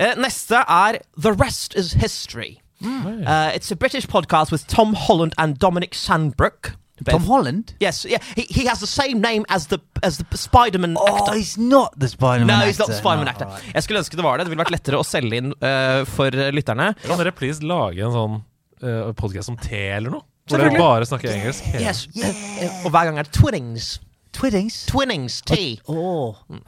Eh, 0.00 0.14
neste 0.16 0.62
er 0.64 1.00
The 1.18 1.34
Rest 1.36 1.74
Is 1.76 1.92
History. 2.00 2.58
Uh, 2.82 3.50
it's 3.54 3.70
a 3.70 3.76
British 3.76 4.06
podcast 4.06 4.50
with 4.50 4.66
Tom 4.66 4.94
Holland 4.94 5.34
and 5.38 5.58
Dominic 5.58 5.94
Sandbrook. 5.94 6.72
Tom 7.04 7.22
Holland? 7.24 7.72
Yes, 7.80 8.04
yeah, 8.04 8.18
he, 8.36 8.42
he 8.50 8.66
has 8.66 8.80
the 8.80 8.86
same 8.86 9.20
name 9.22 9.44
as 9.48 9.68
the 9.68 9.78
as 10.02 10.18
the 10.18 10.24
Spiderman 10.36 10.96
Oh, 10.98 11.16
actor. 11.16 11.32
he's 11.34 11.56
not 11.56 11.98
the 11.98 12.06
Spiderman 12.08 12.46
No, 12.46 12.54
actor. 12.54 12.66
he's 12.66 12.78
not 12.78 12.88
the 12.88 12.94
Spiderman 13.00 13.24
No, 13.24 13.30
actor. 13.30 13.46
Right. 13.46 13.74
Jeg 13.74 13.82
skulle 13.82 13.98
ønske 14.02 14.16
det 14.16 14.24
var 14.24 14.36
det. 14.36 14.44
Det 14.46 14.50
ville 14.52 14.64
vært 14.64 14.72
lettere 14.74 14.98
å 15.00 15.04
selge 15.08 15.36
inn 15.40 15.52
uh, 15.62 16.04
for 16.04 16.28
eh, 16.28 16.50
lytterne. 16.52 16.90
Kan 17.06 17.16
dere 17.22 17.32
please 17.32 17.62
lage 17.64 18.04
en 18.04 18.12
sånn 18.12 18.36
uh, 18.84 19.12
podkast 19.16 19.48
om 19.48 19.56
te 19.56 19.80
eller 19.96 20.12
noe? 20.12 20.26
Hvor 20.50 20.60
dere 20.60 20.76
bare 20.76 21.06
snakker 21.08 21.32
engelsk? 21.32 21.64
hele- 21.72 21.84
Yes, 21.88 22.06
Yeah. 22.14 22.36
eh, 22.66 22.84
Og 22.84 22.90
hver 22.92 23.08
gang 23.08 23.18
er 23.18 23.22
det 23.28 23.32
twinnings. 23.32 23.98
Twinnings? 24.36 24.84
Twinnings 24.86 25.40
tea. 25.42 25.78
Åh, 25.88 26.36
Mm. 26.50 26.60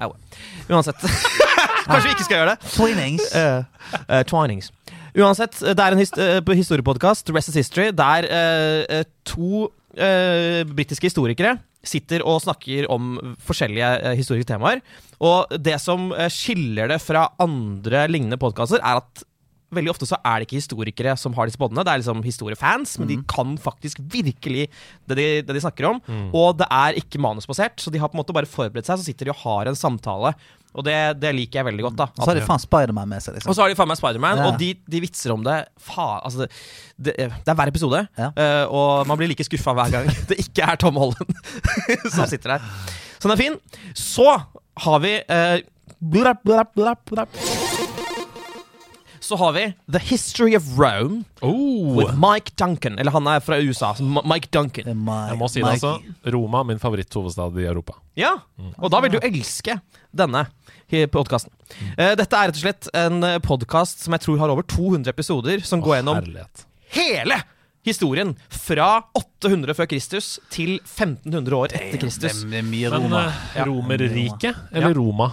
Uansett. 0.70 0.96
Kanskje 1.86 2.08
vi 2.08 2.14
ikke 2.16 2.24
skal 2.24 2.36
gjøre 2.40 2.54
det. 2.56 2.72
twinnings. 2.72 3.28
Uh, 3.36 3.64
eh, 4.08 4.22
Twinings. 4.24 4.72
Uansett, 5.18 5.58
eh, 5.62 5.74
det 5.76 5.84
er 5.84 5.96
en 5.96 6.00
his 6.00 6.12
uh, 6.16 6.54
historiepodkast, 6.56 7.26
The 7.26 7.34
Rest 7.36 7.52
is 7.52 7.58
History, 7.60 7.90
der 7.92 8.28
eh, 8.28 9.00
eh, 9.00 9.04
to 9.28 9.68
eh, 9.96 10.62
britiske 10.68 11.10
historikere 11.10 11.58
sitter 11.82 12.22
og 12.22 12.40
snakker 12.44 12.86
om 12.92 13.16
forskjellige 13.42 13.90
eh, 13.98 14.16
historiske 14.18 14.48
temaer. 14.52 14.80
Og 15.22 15.50
det 15.58 15.76
som 15.82 16.12
eh, 16.14 16.30
skiller 16.32 16.92
det 16.94 17.00
fra 17.02 17.26
andre 17.42 18.06
lignende 18.10 18.40
podkaster, 18.40 18.82
er 18.82 19.02
at 19.02 19.28
Veldig 19.72 19.88
ofte 19.88 20.04
så 20.04 20.18
er 20.20 20.36
det 20.36 20.44
ikke 20.44 20.58
historikere 20.58 21.14
som 21.16 21.32
har 21.32 21.48
disse 21.48 21.56
podene. 21.56 21.80
Det 21.80 21.88
er 21.88 22.00
liksom 22.02 22.18
historiefans, 22.26 22.90
men 23.00 23.08
de 23.08 23.14
kan 23.24 23.54
faktisk 23.56 24.02
virkelig 24.12 24.66
det 25.08 25.16
de, 25.16 25.24
det 25.48 25.56
de 25.56 25.62
snakker 25.64 25.86
om. 25.88 26.00
Og 26.36 26.58
det 26.60 26.66
er 26.68 26.98
ikke 27.00 27.16
manusbasert, 27.24 27.80
så 27.80 27.88
de 27.88 27.96
har 28.02 28.10
på 28.12 28.18
en 28.18 28.20
måte 28.20 28.36
bare 28.36 28.50
forberedt 28.52 28.90
seg. 28.90 29.00
Så 29.00 29.08
sitter 29.08 29.30
de 29.30 29.32
og 29.32 29.40
har 29.46 29.70
en 29.70 29.78
samtale. 29.78 30.34
Og 30.74 30.84
det, 30.86 30.94
det 31.20 31.34
liker 31.36 31.58
jeg 31.60 31.66
veldig 31.68 31.82
godt. 31.84 31.96
da 31.98 32.04
Og 32.16 32.22
Så 32.24 32.30
har 32.30 32.38
de 32.38 32.44
faen 32.46 32.62
Spider-Man 32.62 33.08
med 33.10 33.20
seg, 33.22 33.34
Liksom. 33.36 33.50
og 33.52 33.56
så 33.58 33.62
har 33.64 33.68
de 33.68 33.76
faen 33.76 33.88
meg 33.90 33.98
Spiderman, 34.00 34.38
Ja. 34.40 34.46
og 34.48 34.58
de, 34.58 34.70
de 34.88 35.00
vitser 35.04 35.34
om 35.34 35.42
det 35.44 35.58
Faen, 35.78 36.20
altså 36.24 36.46
det, 36.46 37.14
det, 37.18 37.18
er 37.48 37.54
hver 37.58 37.68
episode, 37.68 38.00
Ja. 38.18 38.30
uh, 38.32 38.72
og 38.72 39.06
man 39.10 39.18
blir 39.20 39.28
like 39.28 39.44
skuffa 39.44 39.74
hver 39.76 39.90
gang 39.92 40.08
det 40.30 40.38
ikke 40.40 40.64
er 40.72 40.76
Tom 40.80 40.96
Holland 40.96 41.34
som 42.14 42.24
sitter 42.30 42.56
der. 42.56 42.70
Så 43.20 43.28
den 43.28 43.36
er 43.36 43.42
fin. 43.42 43.58
Så 43.94 44.24
har 44.86 44.98
vi 45.04 45.16
uh, 45.28 45.58
blap, 46.00 46.40
blap, 46.44 46.72
blap, 46.74 47.04
blap. 47.12 47.28
Så 49.22 49.36
har 49.38 49.52
vi 49.54 49.62
The 49.92 49.98
History 50.02 50.56
of 50.56 50.64
Rome 50.78 51.22
Oh, 51.42 51.94
with 51.96 52.16
Mike 52.18 52.52
Duncan. 52.58 52.98
Eller 52.98 53.12
han 53.14 53.26
er 53.30 53.38
fra 53.40 53.54
USA. 53.62 53.92
Mike 54.02 54.48
Duncan. 54.50 54.88
my- 54.98 55.28
jeg 55.30 55.38
må 55.38 55.48
si 55.48 55.60
det, 55.62 55.68
altså. 55.76 55.92
Roma, 56.34 56.64
min 56.66 56.80
favoritthovedstad 56.82 57.54
i 57.62 57.68
Europa. 57.70 57.94
Ja, 58.18 58.32
og 58.78 58.90
da 58.90 59.00
vil 59.00 59.14
du 59.14 59.18
elske 59.22 59.78
denne 60.12 60.42
podkasten. 61.12 61.52
dette 61.96 62.36
er 62.36 62.50
rett 62.50 62.58
og 62.58 62.62
slett 62.62 62.88
en 62.94 63.24
podkast 63.44 64.04
som 64.04 64.12
jeg 64.16 64.24
tror 64.26 64.38
har 64.42 64.52
over 64.52 64.66
200 64.68 65.08
episoder, 65.12 65.62
som 65.66 65.82
går 65.84 65.98
gjennom 66.00 66.18
Herlighet. 66.20 66.64
hele 66.96 67.38
historien 67.86 68.34
fra 68.52 69.02
800 69.18 69.74
før 69.74 69.88
Kristus 69.90 70.36
til 70.54 70.76
1500 70.84 71.56
år 71.58 71.72
etter 71.74 71.98
Kristus. 71.98 72.42
Det 72.46 72.60
er 72.60 72.68
mye 72.68 72.90
Men 72.92 73.08
Roma. 73.08 73.22
eh, 73.56 73.64
Romerriket 73.66 74.60
eller 74.72 74.94
Roma? 74.94 75.30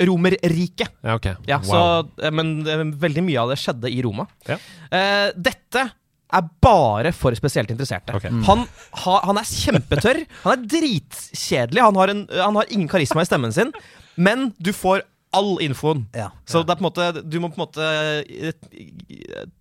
Romerriket. 0.00 0.88
Ja, 1.04 1.14
okay. 1.18 1.34
Ja, 1.46 1.58
Wow. 1.60 2.08
eh, 2.22 2.30
men 2.32 2.66
eh, 2.66 2.84
veldig 3.02 3.24
mye 3.26 3.40
av 3.42 3.50
det 3.52 3.58
skjedde 3.60 3.90
i 3.92 4.00
Roma. 4.06 4.24
Ja. 4.48 4.56
Uh, 4.88 5.28
dette 5.36 5.90
er 6.32 6.46
bare 6.62 7.10
for 7.12 7.34
spesielt 7.34 7.70
interesserte. 7.74 8.14
Ok. 8.16 8.28
Han, 8.46 8.64
ha, 9.02 9.16
han 9.26 9.36
er 9.40 9.48
kjempetørr. 9.50 10.22
Han 10.44 10.52
er 10.54 10.64
dritkjedelig. 10.70 11.82
Han 11.82 11.96
har, 11.98 12.12
en, 12.14 12.20
han 12.32 12.56
har 12.60 12.70
ingen 12.70 12.88
karisma 12.88 13.24
i 13.24 13.28
stemmen 13.28 13.52
sin, 13.52 13.72
men 14.16 14.52
du 14.58 14.72
får 14.72 15.02
all 15.32 15.60
infoen. 15.62 16.06
Ja. 16.16 16.30
Så 16.44 16.64
det 16.66 16.74
er 16.74 16.78
på 16.80 16.82
en 16.82 16.88
måte, 16.88 17.22
du 17.22 17.36
må 17.38 17.50
på 17.52 17.60
en 17.60 17.66
måte 17.68 17.86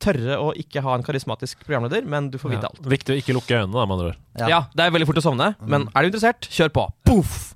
tørre 0.01 0.38
å 0.41 0.49
ikke 0.57 0.81
ha 0.81 0.95
en 0.97 1.05
karismatisk 1.05 1.61
programleder, 1.67 2.05
men 2.09 2.31
du 2.34 2.39
får 2.41 2.55
vite 2.55 2.65
Ja. 2.65 2.71
alt. 2.73 2.81
Viktig 2.89 3.13
å 3.13 3.17
ikke 3.21 3.35
lukke 3.38 3.53
øynene, 3.59 3.73
da, 3.73 3.85
med 3.85 3.97
andre 3.97 4.07
ord. 4.07 4.17
Ja. 4.39 4.47
Ja. 4.49 4.61
det 4.73 4.85
er 4.85 4.91
veldig 4.91 5.07
fort 5.07 5.21
å 5.21 5.26
sovne, 5.27 5.55
men 5.61 5.88
er 5.93 6.01
du 6.01 6.09
interessert, 6.09 6.49
kjør 6.49 6.69
på. 6.73 6.88
Poff! 7.05 7.53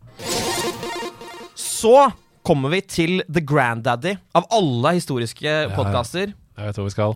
Så 1.55 2.11
kommer 2.43 2.69
vi 2.69 2.81
til 2.81 3.23
The 3.31 3.41
Granddaddy 3.41 4.17
av 4.35 4.45
alle 4.51 4.93
historiske 4.93 5.41
ja. 5.47 5.69
podkaster. 5.75 6.33
Jeg 6.57 6.65
vet 6.67 6.75
hvor 6.75 6.85
vi 6.85 6.93
skal. 6.93 7.15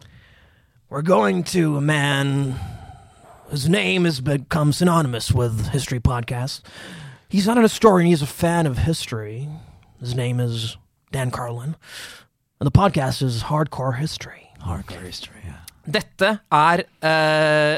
We're 0.89 1.03
going 1.03 1.43
to 1.43 1.77
a 1.77 1.81
man 1.81 2.55
whose 3.51 3.69
name 3.69 4.05
has 4.05 4.19
become 4.21 4.73
synonymous 4.73 5.31
with 5.33 5.69
history 5.69 5.99
podcasts. 5.99 6.61
He's 7.29 7.45
not 7.45 7.57
an 7.57 7.63
historian, 7.63 8.07
he's 8.09 8.21
a 8.21 8.25
fan 8.25 8.65
of 8.65 8.77
history. 8.79 9.47
His 9.99 10.13
name 10.15 10.39
is 10.39 10.77
Dan 11.11 11.31
Carlin. 11.31 11.75
And 12.59 12.67
the 12.67 12.71
podcast 12.71 13.23
is 13.23 13.43
Hardcore 13.43 13.97
History. 13.97 14.43
Hardcore 14.61 15.01
history, 15.01 15.41
ja. 15.45 15.57
Dette 15.87 16.39
er 16.51 16.83
uh, 17.01 17.77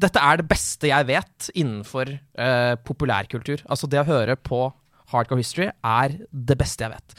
Dette 0.00 0.22
er 0.24 0.40
det 0.40 0.46
beste 0.48 0.88
jeg 0.88 1.06
vet 1.10 1.50
innenfor 1.52 2.08
uh, 2.10 2.74
populærkultur. 2.86 3.62
Altså 3.68 3.86
det 3.90 4.00
å 4.00 4.08
høre 4.08 4.34
på 4.34 4.64
Hardcore 5.12 5.42
History 5.42 5.68
er 5.68 6.16
det 6.32 6.56
beste 6.58 6.86
jeg 6.86 6.94
vet. 6.94 7.16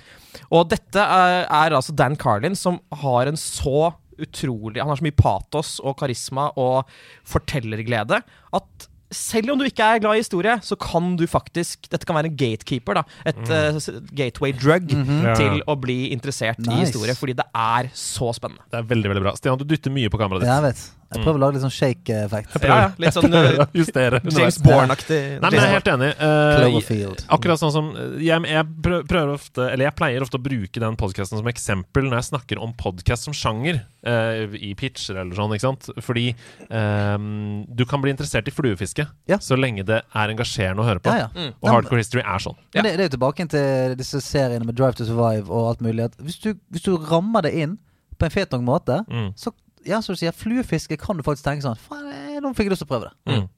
Og 0.49 0.67
dette 0.71 1.03
er, 1.03 1.45
er 1.45 1.75
altså 1.77 1.93
Dan 1.95 2.17
Carlin, 2.19 2.57
som 2.57 2.81
har 3.03 3.29
en 3.29 3.39
så 3.39 3.91
utrolig 4.21 4.81
Han 4.81 4.91
har 4.91 4.99
så 4.99 5.05
mye 5.07 5.17
patos 5.17 5.69
og 5.81 5.95
karisma 5.97 6.51
og 6.59 6.89
fortellerglede 7.25 8.19
at 8.53 8.90
selv 9.11 9.51
om 9.53 9.59
du 9.59 9.65
ikke 9.67 9.83
er 9.83 10.01
glad 10.03 10.17
i 10.17 10.23
historie, 10.23 10.55
så 10.63 10.77
kan 10.79 11.15
du 11.19 11.25
faktisk 11.29 11.89
Dette 11.91 12.07
kan 12.07 12.17
være 12.17 12.31
en 12.31 12.37
gatekeeper, 12.39 13.01
da. 13.01 13.03
Et 13.27 13.41
mm. 13.43 13.79
uh, 13.81 13.99
gateway 14.15 14.55
drug 14.55 14.91
Ja. 14.91 15.35
til 15.37 15.61
å 15.67 15.75
bli 15.79 15.99
interessert 16.15 16.59
i 16.65 16.81
historie, 16.81 17.15
fordi 17.17 17.35
det 17.41 17.47
er 17.55 17.91
så 17.97 18.31
spennende. 18.37 18.63
Det 18.71 18.81
er 18.81 18.89
veldig 18.89 19.11
veldig 19.13 19.23
bra. 19.27 19.35
Stian, 19.37 19.59
du 19.59 19.67
dytter 19.67 19.93
mye 19.93 20.11
på 20.11 20.19
kameraet 20.21 20.45
ditt. 20.45 20.51
Jeg 20.51 20.67
vet. 20.69 21.00
Jeg 21.11 21.23
prøver 21.25 21.37
å 21.37 21.41
lage 21.43 21.57
litt 21.57 21.63
sånn 21.65 21.73
shake-effekt. 21.75 22.53
Ja, 22.63 22.75
ja, 22.81 22.89
litt 23.03 23.15
sånn 23.17 23.33
Justere 23.81 24.21
James. 24.31 24.57
Bourne-aktig. 24.63 25.19
Nei, 25.41 25.49
men 25.51 25.57
jeg 25.59 25.67
er 25.67 25.73
helt 25.75 25.89
enig. 25.93 26.11
Uh, 26.21 26.55
Cloverfield. 26.61 27.23
akkurat 27.35 27.59
sånn 27.61 27.73
som 27.75 27.89
eh, 27.99 28.13
jeg, 28.25 28.45
jeg 28.47 28.67
prøver 29.09 29.33
ofte 29.35 29.65
Eller 29.73 29.89
jeg 29.89 29.95
pleier 29.99 30.23
ofte 30.23 30.39
å 30.39 30.43
bruke 30.45 30.79
den 30.83 30.95
podkasten 30.99 31.41
som 31.41 31.49
eksempel 31.51 32.07
når 32.07 32.21
jeg 32.21 32.29
snakker 32.31 32.61
om 32.63 32.73
podkast 32.79 33.27
som 33.29 33.35
sjanger, 33.37 33.83
Uh, 34.01 34.49
i 34.57 34.71
pitcher 34.73 35.19
eller 35.21 35.37
sånn, 35.37 35.51
ikke 35.53 35.61
sant? 35.61 35.91
Fordi 36.01 36.31
um, 36.73 37.65
du 37.69 37.83
kan 37.85 38.01
bli 38.01 38.09
interessert 38.09 38.47
i 38.49 38.53
fluefiske 38.53 39.05
Ja. 39.29 39.37
så 39.37 39.53
lenge 39.59 39.83
det 39.85 39.99
er 40.09 40.33
engasjerende 40.33 40.81
å 40.81 40.87
høre 40.87 41.03
på. 41.03 41.13
Ja, 41.13 41.27
ja. 41.27 41.29
Mm. 41.35 41.51
Og 41.61 41.69
Hardcore 41.69 42.01
History 42.01 42.23
er 42.25 42.41
sånn. 42.41 42.57
Men 42.73 42.87
det, 42.87 42.95
det 42.97 43.05
er 43.05 43.09
jo 43.11 43.15
tilbake 43.19 43.45
til 43.53 43.95
disse 43.99 44.21
seriene 44.25 44.65
med 44.65 44.77
Drive 44.79 44.97
to 44.97 45.05
Survive 45.05 45.49
og 45.53 45.69
alt 45.75 45.83
mulig. 45.85 46.07
At 46.09 46.17
hvis, 46.17 46.39
du, 46.41 46.55
hvis 46.73 46.85
du 46.87 46.95
rammer 46.97 47.45
det 47.45 47.53
inn 47.61 47.77
på 48.17 48.25
en 48.27 48.33
fet 48.33 48.51
nok 48.57 48.65
måte, 48.67 48.99
Mm. 49.11 49.31
så 49.37 49.53
ja, 49.85 50.01
som 50.01 50.13
du 50.15 50.19
sier, 50.19 50.31
fluefiske 50.35 50.97
kan 50.99 51.17
du 51.17 51.23
faktisk 51.23 51.43
tenke 51.47 51.63
sånn 51.65 51.77
Faen, 51.77 52.07
eh, 52.11 52.39
nå 52.43 52.51
fikk 52.55 52.67
jeg 52.69 52.73
lyst 52.75 52.83
til 52.85 52.89
å 52.89 52.93
prøve 52.93 53.09
det. 53.09 53.13
Mm. 53.33 53.49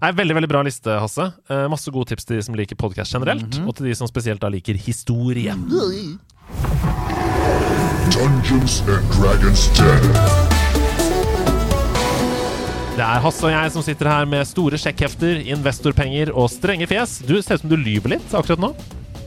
Nei, 0.00 0.10
veldig 0.12 0.34
veldig 0.38 0.48
bra 0.48 0.62
liste, 0.62 0.94
Hasse. 1.02 1.32
Eh, 1.50 1.66
masse 1.68 1.90
gode 1.90 2.06
tips 2.12 2.24
til 2.24 2.36
de 2.38 2.42
som 2.46 2.54
liker 2.54 2.76
podkast 2.78 3.12
generelt, 3.12 3.48
Mhm. 3.58 3.66
og 3.68 3.74
til 3.76 3.86
de 3.86 3.94
som 3.98 4.06
spesielt 4.06 4.40
da 4.40 4.48
liker 4.48 4.74
historie. 4.78 5.52
Dungeons 8.12 8.80
and 8.88 9.10
Dragons 9.12 9.66
Den. 9.76 10.12
Det 12.98 13.04
er 13.06 13.20
Hasse 13.22 13.44
og 13.46 13.52
jeg 13.52 13.70
som 13.74 13.82
sitter 13.86 14.08
her 14.10 14.24
med 14.26 14.46
store 14.48 14.78
sjekkhefter, 14.80 15.44
investorpenger 15.54 16.32
og 16.34 16.48
strenge 16.50 16.88
fjes. 16.90 17.20
Du 17.28 17.36
ser 17.42 17.54
ut 17.54 17.60
som 17.60 17.70
du 17.70 17.76
lyver 17.76 18.08
litt 18.16 18.34
akkurat 18.34 18.58
nå. 18.58 18.72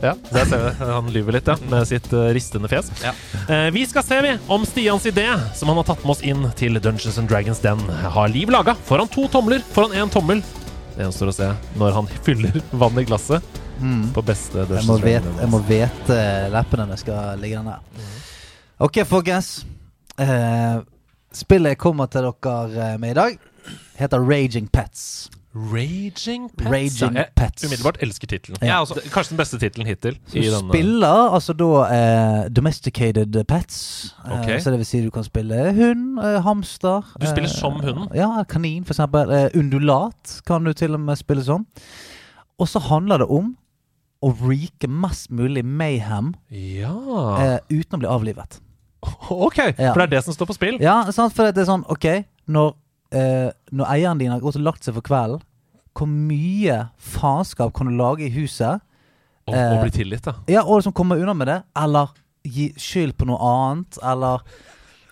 Ja, 0.01 0.15
der 0.31 0.45
ser 0.49 0.63
vi. 0.63 0.69
Han 0.91 1.09
lyver 1.13 1.35
litt, 1.35 1.47
ja, 1.51 1.55
med 1.69 1.85
sitt 1.89 2.07
eh, 2.13 2.31
ristende 2.33 2.69
fjes. 2.71 2.89
Ja. 3.03 3.11
Eh, 3.53 3.67
vi 3.75 3.83
skal 3.85 4.03
se 4.05 4.17
vi 4.25 4.31
om 4.51 4.63
Stians 4.65 5.05
idé, 5.05 5.27
som 5.55 5.69
han 5.69 5.77
har 5.77 5.85
tatt 5.91 6.01
med 6.05 6.15
oss 6.15 6.23
inn 6.25 6.47
til 6.57 6.79
Dungeons 6.81 7.19
and 7.21 7.29
Dragons 7.29 7.61
Den, 7.61 7.79
har 8.15 8.31
liv 8.33 8.49
laga. 8.49 8.73
Foran 8.87 9.09
to 9.13 9.27
tomler, 9.29 9.61
foran 9.75 9.93
én 9.93 10.09
tommel. 10.13 10.41
Det 10.95 11.05
gjenstår 11.05 11.29
å 11.31 11.35
se 11.37 11.49
når 11.79 11.93
han 11.99 12.09
fyller 12.25 12.57
vann 12.71 12.97
i 12.99 13.05
glasset 13.07 13.45
på 14.13 14.21
beste 14.25 14.61
Mm. 14.61 14.73
Jeg 14.77 14.85
Dungeons 14.85 14.87
må 14.89 14.95
and 14.97 15.05
vete, 15.05 15.21
Dragons. 15.25 15.41
jeg 15.41 15.49
må 15.53 15.59
vete 15.69 16.17
leppene 16.53 16.83
når 16.87 16.97
jeg 16.97 17.03
skal 17.05 17.39
ligge 17.41 17.61
den 17.61 17.69
der. 17.71 18.09
Ok, 18.81 18.99
folkens. 19.09 19.51
Eh, 20.21 20.81
spillet 21.33 21.73
jeg 21.75 21.79
kommer 21.81 22.09
til 22.11 22.25
dere 22.27 22.89
eh, 22.91 22.97
med 23.01 23.13
i 23.13 23.17
dag, 23.17 23.37
heter 24.01 24.25
Raging 24.25 24.67
Pets. 24.73 25.05
Raging 25.53 26.49
Pets. 26.55 26.71
Raging 26.71 27.15
ja, 27.19 27.23
Pets. 27.35 27.63
Umiddelbart 27.67 27.97
elsker 28.01 28.27
tittelen. 28.31 28.57
Ja, 28.63 28.77
altså, 28.79 28.95
Kanskje 29.11 29.33
den 29.33 29.37
beste 29.41 29.59
tittelen 29.59 29.87
hittil. 29.89 30.15
Så 30.27 30.33
du 30.37 30.41
denne- 30.47 30.69
spiller 30.71 31.33
altså 31.35 31.53
da 31.53 31.69
eh, 31.91 32.49
domesticated 32.49 33.35
pets. 33.47 34.15
Eh, 34.25 34.59
så 34.63 34.71
det 34.71 34.79
vil 34.79 34.85
si 34.87 35.01
du 35.03 35.09
kan 35.11 35.23
spille 35.27 35.73
hund, 35.75 36.19
eh, 36.23 36.39
hamster 36.45 37.03
Du 37.19 37.25
spiller 37.27 37.49
eh, 37.49 37.55
som 37.55 37.73
hunden? 37.83 38.07
Ja, 38.15 38.43
kanin 38.47 38.85
eksempel. 38.87 39.29
Eh, 39.31 39.49
undulat 39.59 40.41
kan 40.47 40.63
du 40.63 40.71
til 40.73 40.93
og 40.95 40.99
med 41.03 41.19
spille 41.19 41.43
som. 41.43 41.65
Og 42.59 42.67
så 42.71 42.79
handler 42.79 43.17
det 43.17 43.27
om 43.27 43.55
å 44.23 44.31
reake 44.37 44.87
mest 44.87 45.31
mulig 45.33 45.63
mayhem 45.65 46.33
Ja 46.53 46.93
eh, 47.41 47.59
uten 47.73 47.97
å 47.97 47.99
bli 48.03 48.07
avlivet. 48.07 48.59
Ok, 49.31 49.57
Ja. 49.79 49.91
for 49.93 49.99
det 49.99 50.03
er 50.03 50.15
det 50.15 50.23
som 50.23 50.33
står 50.33 50.45
på 50.45 50.53
spill? 50.53 50.77
Ja, 50.79 51.03
sant? 51.11 51.33
for 51.33 51.49
det 51.51 51.57
er 51.57 51.65
sånn 51.65 51.83
Ok, 51.89 52.05
når, 52.47 52.75
eh, 53.11 53.49
når 53.71 53.89
eieren 53.93 54.21
din 54.21 54.31
har 54.33 54.39
gått 54.43 54.57
og 54.59 54.65
lagt 54.65 54.85
seg 54.87 54.95
for 54.97 55.05
kvelden, 55.05 55.41
hvor 55.97 56.07
mye 56.07 56.77
faenskap 56.97 57.73
kan 57.75 57.89
du 57.89 57.95
lage 57.99 58.25
i 58.27 58.33
huset? 58.33 58.79
Og, 59.47 59.55
Eh, 59.57 59.71
og 59.73 59.81
bli 59.83 59.91
tilgitt, 59.91 60.23
da. 60.23 60.35
Ja, 60.47 60.61
og 60.63 60.79
liksom 60.79 60.93
komme 60.95 61.17
unna 61.19 61.33
med 61.35 61.47
det, 61.49 61.59
eller 61.75 62.13
gi 62.47 62.69
skyld 62.79 63.17
på 63.19 63.25
noe 63.27 63.37
annet, 63.41 63.97
eller 64.03 64.45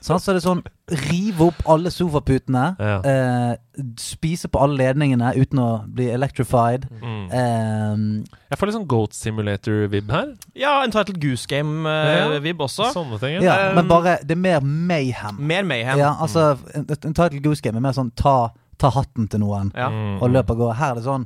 sant? 0.02 0.22
Så 0.22 0.30
er 0.32 0.34
det 0.40 0.44
sånn 0.44 0.64
Rive 0.90 1.42
opp 1.52 1.60
alle 1.70 1.90
sofaputene, 1.94 2.76
Ja. 2.80 3.00
eh, 3.06 3.56
spise 4.02 4.48
på 4.50 4.60
alle 4.62 4.78
ledningene 4.78 5.36
uten 5.38 5.60
å 5.60 5.86
bli 5.88 6.08
electrified. 6.10 6.88
Mm. 7.02 7.28
Eh, 7.32 8.26
Jeg 8.50 8.58
får 8.58 8.66
litt 8.68 8.76
sånn 8.76 8.88
Goat 8.88 9.12
Simulator-vib 9.14 10.10
her. 10.10 10.34
ja, 10.56 10.82
en 10.84 10.92
Title 10.92 11.14
Goose 11.20 11.46
Game-vib 11.48 12.58
også. 12.60 12.92
Sånne 12.94 13.20
ting. 13.20 13.42
ja, 13.44 13.70
Um, 13.70 13.76
men 13.76 13.88
bare 13.88 14.18
Det 14.26 14.32
er 14.32 14.36
mer 14.42 14.62
mayhem. 14.62 15.38
Mer 15.40 15.64
mayhem. 15.64 15.98
Ja, 15.98 16.16
altså 16.20 16.58
En 16.74 16.86
en 16.90 17.14
title 17.14 17.40
goose 17.42 17.62
game 17.62 17.76
er 17.78 17.82
mer 17.82 17.92
sånn 17.94 18.12
ta, 18.16 18.50
ta 18.78 18.90
hatten 18.90 19.28
til 19.30 19.40
noen 19.42 19.72
Ja. 19.76 19.90
Mm. 19.90 20.22
og 20.22 20.32
løp 20.32 20.50
av 20.50 20.58
gårde. 20.58 20.76
Her 20.76 20.92
er 20.92 20.96
det 20.96 21.04
sånn 21.04 21.26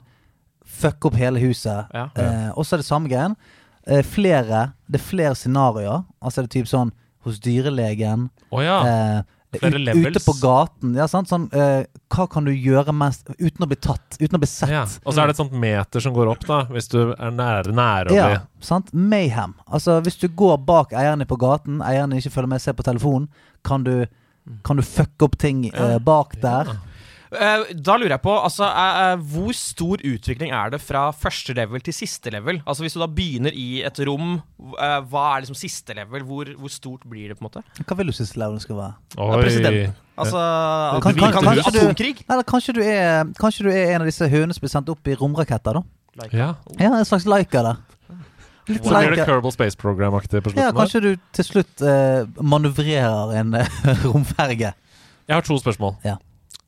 fuck 0.65 1.05
opp 1.05 1.13
hele 1.15 1.39
huset. 1.39 1.87
Ja. 1.93 2.09
Eh, 2.17 2.51
og 2.57 2.65
så 2.65 2.73
er 2.73 2.77
det 2.77 2.85
samme 2.85 3.07
greien. 3.09 3.35
Eh, 3.87 4.01
flere 4.01 4.73
Det 4.89 4.99
er 4.99 5.03
flere 5.03 5.35
scenarioer. 5.35 6.03
Altså 6.21 6.41
det 6.41 6.55
er 6.55 6.61
typ 6.61 6.67
sånn 6.67 6.91
hos 7.23 7.39
dyrelegen. 7.43 8.29
Oh, 8.51 8.61
ja. 8.63 8.77
Eh, 8.87 9.21
ut, 9.53 10.07
ute 10.07 10.21
på 10.25 10.33
gaten. 10.41 10.95
Ja, 10.97 11.07
sant? 11.07 11.29
Sånn, 11.29 11.45
eh, 11.53 11.85
hva 12.13 12.25
kan 12.31 12.47
du 12.47 12.51
gjøre 12.53 12.93
mest 12.95 13.29
uten 13.37 13.65
å 13.65 13.69
bli 13.69 13.77
tatt? 13.77 14.17
Uten 14.19 14.37
å 14.37 14.41
bli 14.41 14.49
sett? 14.49 14.71
ja. 14.73 14.83
Og 15.03 15.13
så 15.13 15.23
er 15.23 15.29
det 15.29 15.35
et 15.35 15.41
sånt 15.43 15.53
meter 15.53 16.03
som 16.03 16.15
går 16.15 16.31
opp, 16.33 16.45
da, 16.47 16.63
hvis 16.73 16.89
du 16.91 16.99
er 17.13 17.35
nære, 17.35 17.75
nære 17.75 18.13
å 18.13 18.17
Ja, 18.17 18.41
sant? 18.63 18.91
Mayhem. 18.93 19.55
Altså, 19.67 19.99
hvis 20.05 20.17
du 20.21 20.27
går 20.29 20.57
bak 20.65 20.95
eierne 20.97 21.27
på 21.29 21.37
gaten, 21.41 21.81
eierne 21.85 22.19
ikke 22.19 22.33
følger 22.33 22.53
med, 22.55 22.63
ser 22.63 22.77
på 22.77 22.85
telefonen, 22.87 23.29
kan 23.63 23.85
du, 23.85 24.05
kan 24.65 24.79
du 24.79 24.83
fucke 24.83 25.29
opp 25.29 25.37
ting 25.39 25.67
eh, 25.71 25.99
bak 26.03 26.35
der? 26.41 26.73
Eh, 27.33 27.63
da 27.73 27.95
lurer 27.97 28.13
jeg 28.15 28.21
på, 28.23 28.33
altså, 28.43 28.65
eh, 28.67 28.99
eh, 29.13 29.23
hvor 29.33 29.53
stor 29.57 29.97
utvikling 30.05 30.51
er 30.53 30.69
det 30.73 30.79
fra 30.81 31.07
første 31.11 31.55
level 31.57 31.81
til 31.81 31.93
siste 31.93 32.31
level? 32.33 32.61
Altså 32.67 32.83
Hvis 32.85 32.93
du 32.93 32.99
da 33.01 33.07
begynner 33.07 33.53
i 33.53 33.81
et 33.85 33.99
rom, 34.07 34.41
hva 34.59 35.23
er 35.37 35.41
liksom 35.45 35.57
siste 35.57 35.95
level? 35.97 36.23
Hvor, 36.27 36.45
hvor 36.59 36.69
stort 36.73 37.05
blir 37.09 37.29
det, 37.31 37.37
på 37.39 37.45
en 37.45 37.49
måte? 37.49 37.63
Hva 37.85 37.97
vil 37.97 38.07
du 38.07 38.13
siste 38.13 38.37
level 38.41 38.59
skal 38.63 38.75
være? 38.79 38.93
Oi. 39.17 39.41
presidenten. 39.43 39.95
Altså 40.17 40.39
Kan- 41.01 41.15
kan- 41.17 41.31
kan, 41.33 41.43
kanskje 41.43 41.71
du- 41.73 41.79
Atomkrig? 41.79 42.25
Kanskje 42.45 42.73
du 42.77 42.81
er, 42.83 43.23
kanskje 43.39 43.63
du 43.65 43.69
er 43.71 43.95
en 43.95 44.01
av 44.01 44.05
disse 44.07 44.27
hønene 44.29 44.53
som 44.53 44.61
blir 44.61 44.69
sendt 44.69 44.89
opp 44.93 45.07
i 45.07 45.15
romraketter, 45.15 45.73
da? 45.81 46.27
Ja. 46.31 46.53
Ja, 46.77 46.91
en 46.93 47.05
slags 47.05 47.25
Laika 47.25 47.63
der. 47.63 47.77
Litt 48.69 48.83
Så 48.85 48.93
blir 48.93 49.15
det. 49.15 49.25
Kerbal 49.25 49.51
Space 49.51 49.75
Program-aktig 49.75 50.39
på 50.43 50.51
slutten. 50.53 50.61
Ja, 50.61 50.71
der. 50.71 50.77
kanskje 50.79 51.01
du 51.01 51.15
til 51.33 51.43
slutt 51.43 51.81
uh, 51.81 52.23
manøvrerer 52.41 53.33
en 53.41 53.57
romferge. 54.13 54.73
Jeg 55.27 55.33
har 55.35 55.41
to 55.41 55.57
spørsmål. 55.59 55.97
Ja. 56.05 56.15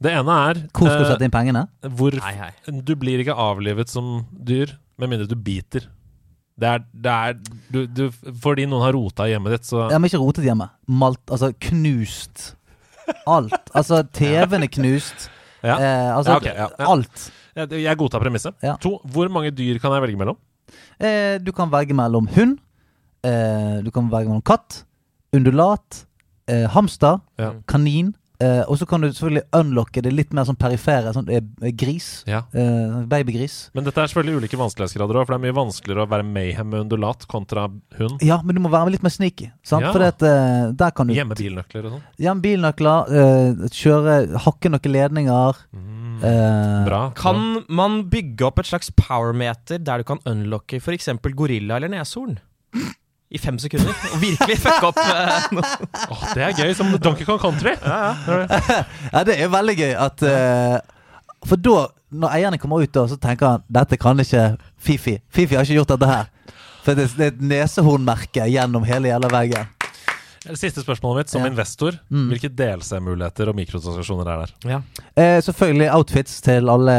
Det 0.02 0.12
ene 0.12 0.34
er 0.50 0.58
Hvor 0.76 0.90
skal 0.90 1.00
du 1.02 1.06
eh, 1.06 1.12
sette 1.14 1.28
inn 1.28 1.32
pengene? 1.34 1.66
hvor 1.96 2.16
Hei, 2.20 2.34
hei. 2.36 2.52
Du 2.84 2.96
blir 3.00 3.22
ikke 3.24 3.36
avlivet 3.40 3.90
som 3.92 4.26
dyr 4.32 4.74
med 5.00 5.12
mindre 5.12 5.28
du 5.32 5.36
biter. 5.40 5.88
Det 6.60 6.68
er, 6.72 6.84
det 6.94 7.12
er 7.12 7.38
du, 7.72 7.82
du, 7.88 8.04
Fordi 8.44 8.64
noen 8.68 8.84
har 8.86 8.94
rota 8.96 9.26
i 9.28 9.34
hjemmet 9.34 9.58
ditt, 9.58 9.66
så 9.68 9.86
Ja, 9.92 9.98
men 10.00 10.08
ikke 10.12 10.22
rotet 10.22 10.46
hjemme. 10.48 10.70
Malt, 10.88 11.24
altså 11.32 11.50
knust. 11.68 12.54
Alt. 13.28 13.72
Altså, 13.76 14.02
TV-en 14.20 14.64
er 14.68 14.72
knust. 14.72 15.28
Ja. 15.66 15.76
Eh, 15.80 16.12
altså, 16.16 16.36
Ja, 16.36 16.38
okay, 16.40 16.54
ja, 16.56 16.68
ja. 16.80 16.88
alt. 16.92 17.26
jeg, 17.60 17.82
jeg 17.86 18.00
godtar 18.00 18.24
premisset. 18.24 18.56
Ja. 18.64 18.76
To, 18.84 18.98
hvor 19.12 19.32
mange 19.32 19.52
dyr 19.56 19.80
kan 19.84 19.96
jeg 19.96 20.06
velge 20.08 20.20
mellom? 20.22 20.40
Eh, 21.00 21.38
du 21.44 21.52
kan 21.56 21.72
velge 21.72 21.96
mellom 21.98 22.28
hund, 22.36 22.58
eh, 23.28 23.80
du 23.84 23.92
kan 23.96 24.08
velge 24.12 24.30
mellom 24.32 24.44
katt, 24.48 24.84
undulat, 25.36 26.06
eh, 26.52 26.68
hamster, 26.72 27.20
Ja. 27.42 27.52
kanin. 27.68 28.14
Eh, 28.44 28.64
og 28.68 28.80
så 28.80 28.88
kan 28.90 29.04
du 29.04 29.10
selvfølgelig 29.10 29.46
unlocke 29.56 30.04
det 30.06 30.14
litt 30.14 30.34
mer 30.36 30.48
sånn 30.48 30.60
perifere. 30.60 31.14
Sånn 31.16 31.30
uh, 31.32 31.70
gris. 31.78 32.10
Ja. 32.30 32.44
Uh, 32.56 33.04
babygris. 33.10 33.58
Men 33.78 33.88
dette 33.88 34.02
er 34.02 34.12
selvfølgelig 34.12 34.44
ulike 34.44 34.60
vanskelighetsgrader 34.60 35.20
òg, 35.22 35.28
for 35.28 35.36
det 35.36 35.40
er 35.42 35.46
mye 35.48 35.58
vanskeligere 35.60 36.06
å 36.06 36.12
være 36.12 36.28
mayhem 36.28 36.72
med 36.72 36.86
undulat 36.86 37.26
kontra 37.32 37.68
hund. 38.00 38.18
Ja, 38.26 38.42
men 38.46 38.58
du 38.58 38.64
må 38.64 38.72
være 38.74 38.96
litt 38.96 39.06
mer 39.06 39.14
sneaky. 39.14 39.50
Sant? 39.66 39.88
Ja. 39.88 39.94
For 39.96 40.04
det 40.04 40.14
at, 40.16 40.76
der 40.78 40.96
kan 40.96 41.10
du 41.10 41.16
Gjemme 41.16 41.38
bilnøkler 41.38 41.88
og 41.88 41.96
sånn. 41.96 42.04
Gjemme 42.22 42.46
bilnøkler, 42.46 43.14
eh, 43.22 43.64
kjøre, 43.76 44.18
hakke 44.46 44.72
noen 44.72 44.92
ledninger. 44.92 45.62
Mm. 45.76 46.18
eh, 46.20 46.82
Bra. 46.90 47.02
Kan 47.18 47.64
man 47.68 48.04
bygge 48.12 48.48
opp 48.50 48.62
et 48.62 48.70
slags 48.72 48.92
powermeter 48.96 49.82
der 49.84 50.04
du 50.04 50.10
kan 50.12 50.22
unlocke 50.30 50.82
f.eks. 50.82 51.12
gorilla 51.36 51.80
eller 51.80 51.92
neshorn? 51.96 52.38
I 53.34 53.40
fem 53.42 53.58
sekunder. 53.60 53.94
Og 54.14 54.22
virkelig 54.22 54.58
fucke 54.62 54.90
opp 54.92 55.00
eh, 55.02 55.48
noe. 55.58 55.90
Åh, 56.14 56.26
det 56.38 56.44
er 56.46 56.58
gøy, 56.60 56.74
som 56.78 56.92
Donkey 57.02 57.26
Kong 57.28 57.42
Country. 57.42 57.74
Ja, 57.82 59.24
det 59.28 59.40
er 59.42 59.52
veldig 59.54 59.76
gøy 59.80 59.94
at 60.06 60.26
eh, 60.30 60.78
For 61.46 61.60
da, 61.62 61.88
når 62.16 62.38
eierne 62.38 62.60
kommer 62.62 62.86
ut, 62.86 62.94
da, 62.96 63.08
så 63.10 63.18
tenker 63.22 63.56
han 63.56 63.66
dette 63.68 63.98
kan 64.02 64.22
ikke 64.22 64.46
Fifi. 64.78 65.18
Fifi 65.34 65.58
har 65.58 65.66
ikke 65.66 65.82
gjort 65.82 65.96
dette 65.96 66.12
her. 66.12 66.30
For 66.86 66.94
det, 66.98 67.10
det 67.18 67.26
er 67.26 67.34
et 67.34 67.42
nesehornmerke 67.50 68.46
gjennom 68.54 68.86
hele 68.86 69.10
jævla 69.10 69.32
veggen. 69.34 69.72
Siste 70.54 70.84
spørsmålet 70.84 71.18
mitt. 71.24 71.30
Som 71.30 71.42
Ja. 71.42 71.48
investor, 71.50 71.98
Mm. 72.12 72.30
hvilke 72.30 72.50
DLC-muligheter 72.56 73.50
og 73.50 73.56
mikrotransaksjoner 73.56 74.28
er 74.28 74.46
der? 74.46 74.70
Ja. 74.70 74.82
Eh, 75.18 75.42
selvfølgelig 75.42 75.90
outfits 75.94 76.42
til 76.42 76.70
alle, 76.70 76.96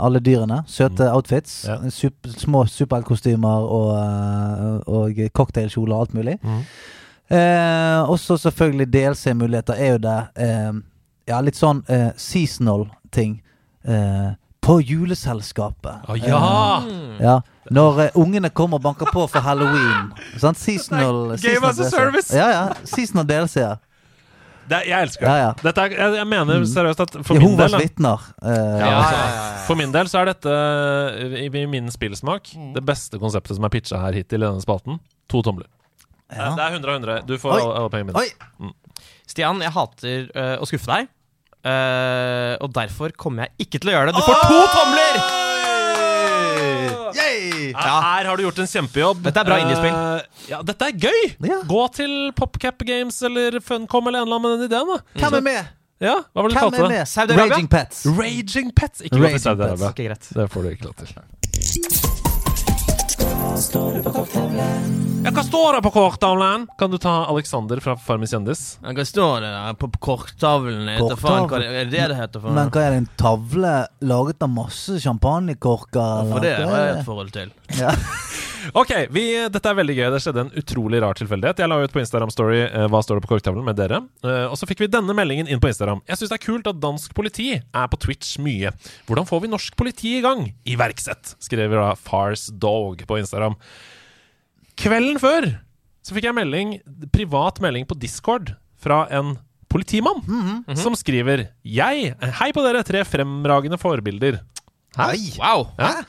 alle 0.00 0.18
dyrene. 0.20 0.64
Søte 0.66 1.10
outfits. 1.12 1.64
Ja. 1.68 1.76
Sup 1.90 2.14
små 2.26 2.64
superheltkostymer 2.66 3.68
og, 3.68 3.90
eh, 3.96 4.80
og 4.86 5.32
cocktailkjoler 5.34 5.92
og 5.94 6.00
alt 6.00 6.14
mulig. 6.14 6.38
Mm. 6.42 6.62
Eh, 7.30 8.06
også 8.08 8.36
selvfølgelig 8.38 8.90
DLC-muligheter 8.92 9.74
er 9.78 9.92
jo 9.92 9.98
det. 9.98 10.28
Eh, 10.36 10.72
ja, 11.28 11.40
litt 11.40 11.54
sånn 11.56 11.82
eh, 11.88 12.12
seasonal 12.16 12.88
ting. 13.10 13.40
Eh, 13.86 14.34
på 14.62 14.80
juleselskapet. 14.82 16.06
Å 16.08 16.16
ja! 16.18 16.78
Eh, 16.86 17.22
ja. 17.22 17.40
Når 17.74 17.98
uh, 18.04 18.20
ungene 18.22 18.50
kommer 18.50 18.78
og 18.78 18.82
banker 18.84 19.08
på 19.12 19.24
for 19.30 19.40
halloween. 19.42 20.12
Sant? 20.38 20.58
Seasonal, 20.60 21.32
Game 21.34 21.38
seasonal 21.42 21.70
as 21.70 21.78
a 21.80 21.90
service. 21.90 22.30
Ja, 22.36 22.46
ja. 22.52 22.62
Seasonal 22.86 23.26
DLC-er. 23.26 23.78
Det, 24.66 24.80
jeg 24.88 24.98
elsker 25.06 25.22
det. 25.22 25.30
Ja, 25.30 25.42
ja. 25.44 25.50
Dette 25.62 25.82
er, 25.84 25.92
jeg, 25.94 26.14
jeg 26.18 26.26
mener 26.26 26.58
Mm. 26.58 26.64
seriøst 26.66 27.00
at 27.04 27.12
for 27.26 27.38
min 27.38 27.54
del 27.58 27.70
da, 27.70 27.78
vitner. 27.78 28.22
Uh, 28.42 28.50
Ja, 28.50 28.88
altså, 28.98 29.14
ja, 29.14 29.20
ja, 29.22 29.26
ja. 29.36 29.64
For 29.68 29.78
min 29.78 29.92
del 29.94 30.08
så 30.10 30.18
er 30.24 30.30
dette, 30.32 30.54
i, 31.38 31.46
i 31.46 31.66
min 31.70 31.86
spillsmak, 31.94 32.50
det 32.74 32.82
beste 32.86 33.18
konseptet 33.22 33.54
som 33.58 33.64
er 33.68 33.70
pitcha 33.74 34.00
her 34.02 34.12
hittil 34.18 34.42
i 34.42 34.46
denne 34.46 34.62
spalten. 34.64 34.98
To 35.30 35.42
tomler. 35.46 35.66
ja. 36.34 36.50
Det 36.58 36.64
er 36.66 36.74
100 36.80 36.90
av 36.90 37.00
100. 37.00 37.26
Du 37.30 37.36
får 37.38 37.54
Oi. 37.54 37.60
alle, 37.62 37.74
alle 37.84 37.90
pengene 37.94 38.12
mine. 38.12 38.26
Oi! 38.26 38.72
Stian, 39.26 39.62
jeg 39.62 39.70
hater 39.74 40.28
uh, 40.34 40.56
å 40.62 40.66
skuffe 40.66 40.90
deg. 40.90 41.08
Uh, 41.66 42.54
og 42.62 42.70
derfor 42.74 43.10
kommer 43.18 43.46
jeg 43.46 43.66
ikke 43.66 43.80
til 43.82 43.90
å 43.90 43.98
gjøre 43.98 44.10
det. 44.12 44.18
Du 44.18 44.26
får 44.26 44.46
to 44.50 44.62
tomler! 44.74 45.45
Her 47.16 48.28
har 48.30 48.36
du 48.36 48.42
gjort 48.46 48.58
en 48.62 48.68
kjempejobb. 48.70 49.22
Dette 49.24 49.40
er 49.42 49.48
bra 49.48 49.58
indiespill. 49.62 49.94
Eh, 49.94 50.50
ja, 50.50 50.60
dette 50.66 50.88
er 50.90 50.98
gøy! 51.06 51.22
Ja. 51.48 51.60
Gå 51.68 51.82
til 51.96 52.14
PopCap 52.36 52.84
Games 52.88 53.22
eller 53.26 53.58
Funcom 53.64 54.06
eller 54.10 54.22
en 54.22 54.28
eller 54.28 54.36
annen 54.40 54.50
med 54.50 54.58
den 54.58 54.70
ideen. 54.70 54.92
da 54.92 55.28
Hvem 55.28 55.38
er 55.40 55.46
med? 55.50 55.72
Ja, 55.98 56.18
Hva 56.34 56.42
var 56.44 56.48
det 56.50 56.56
du 56.56 56.60
Hvem 56.60 56.66
kalte 56.66 56.76
er 56.76 56.82
det? 56.82 56.90
med? 56.98 57.08
Saudi-Arabia? 57.08 57.54
Raging 57.54 57.68
Pets. 57.72 58.02
Raging 58.18 58.74
Pets. 58.76 59.00
Ikke 59.00 59.16
til 59.16 59.24
Raging 59.24 59.40
Saudi-Arabia. 59.46 59.88
Ok, 59.94 60.04
greit. 60.04 60.28
Det 60.36 60.50
får 60.52 60.62
du 60.62 60.68
ikke 60.74 60.90
lov 60.90 60.94
til. 61.00 62.12
Ja, 63.56 65.30
hva 65.32 65.42
står 65.42 65.78
det 65.78 65.80
på 65.86 65.90
korttavlen? 65.94 66.66
Kan 66.78 66.90
du 66.92 66.98
ta 67.00 67.24
Alexander 67.32 67.80
fra 67.80 67.94
Farmis 67.96 68.34
kjendis? 68.34 68.64
Hva 68.84 69.04
står 69.08 69.40
det 69.46 69.52
der 69.54 69.78
på 69.80 69.88
korktavlen? 69.96 70.84
faen, 71.16 71.48
hva 71.48 71.58
det- 71.62 71.70
er 71.72 71.84
det 71.88 72.08
det 72.12 72.16
heter? 72.18 72.40
for 72.42 72.50
Men 72.52 72.68
hva 72.70 72.82
er 72.84 72.90
det, 72.90 72.98
en 72.98 73.08
tavle 73.16 73.86
laget 74.02 74.42
av 74.42 74.50
masse 74.52 75.00
champagnekorker? 75.00 75.96
Ja, 75.96 76.32
for 76.34 76.40
det 76.40 76.52
har 76.58 76.76
jeg 76.84 76.96
det? 76.96 77.04
forhold 77.06 77.32
til. 77.32 77.50
Ja. 77.80 77.90
Ok, 78.74 78.90
vi, 79.14 79.22
dette 79.52 79.70
er 79.70 79.76
veldig 79.78 79.94
gøy. 79.96 80.06
Det 80.14 80.20
skjedde 80.24 80.42
en 80.46 80.52
utrolig 80.58 81.00
rar 81.04 81.18
tilfeldighet. 81.18 81.60
Jeg 81.62 81.70
la 81.70 81.78
ut 81.82 81.92
på 81.94 82.00
Instagram 82.02 82.32
Story 82.32 82.62
eh, 82.64 82.86
hva 82.90 83.02
står 83.04 83.20
det 83.20 83.26
på 83.26 83.30
korktavlen 83.34 83.66
med 83.66 83.78
dere. 83.78 84.00
Eh, 84.26 84.46
og 84.50 84.56
så 84.58 84.68
fikk 84.68 84.82
vi 84.84 84.88
denne 84.90 85.14
meldingen 85.16 85.50
inn 85.50 85.62
på 85.62 85.70
Instagram. 85.70 86.02
Jeg 86.08 86.20
syns 86.20 86.32
det 86.32 86.38
er 86.40 86.44
kult 86.46 86.70
at 86.70 86.80
dansk 86.82 87.14
politi 87.16 87.48
er 87.60 87.90
på 87.92 88.00
Twitch 88.02 88.36
mye. 88.42 88.72
Hvordan 89.08 89.28
får 89.28 89.44
vi 89.44 89.52
norsk 89.52 89.76
politi 89.78 90.16
i 90.18 90.24
gang? 90.24 90.46
Iverksett, 90.68 91.36
skriver 91.44 91.78
da 91.78 91.90
Fars 92.00 92.48
Dog 92.52 93.04
på 93.06 93.20
Instagram. 93.20 93.58
Kvelden 94.76 95.20
før 95.22 95.50
så 96.06 96.14
fikk 96.14 96.28
jeg 96.28 96.36
melding, 96.38 96.76
privat 97.14 97.58
melding 97.64 97.86
på 97.88 97.96
Discord 97.98 98.52
fra 98.78 99.04
en 99.14 99.34
politimann 99.72 100.20
som 100.78 100.94
skriver 100.96 101.48
Jeg, 101.66 102.12
hei 102.38 102.50
på 102.54 102.62
dere, 102.64 102.84
tre 102.86 103.02
fremragende 103.08 103.78
forbilder. 103.80 104.38
Hei. 104.96 105.18
Wow! 105.40 105.66
Ja. 105.80 106.04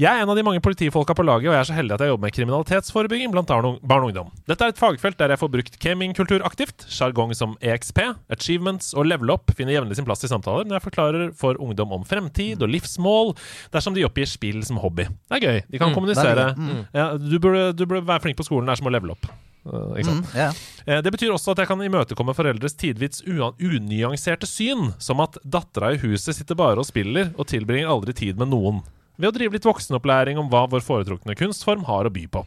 Jeg 0.00 0.16
er 0.16 0.22
en 0.24 0.30
av 0.32 0.38
de 0.38 0.42
mange 0.46 0.62
politifolka 0.64 1.12
på 1.12 1.24
laget, 1.28 1.50
og 1.50 1.52
jeg 1.52 1.60
er 1.60 1.66
så 1.68 1.74
heldig 1.76 1.92
at 1.92 2.02
jeg 2.04 2.08
jobber 2.14 2.24
med 2.24 2.32
kriminalitetsforebygging 2.32 3.32
blant 3.34 3.50
barn 3.50 3.66
og 3.68 4.06
ungdom. 4.06 4.30
Dette 4.48 4.64
er 4.64 4.72
et 4.72 4.78
fagfelt 4.80 5.18
der 5.20 5.34
jeg 5.34 5.40
får 5.42 5.50
brukt 5.52 5.74
gamingkultur 5.82 6.44
aktivt. 6.46 6.86
Sjargong 6.88 7.34
som 7.36 7.52
EXP, 7.60 8.00
achievements 8.32 8.94
og 8.96 9.10
level 9.10 9.34
up 9.34 9.52
finner 9.58 9.74
jevnlig 9.76 9.98
sin 9.98 10.06
plass 10.08 10.24
i 10.24 10.30
samtaler 10.30 10.64
når 10.64 10.78
jeg 10.78 10.84
forklarer 10.86 11.26
for 11.36 11.60
ungdom 11.60 11.92
om 11.98 12.06
fremtid 12.08 12.64
og 12.64 12.72
livsmål, 12.72 13.34
dersom 13.74 13.92
de 13.98 14.06
oppgir 14.08 14.30
spill 14.30 14.62
som 14.64 14.80
hobby. 14.80 15.04
Det 15.28 15.36
er 15.36 15.44
gøy. 15.44 15.60
De 15.68 15.80
kan 15.82 15.92
kommunisere. 15.92 16.46
Mm. 16.56 16.78
Ja, 16.96 17.10
du, 17.20 17.36
burde, 17.36 17.66
du 17.76 17.84
burde 17.84 18.06
være 18.08 18.24
flink 18.24 18.38
på 18.40 18.46
skolen. 18.48 18.70
Det 18.70 18.78
er 18.78 18.80
som 18.80 18.88
å 18.88 18.94
level 18.94 19.12
up. 19.12 19.28
Uh? 19.68 19.98
Mm, 20.00 20.22
yeah. 20.32 20.56
Det 21.04 21.12
betyr 21.12 21.34
også 21.34 21.52
at 21.52 21.60
jeg 21.60 21.68
kan 21.68 21.82
imøtekomme 21.84 22.32
foreldres 22.32 22.72
tidvis 22.80 23.20
unyanserte 23.28 24.48
syn, 24.48 24.94
som 24.96 25.20
at 25.20 25.36
dattera 25.44 25.92
i 25.92 26.00
huset 26.00 26.38
sitter 26.38 26.56
bare 26.56 26.80
og 26.80 26.88
spiller 26.88 27.34
og 27.36 27.50
tilbringer 27.52 27.92
aldri 27.92 28.16
tid 28.16 28.40
med 28.40 28.48
noen, 28.54 28.80
ved 29.20 29.30
å 29.30 29.36
drive 29.36 29.56
litt 29.56 29.68
voksenopplæring 29.68 30.40
om 30.40 30.48
hva 30.50 30.64
vår 30.70 30.82
foretrukne 30.84 31.36
kunstform 31.38 31.84
har 31.88 32.08
å 32.08 32.14
by 32.14 32.24
på. 32.32 32.44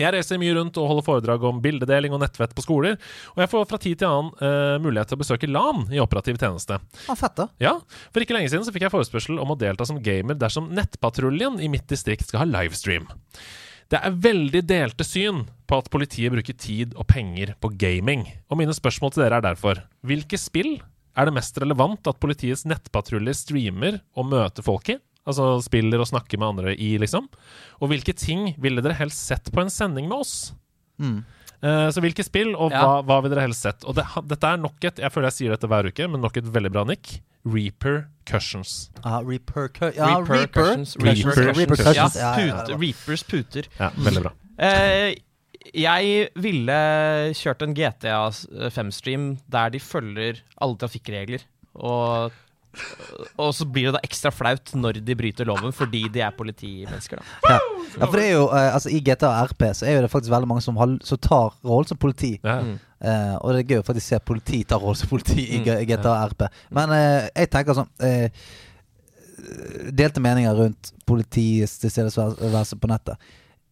Jeg 0.00 0.08
reiser 0.14 0.38
mye 0.40 0.54
rundt 0.56 0.78
og 0.80 0.86
holder 0.88 1.04
foredrag 1.04 1.42
om 1.44 1.58
bildedeling 1.60 2.14
og 2.16 2.22
nettvett 2.22 2.54
på 2.56 2.64
skoler, 2.64 2.94
og 3.34 3.42
jeg 3.42 3.50
får 3.52 3.66
fra 3.68 3.78
tid 3.80 4.00
til 4.00 4.08
annen 4.08 4.30
uh, 4.40 4.78
mulighet 4.80 5.10
til 5.12 5.18
å 5.18 5.20
besøke 5.20 5.50
LAN 5.50 5.82
i 5.92 6.00
operativ 6.00 6.38
tjeneste. 6.40 6.78
Ah, 7.12 7.18
fett, 7.18 7.36
da. 7.36 7.50
Ja, 7.60 7.74
For 8.08 8.24
ikke 8.24 8.38
lenge 8.38 8.48
siden 8.48 8.64
så 8.64 8.72
fikk 8.72 8.86
jeg 8.86 8.94
forespørsel 8.94 9.42
om 9.42 9.52
å 9.52 9.58
delta 9.60 9.84
som 9.88 10.00
gamer 10.00 10.38
dersom 10.40 10.70
Nettpatruljen 10.72 11.60
i 11.60 11.68
mitt 11.72 11.84
distrikt 11.92 12.30
skal 12.30 12.46
ha 12.46 12.48
livestream. 12.48 13.04
Det 13.92 14.00
er 14.00 14.16
veldig 14.24 14.62
delte 14.64 15.04
syn 15.04 15.42
på 15.68 15.82
at 15.82 15.92
politiet 15.92 16.32
bruker 16.32 16.56
tid 16.56 16.96
og 16.96 17.04
penger 17.12 17.52
på 17.60 17.74
gaming. 17.76 18.24
Og 18.48 18.56
mine 18.62 18.72
spørsmål 18.72 19.12
til 19.12 19.26
dere 19.26 19.42
er 19.42 19.44
derfor 19.50 19.82
hvilke 20.08 20.40
spill 20.40 20.78
er 21.12 21.28
det 21.28 21.36
mest 21.36 21.58
relevant 21.60 22.08
at 22.08 22.20
politiets 22.22 22.64
nettpatruljer 22.64 23.36
streamer 23.36 24.00
og 24.16 24.30
møter 24.32 24.64
folk 24.64 24.88
i? 24.94 24.96
Altså 25.26 25.60
spiller 25.62 26.00
og 26.02 26.08
snakker 26.10 26.38
med 26.40 26.48
andre 26.48 26.72
i, 26.74 26.96
liksom. 26.98 27.28
Og 27.80 27.88
hvilke 27.92 28.14
ting 28.18 28.54
ville 28.58 28.82
dere 28.82 28.96
helst 28.98 29.22
sett 29.28 29.52
på 29.54 29.62
en 29.62 29.70
sending 29.70 30.08
med 30.10 30.18
oss? 30.24 30.52
Mm. 30.98 31.20
Uh, 31.62 31.86
så 31.94 32.02
hvilke 32.02 32.24
spill, 32.26 32.56
og 32.58 32.72
Ja. 32.74 32.80
hva, 32.82 33.02
hva 33.06 33.20
ville 33.22 33.36
dere 33.36 33.44
helst 33.46 33.62
sett? 33.62 33.84
Og 33.86 33.94
det, 33.94 34.02
dette 34.26 34.48
er 34.50 34.56
nok 34.58 34.82
et 34.82 34.98
Jeg 34.98 35.12
føler 35.14 35.28
jeg 35.30 35.36
sier 35.36 35.54
dette 35.54 35.68
hver 35.70 35.86
uke, 35.86 36.08
men 36.10 36.20
nok 36.20 36.36
et 36.40 36.48
veldig 36.50 36.72
bra 36.74 36.82
nikk. 36.88 37.20
Repercussions. 37.46 38.90
Ah, 39.04 39.20
repercu 39.22 39.92
ja. 39.96 40.18
Reaper. 40.20 40.46
cushions. 40.46 40.96
Reaper, 40.96 41.42
Ja, 41.42 41.52
Ja, 41.52 42.08
cushions. 42.08 42.16
ja, 42.16 42.32
pute, 42.36 42.78
Reapers 42.80 43.22
puter. 43.22 43.68
Ja, 43.78 43.90
veldig 43.96 44.22
bra. 44.26 44.32
Uh, 44.58 45.14
jeg 45.74 46.28
ville 46.34 46.78
kjørt 47.38 47.62
en 47.62 47.74
GTA 47.74 48.18
5-stream 48.74 49.38
der 49.48 49.70
de 49.70 49.78
følger 49.78 50.40
alle 50.60 50.76
trafikkregler. 50.76 51.44
Og, 51.78 52.32
og 53.36 53.50
så 53.54 53.66
blir 53.68 53.90
det 53.90 53.94
da 53.98 54.00
ekstra 54.06 54.30
flaut 54.32 54.70
når 54.78 55.00
de 55.04 55.14
bryter 55.18 55.44
loven 55.48 55.74
fordi 55.76 56.04
de 56.14 56.22
er 56.24 56.30
politimennesker. 56.36 57.20
da 57.20 57.50
Ja. 57.52 57.58
ja, 58.00 58.06
for 58.06 58.16
det 58.16 58.24
er 58.28 58.32
jo 58.32 58.46
eh, 58.48 58.70
Altså 58.74 58.88
I 58.94 59.00
GTA 59.04 59.32
RP 59.50 59.62
så 59.76 59.86
er 59.86 59.96
jo 59.98 60.02
det 60.06 60.10
faktisk 60.10 60.32
veldig 60.32 60.48
mange 60.48 60.64
som, 60.64 60.76
har, 60.80 60.94
som 61.04 61.18
tar 61.18 61.52
rollen 61.64 61.88
som 61.90 61.98
politi. 62.00 62.38
Ja. 62.42 62.60
Mm. 62.64 62.78
Eh, 63.02 63.34
og 63.42 63.52
det 63.52 63.60
er 63.64 63.70
gøy 63.74 63.82
å 63.82 63.86
faktisk 63.90 64.08
se 64.14 64.18
politi 64.24 64.62
ta 64.64 64.78
rollen 64.80 64.96
som 65.02 65.08
politi 65.12 65.44
i 65.58 65.62
GTA 65.66 66.12
og 66.14 66.32
RP. 66.32 66.46
Men 66.70 66.94
eh, 66.96 67.28
jeg 67.42 67.50
tenker 67.52 67.74
sånn 67.76 67.90
eh, 68.00 68.30
Delte 69.92 70.20
meninger 70.22 70.54
rundt 70.54 70.92
politiets 71.08 71.78
tilstedeværelse 71.82 72.76
på 72.78 72.88
nettet. 72.90 73.18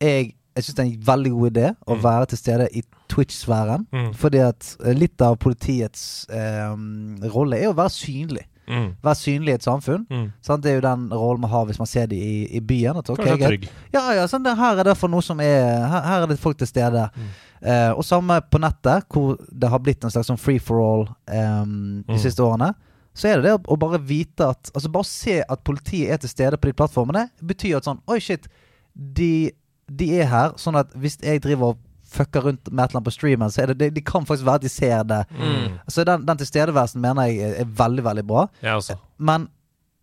Jeg, 0.02 0.32
jeg 0.56 0.64
syns 0.66 0.76
det 0.76 0.82
er 0.82 0.88
en 0.88 1.04
veldig 1.06 1.30
god 1.36 1.50
idé 1.52 1.66
å 1.86 1.94
Mm. 1.96 2.02
være 2.02 2.26
til 2.32 2.38
stede 2.40 2.66
i 2.74 2.82
Twitch-sfæren. 3.12 3.84
Mm. 3.92 4.08
Fordi 4.18 4.40
at 4.42 4.76
eh, 4.84 4.94
litt 4.96 5.20
av 5.22 5.36
politiets 5.38 6.26
eh, 6.30 6.74
rolle 7.30 7.60
er 7.60 7.70
å 7.70 7.76
være 7.78 7.92
synlig. 7.94 8.46
Mm. 8.70 8.88
Være 9.02 9.18
synlig 9.18 9.52
i 9.52 9.58
et 9.58 9.64
samfunn. 9.66 10.06
Mm. 10.10 10.26
Sant? 10.46 10.62
Det 10.64 10.70
er 10.70 10.76
jo 10.78 10.84
den 10.86 11.08
rollen 11.12 11.42
man 11.42 11.50
har 11.50 11.64
hvis 11.68 11.78
man 11.82 11.88
ser 11.90 12.06
dem 12.10 12.18
i, 12.22 12.46
i 12.56 12.60
byen. 12.62 12.96
At, 13.02 13.10
okay, 13.10 13.36
trygg. 13.40 13.68
Ja, 13.92 14.04
ja, 14.14 14.26
sånn, 14.30 14.44
det, 14.46 14.52
her 14.58 14.78
er 14.78 14.90
det 14.90 14.94
for 15.00 15.10
noe 15.12 15.22
som 15.26 15.40
er 15.42 15.64
Her, 15.90 16.04
her 16.06 16.22
er 16.26 16.30
det 16.30 16.38
folk 16.40 16.58
til 16.62 16.70
stede. 16.70 17.08
Mm. 17.16 17.30
Eh, 17.60 17.90
og 17.92 18.04
samme 18.06 18.38
på 18.50 18.60
nettet, 18.62 19.04
hvor 19.12 19.34
det 19.52 19.68
har 19.68 19.82
blitt 19.84 20.04
en 20.06 20.14
slags 20.14 20.30
sånn 20.30 20.38
free 20.40 20.62
for 20.62 20.80
all 20.80 21.02
ehm, 21.28 21.74
de 22.06 22.14
Mm. 22.16 22.22
siste 22.22 22.40
årene. 22.46 22.70
Så 23.12 23.26
er 23.28 23.40
det 23.42 23.50
det 23.50 23.56
å 23.66 23.76
bare 23.76 23.98
vite 24.06 24.46
at 24.54 24.70
Altså 24.70 24.88
bare 24.88 25.04
se 25.04 25.40
at 25.42 25.64
politiet 25.66 26.12
er 26.14 26.20
til 26.22 26.30
stede 26.30 26.56
på 26.56 26.70
de 26.70 26.76
plattformene, 26.78 27.26
betyr 27.42 27.76
at 27.80 27.84
sånn 27.90 27.98
Oi, 28.08 28.20
shit. 28.22 28.46
De, 28.94 29.50
de 29.90 30.06
er 30.22 30.28
her. 30.30 30.52
Sånn 30.56 30.78
at 30.78 30.94
hvis 30.94 31.18
jeg 31.20 31.42
driver 31.42 31.74
og 31.74 31.78
fucker 32.10 32.44
rundt 32.48 32.68
med 32.72 32.82
et 32.84 32.90
eller 32.90 32.98
annet 33.00 33.08
på 33.08 33.14
streamen, 33.14 33.50
så 33.54 33.62
er 33.62 33.72
det, 33.72 33.78
de, 33.84 33.90
de 33.96 34.02
kan 34.06 34.26
faktisk 34.28 34.46
være 34.48 34.60
at 34.60 34.66
de 34.66 34.72
ser 34.72 35.02
det. 35.10 35.22
Mm. 35.38 35.78
Så 35.88 36.04
den, 36.08 36.26
den 36.28 36.40
tilstedeværelsen 36.42 37.00
mener 37.04 37.30
jeg 37.30 37.54
er, 37.62 37.72
veldig, 37.80 38.04
veldig 38.04 38.26
bra. 38.26 38.46
Ja. 38.66 38.76
Men 39.18 39.48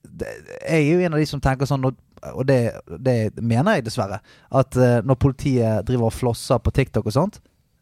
det, 0.07 0.27
jeg 0.63 0.79
er 0.81 0.91
jo 0.93 0.99
en 1.05 1.13
av 1.17 1.19
de 1.19 1.25
som 1.29 1.41
tenker 1.43 1.67
sånn, 1.69 1.85
og- 1.91 2.03
og 2.33 2.47
det, 2.49 2.71
det 3.05 3.17
mener 3.45 3.75
jeg 3.77 3.83
dessverre, 3.85 4.17
at 4.51 4.75
eh, 4.81 5.01
når 5.05 5.19
politiet 5.21 5.85
driver 5.85 6.07
og 6.09 6.13
flosser 6.15 6.57
på 6.65 6.71
TikTok 6.73 7.05
og 7.05 7.13
sånt, 7.13 7.37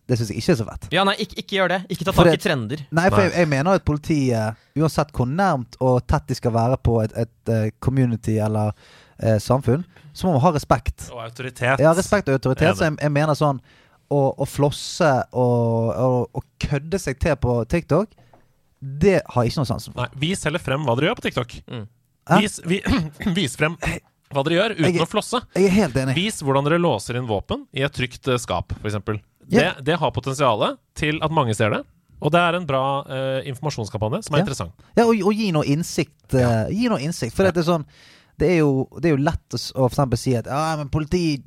det 0.10 0.18
syns 0.19 0.30
jeg 0.34 0.41
ikke 0.41 0.52
er 0.52 0.57
så 0.60 0.65
fett. 0.68 0.88
Ja, 0.93 1.06
nei, 1.07 1.15
ikke, 1.23 1.38
ikke 1.41 1.56
gjør 1.56 1.72
det. 1.72 1.77
Ikke 1.95 2.06
ta 2.06 2.11
tak 2.14 2.27
i 2.34 2.41
trender. 2.43 2.84
Nei, 2.93 3.06
for 3.10 3.22
Nei. 3.23 3.30
jeg, 3.30 3.34
jeg 3.39 3.49
mener 3.53 3.80
at 3.80 3.85
politiet, 3.88 4.60
uansett 4.77 5.14
hvor 5.15 5.26
nærmt 5.31 5.80
og 5.81 6.03
tett 6.06 6.27
de 6.30 6.35
skal 6.38 6.53
være 6.53 6.77
på 6.85 6.99
et, 7.06 7.15
et 7.23 7.53
eh, 7.56 7.69
community 7.81 8.35
eller 8.43 8.76
eh, 9.23 9.39
samfunn, 9.41 9.85
så 10.14 10.27
må 10.27 10.35
man 10.35 10.43
ha 10.45 10.52
respekt. 10.60 11.07
Og 11.15 11.23
autoritet. 11.23 11.81
Ja, 11.81 11.95
respekt 11.97 12.30
og 12.30 12.38
autoritet. 12.38 12.77
Så 12.77 12.85
jeg, 12.89 12.99
jeg 13.02 13.15
mener 13.15 13.34
sånn 13.39 13.64
å, 14.14 14.19
og 14.38 14.48
flosse 14.49 15.10
og, 15.34 15.90
og, 15.95 16.18
og 16.38 16.44
kødde 16.61 16.99
seg 17.02 17.19
til 17.23 17.36
på 17.41 17.60
TikTok, 17.72 18.11
det 18.82 19.22
har 19.26 19.45
jeg 19.45 19.53
ikke 19.53 19.61
noe 19.64 19.69
sans 19.72 19.88
for. 19.90 19.98
Nei, 19.98 20.10
vis 20.27 20.44
heller 20.45 20.61
frem 20.61 20.84
hva 20.86 20.95
dere 20.99 21.10
gjør 21.11 21.18
på 21.22 21.26
TikTok. 21.30 21.56
Mm. 21.72 21.86
Vis, 22.41 22.60
vi, 22.65 22.82
vis 23.38 23.56
frem 23.57 23.77
hva 24.34 24.44
dere 24.45 24.57
gjør 24.60 24.76
uten 24.77 24.91
Jeg- 24.91 25.02
å 25.06 25.10
flosse. 25.10 25.41
Jeg 25.56 25.69
er 25.69 25.76
helt 25.80 25.98
enig. 26.02 26.15
Vis 26.18 26.41
hvordan 26.45 26.68
dere 26.68 26.82
låser 26.82 27.18
inn 27.19 27.27
våpen 27.30 27.65
i 27.73 27.86
et 27.86 27.94
trygt 27.95 28.27
eh, 28.30 28.38
skap, 28.41 28.73
f.eks. 28.82 28.99
Yeah. 29.45 29.76
Det, 29.77 29.86
det 29.91 29.99
har 30.02 30.11
potensial 30.14 30.64
til 30.98 31.19
at 31.26 31.34
mange 31.34 31.53
ser 31.57 31.73
det. 31.73 31.84
Og 32.26 32.32
det 32.34 32.40
er 32.41 32.56
en 32.57 32.65
bra 32.65 32.82
uh, 33.06 33.41
informasjonskampanje 33.45 34.23
som 34.26 34.36
er 34.38 34.40
Ja. 34.41 34.45
interessant. 34.45 34.86
Ja, 34.98 35.03
og, 35.06 35.18
og 35.30 35.34
gi 35.36 35.49
noe 35.53 35.65
innsikt. 35.69 36.34
eh, 36.34 36.69
Gi 36.73 36.88
noe 36.90 37.02
innsikt. 37.03 37.36
For 37.36 37.45
det 37.45 37.61
er 37.61 37.68
sånn 37.68 37.84
det 38.40 38.49
er, 38.52 38.57
jo, 38.65 38.86
det 38.99 39.07
er 39.07 39.14
jo 39.15 39.22
lett 39.23 39.56
å, 39.56 39.60
å 39.60 39.86
for 39.86 39.94
eksempel 39.94 40.19
si 40.19 40.34
at 40.36 40.48
ja, 40.52 40.73
men 40.80 40.90
politi, 40.91 41.38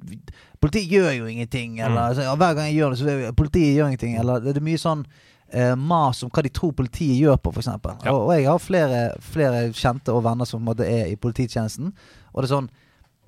politiet 0.61 0.91
gjør 0.93 1.11
jo 1.17 1.27
ingenting. 1.31 1.79
Eller 1.85 2.15
så, 2.15 2.29
hver 2.37 2.55
gang 2.59 2.71
jeg 2.71 2.79
gjør 2.81 2.95
det, 2.95 2.99
så 3.01 3.09
er 3.13 3.33
politiet 3.37 3.77
gjør 3.77 3.91
ingenting. 3.93 4.17
Eller 4.21 4.41
det 4.45 4.57
er 4.57 4.65
mye 4.65 4.81
sånn 4.81 5.05
eh, 5.53 5.75
mas 5.79 6.23
om 6.27 6.33
hva 6.35 6.45
de 6.45 6.53
tror 6.55 6.75
politiet 6.77 7.21
gjør 7.21 7.39
på, 7.43 7.53
f.eks. 7.55 7.71
Ja. 7.71 8.13
Og, 8.13 8.29
og 8.29 8.35
jeg 8.35 8.49
har 8.49 8.63
flere, 8.63 9.01
flere 9.35 9.63
kjente 9.77 10.15
og 10.15 10.25
venner 10.27 10.49
som 10.49 10.61
på 10.61 10.65
en 10.65 10.71
måte 10.73 10.89
er 10.89 11.13
i 11.13 11.17
polititjenesten. 11.21 11.93
Og 12.35 12.43
det 12.43 12.49
er 12.51 12.55
sånn 12.57 12.71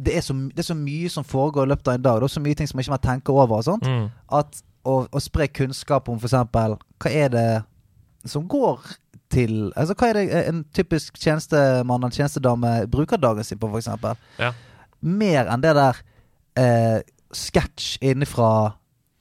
det 0.00 0.14
er, 0.16 0.22
så, 0.24 0.32
det 0.32 0.62
er 0.62 0.64
så 0.70 0.74
mye 0.78 1.10
som 1.12 1.26
foregår 1.28 1.66
i 1.66 1.70
løpet 1.74 1.88
av 1.90 1.98
en 1.98 2.04
dag. 2.06 2.20
Det 2.22 2.30
er 2.30 2.32
så 2.32 2.40
mye 2.40 2.56
ting 2.56 2.68
som 2.70 2.80
ikke 2.80 2.94
man 2.94 3.02
tenker 3.04 3.36
over. 3.36 3.58
og 3.58 3.66
sånt 3.66 3.84
Mm. 3.84 4.06
At 4.32 4.62
å, 4.88 4.94
å 5.12 5.20
spre 5.20 5.44
kunnskap 5.52 6.08
om 6.08 6.16
f.eks. 6.16 6.38
hva 6.54 7.10
er 7.12 7.28
det 7.34 7.48
som 8.24 8.46
går 8.48 8.80
til 9.30 9.70
Altså 9.78 9.94
Hva 9.94 10.08
er 10.10 10.16
det 10.18 10.40
en 10.48 10.64
typisk 10.74 11.18
tjenestemann 11.20 12.02
eller 12.02 12.16
tjenestedame 12.16 12.72
bruker 12.90 13.20
dagen 13.20 13.44
sin 13.46 13.60
på, 13.60 13.68
f.eks.? 13.70 14.16
Ja. 14.40 14.52
Mer 15.00 15.52
enn 15.52 15.62
det 15.62 15.74
der 15.76 16.00
eh, 16.58 16.96
sketsj 17.32 17.98
innifra 18.00 18.72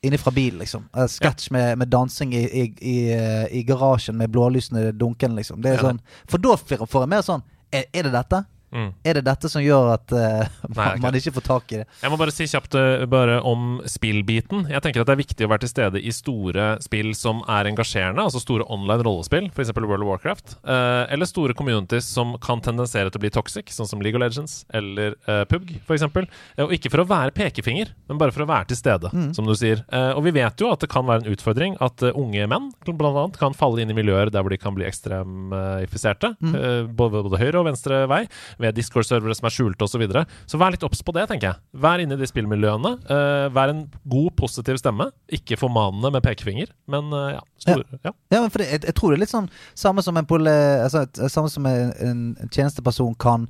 Innifra 0.02 0.32
bil, 0.32 0.56
liksom. 0.58 0.86
Eh, 0.96 1.08
Sketsj 1.12 1.50
med, 1.52 1.78
med 1.78 1.90
dansing 1.92 2.32
i, 2.34 2.44
i, 2.62 2.62
i, 2.80 3.12
eh, 3.12 3.48
i 3.52 3.64
garasjen 3.68 4.16
med 4.16 4.32
blålysene 4.32 4.94
dunkende, 4.96 5.42
liksom. 5.42 5.60
Det 5.62 5.74
er 5.74 5.82
sånn 5.84 6.00
For 6.24 6.40
da 6.40 6.54
får 6.56 7.04
jeg 7.04 7.12
mer 7.12 7.26
sånn 7.26 7.44
Er, 7.76 7.84
er 7.92 8.08
det 8.08 8.14
dette? 8.16 8.40
Mm. 8.76 8.90
Er 9.04 9.18
det 9.18 9.26
dette 9.28 9.50
som 9.52 9.64
gjør 9.64 9.94
at 9.96 10.14
eh, 10.14 10.50
Nei, 10.70 10.76
man, 10.76 11.04
man 11.08 11.18
ikke 11.18 11.34
får 11.38 11.46
tak 11.48 11.74
i 11.74 11.82
det? 11.82 11.88
Jeg 12.04 12.12
må 12.14 12.20
bare 12.20 12.34
si 12.34 12.48
kjapt 12.50 12.78
uh, 12.78 13.06
bare 13.10 13.40
om 13.48 13.80
spillbiten. 13.90 14.68
Jeg 14.70 14.84
tenker 14.86 15.04
at 15.04 15.10
det 15.10 15.16
er 15.16 15.22
viktig 15.24 15.48
å 15.48 15.52
være 15.52 15.66
til 15.66 15.74
stede 15.74 16.02
i 16.02 16.14
store 16.16 16.72
spill 16.84 17.12
som 17.18 17.42
er 17.50 17.70
engasjerende, 17.72 18.26
altså 18.26 18.42
store 18.44 18.68
online 18.72 19.06
rollespill, 19.06 19.50
f.eks. 19.54 19.74
World 19.80 20.06
of 20.06 20.12
Warcraft, 20.12 20.58
uh, 20.64 21.06
eller 21.10 21.30
store 21.30 21.56
communities 21.58 22.08
som 22.10 22.36
kan 22.44 22.64
tendensere 22.66 23.10
til 23.10 23.22
å 23.22 23.26
bli 23.26 23.34
toxic, 23.34 23.74
sånn 23.74 23.90
som 23.90 24.04
League 24.06 24.18
of 24.18 24.24
Legends 24.24 24.64
eller 24.76 25.18
uh, 25.30 25.44
PUBG, 25.50 25.80
f.eks. 25.86 26.08
Uh, 26.10 26.66
og 26.68 26.76
ikke 26.76 26.94
for 26.94 27.04
å 27.04 27.10
være 27.10 27.36
pekefinger, 27.36 27.94
men 28.12 28.22
bare 28.22 28.36
for 28.36 28.46
å 28.46 28.50
være 28.50 28.72
til 28.72 28.80
stede, 28.80 29.12
som 29.36 29.48
du 29.48 29.56
sier. 29.58 29.82
Og 30.16 30.22
vi 30.26 30.34
vet 30.36 30.62
jo 30.62 30.70
at 30.72 30.82
det 30.84 30.90
kan 30.92 31.06
være 31.08 31.24
en 31.24 31.34
utfordring 31.34 31.76
at 31.84 32.04
unge 32.10 32.46
menn 32.50 32.70
annet 32.90 33.38
kan 33.40 33.56
falle 33.58 33.82
inn 33.82 33.92
i 33.92 33.98
miljøer 33.98 34.32
der 34.34 34.44
hvor 34.44 34.54
de 34.54 34.60
kan 34.60 34.76
bli 34.76 34.86
ekstremifiserte, 34.88 36.34
eh, 36.40 36.84
både, 36.88 37.24
både 37.26 37.42
høyre 37.42 37.62
og 37.62 37.68
venstre 37.70 38.04
vei 38.10 38.24
ved 38.60 38.76
Discord-servere 38.78 39.36
som 39.38 39.48
er 39.48 39.56
skjulte 39.56 39.86
osv. 39.86 39.96
Så, 39.96 40.02
videre. 40.02 40.26
så 40.48 40.60
vær 40.62 40.74
litt 40.76 40.84
obs 40.86 41.02
på 41.04 41.14
det, 41.16 41.26
tenker 41.32 41.50
jeg. 41.50 41.60
Vær 41.84 42.02
inne 42.04 42.16
i 42.16 42.20
de 42.20 42.28
spillmiljøene. 42.30 42.92
Uh, 43.10 43.48
vær 43.56 43.74
en 43.74 43.86
god, 44.12 44.30
positiv 44.40 44.80
stemme. 44.82 45.10
Ikke 45.36 45.58
formanende 45.60 46.12
med 46.16 46.24
pekefinger, 46.26 46.72
men 46.92 47.10
uh, 47.16 47.34
ja. 47.38 47.42
Stor, 47.60 47.84
ja. 48.04 48.14
Ja, 48.32 48.44
men 48.44 48.52
for 48.52 48.64
det, 48.64 48.70
jeg, 48.72 48.86
jeg 48.88 48.96
tror 48.96 49.12
det 49.12 49.20
er 49.20 49.24
litt 49.26 49.34
sånn 49.34 49.50
samme 49.78 50.04
som 50.06 50.20
en, 50.20 50.28
pole, 50.30 50.54
altså, 50.86 51.04
samme 51.32 51.52
som 51.52 51.68
en, 51.68 51.92
en 52.04 52.54
tjenesteperson 52.54 53.18
kan 53.20 53.50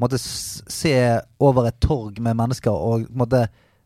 måtte 0.00 0.18
se 0.18 0.94
over 1.42 1.68
et 1.68 1.78
torg 1.82 2.18
med 2.22 2.34
mennesker 2.38 2.74
og 2.74 3.06
måtte 3.14 3.44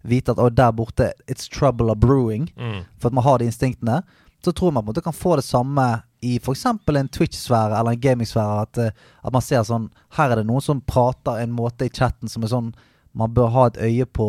vite 0.08 0.32
at 0.32 0.56
der 0.56 0.72
borte 0.72 1.12
It's 1.28 1.48
trouble 1.52 1.92
of 1.92 2.00
brewing. 2.00 2.48
Mm. 2.56 2.84
For 2.98 3.10
at 3.10 3.16
man 3.16 3.24
har 3.24 3.38
de 3.38 3.50
instinktene. 3.50 4.02
Så 4.44 4.52
tror 4.52 4.70
man 4.70 4.84
på 4.84 4.88
en 4.88 4.94
måte 4.94 5.04
kan 5.04 5.16
få 5.16 5.36
det 5.36 5.44
samme 5.44 5.84
i 6.22 6.36
f.eks. 6.38 6.64
en 6.66 7.10
Twitch-sfære 7.14 7.78
eller 7.78 7.94
en 7.96 8.00
gaming-sfære. 8.00 8.62
At, 8.66 8.78
eh, 8.78 9.04
at 9.24 9.34
man 9.34 9.44
ser 9.44 9.62
sånn 9.66 9.90
Her 10.16 10.32
er 10.32 10.40
det 10.42 10.48
noen 10.48 10.64
som 10.64 10.80
prater 10.80 11.42
en 11.42 11.54
måte 11.54 11.86
i 11.86 11.92
chatten 11.94 12.30
som 12.30 12.42
er 12.42 12.52
sånn 12.52 12.72
man 13.18 13.32
bør 13.34 13.48
ha 13.54 13.62
et 13.70 13.78
øye 13.82 14.06
på, 14.06 14.26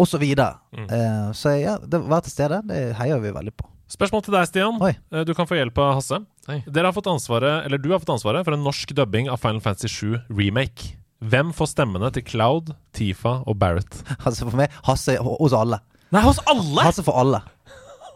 og 0.00 0.08
så. 0.08 0.18
Mm. 0.18 0.86
Eh, 0.88 1.26
så 1.36 1.52
ja, 1.60 1.76
det, 1.78 2.00
være 2.08 2.24
til 2.26 2.32
stede, 2.32 2.62
det 2.66 2.80
heier 2.98 3.20
vi 3.22 3.30
veldig 3.36 3.52
på. 3.54 3.68
Spørsmål 3.90 4.22
til 4.24 4.34
deg, 4.34 4.48
Stian. 4.48 4.78
Oi. 4.82 4.94
Eh, 5.12 5.24
Du 5.28 5.34
kan 5.34 5.46
få 5.46 5.58
hjelp 5.58 5.78
av 5.78 5.96
Hasse. 5.98 6.18
Hei. 6.48 6.62
Dere 6.66 6.88
har 6.90 6.96
fått 6.96 7.10
ansvaret, 7.10 7.66
eller 7.66 7.78
Du 7.78 7.90
har 7.92 8.00
fått 8.02 8.14
ansvaret 8.16 8.46
for 8.46 8.56
en 8.56 8.64
norsk 8.64 8.94
dubbing 8.96 9.28
av 9.30 9.38
Final 9.42 9.60
Fantasy 9.60 9.90
7 9.92 10.18
Remake. 10.30 10.96
Hvem 11.20 11.52
får 11.52 11.74
stemmene 11.74 12.08
til 12.16 12.24
Cloud, 12.24 12.72
Tifa 12.96 13.42
og 13.46 13.58
Barrett? 13.60 14.00
Altså 14.24 14.48
for 14.48 14.56
meg, 14.62 14.72
Hasse 14.88 15.18
hos 15.20 15.56
alle. 15.56 15.82
Nei, 16.10 16.22
hos 16.24 16.40
alle! 16.50 16.82
Hasse 16.82 17.04
for 17.06 17.18
alle. 17.20 17.42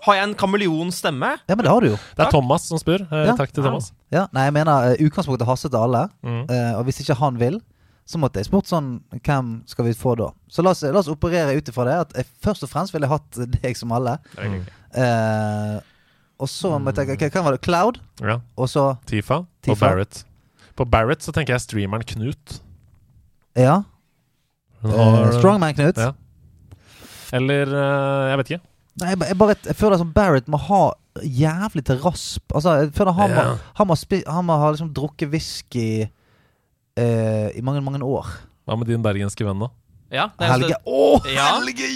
Har 0.04 0.14
jeg 0.18 0.24
en 0.28 0.34
kameleonstemme? 0.36 1.30
Ja, 1.48 1.54
men 1.56 1.64
det 1.64 1.70
har 1.72 1.80
du 1.80 1.86
jo. 1.88 1.96
Det 1.96 2.18
er 2.18 2.24
Takk. 2.26 2.32
Thomas 2.36 2.66
som 2.68 2.78
spør. 2.80 3.06
Eh, 3.10 3.26
Ja. 3.30 3.36
Takk 3.38 3.52
til 3.56 3.64
Thomas. 3.64 3.92
Ja, 4.12 4.26
nei, 4.36 4.44
jeg 4.50 4.52
mener 4.58 4.90
uh, 4.92 5.06
utgangspunktet 5.06 5.46
haster 5.48 5.70
til 5.72 5.80
alle. 5.80 6.02
Mm. 6.22 6.42
Eh, 6.50 6.72
og 6.78 6.84
hvis 6.88 7.00
ikke 7.00 7.16
han 7.22 7.38
vil, 7.40 7.56
så 8.04 8.18
måtte 8.20 8.36
jeg 8.42 8.50
spurt 8.50 8.68
sånn 8.68 8.98
Hvem 9.24 9.62
skal 9.70 9.86
vi 9.86 9.94
få 9.96 10.12
da? 10.20 10.26
Så 10.52 10.60
la 10.62 10.74
oss, 10.74 10.82
la 10.84 11.00
oss 11.00 11.08
operere 11.08 11.54
ut 11.56 11.70
ifra 11.72 11.86
det. 11.88 11.94
At 12.04 12.12
jeg 12.20 12.26
først 12.44 12.66
og 12.66 12.68
fremst 12.74 12.92
ville 12.92 13.08
hatt 13.08 13.40
deg 13.56 13.76
som 13.80 13.92
alle. 13.96 14.18
Det 14.34 14.44
er 14.44 14.52
gøy. 14.58 14.62
Eh, 15.04 15.78
og 16.44 16.50
så 16.50 16.74
måtte 16.82 17.00
jeg 17.06 17.14
tenke 17.16 17.30
Hvem 17.38 17.44
var 17.46 17.56
det? 17.56 17.62
Cloud? 17.64 17.98
Ja. 18.20 18.40
Og 18.60 18.68
så 18.68 18.88
Tifa, 19.08 19.40
og 19.46 19.48
Tifa. 19.64 19.86
Barrett. 19.86 20.24
På 20.76 20.84
Barrett 20.84 21.22
så 21.24 21.32
tenker 21.32 21.54
jeg 21.54 21.62
streameren 21.64 22.04
Knut. 22.04 22.58
Ja. 23.56 23.80
Hun 24.82 24.92
eh, 24.92 24.98
har- 25.00 25.32
Strongman 25.38 25.74
Knut. 25.78 25.96
Ja. 25.96 26.12
Eller 27.32 27.70
eh, 27.72 28.28
Jeg 28.32 28.38
vet 28.42 28.50
ikke. 28.52 28.64
Nei, 29.00 29.08
jeg, 29.10 29.18
jeg 29.28 29.38
bare 29.40 29.54
jeg 29.66 29.74
føler 29.76 29.98
som 29.98 30.12
Barrett 30.14 30.46
må 30.50 30.58
ha 30.68 30.82
jævlig 31.22 31.82
til 31.86 31.98
rasp. 32.02 32.44
Altså, 32.54 32.76
jeg 32.82 32.92
føler 32.94 33.12
han, 33.16 33.30
Ja. 33.30 33.44
må, 33.44 33.58
han, 33.80 33.86
må, 33.90 33.96
spi, 33.98 34.20
han 34.26 34.44
må 34.46 34.56
ha 34.58 34.70
liksom 34.74 34.92
drukket 34.94 35.30
whisky 35.32 36.04
eh, 36.96 37.48
i 37.58 37.62
mange, 37.62 37.80
mange 37.82 38.02
år. 38.06 38.28
Hva 38.66 38.76
med 38.78 38.86
din 38.88 39.02
bergenske 39.02 39.44
venn, 39.46 39.58
da? 39.64 39.68
Ja, 40.14 40.28
det 40.38 40.46
er- 40.46 40.52
Helge 40.52 40.76
Å, 40.86 41.26
Ja. 41.26 41.48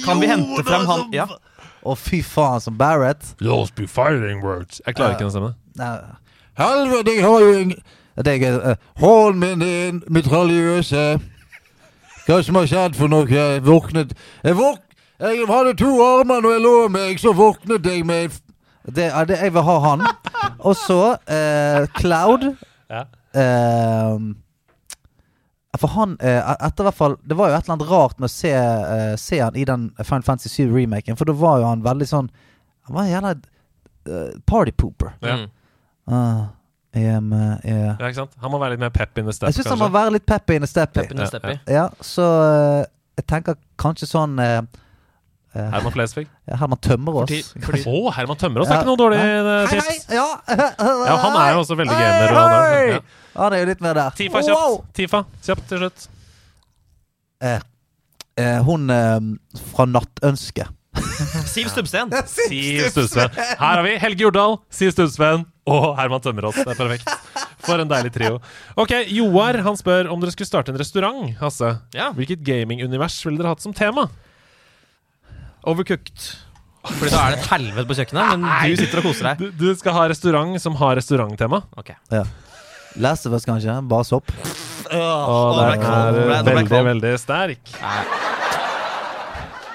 Kan 0.05 0.21
vi 0.21 0.27
hente 0.27 0.65
frem 0.67 0.87
han 0.87 1.13
Ja. 1.15 1.27
Å, 1.87 1.95
fy 1.97 2.23
faen, 2.23 2.61
som 2.61 2.77
Barrett. 2.77 3.35
Those 3.39 3.71
be 3.75 3.87
fighting 3.87 4.43
words. 4.43 4.81
Jeg 4.87 4.95
klarer 4.97 5.15
ikke 5.15 5.29
den 5.29 5.31
stemmen. 5.31 5.55
Nei. 5.79 5.99
Helvete, 6.59 7.15
jeg 7.15 7.23
har 7.23 7.41
jo 7.41 7.53
ingen 7.55 7.83
Det 8.19 8.43
er 8.43 8.57
uh, 8.73 8.75
Hold 8.99 9.37
min 9.39 9.61
din 9.63 10.01
mitraljøse. 10.11 11.21
Hva 12.27 12.41
som 12.43 12.59
har 12.59 12.67
skjedd 12.67 12.97
for 12.99 13.09
noe? 13.09 13.29
Jeg 13.31 13.63
våknet 13.63 14.11
Jeg, 14.43 14.57
våk 14.59 14.83
jeg 15.21 15.47
hadde 15.49 15.75
to 15.81 15.91
armer 16.05 16.43
når 16.45 16.57
jeg 16.57 16.63
lå 16.65 16.75
meg, 16.95 17.19
så 17.23 17.33
våknet 17.37 17.87
jeg 17.87 18.05
med 18.07 18.37
det, 18.89 19.11
er 19.13 19.25
det, 19.29 19.37
Jeg 19.43 19.53
vil 19.53 19.63
ha 19.67 19.79
han. 19.85 20.05
Og 20.65 20.77
så 20.79 21.17
eh, 21.29 21.85
Cloud. 21.99 22.47
Ja. 22.89 23.03
Eh, 23.37 24.15
for 25.79 25.93
han 25.93 26.15
eh, 26.25 26.41
Etter 26.65 26.87
hvert 26.89 26.97
fall 26.97 27.17
Det 27.21 27.37
var 27.37 27.51
jo 27.51 27.59
et 27.59 27.67
eller 27.67 27.75
annet 27.77 27.91
rart 27.91 28.17
med 28.19 28.31
å 28.31 28.33
se, 28.33 28.51
eh, 28.57 29.13
se 29.21 29.39
han 29.43 29.57
i 29.61 29.67
den 29.69 29.91
Final 30.01 30.25
Fantasy 30.25 30.49
7-remaken, 30.65 31.19
for 31.21 31.29
da 31.29 31.35
var 31.37 31.61
jo 31.61 31.69
han 31.69 31.85
veldig 31.85 32.09
sånn 32.09 32.31
Han 32.89 32.97
var 32.97 33.05
en 33.05 33.13
jævla 33.13 33.35
uh, 34.09 34.31
partypooper. 34.49 35.15
Ja. 35.21 35.37
Uh, 35.45 35.47
Ah, 36.09 36.47
jeg, 36.97 37.05
er 37.05 37.21
med- 37.21 37.61
jeg, 37.69 37.77
Ja, 37.85 38.07
ikke 38.07 38.15
sant? 38.23 38.31
Han 38.41 38.51
må 38.51 38.59
være 38.63 38.71
litt 38.79 38.81
mer 38.81 38.89
pep 38.89 39.19
in 39.21 39.27
the 39.29 39.33
step, 39.37 39.51
jeg 39.51 39.59
syns 39.59 39.69
han 39.75 39.79
må 39.83 39.91
være 39.93 40.15
litt 40.15 40.25
pep 40.25 40.49
in 40.55 40.65
the 40.65 40.71
step. 40.71 40.97
In 40.97 41.19
the 41.21 41.51
Ja. 41.53 41.57
Ja, 41.69 41.83
så 42.01 42.25
uh, 42.25 42.85
jeg 43.19 43.27
tenker 43.29 43.59
kanskje 43.77 44.09
sånn 44.09 44.39
eh, 44.41 44.63
eh, 44.63 44.63
Herman 45.55 45.93
Flesvig. 45.95 46.27
ja, 46.49 46.57
Herman 46.61 46.79
Tømmerås. 46.85 47.29
Fordi- 47.31 47.63
fordi- 47.65 47.85
Å, 47.89 48.13
Herman 48.15 48.37
Tømmerås 48.37 48.69
er 48.71 48.79
ikke 48.83 48.87
noe 48.91 48.97
dårlig 49.01 49.19
Hei, 49.19 49.31
eh, 49.39 49.67
hei! 49.67 49.81
tips. 49.81 50.07
Ja. 50.13 50.27
Ja, 50.49 51.17
han 51.17 51.37
er 51.41 51.53
jo 51.55 51.61
også 51.65 51.77
veldig 51.79 51.97
gamer. 51.97 52.29
Hei, 52.29 52.35
han 52.37 52.53
er, 52.53 52.77
hei! 52.77 52.91
ja. 52.93 53.01
Han 53.39 53.53
er 53.53 53.59
jo 53.63 53.67
litt 53.71 53.81
mer 53.81 53.95
der. 53.95 54.11
Tifa 54.19 54.41
Wow! 54.43 54.77
kjapt. 54.79 54.95
Tifa 54.95 55.25
kjapt 55.47 55.69
til 55.69 55.79
slutt. 55.79 56.09
Eh, 57.41 57.61
eh, 58.37 58.59
hun 58.67 58.91
eh, 58.91 59.21
fra 59.73 59.87
Nattønsket. 59.87 60.69
Siv 61.53 61.69
Stubbsten. 61.71 62.11
Siv 62.27 62.89
Studsveen. 62.91 63.31
Her 63.39 63.57
har 63.79 63.83
vi 63.87 63.97
Helge 64.03 64.25
Jordal, 64.27 64.57
Siv 64.75 64.91
Studsveen 64.95 65.45
og 65.69 65.93
Herman 65.99 66.21
Tømmerås. 66.25 66.55
Det 66.59 66.67
er 66.75 66.79
perfekt. 66.79 67.09
For 67.63 67.79
en 67.83 67.89
deilig 67.91 68.13
trio. 68.15 68.39
Ok, 68.79 68.93
Joar 69.13 69.59
han 69.63 69.77
spør 69.79 70.09
om 70.11 70.21
dere 70.23 70.33
skulle 70.35 70.49
starte 70.49 70.73
en 70.73 70.79
restaurant. 70.81 71.37
Hasse, 71.41 71.79
Ja. 71.95 72.11
Hvilket 72.17 72.43
gamingunivers 72.47 73.19
ville 73.27 73.39
dere 73.39 73.53
hatt 73.55 73.63
som 73.63 73.73
tema? 73.77 74.09
Overcooked. 75.69 76.29
Fordi 76.89 77.11
da 77.13 77.23
er 77.27 77.35
det 77.35 77.41
et 77.43 77.49
helvete 77.53 77.89
på 77.91 77.97
kjøkkenet, 77.99 78.39
men 78.39 78.71
du 78.73 78.77
sitter 78.81 79.01
og 79.03 79.09
koser 79.11 79.29
deg. 79.33 79.41
Du, 79.43 79.65
du 79.67 79.75
skal 79.77 79.97
ha 79.99 80.07
restaurant 80.13 80.57
som 80.63 80.77
har 80.81 80.97
restauranttema. 80.97 81.61
Ok. 81.81 81.91
Last 82.99 83.29
of 83.29 83.35
Us, 83.37 83.45
kanskje? 83.47 83.75
Bare 83.91 84.07
sopp. 84.09 84.31
Og 84.89 85.59
nå 85.59 85.67
ble 85.69 85.75
den 85.83 86.33
er 86.33 86.49
veldig, 86.63 86.81
veldig 86.93 87.13
sterk. 87.21 87.75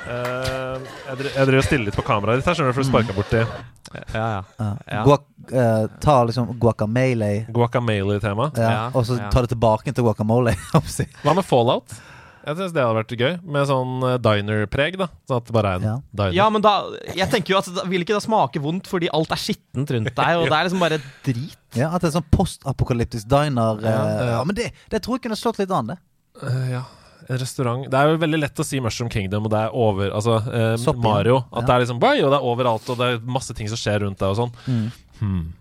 Uh, 0.04 0.82
jeg 1.08 1.16
driver 1.46 1.60
og 1.62 1.66
stiller 1.68 1.88
litt 1.88 1.96
på 1.98 2.04
kameraet 2.06 2.42
ditt 2.42 2.50
her, 2.50 2.58
skjønner 2.58 2.74
du, 2.74 2.76
for 2.76 2.84
du 2.84 2.90
sparka 2.90 3.14
borti 3.16 3.40
Ja, 3.40 4.02
ja. 4.18 4.42
Ja. 4.60 4.68
Ja. 4.90 5.04
Guac, 5.06 5.24
uh, 5.54 5.86
ta 6.04 6.16
liksom 6.28 6.50
guacamole, 6.60 7.30
guacamole-tema. 7.56 8.50
ja, 8.58 8.72
Ja, 8.74 8.82
og 8.92 9.06
så 9.08 9.20
ja. 9.22 9.30
ta 9.32 9.46
det 9.46 9.54
tilbake 9.54 9.94
til 9.94 10.04
guacamole. 10.04 10.56
Hva 11.24 11.38
med 11.38 11.46
fallout? 11.48 11.96
Jeg 12.44 12.58
syns 12.60 12.74
det 12.76 12.84
hadde 12.84 12.98
vært 12.98 13.14
gøy, 13.18 13.34
med 13.56 13.68
sånn 13.70 13.92
eh, 14.04 14.18
diner-preg. 14.20 14.98
da 15.00 15.08
Sånn 15.30 15.38
at 15.40 15.46
det 15.48 15.54
bare 15.56 15.70
er 15.72 15.76
en 15.80 15.84
Ja. 15.88 15.96
diner. 16.14 16.34
Ja, 16.36 16.50
men 16.50 16.62
da 16.62 16.74
Jeg 17.16 17.30
tenker 17.32 17.54
jo 17.54 17.58
at 17.60 17.66
det 17.66 17.86
vil 17.90 18.02
ikke 18.04 18.18
da 18.18 18.24
smake 18.24 18.60
vondt 18.62 18.88
fordi 18.92 19.08
alt 19.14 19.32
er 19.32 19.40
skittent 19.40 19.90
rundt 19.96 20.12
deg, 20.16 20.34
og 20.42 20.48
det 20.52 20.58
er 20.58 20.66
liksom 20.68 20.80
bare 20.84 21.00
drit. 21.24 21.56
ja, 21.76 21.88
at 21.94 22.02
det 22.02 22.10
er 22.12 22.18
sånn 22.20 22.28
postapokalyptisk 22.32 23.28
diner. 23.32 23.80
eh, 23.80 23.88
Ja, 23.88 24.04
ja, 24.08 24.26
ja. 24.38 24.44
men 24.44 24.56
det, 24.56 24.72
det 24.90 25.02
tror 25.02 25.16
jeg 25.16 25.24
kunne 25.30 25.40
slått 25.40 25.60
litt 25.60 25.72
an, 25.72 25.88
det. 25.94 25.98
Uh, 26.44 26.70
ja. 26.72 26.84
En 27.30 27.38
restaurant 27.40 27.86
Det 27.90 27.96
er 27.96 28.10
jo 28.12 28.18
veldig 28.20 28.40
lett 28.42 28.60
å 28.60 28.66
si 28.68 28.80
Mushroom 28.84 29.08
Kingdom, 29.10 29.46
og 29.48 29.52
det 29.54 29.60
er 29.64 29.70
over 29.72 30.10
Altså 30.12 30.34
eh, 30.52 30.76
Sopp. 30.76 30.98
Mario. 31.00 31.38
At 31.54 31.62
Ja. 31.64 31.68
det 31.68 31.74
er 31.76 31.80
liksom 31.86 32.02
og 32.04 32.32
det 32.34 32.40
er 32.40 32.44
overalt, 32.44 32.90
og 32.90 32.98
det 32.98 33.08
er 33.14 33.20
masse 33.24 33.54
ting 33.56 33.70
som 33.72 33.78
skjer 33.80 34.02
rundt 34.04 34.20
deg 34.20 34.28
og 34.28 34.36
sånn. 34.36 34.52
Mm. 34.68 34.92
Hmm. 35.20 35.54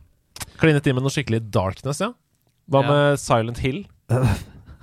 Klinet 0.59 0.87
inn 0.87 0.97
med 0.97 1.05
noe 1.05 1.15
skikkelig 1.15 1.49
darkness, 1.55 2.01
ja. 2.01 2.11
Hva 2.69 2.83
Ja. 2.83 2.89
med 2.91 3.19
Silent 3.21 3.59
Hill 3.59 3.85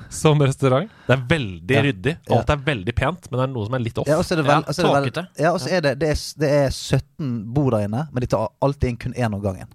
som 0.10 0.42
restaurant? 0.42 0.90
Det 1.08 1.16
er 1.16 1.24
veldig 1.30 1.76
Ja. 1.76 1.82
ryddig. 1.86 2.18
Alt 2.34 2.50
er 2.50 2.58
veldig 2.58 2.96
pent, 2.96 3.30
men 3.32 3.40
det 3.40 3.44
er 3.50 3.54
noe 3.54 3.66
som 3.66 3.74
er 3.78 3.80
litt 3.80 3.98
off. 4.02 4.08
Ja, 4.08 4.18
og 4.18 4.26
så 4.26 4.34
er 4.34 4.42
det 4.42 4.46
vel, 4.46 4.64
Ja, 4.64 4.70
er 4.70 4.74
det 4.74 4.84
vel 4.84 5.12
tåkete. 5.12 5.28
Ja, 5.40 5.52
og 5.54 5.60
så 5.62 5.72
er 5.72 5.82
det, 5.82 6.00
det, 6.00 6.10
er, 6.10 6.20
det 6.40 6.50
er 6.50 6.70
17 6.70 7.54
bord 7.54 7.72
der 7.74 7.86
inne, 7.88 8.08
men 8.12 8.22
de 8.22 8.28
tar 8.28 8.50
alltid 8.62 8.90
inn 8.90 8.98
kun 8.98 9.14
én 9.14 9.34
om 9.34 9.42
gangen. 9.42 9.68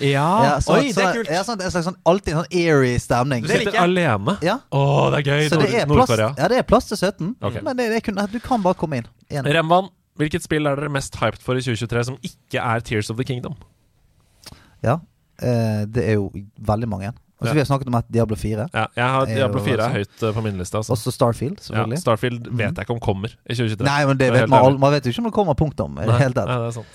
Ja, 0.00 0.44
Ja, 0.44 0.58
så- 0.60 0.74
Oi, 0.76 0.92
det 0.92 0.98
er 0.98 1.14
kult. 1.14 1.30
Ja, 1.30 1.42
sånn, 1.42 1.58
det 1.58 1.66
er 1.66 1.82
sånn, 1.82 1.96
alltid 2.04 2.34
en 2.34 2.44
sånn 2.44 2.52
eerie 2.52 2.98
stemning. 3.00 3.42
Du 3.42 3.48
sitter 3.48 3.78
alene. 3.80 4.38
Ja, 4.42 4.58
Å, 4.70 5.10
det 5.10 5.26
er 5.26 5.30
gøy! 5.32 5.48
så 5.48 5.60
det 5.60 5.74
er 5.74 5.86
plass, 5.86 6.10
ja, 6.18 6.48
det 6.48 6.58
er 6.58 6.62
plass 6.62 6.88
til 6.88 6.96
17, 6.98 7.36
okay. 7.40 7.62
men 7.62 7.76
det, 7.76 7.88
det 7.88 7.96
er 7.96 8.00
kun, 8.12 8.14
du 8.30 8.40
kan 8.40 8.62
bare 8.62 8.74
komme 8.74 8.98
inn. 8.98 9.06
En. 9.30 9.44
Remvan, 9.44 9.88
hvilket 10.18 10.42
spill 10.42 10.66
er 10.66 10.76
dere 10.76 10.90
mest 10.90 11.14
hyped 11.16 11.40
for 11.40 11.54
i 11.56 11.60
2023 11.60 12.04
som 12.04 12.16
ikke 12.22 12.60
er 12.60 12.80
Tears 12.80 13.10
of 13.10 13.16
the 13.16 13.24
Kingdom? 13.24 13.54
Ja, 14.82 14.98
eh, 15.40 15.86
det 15.86 16.04
er 16.04 16.14
jo 16.18 16.30
veldig 16.60 16.88
mange. 16.88 17.12
Og 17.40 17.46
så 17.46 17.50
Ja. 17.50 17.52
Vi 17.54 17.60
har 17.60 17.66
snakket 17.66 17.86
om 17.86 17.94
et 17.94 18.04
Diablo 18.10 18.34
4. 18.36 18.68
Ja, 18.74 18.86
jeg 18.96 19.04
har 19.14 19.22
er 19.22 19.34
Diablo 19.34 19.60
4 19.62 19.74
er 19.74 19.78
altså- 19.78 19.92
høyt 19.94 20.22
eh, 20.28 20.32
på 20.34 20.42
min 20.42 20.58
liste. 20.58 20.74
Altså. 20.76 20.90
Også 20.92 21.12
Starfield, 21.14 21.58
Ja, 21.58 21.64
selvfølgelig. 21.68 21.98
Starfield 21.98 22.48
vet 22.50 22.74
jeg 22.74 22.84
ikke 22.86 22.90
om 22.96 23.00
kommer 23.00 23.28
i 23.48 23.54
2023. 23.54 23.84
Nei, 23.86 24.04
men 24.06 24.16
det 24.16 24.18
Det 24.18 24.36
er 24.36 24.40
vet 24.40 24.48
man, 24.50 24.80
man 24.80 24.92
vet 24.92 25.04
jo 25.04 25.10
ikke 25.10 25.18
om 25.18 25.24
det 25.24 25.32
kommer 25.34 25.54
punktum. 25.54 25.98
i 26.02 26.06
Nei, 26.06 26.18
nei, 26.18 26.28
det 26.28 26.48
er 26.48 26.70
sant. 26.72 26.86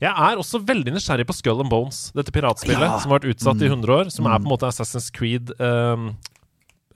Jeg 0.00 0.10
er 0.12 0.36
også 0.36 0.60
veldig 0.64 0.92
nysgjerrig 0.92 1.26
på 1.26 1.32
Skull 1.34 1.60
and 1.60 1.70
Bones, 1.70 2.12
dette 2.14 2.30
piratspillet 2.30 2.80
Ja. 2.80 2.98
som 2.98 3.10
har 3.10 3.18
vært 3.18 3.30
utsatt 3.34 3.60
i 3.62 3.64
Mm. 3.66 3.80
100 3.80 3.88
år. 4.04 4.10
Som 4.12 4.26
er 4.26 4.38
Mm. 4.38 4.44
på 4.44 4.46
en 4.46 4.58
måte 4.58 4.66
Assassin's 4.68 5.10
Creed 5.10 5.50
um, 5.60 6.16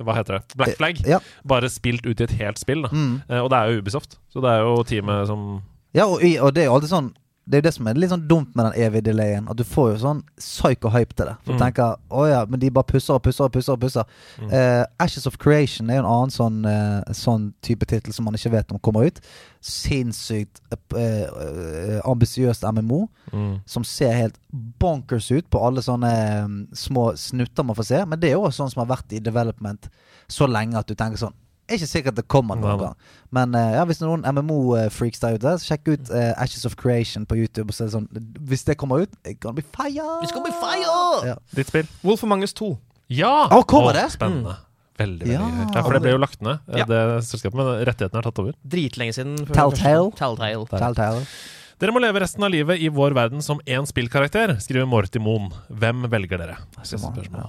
Hva 0.01 0.15
heter 0.15 0.39
det? 0.39 0.57
Black 0.57 0.77
Flag. 0.77 1.01
Ja. 1.07 1.19
Bare 1.45 1.69
spilt 1.69 2.07
ut 2.07 2.21
i 2.21 2.25
et 2.25 2.31
helt 2.31 2.59
spill. 2.59 2.85
Mm. 2.89 3.23
Uh, 3.29 3.43
og 3.45 3.51
det 3.51 3.57
er 3.59 3.71
jo 3.73 3.83
Ubisoft, 3.83 4.17
så 4.33 4.41
det 4.41 4.49
er 4.49 4.61
jo 4.65 4.83
teamet 4.85 5.27
som 5.27 5.63
Ja, 5.93 6.05
og, 6.07 6.21
og 6.23 6.55
det 6.55 6.63
er 6.63 6.67
jo 6.67 6.75
alltid 6.79 6.89
sånn 6.89 7.13
Det 7.51 7.59
er 7.59 7.63
jo 7.63 7.67
det 7.67 7.73
som 7.75 7.89
er 7.91 7.99
litt 7.99 8.11
sånn 8.13 8.29
dumt 8.31 8.55
med 8.55 8.69
den 8.71 8.77
evige 8.87 9.03
delayen. 9.11 9.49
At 9.51 9.59
du 9.59 9.65
får 9.67 9.89
jo 9.93 9.97
sånn 10.05 10.23
psycho-hype 10.39 11.17
til 11.19 11.27
det. 11.27 11.37
For 11.45 11.53
Mm. 11.57 11.59
tenker 11.65 11.97
å 12.11 12.29
ja, 12.31 12.45
men 12.47 12.61
de 12.63 12.71
bare 12.71 12.87
pusser 12.87 13.15
og 13.19 13.23
pusser 13.27 13.45
og 13.45 13.53
pusser. 13.53 13.73
og 13.75 13.81
pusser 13.81 14.05
Mm. 14.39 14.53
uh, 14.53 14.85
Ashes 15.03 15.27
of 15.27 15.37
Creation 15.39 15.91
er 15.91 15.97
jo 15.99 16.05
en 16.05 16.13
annen 16.13 16.31
sånn, 16.31 16.65
uh, 16.65 17.03
sånn 17.13 17.53
type 17.63 17.85
tittel 17.91 18.13
som 18.15 18.25
man 18.25 18.35
ikke 18.39 18.53
vet 18.55 18.71
om 18.73 18.79
kommer 18.79 19.07
ut. 19.11 19.21
Sinnssykt 19.61 20.61
uh, 20.71 22.01
ambisiøst 22.11 22.63
MMO. 22.73 23.09
mm. 23.33 23.61
Som 23.67 23.85
ser 23.85 24.13
helt 24.13 24.39
bonkers 24.53 25.31
ut 25.31 25.51
på 25.51 25.61
alle 25.67 25.83
sånne 25.83 26.45
um, 26.45 26.57
små 26.75 27.11
snutter 27.17 27.65
man 27.67 27.77
får 27.77 27.85
se. 27.91 28.05
Men 28.07 28.21
det 28.21 28.31
er 28.31 28.39
jo 28.39 28.47
også 28.47 28.63
sånn 28.65 28.71
som 28.75 28.85
har 28.87 28.97
vært 28.97 29.13
i 29.13 29.19
development 29.23 29.89
så 30.31 30.47
lenge 30.51 30.79
at 30.79 30.87
du 30.87 30.95
tenker 30.95 31.19
sånn 31.19 31.35
er 31.71 31.79
ikke 31.81 31.91
sikkert 31.91 32.17
det 32.19 32.27
kommer 32.31 32.59
noen 32.59 32.81
gang. 32.81 32.95
Men 33.35 33.55
eh, 33.55 33.75
ja, 33.79 33.85
hvis 33.89 34.01
noen 34.03 34.25
MMO-freaks 34.27 35.23
der 35.23 35.39
ute, 35.39 35.53
så 35.61 35.73
sjekk 35.73 35.93
ut 35.93 36.11
uh, 36.13 36.33
Ashes 36.41 36.67
of 36.69 36.77
Creation 36.81 37.27
på 37.27 37.39
YouTube. 37.39 37.71
Og 37.71 37.77
så 37.77 37.85
er 37.85 37.91
det 37.91 37.97
sånn, 37.97 38.09
hvis 38.51 38.67
det 38.69 38.77
kommer 38.81 39.05
ut, 39.07 39.15
it's 39.25 39.39
gonna 39.43 39.57
be 39.57 39.67
fire! 39.77 40.19
It's 40.25 40.35
gonna 40.35 40.49
be 40.49 40.57
fire! 40.59 41.31
Ja. 41.31 41.37
Ditt 41.57 41.71
spill? 41.71 41.87
Wolf 42.03 42.25
of 42.27 42.33
Mangus 42.33 42.55
2. 42.59 42.73
Ja! 43.11 43.49
Oh, 43.55 43.63
kommer 43.67 43.97
det? 43.97 44.09
Spennende. 44.15 44.59
Veldig, 45.01 45.25
veldig 45.25 45.33
Ja. 45.33 45.47
Ja, 45.75 45.81
for 45.87 45.97
det 45.97 46.03
ble 46.05 46.13
jo 46.13 46.21
lagt 46.21 46.43
ned, 46.45 46.61
eh, 46.69 46.83
Ja. 46.83 46.85
det 46.91 47.01
selskapet, 47.25 47.57
men 47.57 47.73
rettighetene 47.89 48.21
er 48.21 48.29
tatt 48.29 48.43
over. 48.43 48.53
Dritlenge 48.67 49.17
siden. 49.17 49.39
Telltale. 49.49 50.13
Telltale. 50.19 50.67
Telltale. 50.69 51.25
Dere 51.81 51.95
må 51.97 52.03
leve 52.03 52.21
resten 52.21 52.45
av 52.45 52.51
livet 52.53 52.79
i 52.79 52.91
vår 52.93 53.15
verden 53.17 53.41
som 53.41 53.59
én 53.65 53.87
spillkarakter, 53.89 54.59
skriver 54.61 54.87
Morty 54.87 55.19
Moon. 55.19 55.49
Hvem 55.73 56.05
velger 56.13 56.43
dere? 56.43 56.59
Siste 56.83 57.07
spørsmål. 57.09 57.49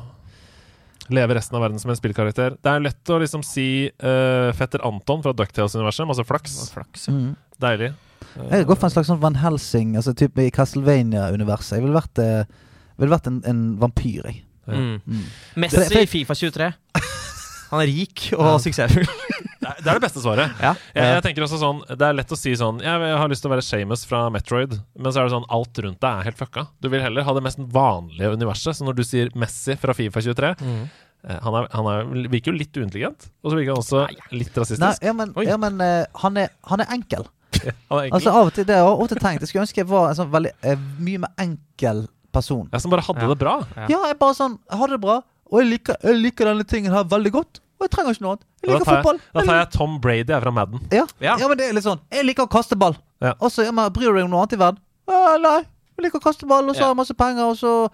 Ja. 1.07 1.15
Leve 1.22 1.38
resten 1.38 1.57
av 1.57 1.65
verden 1.65 1.82
som 1.82 1.91
en 1.91 1.98
spillkarakter. 1.99 2.56
Det 2.61 2.72
er 2.72 2.84
lett 2.84 3.11
å 3.11 3.19
liksom 3.22 3.44
si 3.45 3.68
uh, 3.90 4.52
fetter 4.57 4.84
Anton 4.88 5.23
fra 5.26 5.34
Ducktales-universet. 5.38 6.07
Masse 6.10 6.26
flaks. 6.28 6.57
Flaks. 6.76 7.07
Mm. 7.11 7.34
Deilig. 7.61 7.91
Jeg 8.38 8.68
går 8.69 8.78
for 8.78 8.88
en 8.88 8.94
slags 8.94 9.10
sånn 9.11 9.19
Van 9.22 9.36
Helsing, 9.41 9.95
altså 9.99 10.14
type 10.18 10.44
i 10.44 10.53
Castlevania-universet. 10.53 11.80
Jeg 11.80 11.86
ville 11.86 11.98
vært, 11.98 12.22
uh, 12.22 12.72
vil 13.02 13.11
vært 13.11 13.28
en, 13.32 13.41
en 13.49 13.65
vampyr, 13.82 14.23
jeg. 14.30 14.44
Mm. 14.72 15.02
Mm. 15.03 15.26
Messi 15.65 16.03
i 16.03 16.07
Fifa 16.07 16.38
23. 16.38 16.69
Han 17.72 17.81
er 17.84 17.88
rik 17.91 18.27
og 18.38 18.57
suksessfull. 18.64 19.07
Det 19.61 19.85
er, 19.88 19.93
det 19.93 20.02
beste 20.02 20.19
svaret. 20.23 20.56
Ja. 20.60 20.72
Jeg, 20.95 21.06
jeg 21.06 21.22
tenker 21.23 21.43
også 21.45 21.57
sånn 21.61 21.77
Det 21.85 22.02
er 22.07 22.15
lett 22.18 22.31
å 22.34 22.38
si 22.38 22.49
sånn 22.57 22.80
Jeg 22.81 23.11
har 23.22 23.30
lyst 23.30 23.43
til 23.45 23.49
å 23.52 23.52
være 23.53 23.64
Shamus 23.64 24.02
fra 24.10 24.23
Metroid, 24.34 24.73
men 24.98 25.14
så 25.14 25.22
er 25.22 25.27
det 25.30 25.34
sånn 25.35 25.45
alt 25.53 25.80
rundt 25.85 25.99
deg 26.02 26.18
er 26.23 26.27
helt 26.27 26.39
fucka. 26.39 26.64
Du 26.81 26.88
vil 26.91 27.03
heller 27.03 27.23
ha 27.27 27.35
det 27.38 27.43
mest 27.45 27.61
vanlige 27.72 28.31
universet. 28.34 28.76
Så 28.80 28.88
når 28.88 28.98
du 28.98 29.03
sier 29.06 29.30
Messi 29.38 29.77
fra 29.80 29.93
Fifa 29.95 30.23
23 30.26 30.49
Mm. 30.65 30.81
eh, 31.30 31.38
Han, 31.45 31.57
er, 31.61 31.68
han 31.77 31.89
er, 31.93 32.10
virker 32.34 32.52
jo 32.52 32.57
litt 32.57 32.73
uintelligent, 32.81 33.30
og 33.45 33.53
så 33.53 33.60
virker 33.61 33.76
han 33.76 33.84
også 33.85 34.02
litt 34.34 34.49
Nei, 34.49 34.64
rasistisk. 34.65 35.06
ja, 35.06 35.14
men, 35.22 35.34
ja, 35.45 35.57
men 35.61 35.77
uh, 35.85 36.06
han, 36.26 36.41
er, 36.41 36.49
han 36.73 36.81
er 36.84 36.91
enkel. 36.98 37.30
Han 37.61 37.99
er 38.02 38.03
enkel. 38.10 38.18
Altså 38.18 38.34
Av 38.34 38.49
og 38.49 38.53
til 38.57 38.65
det 38.65 38.77
har 38.81 38.89
jeg 38.89 39.02
ofte 39.06 39.19
tenkt 39.22 39.43
Jeg 39.45 39.49
skulle 39.53 39.65
ønske 39.68 39.81
jeg 39.84 39.89
var 39.93 40.10
en 40.10 40.18
sånn 40.23 40.34
veldig 40.34 40.52
uh, 40.65 40.88
mye 41.06 41.22
mer 41.27 41.34
enkel 41.45 42.07
person. 42.34 42.65
Ja, 42.73 42.80
som 42.81 42.91
bare 42.93 43.03
hadde 43.06 43.22
Ja. 43.27 43.30
det 43.30 43.39
bra. 43.45 43.56
Ja. 43.77 43.88
Ja, 43.91 44.02
jeg 44.10 44.18
bare 44.19 44.35
sånn 44.41 44.57
Hadde 44.72 44.95
det 44.98 45.02
bra, 45.03 45.22
og 45.52 45.60
jeg 45.61 45.68
liker, 45.73 45.95
jeg 46.03 46.15
liker 46.22 46.45
denne 46.52 46.64
tingen 46.64 46.91
her 46.95 47.03
veldig 47.11 47.32
godt. 47.36 47.60
Og 47.82 47.86
jeg 47.88 47.91
trenger 47.95 48.11
ikke 48.15 48.22
noe 48.23 48.32
annet. 48.36 48.45
Jeg 48.61 48.69
liker 48.69 48.86
da 48.86 48.91
jeg, 48.91 49.03
fotball. 49.03 49.19
da 49.34 49.41
tar 49.48 49.56
jeg 49.57 49.69
Tom 49.73 49.99
Brady 50.02 50.30
jeg 50.32 50.41
fra 50.44 50.52
Madden. 50.53 50.82
Ja. 50.94 51.06
Ja. 51.19 51.36
ja, 51.41 51.48
men 51.49 51.57
det 51.57 51.65
er 51.68 51.73
litt 51.73 51.84
sånn 51.88 51.99
Jeg 52.14 52.26
liker 52.28 52.45
å 52.45 52.52
kaste 52.53 52.78
ball. 52.78 52.94
Ja. 53.22 53.34
Og 53.41 53.49
så 53.52 53.65
ja, 53.65 53.72
men 53.73 53.90
bryr 53.94 54.11
du 54.14 54.19
deg 54.19 54.26
om 54.28 54.32
noe 54.36 54.44
annet 54.44 54.53
i 54.53 54.60
verden? 54.61 54.80
Ja, 55.10 55.38
nei. 55.41 55.60
Jeg 55.98 56.06
liker 56.06 56.22
å 56.22 56.23
kaste 56.23 56.45
ball, 56.49 56.69
og 56.69 56.76
så 56.76 56.80
Ja. 56.80 56.86
har 56.86 56.94
jeg 56.94 56.99
masse 57.02 57.14
penger, 57.18 57.44
og 57.52 57.57
så 57.57 57.90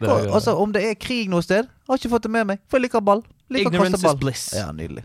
Det 0.00 0.08
er, 0.08 0.32
Altså, 0.34 0.56
om 0.56 0.72
det 0.72 0.82
er 0.84 0.94
krig 0.94 1.28
noe 1.30 1.42
sted, 1.42 1.64
jeg 1.68 1.88
har 1.88 1.96
ikke 2.00 2.10
fått 2.16 2.22
det 2.22 2.30
med 2.30 2.46
meg. 2.46 2.58
For 2.68 2.78
jeg 2.78 2.88
liker 2.88 3.00
ball. 3.00 3.22
Liker 3.50 3.70
å 3.70 3.74
Ignorance 3.74 3.92
kaste 4.00 4.06
ball. 4.06 4.16
is 4.16 4.20
bliss. 4.24 4.52
Ja, 4.56 4.72
nydelig. 4.72 5.04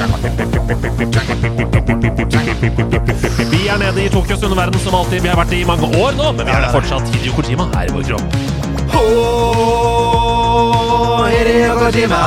Vi 0.00 0.06
er 3.68 3.76
nede 3.78 4.04
i 4.04 4.08
Tokyos 4.08 4.42
underverden 4.42 4.80
som 4.80 4.94
alltid. 4.94 5.20
Vi 5.20 5.28
har 5.28 5.36
vært 5.36 5.50
det 5.52 5.60
i 5.60 5.64
mange 5.68 5.86
år 6.00 6.16
nå, 6.16 6.32
men 6.38 6.46
vi 6.46 6.52
er 6.54 6.60
det 6.64 6.70
fortsatt. 6.72 7.04
Hideo 7.12 7.32
Kojima 7.36 7.68
er 7.76 7.84
i 7.90 7.92
vår 7.92 8.02
kropp. 8.08 8.24
Hideo 11.28 11.74
Kojima, 11.82 12.20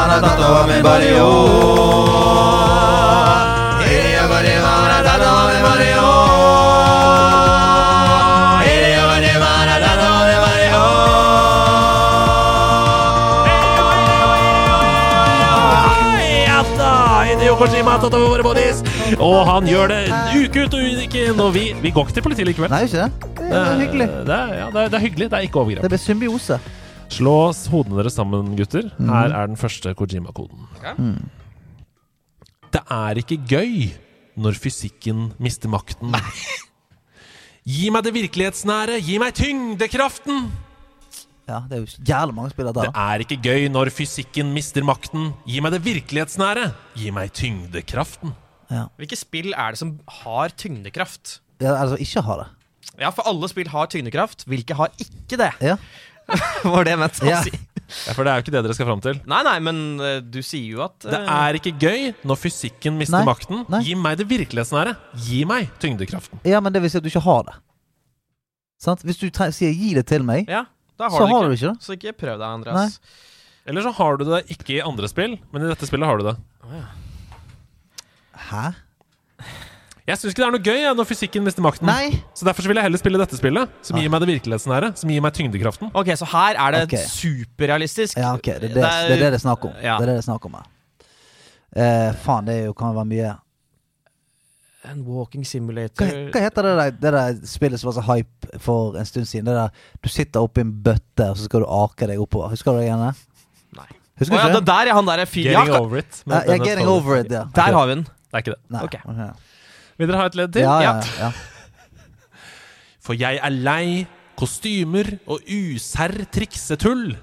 Hideo 17.53 17.67
Kojima 17.67 17.91
har 17.93 17.99
tatt 18.01 18.15
over 18.17 18.31
våre 18.31 18.43
bodies, 18.47 18.79
og 19.21 19.35
han 19.45 19.67
gjør 19.69 19.91
det 19.91 19.97
uke 20.41 20.63
ut 20.65 20.73
og 20.73 21.01
uke 21.03 21.19
inn. 21.27 21.41
Og 21.43 21.51
vi, 21.53 21.65
vi 21.83 21.91
går 21.93 22.07
ikke 22.07 22.15
til 22.17 22.25
politiet 22.25 22.47
likevel. 22.49 22.71
Nei, 22.73 22.79
ikke 22.87 23.03
det? 23.03 23.27
Det 23.37 23.59
er 23.59 23.77
hyggelig. 23.77 24.07
Det 24.25 24.33
er, 24.37 24.53
ja, 24.57 24.69
det 24.73 24.79
er, 24.81 24.87
det 24.89 24.97
er 24.97 25.03
hyggelig. 25.03 25.27
Det 25.29 25.37
er 25.37 25.45
ikke 25.45 25.61
overgrep. 25.61 25.85
Det 25.85 25.91
blir 25.93 26.01
symbiose. 26.01 26.57
Slå 27.13 27.35
hodene 27.69 27.99
deres 27.99 28.17
sammen, 28.17 28.49
gutter. 28.57 28.89
Her 28.97 29.37
er 29.37 29.51
den 29.51 29.59
første 29.61 29.93
Kojima-koden. 29.99 30.65
Det 32.73 32.81
er 32.97 33.21
ikke 33.21 33.37
gøy 33.53 33.75
når 34.41 34.57
fysikken 34.57 35.27
mister 35.37 35.69
makten. 35.69 36.17
Gi 37.69 37.93
meg 37.93 38.07
det 38.07 38.17
virkelighetsnære! 38.17 38.97
Gi 39.05 39.21
meg 39.21 39.37
tyngdekraften! 39.37 40.47
Ja, 41.49 41.59
det 41.67 41.75
er 41.75 41.81
jo 41.83 42.03
jævlig 42.07 42.35
mange 42.37 42.51
spillere 42.53 42.73
Det 42.85 42.91
er 42.95 43.23
ikke 43.25 43.37
gøy 43.43 43.65
når 43.71 43.89
fysikken 43.91 44.53
mister 44.55 44.85
makten. 44.87 45.33
Gi 45.49 45.59
meg 45.63 45.73
det 45.75 45.81
virkelighetsnære! 45.83 46.69
Gi 46.95 47.11
meg 47.11 47.33
tyngdekraften. 47.35 48.31
Ja. 48.71 48.85
Hvilke 48.97 49.17
spill 49.19 49.51
er 49.53 49.75
det 49.75 49.81
som 49.81 49.97
har 50.23 50.53
tyngdekraft? 50.55 51.41
Det 51.59 51.67
er 51.67 51.75
altså, 51.75 51.97
ikke 51.99 52.23
har 52.25 52.37
det. 52.45 52.47
Ja, 53.01 53.09
for 53.11 53.27
alle 53.27 53.49
spill 53.51 53.67
har 53.73 53.85
tyngdekraft. 53.91 54.45
Hvilke 54.47 54.73
har 54.79 54.89
ikke 55.03 55.37
det? 55.41 55.51
Ja. 55.61 55.75
Var 56.63 56.85
det 56.87 56.93
ment 56.99 57.19
å 57.19 57.27
Ja. 57.27 57.41
si? 57.43 57.51
Ja, 58.07 58.13
For 58.15 58.23
det 58.23 58.31
er 58.31 58.37
jo 58.39 58.43
ikke 58.45 58.51
det 58.55 58.61
dere 58.63 58.73
skal 58.77 58.87
fram 58.87 59.01
til. 59.03 59.17
Nei, 59.27 59.41
nei, 59.43 59.57
men 59.59 59.79
eh, 60.01 60.21
du 60.23 60.39
sier 60.41 60.77
jo 60.77 60.83
at 60.85 60.95
Det 61.03 61.17
eh, 61.19 61.27
er 61.35 61.57
ikke 61.59 61.73
gøy 61.83 62.13
når 62.25 62.39
fysikken 62.39 62.95
mister 62.97 63.19
Nei, 63.19 63.25
makten. 63.27 63.65
nei. 63.69 63.81
Gi 63.83 63.95
meg 63.99 64.15
det 64.21 64.29
virkelighetsnære. 64.31 64.95
Gi 65.27 65.43
meg 65.49 65.67
tyngdekraften. 65.83 66.39
ja, 66.47 66.61
men 66.63 66.71
det 66.73 66.81
vil 66.81 66.89
si 66.93 66.97
at 66.97 67.03
du 67.03 67.11
ikke 67.11 67.25
har 67.27 67.43
det. 67.51 67.57
Sant? 68.81 69.03
Hvis 69.03 69.19
du 69.19 69.27
tre 69.29 69.51
sier 69.55 69.71
'gi 69.75 69.93
det 69.99 70.05
til 70.07 70.23
meg', 70.23 70.47
Ja, 70.49 70.63
da 70.99 71.09
har 71.09 71.17
så 71.17 71.27
du 71.27 71.33
har 71.33 71.45
ikke. 71.45 71.49
du 71.49 71.57
ikke 71.57 71.69
det. 71.73 71.85
Så 71.85 71.97
ikke 71.97 72.15
prøv 72.23 72.37
deg, 72.37 72.47
Andreas. 72.47 72.99
Eller 73.65 73.85
så 73.85 73.93
har 73.95 74.17
du 74.19 74.25
det 74.27 74.43
ikke 74.51 74.77
i 74.77 74.81
andre 74.83 75.07
spill, 75.09 75.37
men 75.53 75.63
i 75.63 75.69
dette 75.71 75.87
spillet 75.87 76.09
har 76.09 76.19
du 76.19 76.27
det. 76.27 76.35
Hæ? 78.49 78.65
Jeg 80.03 80.19
syns 80.19 80.33
ikke 80.33 80.41
det 80.41 80.47
er 80.49 80.51
noe 80.51 80.63
gøy 80.65 80.79
jeg, 80.81 80.95
når 80.99 81.07
fysikken 81.07 81.45
mister 81.45 81.63
makten. 81.63 81.87
Nei! 81.87 82.17
Så 82.35 82.43
derfor 82.43 82.65
så 82.65 82.67
vil 82.67 82.75
jeg 82.75 82.83
heller 82.89 82.99
spille 82.99 83.19
dette 83.21 83.37
spillet, 83.39 83.71
som 83.87 83.95
gir 83.95 84.11
meg 84.11 84.19
det 84.19 84.27
virkelighetsnære. 84.33 84.89
Som 84.99 85.13
gir 85.13 85.23
meg 85.23 85.31
tyngdekraften. 85.37 85.93
Ok, 85.95 86.11
så 86.19 86.27
her 86.33 86.59
er 86.59 86.75
det 86.75 86.81
okay. 86.89 87.05
superrealistisk. 87.07 88.19
Ja, 88.19 88.33
ok, 88.35 88.49
det 88.49 88.55
er 88.57 88.65
det 88.65 88.73
det 88.75 88.83
er 88.83 89.13
det, 89.13 89.19
det 89.23 89.39
er 89.39 89.43
snakk 89.45 89.63
om. 89.69 89.71
Ja. 89.79 89.95
Det 89.95 90.09
er 90.09 90.11
det 90.11 90.17
det 90.19 90.25
er 90.25 90.27
snakk 90.27 90.49
om 90.49 90.59
her. 90.59 90.67
Eh, 91.73 92.09
faen, 92.25 92.49
det 92.49 92.57
er 92.57 92.67
jo, 92.67 92.75
kan 92.77 92.91
være 92.97 93.09
mye 93.13 93.31
En 94.91 95.03
walking 95.07 95.45
simulator 95.47 96.05
hva 96.33 96.41
heter 96.43 96.65
det 96.67 96.71
der, 96.79 96.91
det 96.99 97.11
der 97.15 97.37
spillet 97.47 97.79
som 97.79 97.87
var 97.87 97.95
så 97.95 98.03
hype 98.09 98.59
for 98.59 98.97
en 98.99 99.05
stund 99.07 99.25
siden? 99.29 99.45
Det 99.47 99.53
der 99.55 99.69
Du 100.03 100.09
sitter 100.11 100.43
oppi 100.43 100.61
en 100.65 100.73
bøtte, 100.83 101.29
og 101.29 101.37
så 101.39 101.45
skal 101.47 101.63
du 101.63 101.67
ake 101.71 102.07
deg 102.11 102.19
oppover. 102.19 102.49
Husker 102.51 102.75
du 102.75 102.81
det 102.81 102.89
igjen? 102.89 102.99
Nei. 103.77 103.87
Husker 104.19 104.35
du 104.35 104.41
ja, 104.41 104.49
det 104.57 104.65
der 104.67 104.91
er 104.91 104.93
han 104.99 105.07
der 105.07 105.23
fyren. 105.25 105.53
Getting 105.55 105.73
Ja, 105.73 105.79
over 105.79 105.97
it. 106.03 106.19
Ja, 106.27 106.41
ja, 106.49 106.57
getting 106.59 106.87
over 106.91 107.15
it, 107.21 107.31
ja. 107.31 107.45
der 107.55 107.71
har 107.79 107.87
vi 107.87 107.95
den. 107.95 108.03
Det 108.03 108.33
er 108.33 108.43
ikke 108.43 108.55
det. 108.57 108.61
Nei. 108.75 108.83
Ok. 108.83 108.99
Vil 109.97 110.07
dere 110.11 110.17
ha 110.19 110.25
et 110.25 110.35
ledd 110.35 110.53
til? 110.53 110.61
ja, 110.67 110.75
Ja. 110.81 110.93
ja. 111.19 111.31
For 113.03 113.13
jeg 113.19 113.39
er 113.43 113.49
lei 113.51 114.05
kostymer 114.39 115.13
og 115.27 115.39
userr 115.47 116.23
triksetull. 116.33 117.13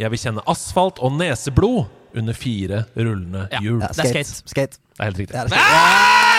Jeg 0.00 0.10
vil 0.10 0.18
kjenne 0.22 0.42
asfalt 0.50 0.98
og 1.04 1.12
neseblod 1.18 1.84
under 2.16 2.34
fire 2.36 2.84
rullende 2.96 3.46
hjul. 3.62 3.80
ja 3.82 3.88
Det 3.92 3.96
skate. 3.96 4.24
skate. 4.24 4.48
skate. 4.50 4.78
Det 4.92 5.00
er 5.00 5.04
helt 5.10 5.18
riktig. 5.22 5.36
Ja, 5.36 5.44
det 5.44 5.52
er 5.52 5.56
skate. 5.56 5.74
Ja, 5.76 6.31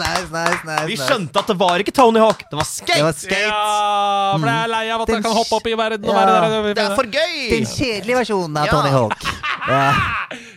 nice, 0.00 0.28
nice, 0.32 0.62
nice, 0.68 0.86
Vi 0.90 0.96
skjønte 1.00 1.40
at 1.42 1.50
det 1.52 1.56
var 1.60 1.82
ikke 1.82 1.92
Tony 1.96 2.20
Hawk, 2.22 2.44
det 2.50 2.58
var 2.58 2.66
skate! 2.68 2.96
Det 2.98 3.04
var 3.06 3.16
skate. 3.16 3.40
Ja, 3.46 4.36
for 4.38 4.46
jeg 4.50 4.62
er 4.66 4.70
lei 4.72 4.84
av 4.94 5.02
at 5.04 5.10
Den 5.10 5.18
jeg 5.20 5.24
kan 5.26 5.36
hoppe 5.36 5.58
opp 5.60 5.66
i 5.70 5.74
verden 5.78 6.04
og 6.08 6.14
Ja. 6.14 6.24
være 6.24 6.50
der. 6.50 6.74
Det 6.78 6.84
er 6.84 6.94
for 6.98 7.08
gøy! 7.16 7.34
Den 7.52 7.66
kjedelige 7.72 8.18
versjonen 8.22 8.56
av 8.62 8.66
Ja. 8.70 8.76
Tony 8.76 8.94
Hawk. 8.96 9.26
Ja. 9.66 9.86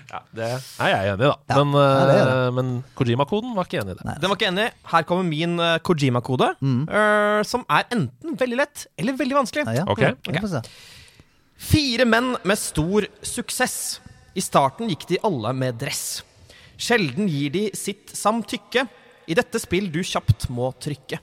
Ja, 0.10 0.20
det 0.38 0.46
er 0.46 0.90
jeg 0.90 1.08
enig 1.14 1.24
i, 1.26 1.30
da. 1.30 1.36
Ja. 1.50 1.64
Men, 1.64 1.74
Ja, 1.74 2.26
eh, 2.46 2.52
men 2.54 2.68
Kojima-koden 2.98 3.56
var 3.58 3.66
ikke 3.66 3.80
enig 3.82 3.94
i 3.96 3.98
det. 3.98 4.06
Nei. 4.06 4.16
Den 4.22 4.30
var 4.30 4.38
ikke 4.38 4.50
enig. 4.52 4.68
Her 4.92 5.04
kommer 5.10 5.26
min 5.26 5.56
uh, 5.62 5.78
Kojima-kode, 5.86 6.52
Mm. 6.62 6.84
uh, 6.90 7.42
som 7.46 7.66
er 7.70 7.86
enten 7.94 8.38
veldig 8.38 8.58
lett 8.58 8.86
eller 8.98 9.14
veldig 9.18 9.38
vanskelig. 9.38 9.66
Ja, 9.66 9.82
ja. 9.82 9.86
okay. 9.90 10.14
Vi 10.26 10.42
får. 10.42 10.66
Fire 11.60 12.06
menn 12.06 12.36
med 12.44 12.58
stor 12.62 13.06
suksess. 13.26 14.00
I 14.38 14.42
starten 14.46 14.90
gikk 14.90 15.08
de 15.10 15.18
alle 15.26 15.54
med 15.58 15.78
dress. 15.82 16.22
Sjelden 16.80 17.28
gir 17.28 17.50
de 17.52 17.66
sitt 17.76 18.14
samtykke. 18.16 18.86
I 19.30 19.38
dette 19.38 19.62
spill 19.62 19.92
du 19.94 20.00
kjapt 20.02 20.48
må 20.54 20.72
trykke. 20.82 21.20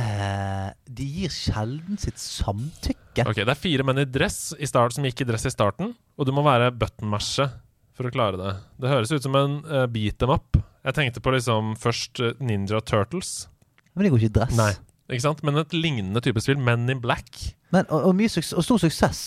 Eh, 0.00 0.68
de 0.88 1.04
gir 1.04 1.32
sjelden 1.32 1.98
sitt 2.00 2.20
samtykke. 2.20 3.26
Ok, 3.26 3.42
Det 3.42 3.52
er 3.52 3.60
fire 3.60 3.84
menn 3.84 4.00
i 4.00 4.08
dress 4.08 4.54
i 4.56 4.68
start, 4.68 4.96
som 4.96 5.04
gikk 5.04 5.20
i 5.20 5.28
dress 5.28 5.44
i 5.44 5.52
starten, 5.52 5.92
og 6.16 6.28
du 6.28 6.32
må 6.32 6.44
være 6.46 6.70
button-mashe 6.72 7.50
for 7.92 8.08
å 8.08 8.14
klare 8.14 8.40
det. 8.40 8.54
Det 8.80 8.88
høres 8.88 9.12
ut 9.12 9.26
som 9.26 9.36
en 9.36 9.58
uh, 9.68 9.84
beat 9.92 10.16
them 10.22 10.32
up. 10.32 10.56
Jeg 10.82 10.96
tenkte 10.96 11.20
på 11.22 11.34
liksom 11.34 11.76
først 11.78 12.22
eh, 12.24 12.32
Ninja 12.42 12.80
Turtles. 12.80 13.46
Men 13.92 14.06
de 14.06 14.14
går 14.14 14.24
ikke 14.24 14.32
i 14.32 14.36
dress. 14.40 14.56
Nei, 14.56 14.72
ikke 15.12 15.26
sant? 15.28 15.44
Men 15.44 15.60
et 15.60 15.76
lignende 15.76 16.22
type 16.24 16.40
spill. 16.42 16.58
Men 16.58 16.88
in 16.90 17.02
Black. 17.04 17.28
Men, 17.70 17.84
og, 17.92 18.08
og, 18.08 18.24
og 18.24 18.64
stor 18.64 18.80
suksess. 18.80 19.20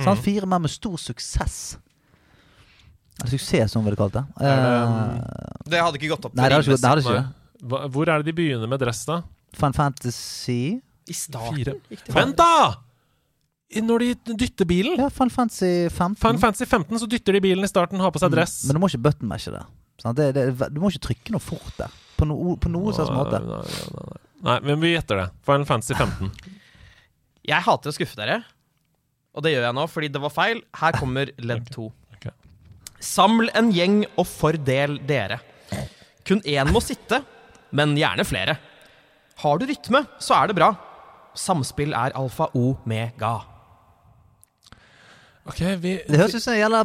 Mhm. 0.00 0.16
Fire 0.24 0.48
menn 0.50 0.64
med 0.64 0.72
stor 0.72 0.96
suksess 0.98 1.76
suksess, 3.22 3.72
som 3.72 3.84
vi 3.86 3.94
kalte 3.96 4.22
det. 4.22 4.26
det. 4.40 4.50
Eh, 4.50 4.82
um, 4.82 5.68
det 5.70 5.82
hadde 5.82 6.00
ikke 6.00 6.12
gått 6.14 6.28
opp. 6.28 6.34
Nei, 6.38 6.48
det 6.50 6.58
hadde 6.58 6.74
ikke, 6.74 7.14
ikke. 7.14 7.88
Hvor 7.94 8.10
er 8.10 8.20
det 8.20 8.28
de 8.28 8.36
begynner 8.36 8.70
med 8.70 8.82
dress, 8.82 9.04
da? 9.08 9.22
Fan 9.54 9.72
Fantasy 9.76 10.80
I 11.06 11.14
starten? 11.16 11.78
Vent, 12.12 12.36
da! 12.36 12.80
Når 13.74 14.04
de 14.04 14.34
dytter 14.38 14.68
bilen? 14.68 14.98
Ja, 15.00 15.08
Fan 15.10 15.32
Fantasy 15.32 15.88
15. 15.88 16.18
Fan 16.20 16.38
Fantasy 16.38 16.66
15, 16.68 16.98
Så 16.98 17.08
dytter 17.10 17.34
de 17.34 17.40
bilen 17.42 17.64
i 17.64 17.70
starten, 17.70 18.02
har 18.02 18.12
på 18.14 18.22
seg 18.22 18.30
mm. 18.30 18.36
dress. 18.36 18.56
Mm. 18.62 18.68
Men 18.68 18.76
du 18.76 18.82
må 18.82 18.90
ikke 18.92 19.04
buttonmashe 19.08 19.54
det. 19.54 19.62
Det, 20.04 20.26
det. 20.36 20.44
Du 20.74 20.82
må 20.82 20.90
ikke 20.92 21.06
trykke 21.08 21.34
noe 21.34 21.42
fort 21.42 21.78
der. 21.78 21.94
På, 22.14 22.26
no, 22.28 22.36
på 22.60 22.70
noen 22.70 22.94
slags 22.94 23.10
måte. 23.14 23.40
Nei, 23.42 23.62
nei, 23.64 23.96
nei, 23.98 24.18
nei, 24.46 24.58
men 24.68 24.82
vi 24.82 24.92
gjetter 24.92 25.22
det. 25.22 25.28
Final 25.46 25.66
Fantasy 25.70 25.96
15. 25.96 26.30
jeg 27.50 27.66
hater 27.66 27.90
å 27.90 27.96
skuffe 27.96 28.18
dere, 28.20 28.42
og 29.34 29.42
det 29.42 29.54
gjør 29.54 29.66
jeg 29.66 29.76
nå 29.80 29.86
fordi 29.90 30.10
det 30.14 30.22
var 30.22 30.34
feil. 30.34 30.62
Her 30.78 30.98
kommer 31.00 31.32
ledd 31.42 31.66
2. 31.74 31.88
Saml 33.04 33.50
en 33.56 33.70
gjeng 33.74 34.02
og 34.16 34.26
fordel 34.28 34.96
dere. 35.08 35.40
Kun 36.24 36.40
én 36.48 36.70
må 36.72 36.80
sitte, 36.80 37.20
men 37.74 37.92
gjerne 37.98 38.24
flere. 38.24 38.56
Har 39.42 39.58
du 39.60 39.66
rytme, 39.68 40.04
så 40.22 40.38
er 40.38 40.48
det 40.50 40.56
bra. 40.56 40.70
Samspill 41.36 41.92
er 41.96 42.14
alfa 42.16 42.48
omega. 42.56 43.34
Ok, 45.44 45.60
vi 45.82 45.98
Det 46.08 46.16
høres 46.16 46.34
ut 46.38 46.42
som 46.46 46.54
en 46.54 46.60
jævla 46.62 46.84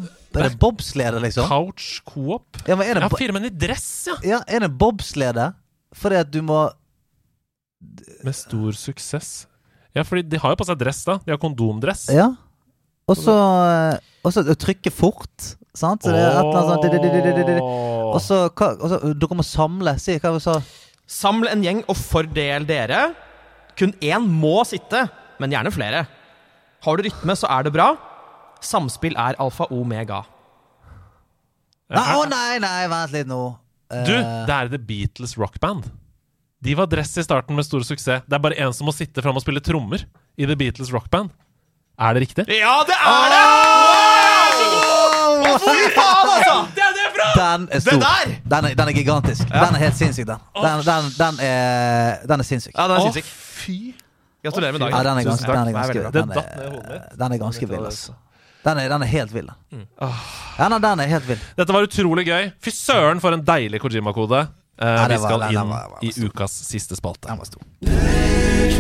bobslede, 0.60 1.22
liksom? 1.24 1.48
Couch 1.48 2.02
co-op. 2.04 2.60
Ja, 2.68 2.76
er 2.76 2.98
det, 2.98 3.04
Ja, 3.06 3.08
bo- 3.08 3.46
i 3.48 3.50
dress, 3.56 4.08
ja! 4.10 4.16
ja, 4.34 4.40
er 4.48 4.66
det 4.66 4.72
bobslede? 4.78 5.54
Fordi 5.96 6.16
at 6.20 6.32
du 6.32 6.42
må 6.42 6.70
Med 8.26 8.36
stor 8.36 8.76
suksess. 8.76 9.48
Ja, 9.96 10.04
fordi 10.04 10.24
de 10.28 10.38
har 10.38 10.52
jo 10.52 10.56
på 10.60 10.66
seg 10.68 10.78
dress, 10.82 11.06
da. 11.08 11.16
De 11.24 11.32
har 11.32 11.40
kondomdress. 11.40 12.10
Ja. 12.12 12.34
Og 13.08 13.16
så 14.34 14.44
trykke 14.60 14.92
fort. 14.92 15.56
Sant? 15.80 16.04
Så 16.04 16.12
det 16.14 16.20
er 16.20 16.28
et 16.28 16.40
eller 16.44 16.60
annet 16.60 16.70
sånt 16.70 16.84
di- 16.84 17.34
di- 17.34 17.48
di-. 17.48 17.64
Og 18.10 18.20
så 18.26 18.40
hva- 18.50 18.76
og 18.76 18.88
så 18.92 19.00
Dere 19.22 19.38
må 19.40 19.46
samle. 19.48 19.94
Si 20.02 20.18
hva 20.20 20.34
du 20.36 20.40
sa. 20.44 20.58
Samle 21.10 21.52
en 21.56 21.64
gjeng 21.66 21.84
og 21.90 21.96
fordel 21.98 22.66
dere. 22.70 23.14
Kun 23.80 23.94
én 24.04 24.26
må 24.28 24.60
sitte, 24.68 25.06
men 25.40 25.54
gjerne 25.56 25.72
flere. 25.72 26.04
Har 26.84 26.98
du 27.00 27.04
rytme, 27.08 27.36
så 27.40 27.48
er 27.50 27.64
det 27.68 27.74
bra. 27.76 27.94
Samspill 28.62 29.16
er 29.16 29.38
alfa 29.40 29.66
omega. 29.72 30.22
Nei, 31.90 32.04
Å 32.14 32.26
nei, 32.30 32.60
nei, 32.62 32.88
vent 32.92 33.16
litt 33.16 33.30
nå. 33.30 33.40
Eh, 33.90 34.04
Du, 34.06 34.14
det 34.14 34.54
er 34.54 34.68
The 34.70 34.78
Beatles 34.78 35.38
rockband. 35.42 35.88
De 36.62 36.76
var 36.76 36.90
dress 36.92 37.16
i 37.18 37.24
starten 37.24 37.56
med 37.56 37.66
stor 37.66 37.82
suksess. 37.88 38.26
Det 38.28 38.36
er 38.36 38.44
bare 38.44 38.60
én 38.60 38.74
som 38.76 38.86
må 38.86 38.94
sitte 38.94 39.24
fram 39.24 39.38
og 39.40 39.42
spille 39.46 39.64
trommer 39.64 40.04
i 40.38 40.46
The 40.46 40.58
Beatles 40.60 40.92
rockband. 40.94 41.32
Er 42.00 42.14
det 42.16 42.22
riktig? 42.28 42.46
Ja, 42.52 42.76
det 42.88 42.96
er 43.00 43.34
det! 43.34 43.48
Fy 45.64 45.90
faen, 45.96 46.30
altså! 46.36 46.56
Den 47.36 47.68
er 47.72 47.80
stor. 47.84 47.92
Det 47.92 48.02
der! 48.04 48.36
Den 48.54 48.66
er, 48.70 48.76
den 48.80 48.88
er 48.92 48.96
gigantisk. 48.98 49.44
Den 49.52 49.76
er 49.76 49.82
helt 49.84 49.98
sinnssyk, 50.00 50.28
den. 50.28 50.46
Den, 50.56 50.86
den, 50.88 51.10
den, 51.18 51.40
er, 51.46 52.24
den 52.30 52.40
er 52.40 52.48
sinnssyk. 52.48 52.74
Ja, 52.78 52.88
den 52.92 52.98
er 52.98 53.10
Å, 53.10 53.24
fy 53.60 53.78
Gratulerer 54.44 54.72
med 54.72 54.86
Ja, 54.88 54.90
dagen. 55.04 55.06
den 55.06 55.18
er 55.20 55.24
ganske, 55.28 55.52
den 55.52 55.68
er 55.68 55.76
ganske. 55.76 55.94
Det 56.00 56.12
den 56.16 56.32
er, 56.32 57.08
den 57.20 57.32
er 57.36 57.42
ganske 57.42 57.68
vill, 57.68 57.86
altså. 57.90 58.14
Den 58.64 58.78
er, 58.80 58.90
den 58.92 59.04
er 59.04 59.12
helt 59.12 59.34
vill. 59.34 59.50
den. 59.72 59.84
Ja, 60.00 60.68
nei, 60.72 60.80
den 60.84 61.00
er 61.04 61.12
helt 61.12 61.28
vill. 61.28 61.42
Dette 61.60 61.76
var 61.76 61.88
utrolig 61.88 62.26
gøy. 62.28 62.50
Fy 62.64 62.72
søren, 62.76 63.20
for 63.24 63.36
en 63.36 63.44
deilig 63.48 63.82
Kojima-kode. 63.84 64.46
Eh, 64.80 65.08
vi 65.12 65.18
skal 65.20 65.44
inn 65.52 65.74
i 66.08 66.14
ukas 66.28 66.56
siste 66.70 66.96
spalte. 67.00 67.28
Den 67.28 67.40
var 67.40 67.48
stor. 67.52 68.79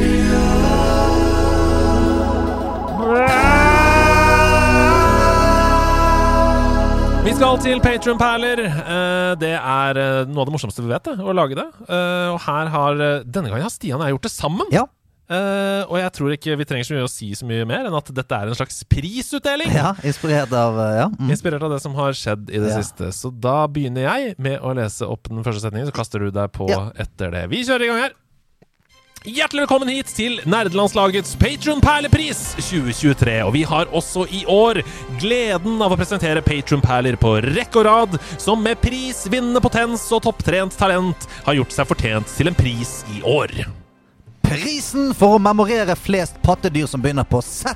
Vi 7.26 7.34
skal 7.36 7.58
til 7.62 7.82
Patron-perler. 7.84 8.62
Eh, 8.66 9.32
det 9.42 9.52
er 9.58 9.98
eh, 10.00 10.22
noe 10.30 10.44
av 10.44 10.48
det 10.50 10.54
morsomste 10.56 10.84
vi 10.86 10.92
vet, 10.92 11.10
å 11.20 11.34
lage 11.36 11.58
det. 11.60 11.66
Eh, 11.86 12.30
og 12.32 12.40
her 12.46 12.72
har 12.74 13.02
Denne 13.28 13.52
gangen 13.52 13.66
har 13.68 13.74
Stian 13.74 14.00
og 14.00 14.08
jeg 14.08 14.16
gjort 14.16 14.28
det 14.30 14.32
sammen. 14.34 14.72
Ja. 14.74 14.86
Uh, 15.30 15.84
og 15.86 16.00
jeg 16.00 16.10
tror 16.18 16.32
ikke 16.34 16.56
vi 16.58 16.66
trenger 16.66 16.88
så 16.88 16.96
mye 16.96 17.06
å 17.06 17.10
si 17.14 17.28
så 17.38 17.46
mye 17.46 17.62
mer 17.70 17.86
enn 17.86 17.94
at 17.94 18.08
dette 18.18 18.34
er 18.34 18.50
en 18.50 18.58
slags 18.58 18.80
prisutdeling. 18.90 19.70
ja, 19.78 19.92
inspirert 20.02 20.50
av 20.58 20.80
Ja. 20.98 21.04
Mm. 21.14 21.30
Inspirert 21.36 21.62
av 21.68 21.76
det 21.76 21.78
som 21.84 21.94
har 22.00 22.16
skjedd 22.18 22.50
i 22.50 22.58
det 22.58 22.72
Ja. 22.72 22.80
siste. 22.82 23.12
Så 23.14 23.30
da 23.30 23.68
begynner 23.70 24.08
jeg 24.08 24.34
med 24.42 24.58
å 24.66 24.74
lese 24.74 25.06
opp 25.06 25.30
den 25.30 25.44
første 25.46 25.62
setningen, 25.68 25.86
så 25.86 25.94
kaster 25.94 26.18
du 26.26 26.32
deg 26.34 26.50
på 26.58 26.66
Ja. 26.72 26.90
etter 26.98 27.30
det. 27.30 27.44
Vi 27.54 27.62
kjører 27.62 27.86
i 27.86 27.92
gang 27.92 28.02
her. 28.08 28.18
Hjertelig 29.28 29.66
velkommen 29.66 29.90
hit 29.92 30.08
til 30.16 30.38
Nerdelandslagets 30.48 31.34
Patron-perlepris 31.42 32.54
2023. 32.56 33.34
Og 33.44 33.52
vi 33.52 33.66
har 33.68 33.92
også 33.92 34.24
i 34.32 34.46
år 34.48 34.80
gleden 35.20 35.82
av 35.84 35.92
å 35.92 35.98
presentere 36.00 36.44
Patron-perler 36.46 37.18
på 37.20 37.34
rekke 37.44 37.82
og 37.82 37.86
rad, 37.90 38.16
som 38.40 38.64
med 38.64 38.80
prisvinnende 38.80 39.60
potens 39.60 40.08
og 40.16 40.24
topptrent 40.24 40.80
talent 40.80 41.28
har 41.50 41.60
gjort 41.60 41.76
seg 41.76 41.92
fortjent 41.92 42.32
til 42.32 42.54
en 42.54 42.60
pris 42.64 43.02
i 43.12 43.20
år. 43.28 43.58
Prisen 44.50 45.12
for 45.14 45.36
å 45.38 45.42
memorere 45.42 45.94
flest 45.94 46.40
pattedyr 46.42 46.88
som 46.90 47.02
begynner 47.04 47.26
på 47.30 47.38
Z, 47.46 47.76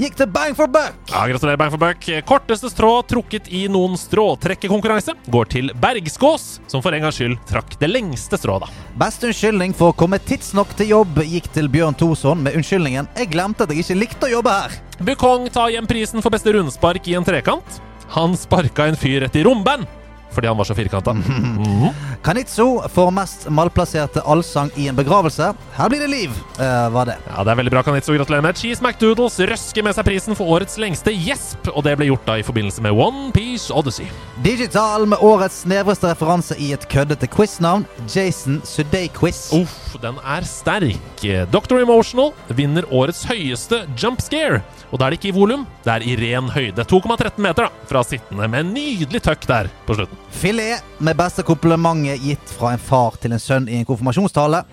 gikk 0.00 0.16
til 0.18 0.26
Bang 0.34 0.56
for 0.58 0.66
buck. 0.66 0.96
Ja, 1.12 1.20
Gratulerer, 1.30 1.60
Bang 1.60 1.70
for 1.70 1.78
buck. 1.78 2.02
Korteste 2.26 2.66
strå 2.72 2.90
trukket 3.06 3.46
i 3.54 3.60
noen 3.70 3.94
stråtrekkekonkurranse 4.00 5.14
går 5.30 5.50
til 5.52 5.70
Bergskås, 5.78 6.48
som 6.66 6.82
for 6.82 6.96
en 6.96 7.06
gangs 7.06 7.20
skyld 7.20 7.38
trakk 7.46 7.76
det 7.78 7.92
lengste 7.92 8.40
strået, 8.40 8.66
da. 8.66 8.88
Beste 8.98 9.30
unnskyldning 9.30 9.76
for 9.78 9.92
å 9.92 9.98
komme 10.02 10.18
tidsnok 10.18 10.74
til 10.80 10.90
jobb 10.96 11.22
gikk 11.22 11.46
til 11.54 11.70
Bjørn 11.70 11.94
Thorsson 12.02 12.42
med 12.42 12.58
unnskyldningen 12.58 13.06
'Jeg 13.14 13.30
glemte 13.36 13.62
at 13.62 13.70
jeg 13.70 13.86
ikke 13.86 14.00
likte 14.02 14.26
å 14.26 14.34
jobbe 14.34 14.50
her'. 14.50 14.74
Bukong 14.98 15.46
tar 15.54 15.70
hjem 15.70 15.86
prisen 15.86 16.22
for 16.22 16.34
beste 16.34 16.50
rundspark 16.50 17.06
i 17.06 17.14
en 17.14 17.24
trekant. 17.24 17.80
Han 18.18 18.34
sparka 18.34 18.88
en 18.88 18.98
fyr 18.98 19.20
rett 19.22 19.36
i 19.36 19.46
romband 19.46 19.86
fordi 20.34 20.48
han 20.50 20.56
var 20.58 20.64
så 20.68 20.74
firkanta. 20.74 21.12
Mhm. 21.14 21.88
Kanitso 22.22 22.82
får 22.88 23.10
mest 23.14 23.46
malplasserte 23.50 24.20
allsang 24.26 24.70
i 24.76 24.88
en 24.88 24.96
begravelse. 24.96 25.52
Her 25.76 25.88
blir 25.88 26.00
det 26.02 26.10
liv, 26.10 26.30
uh, 26.58 26.88
var 26.90 27.06
det. 27.06 27.16
Ja, 27.30 27.44
Det 27.44 27.52
er 27.52 27.56
veldig 27.62 27.70
bra, 27.72 27.82
Kanitzo. 27.82 28.12
Gratulerer 28.12 28.42
med. 28.42 28.56
Cheese 28.58 28.82
McDoodles 28.82 29.38
røsker 29.38 29.84
med 29.86 29.94
seg 29.94 30.04
prisen 30.04 30.36
for 30.36 30.46
årets 30.46 30.76
lengste 30.78 31.14
gjesp, 31.14 31.70
og 31.74 31.84
det 31.86 31.96
ble 31.98 32.10
gjort 32.10 32.26
da 32.26 32.38
i 32.38 32.42
forbindelse 32.46 32.82
med 32.84 32.92
One 32.92 33.30
Piece 33.32 33.72
Odyssey. 33.74 34.06
Digital 34.42 35.06
med 35.06 35.18
årets 35.24 35.62
snevreste 35.64 36.10
referanse 36.10 36.58
i 36.58 36.72
et 36.74 36.88
køddete 36.90 37.28
quiznavn. 37.30 37.86
Jason 38.10 38.60
Suday-quiz. 38.66 39.52
Uff, 39.56 39.96
den 40.02 40.18
er 40.24 40.46
sterk. 40.48 41.24
Doctor 41.50 41.80
Emotional 41.80 42.32
vinner 42.48 42.86
årets 42.92 43.24
høyeste 43.30 43.84
jump 43.98 44.20
scare. 44.22 44.62
Og 44.92 44.98
da 44.98 45.06
er 45.06 45.14
det 45.14 45.20
ikke 45.20 45.32
i 45.32 45.36
volum, 45.36 45.66
det 45.84 45.92
er 45.92 46.06
i 46.06 46.16
ren 46.18 46.48
høyde. 46.52 46.84
2,13 46.88 47.42
meter 47.44 47.68
da, 47.68 47.86
fra 47.90 48.02
sittende, 48.06 48.48
med 48.48 48.64
en 48.64 48.72
nydelig 48.74 49.20
tøkk 49.26 49.46
der 49.50 49.68
på 49.86 49.98
slutten. 49.98 50.17
Filet 50.30 50.82
med 51.02 51.16
beste 51.18 51.42
komplimentet 51.42 52.20
gitt 52.22 52.52
fra 52.58 52.72
en 52.76 52.78
far 52.82 53.16
til 53.22 53.32
en 53.32 53.40
sønn 53.42 53.68
i 53.68 53.78
en 53.80 53.84
konfirmasjonstale. 53.88 54.64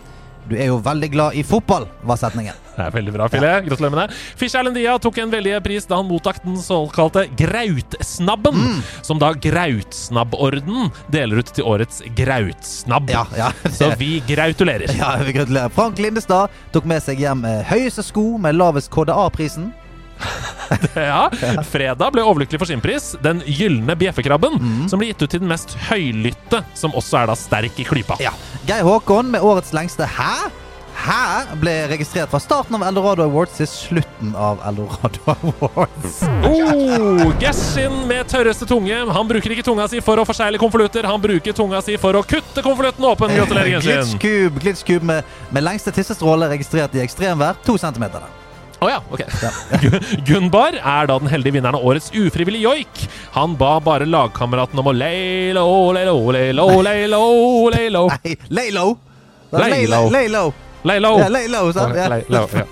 Du 0.46 0.54
er 0.62 0.68
jo 0.70 0.76
veldig 0.78 1.08
glad 1.10 1.34
i 1.34 1.42
fotball, 1.42 1.88
var 2.06 2.20
setningen. 2.22 2.54
Det 2.76 2.84
er 2.84 2.92
veldig 2.94 3.14
bra, 3.16 3.26
Filet. 3.34 3.64
Gratulerer 3.66 3.94
med 3.96 4.02
det. 4.12 4.18
Fish 4.38 4.54
Erlend 4.60 4.76
Dia 4.78 4.92
tok 5.02 5.18
en 5.24 5.32
veldig 5.32 5.56
pris 5.66 5.88
da 5.90 5.98
han 5.98 6.06
mottok 6.06 6.38
den 6.44 6.60
såkalte 6.62 7.24
Grautsnabben, 7.40 8.54
Mm. 8.54 8.82
som 9.02 9.18
da 9.18 9.32
Grautsnabborden 9.34 10.92
deler 11.12 11.40
ut 11.42 11.50
til 11.56 11.64
årets 11.66 12.04
Grautsnabb. 12.16 13.10
Ja, 13.10 13.26
ja. 13.38 13.50
Så 13.72 13.90
vi 13.98 14.20
gratulerer. 14.28 14.92
Ja, 14.98 15.16
vi 15.24 15.34
gratulerer. 15.34 15.70
Frank 15.74 15.98
Lindestad 16.00 16.50
tok 16.76 16.86
med 16.86 17.02
seg 17.04 17.20
hjem 17.20 17.42
eh, 17.46 17.64
høyeste 17.72 18.04
sko 18.06 18.38
med 18.38 18.56
lavest 18.60 18.92
KDA-prisen. 18.94 19.72
Ja, 20.96 21.30
Fredag 21.70 22.12
ble 22.16 22.24
overlykkelig 22.26 22.60
for 22.62 22.70
sin 22.70 22.82
pris. 22.84 23.12
Den 23.24 23.42
gylne 23.46 23.96
bjeffekrabben, 24.00 24.58
Mm. 24.60 24.86
som 24.90 25.00
ble 25.02 25.12
gitt 25.12 25.22
ut 25.26 25.30
til 25.36 25.42
den 25.44 25.52
mest 25.52 25.76
høylytte, 25.90 26.64
som 26.78 26.96
også 26.98 27.22
er 27.24 27.32
da 27.32 27.36
sterk 27.40 27.80
i 27.80 27.86
klypa. 27.88 28.18
Ja. 28.24 28.32
Geir 28.68 28.84
Håkon 28.88 29.30
med 29.36 29.44
årets 29.46 29.74
lengste 29.76 30.08
Hæ? 30.08 30.48
Hæ? 30.96 31.58
ble 31.60 31.74
registrert 31.92 32.32
fra 32.32 32.40
starten 32.40 32.78
av 32.78 32.86
Eldorado 32.88 33.26
Awards 33.28 33.58
til 33.60 33.68
slutten 33.68 34.32
av 34.40 34.62
Eldorado 34.66 35.20
Awards. 35.36 36.22
Oh, 36.48 37.34
Geshin 37.42 37.98
med 38.08 38.30
tørreste 38.32 38.66
tunge. 38.70 38.96
Han 39.12 39.28
bruker 39.28 39.52
ikke 39.52 39.66
tunga 39.68 39.90
si 39.92 40.00
for 40.02 40.22
å 40.24 40.26
forsegle 40.26 40.58
konvolutter, 40.62 41.04
han 41.06 41.20
bruker 41.22 41.54
tunga 41.58 41.82
si 41.84 41.98
for 42.02 42.16
å 42.16 42.24
kutte 42.24 42.64
konvolutten 42.66 43.06
åpen. 43.12 43.36
Gratulerer, 43.38 43.76
Geshin. 43.76 44.16
Glitchcube, 44.16 44.64
glitchcube 44.64 45.12
med, 45.12 45.36
med 45.52 45.68
lengste 45.68 45.92
tissestråle 45.94 46.48
registrert 46.56 46.96
i 46.96 47.04
ekstremvær. 47.04 47.60
To 47.68 47.76
centimeter. 47.78 48.24
der. 48.24 48.42
Å 48.86 48.90
ja, 48.92 49.00
ok. 49.10 49.22
Ja. 49.42 49.52
Gunbar 50.28 50.78
er 50.78 51.08
da 51.10 51.18
den 51.22 51.32
heldige 51.32 51.56
vinneren 51.58 51.78
av 51.80 51.86
årets 51.88 52.12
ufrivillig 52.14 52.62
joik. 52.62 53.06
Han 53.34 53.56
ba 53.58 53.80
bare 53.84 54.06
lagkameraten 54.06 54.80
om 54.82 54.92
å 54.92 54.94
low, 54.94 55.94
lay 55.96 56.06
low, 56.06 56.32
lay 57.74 57.90
low. 57.90 58.10
Nei. 58.14 58.36
Lay 58.54 58.70
low. 60.30 60.54
Lay 60.86 61.00
low. 61.02 61.18
Ja, 61.18 61.30
lay 61.34 61.48
low, 61.50 61.72
sant? 61.74 61.98
Ja. 61.98 62.10
Lay 62.14 62.26
low, 62.30 62.46
ja. 62.54 62.66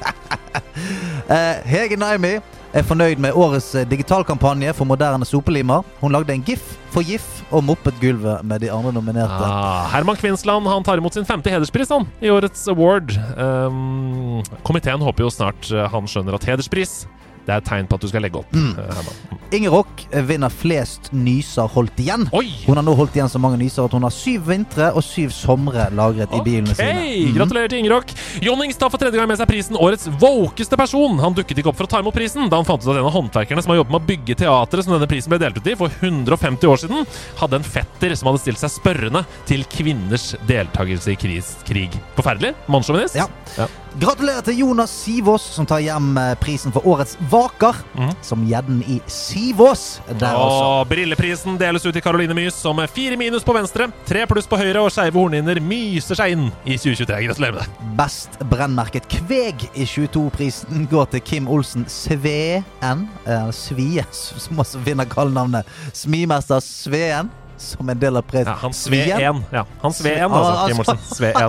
Eh, 1.34 1.56
Hege 1.66 1.96
Naimi 1.98 2.36
er 2.74 2.86
fornøyd 2.86 3.22
med 3.22 3.38
årets 3.38 3.70
eh, 3.78 3.86
digitalkampanje 3.90 4.74
for 4.78 4.90
moderne 4.90 5.26
sopelimer. 5.28 5.86
Hun 6.02 6.14
lagde 6.16 6.34
en 6.34 6.46
gif 6.46 6.64
for 6.94 7.06
GIF 7.06 7.26
og 7.54 7.66
moppet 7.66 7.98
gulvet 8.02 8.46
med 8.46 8.64
de 8.66 8.72
andre 8.74 8.94
nominerte. 8.96 9.46
Ah, 9.46 9.90
Herman 9.94 10.18
Kvinsland 10.18 10.70
han 10.70 10.86
tar 10.86 11.02
imot 11.02 11.18
sin 11.18 11.28
femte 11.28 11.54
hederspris 11.54 11.94
han, 11.94 12.08
i 12.22 12.32
årets 12.34 12.66
award. 12.74 13.14
Um, 13.38 14.42
komiteen 14.66 15.02
håper 15.06 15.28
jo 15.28 15.34
snart 15.34 15.70
eh, 15.74 15.86
han 15.94 16.10
skjønner 16.10 16.38
at 16.38 16.50
hederspris 16.50 17.04
det 17.44 17.52
er 17.54 17.60
et 17.60 17.68
tegn 17.68 17.88
på 17.90 17.98
at 18.00 18.06
du 18.06 18.10
skal 18.12 18.24
legge 18.24 18.40
opp. 18.40 18.54
Mm. 18.56 18.72
eh, 18.80 18.92
Herman. 18.98 19.42
Inger 19.54 19.74
Rock 19.76 20.04
eh, 20.10 20.24
vinner 20.26 20.54
flest 20.54 21.10
nyser 21.14 21.68
holdt 21.74 22.00
igjen. 22.02 22.26
Oi! 22.34 22.48
Hun 22.66 22.80
har 22.80 22.86
nå 22.86 22.96
holdt 22.98 23.18
igjen 23.18 23.32
så 23.32 23.42
mange 23.42 23.60
nyser 23.62 23.86
at 23.86 23.96
hun 23.96 24.06
har 24.08 24.14
syv 24.16 24.48
vintre 24.48 24.90
og 24.96 25.04
syv 25.06 25.34
somre 25.36 25.90
lagret 25.94 26.34
i 26.34 26.42
bilene 26.46 26.76
sine. 26.78 27.04
Mm. 27.04 27.36
Gratulerer 27.38 27.74
til 27.74 27.84
Inger 27.84 27.98
Rock. 27.98 28.16
Jonnings 28.44 28.80
tar 28.80 28.94
for 28.94 29.02
tredje 29.02 29.20
gang 29.20 29.30
med 29.30 29.40
seg 29.42 29.50
prisen 29.52 29.78
Årets 29.80 30.10
våkeste 30.22 30.80
person. 30.80 31.20
Han 31.22 31.38
dukket 31.38 31.62
ikke 31.62 31.74
opp 31.74 31.80
for 31.82 31.90
å 31.90 31.94
ta 31.94 32.02
imot 32.04 32.16
prisen 32.16 32.50
da 32.50 32.62
han 32.62 32.68
fant 32.68 32.82
ut 32.84 32.90
at 32.90 32.98
en 32.98 33.10
av 33.10 33.14
håndverkerne 33.18 33.66
som 33.66 33.76
har 33.76 33.82
jobbet 33.84 33.96
med 33.96 34.02
å 34.02 34.10
bygge 34.14 34.40
teatret 34.44 34.88
som 34.88 34.96
denne 34.96 35.10
prisen 35.12 35.34
ble 35.34 35.42
delt 35.44 35.60
ut 35.60 35.70
i 35.70 35.78
for 35.80 35.94
150 36.00 36.72
år 36.72 36.84
siden, 36.86 37.08
hadde 37.42 37.60
en 37.60 37.72
fetter 37.76 38.16
som 38.18 38.32
hadde 38.32 38.44
stilt 38.46 38.64
seg 38.64 38.74
spørrende 38.74 39.26
til 39.50 39.68
kvinners 39.74 40.32
deltakelse 40.50 41.14
i 41.14 41.20
krig. 41.20 42.02
Forferdelig? 42.18 42.56
Mannssjåvinist? 42.72 43.20
Ja. 43.20 43.70
Gratulerer 44.02 44.42
til 44.42 44.58
Jonas 44.58 44.90
Sivås, 45.04 45.44
som 45.54 45.68
tar 45.70 45.84
hjem 45.86 46.16
eh, 46.18 46.32
prisen 46.42 46.74
for 46.74 46.82
Årets 46.90 47.14
vaker, 47.30 47.78
Mm. 47.94 48.10
som 48.26 48.42
gjedden 48.50 48.80
i 48.90 48.96
Sivås. 49.08 50.00
Der 50.08 50.34
altså. 50.34 50.64
Og 50.82 50.88
brilleprisen 50.90 51.60
deles 51.62 51.86
ut 51.86 51.94
til 51.94 52.02
Caroline 52.02 52.34
Mys, 52.34 52.56
som 52.58 52.80
er 52.82 52.88
fire 52.90 53.16
minus 53.18 53.44
på 53.46 53.54
venstre, 53.54 53.86
tre 54.10 54.24
pluss 54.26 54.48
på 54.50 54.58
høyre 54.58 54.82
og 54.82 54.90
skeive 54.92 55.14
hornhinner 55.14 55.62
myser 55.62 56.18
seg 56.18 56.34
inn 56.34 56.48
i 56.66 56.74
2023. 56.80 57.20
Gratulerer 57.28 57.54
med 57.54 57.62
det. 57.62 57.94
Best 58.00 58.40
brennmerket 58.50 59.06
Kveg 59.14 59.68
i 59.78 59.86
22-prisen 59.86 60.88
går 60.90 61.12
til 61.14 61.22
Kim 61.22 61.48
Olsen 61.48 61.86
Sveen. 61.88 62.66
Eh, 63.28 63.52
Svie, 63.54 64.08
som 64.12 64.58
også 64.66 64.82
vinner 64.84 65.06
kallenavnet 65.06 65.70
Smimester 65.94 66.60
Sveen. 66.66 67.30
Som 67.64 67.90
en 67.90 68.00
del 68.00 68.18
av 68.20 68.26
prisen. 68.28 68.52
Ja, 68.52 68.58
han 68.62 68.74
sve 68.76 69.00
én. 69.18 69.42
Ja, 69.54 69.64
han 69.82 69.94
sved 69.96 70.18
én, 70.18 70.32
altså. 70.32 70.68
Kim 70.68 70.80
Olsen. 70.84 71.00
Sve 71.10 71.34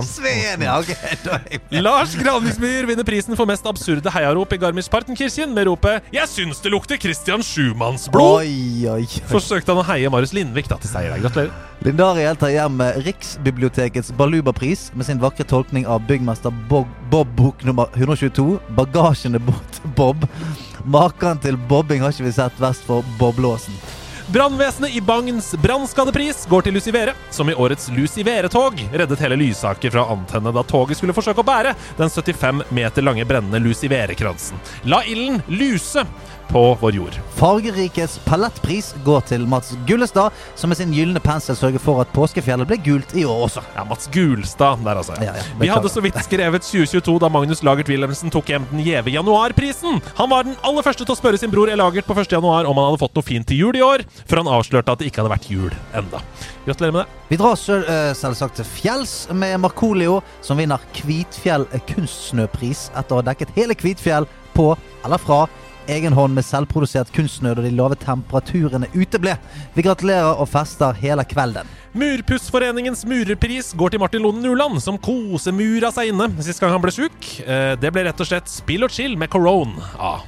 ja. 1.69 1.81
Lars 1.85 2.15
Granviksmyr 2.15 2.87
vinner 2.89 3.07
prisen 3.07 3.37
for 3.37 3.49
mest 3.49 3.67
absurde 3.69 4.11
heiarop 4.15 4.53
i 4.53 4.59
Garmisch-Partenkirchen 4.61 5.53
med 5.53 5.67
ropet 5.69 6.03
'Jeg 6.13 6.31
syns 6.31 6.61
det 6.63 6.71
lukter 6.71 6.97
Christian 6.97 7.43
Schumannsblod'. 7.43 8.41
Oi, 8.41 8.87
oi, 8.89 9.05
oi. 9.05 9.23
Forsøkte 9.31 9.73
han 9.73 9.83
å 9.83 9.87
heie 9.91 10.09
Marius 10.09 10.33
Lindvik 10.33 10.69
da 10.71 10.79
til 10.81 10.89
seier. 10.89 11.17
Gratulerer. 11.21 11.51
Lindariel 11.85 12.37
tar 12.39 12.49
hjem 12.49 12.79
Riksbibliotekets 13.05 14.13
Baluba-pris 14.17 14.87
med 14.95 15.05
sin 15.05 15.19
vakre 15.21 15.45
tolkning 15.45 15.85
av 15.85 16.01
byggmester 16.07 16.53
Bob, 16.69 16.87
Bob 17.11 17.27
bok 17.37 17.61
nummer 17.67 17.91
122, 17.93 18.59
'Bagasjene 18.73 19.39
bort 19.39 19.81
Bob'. 19.97 20.25
Maken 20.85 21.39
til 21.41 21.57
bobbing 21.69 22.01
har 22.01 22.13
ikke 22.13 22.27
vi 22.27 22.31
sett 22.35 22.59
vest 22.61 22.85
for 22.85 23.05
Boblåsen. 23.19 23.73
Brannvesenet 24.27 24.95
i 24.95 25.01
Bagns 25.01 25.51
brannskadepris 25.61 26.47
går 26.49 26.65
til 26.65 26.73
Lucivere, 26.73 27.13
som 27.29 27.49
i 27.49 27.53
årets 27.53 27.91
Lucivere-tog 27.93 28.79
reddet 28.91 29.21
hele 29.21 29.37
Lysaker 29.37 29.93
fra 29.93 30.01
å 30.01 30.15
antenne 30.15 30.49
da 30.55 30.63
toget 30.65 30.97
skulle 30.97 31.13
forsøke 31.13 31.43
å 31.43 31.45
bære 31.45 31.75
den 31.99 32.09
75 32.09 32.63
meter 32.73 33.05
lange 33.05 33.25
brennende 33.29 33.61
Lucivere-kransen. 33.61 34.57
La 34.89 35.03
ilden 35.05 35.43
luse 35.45 36.07
på 36.49 36.63
vår 36.81 36.95
jord. 36.97 37.17
Fargerikets 37.35 38.17
palettpris 38.25 38.93
går 39.05 39.25
til 39.31 39.45
Mats 39.49 39.73
Gullestad, 39.87 40.35
som 40.55 40.71
med 40.71 40.79
sin 40.79 40.93
gylne 40.95 41.21
pensel 41.23 41.57
sørger 41.57 41.81
for 41.83 42.03
at 42.03 42.11
påskefjellet 42.15 42.69
ble 42.69 42.77
gult 42.85 43.15
i 43.17 43.25
år 43.27 43.45
også. 43.47 43.63
Ja, 43.75 43.85
Mats 43.89 44.09
Gulstad 44.13 44.83
der, 44.85 45.01
altså. 45.01 45.17
Ja, 45.23 45.35
ja, 45.37 45.43
Vi 45.59 45.71
hadde 45.71 45.91
så 45.91 46.03
vidt 46.03 46.19
skrevet 46.25 46.65
2022 46.67 47.17
da 47.23 47.29
Magnus 47.31 47.63
Lagert 47.65 47.89
Wilhelmsen 47.91 48.33
tok 48.33 48.49
hjem 48.53 48.67
den 48.71 48.83
gjeve 48.85 49.13
januarprisen. 49.15 50.01
Han 50.19 50.31
var 50.31 50.47
den 50.47 50.57
aller 50.65 50.85
første 50.85 51.05
til 51.05 51.15
å 51.15 51.19
spørre 51.19 51.41
sin 51.41 51.53
bror 51.53 51.71
Elagert 51.71 52.07
på 52.07 52.17
1. 52.17 52.31
januar 52.37 52.69
om 52.69 52.77
han 52.77 52.91
hadde 52.91 53.01
fått 53.03 53.17
noe 53.17 53.25
fint 53.25 53.47
til 53.49 53.65
jul 53.65 53.79
i 53.79 53.83
år, 53.85 54.05
før 54.29 54.43
han 54.43 54.53
avslørte 54.59 54.95
at 54.95 55.01
det 55.01 55.11
ikke 55.11 55.23
hadde 55.23 55.35
vært 55.35 55.49
jul 55.51 55.73
enda. 55.97 56.21
Gratulerer 56.65 56.95
med 56.95 57.05
det. 57.05 57.21
Vi 57.27 57.37
drar 57.41 57.55
selv, 57.57 57.89
eh, 57.89 58.13
selvsagt 58.13 58.55
til 58.61 58.65
fjells 58.65 59.13
med 59.33 59.59
Markolio, 59.59 60.21
som 60.41 60.57
vinner 60.57 60.81
Kvitfjell 60.93 61.65
kunstsnøpris 61.89 62.89
etter 62.95 63.15
å 63.15 63.21
ha 63.21 63.25
dekket 63.31 63.53
hele 63.57 63.75
Kvitfjell 63.77 64.27
på, 64.55 64.71
eller 65.03 65.21
fra, 65.21 65.45
egen 65.91 66.13
hånd 66.13 66.35
med 66.35 66.45
selvprodusert 66.45 67.11
kunstsnø 67.15 67.53
da 67.55 67.63
de 67.65 67.71
lave 67.75 67.97
temperaturene 68.01 68.87
uteble. 68.95 69.35
Vi 69.75 69.85
gratulerer 69.85 70.39
og 70.41 70.49
fester 70.49 70.95
hele 71.01 71.25
kvelden. 71.27 71.69
Murpussforeningens 71.95 73.05
murerpris 73.07 73.73
går 73.77 73.93
til 73.93 74.01
Martin 74.03 74.23
Lone 74.25 74.41
Nuland, 74.43 74.81
som 74.83 74.97
kosemura 74.99 75.91
seg 75.95 76.11
inne 76.11 76.29
sist 76.43 76.59
gang 76.63 76.73
han 76.75 76.83
ble 76.83 76.91
sjuk. 76.95 77.29
Eh, 77.45 77.75
Det 77.79 77.91
ble 77.93 78.03
rett 78.07 78.19
og 78.19 78.27
slett 78.27 78.49
spill 78.51 78.83
og 78.83 78.91
chill 78.91 79.15
med 79.17 79.29
corona. 79.29 79.79
Ah. 79.99 80.21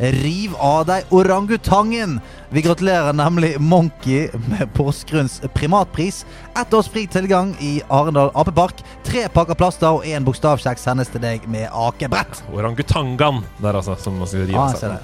Riv 0.00 0.54
av 0.56 0.86
deg 0.88 1.10
orangutangen! 1.12 2.20
Vi 2.48 2.62
gratulerer 2.64 3.12
nemlig 3.12 3.60
Monkey 3.60 4.30
med 4.48 4.70
Porsgrunns 4.74 5.42
primatpris. 5.54 6.22
Ett 6.56 6.74
års 6.74 6.88
fri 6.88 7.04
tilgang 7.06 7.52
i 7.60 7.82
Arendal 7.88 8.30
apepark. 8.34 8.80
Tre 9.04 9.26
pakker 9.28 9.58
plaster 9.60 9.92
og 9.92 10.06
én 10.08 10.24
bokstavkjeks 10.24 10.88
sendes 10.88 11.12
til 11.12 11.20
deg 11.20 11.44
med 11.52 11.68
akebrett. 11.68 12.40
Orangutangan 12.48 13.42
der, 13.60 13.76
altså. 13.76 13.98
Som 14.00 14.16
man 14.18 14.32
rive 14.32 14.56
Ah. 14.56 14.98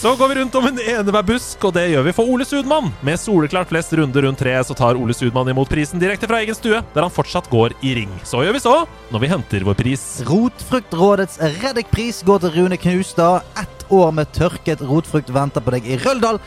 Så 0.00 0.16
går 0.16 0.28
vi 0.28 0.34
rundt 0.34 0.54
om 0.54 0.64
en 0.64 0.78
enhver 0.80 1.24
busk, 1.28 1.64
og 1.68 1.74
det 1.76 1.82
gjør 1.90 2.06
vi 2.06 2.12
for 2.16 2.30
Ole 2.32 2.44
Sudmann. 2.48 2.86
Med 3.04 3.20
soleklart 3.20 3.68
flest 3.68 3.92
runder 3.92 4.24
rundt 4.24 4.40
treet, 4.40 4.64
så 4.64 4.72
tar 4.72 4.96
Ole 4.96 5.12
Sudmann 5.12 5.50
imot 5.52 5.68
prisen 5.68 6.00
direkte 6.00 6.24
fra 6.30 6.38
egen 6.40 6.56
stue, 6.56 6.78
der 6.94 7.04
han 7.04 7.12
fortsatt 7.12 7.50
går 7.52 7.74
i 7.84 7.92
ring. 7.98 8.14
Så 8.24 8.40
gjør 8.40 8.56
vi 8.56 8.62
så, 8.64 8.72
når 9.12 9.20
vi 9.20 9.28
henter 9.28 9.66
vår 9.68 9.76
pris. 9.76 10.06
Rotfruktrådets 10.24 11.36
Reddikpris 11.58 12.22
går 12.24 12.40
til 12.46 12.56
Rune 12.56 12.80
Knustad. 12.80 13.44
Ett 13.60 13.84
år 13.92 14.16
med 14.16 14.32
tørket 14.32 14.80
rotfrukt 14.88 15.34
venter 15.36 15.60
på 15.60 15.76
deg 15.76 15.84
i 15.84 16.00
Røldal. 16.00 16.40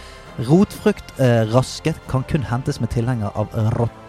Rotfrukt 0.50 1.14
rasket 1.54 2.02
kan 2.10 2.26
kun 2.26 2.50
hentes 2.50 2.82
med 2.82 2.90
tilhenger 2.90 3.38
av 3.38 3.54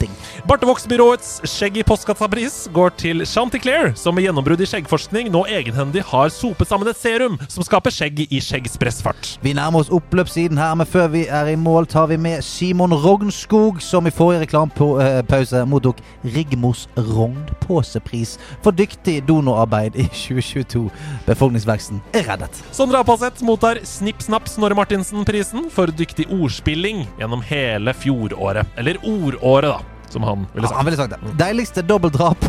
rotting. 0.04 0.44
Bartevoksbyråets 0.48 1.40
Skjegg 1.48 1.78
i 1.80 1.84
postkassa-pris 1.84 2.68
går 2.72 2.90
til 3.00 3.24
Chanticleer, 3.26 3.94
som 3.96 4.14
med 4.14 4.24
gjennombrudd 4.26 4.60
i 4.60 4.66
skjeggforskning 4.68 5.30
nå 5.32 5.44
egenhendig 5.48 6.02
har 6.04 6.28
sopet 6.32 6.68
sammen 6.68 6.88
et 6.90 6.98
serum 6.98 7.38
som 7.48 7.64
skaper 7.64 7.90
skjegg 7.94 8.24
i 8.28 8.40
skjeggspressfart. 8.40 9.38
Vi 9.42 9.54
nærmer 9.56 9.80
oss 9.84 9.92
oppløpssiden 9.92 10.58
her, 10.60 10.74
men 10.76 10.86
før 10.86 11.08
vi 11.14 11.24
er 11.28 11.50
i 11.52 11.56
mål, 11.56 11.86
tar 11.86 12.08
vi 12.10 12.18
med 12.20 12.44
Simon 12.44 12.92
Rognskog, 12.94 13.80
som 13.82 14.06
i 14.06 14.12
forrige 14.14 14.44
reklamepause 14.44 15.64
mottok 15.68 16.02
Rigmors 16.24 16.86
rognpåsepris 16.96 18.36
for 18.64 18.74
dyktig 18.76 19.22
donorarbeid 19.28 19.96
i 19.96 20.08
2022. 20.24 20.86
Befolkningsveksten 21.28 22.02
er 22.14 22.28
reddet. 22.28 22.62
Sondre 22.74 23.00
Apaseth 23.04 23.44
mottar 23.44 23.80
Snipp 23.88 24.22
Snapp 24.24 24.48
Snorre 24.50 24.76
Martinsen-prisen 24.78 25.70
for 25.72 25.92
dyktig 25.94 26.26
ordspilling 26.32 27.04
gjennom 27.20 27.42
hele 27.44 27.94
fjoråret. 27.96 28.68
Eller 28.80 28.98
ordåret, 29.04 29.70
da, 29.70 29.93
som 30.14 30.24
han 30.26 30.46
ville 30.54 30.68
Ja, 30.70 30.76
han 30.76 30.84
sagt. 30.84 30.86
ville 30.86 31.00
sagt 31.02 31.16
det. 31.18 31.34
Deiligste 31.42 31.82
dobbeltdrap 31.86 32.46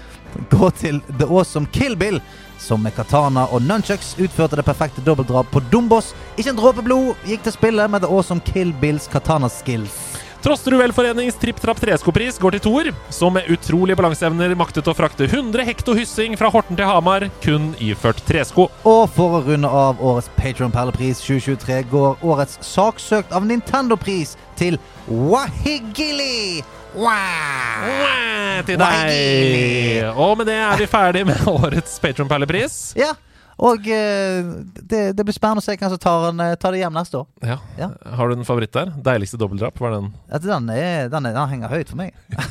går 0.52 0.74
til 0.76 1.00
The 1.16 1.24
Awesome 1.30 1.66
Kill 1.72 1.96
Bill, 1.96 2.20
som 2.60 2.82
med 2.84 2.94
katana 2.96 3.46
og 3.52 3.64
nunchucks 3.64 4.14
utførte 4.20 4.56
det 4.60 4.64
perfekte 4.68 5.02
dobbeltdrap 5.04 5.48
på 5.52 5.60
Dombås. 5.72 6.12
Ikke 6.36 6.52
en 6.54 6.60
dråpe 6.60 6.84
blod 6.84 7.14
gikk 7.28 7.42
til 7.48 7.56
spille 7.56 7.88
med 7.88 8.04
The 8.04 8.12
Awesome 8.12 8.40
Kill 8.44 8.72
Bills 8.80 9.08
katana 9.12 9.48
skills. 9.52 9.96
Trosterud 10.44 10.78
velforenings 10.78 11.34
Tripp 11.42 11.58
Trapp 11.58 11.80
Treskopris 11.82 12.36
går 12.38 12.54
til 12.54 12.62
Thor, 12.68 12.90
som 13.10 13.34
med 13.34 13.48
utrolige 13.50 13.96
balanseevner 13.98 14.52
maktet 14.54 14.86
å 14.86 14.94
frakte 14.94 15.26
100 15.26 15.64
hekto 15.66 15.94
hyssing 15.96 16.36
fra 16.38 16.52
Horten 16.54 16.78
til 16.78 16.86
Hamar, 16.86 17.26
kun 17.42 17.72
iført 17.82 18.20
tresko. 18.28 18.68
Og 18.86 19.08
for 19.16 19.40
å 19.40 19.42
runde 19.48 19.66
av 19.66 19.98
årets 20.06 20.30
Patron 20.38 20.70
Perlepris 20.70 21.24
2023 21.24 21.80
går 21.90 22.22
årets 22.22 22.60
saksøkt 22.68 23.34
av 23.34 23.48
Nintendo-pris 23.48 24.36
til 24.60 24.78
Wahigili! 25.08 26.62
Wow! 26.96 28.62
Til 28.64 28.78
deg! 28.80 30.06
Og 30.16 30.38
med 30.40 30.48
det 30.48 30.56
er 30.56 30.78
vi 30.80 30.86
ferdig 30.88 31.26
med 31.28 31.42
årets 31.52 31.98
Patron 32.00 32.28
Perlepris. 32.30 32.94
Ja, 32.96 33.10
og 33.60 33.84
eh, 33.88 34.48
det, 34.80 35.02
det 35.16 35.24
blir 35.24 35.36
spennende 35.36 35.60
å 35.60 35.64
se 35.64 35.76
hvem 35.76 35.92
som 35.92 36.00
tar, 36.00 36.24
den, 36.30 36.40
eh, 36.44 36.56
tar 36.60 36.72
det 36.72 36.80
hjem 36.80 36.96
neste 36.96 37.20
år. 37.20 37.28
Ja. 37.44 37.58
Ja. 37.76 37.90
Har 38.16 38.32
du 38.32 38.38
en 38.38 38.48
favoritt 38.48 38.72
der? 38.72 38.94
Deiligste 39.04 39.36
dobbeltdrap? 39.40 39.80
Var 39.80 39.92
den 39.98 40.10
Ja, 40.32 40.40
den, 40.40 40.72
er, 40.72 41.10
den, 41.12 41.28
er, 41.28 41.36
den 41.36 41.52
henger 41.52 41.72
høyt 41.76 41.92
for 41.92 42.00
meg. 42.00 42.16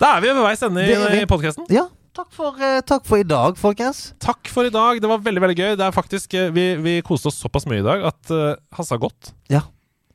Da 0.00 0.14
er 0.16 0.22
vi 0.24 0.30
ved 0.32 0.40
veis 0.40 0.62
ende 0.64 0.80
i, 0.80 0.92
i 1.20 1.24
podkasten. 1.28 1.66
Ja, 1.68 1.82
takk 2.16 2.30
for, 2.32 2.56
eh, 2.64 2.78
takk 2.88 3.04
for 3.04 3.20
i 3.20 3.26
dag, 3.28 3.58
folkens. 3.60 4.14
Takk 4.24 4.48
for 4.48 4.64
i 4.64 4.72
dag. 4.72 4.96
Det 4.96 5.10
var 5.10 5.20
veldig 5.20 5.42
veldig 5.44 5.56
gøy. 5.58 5.74
Det 5.76 5.84
er 5.84 5.92
faktisk, 5.92 6.38
Vi, 6.56 6.64
vi 6.80 6.94
koste 7.04 7.28
oss 7.28 7.36
såpass 7.44 7.68
mye 7.68 7.82
i 7.82 7.84
dag 7.84 8.06
at 8.08 8.32
uh, 8.32 8.54
Hasse 8.78 8.96
har 8.96 9.02
gått. 9.04 9.34
Ja, 9.52 9.60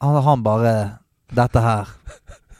han, 0.02 0.18
han 0.26 0.42
bare 0.46 0.74
Dette 1.38 1.62
her 1.62 1.94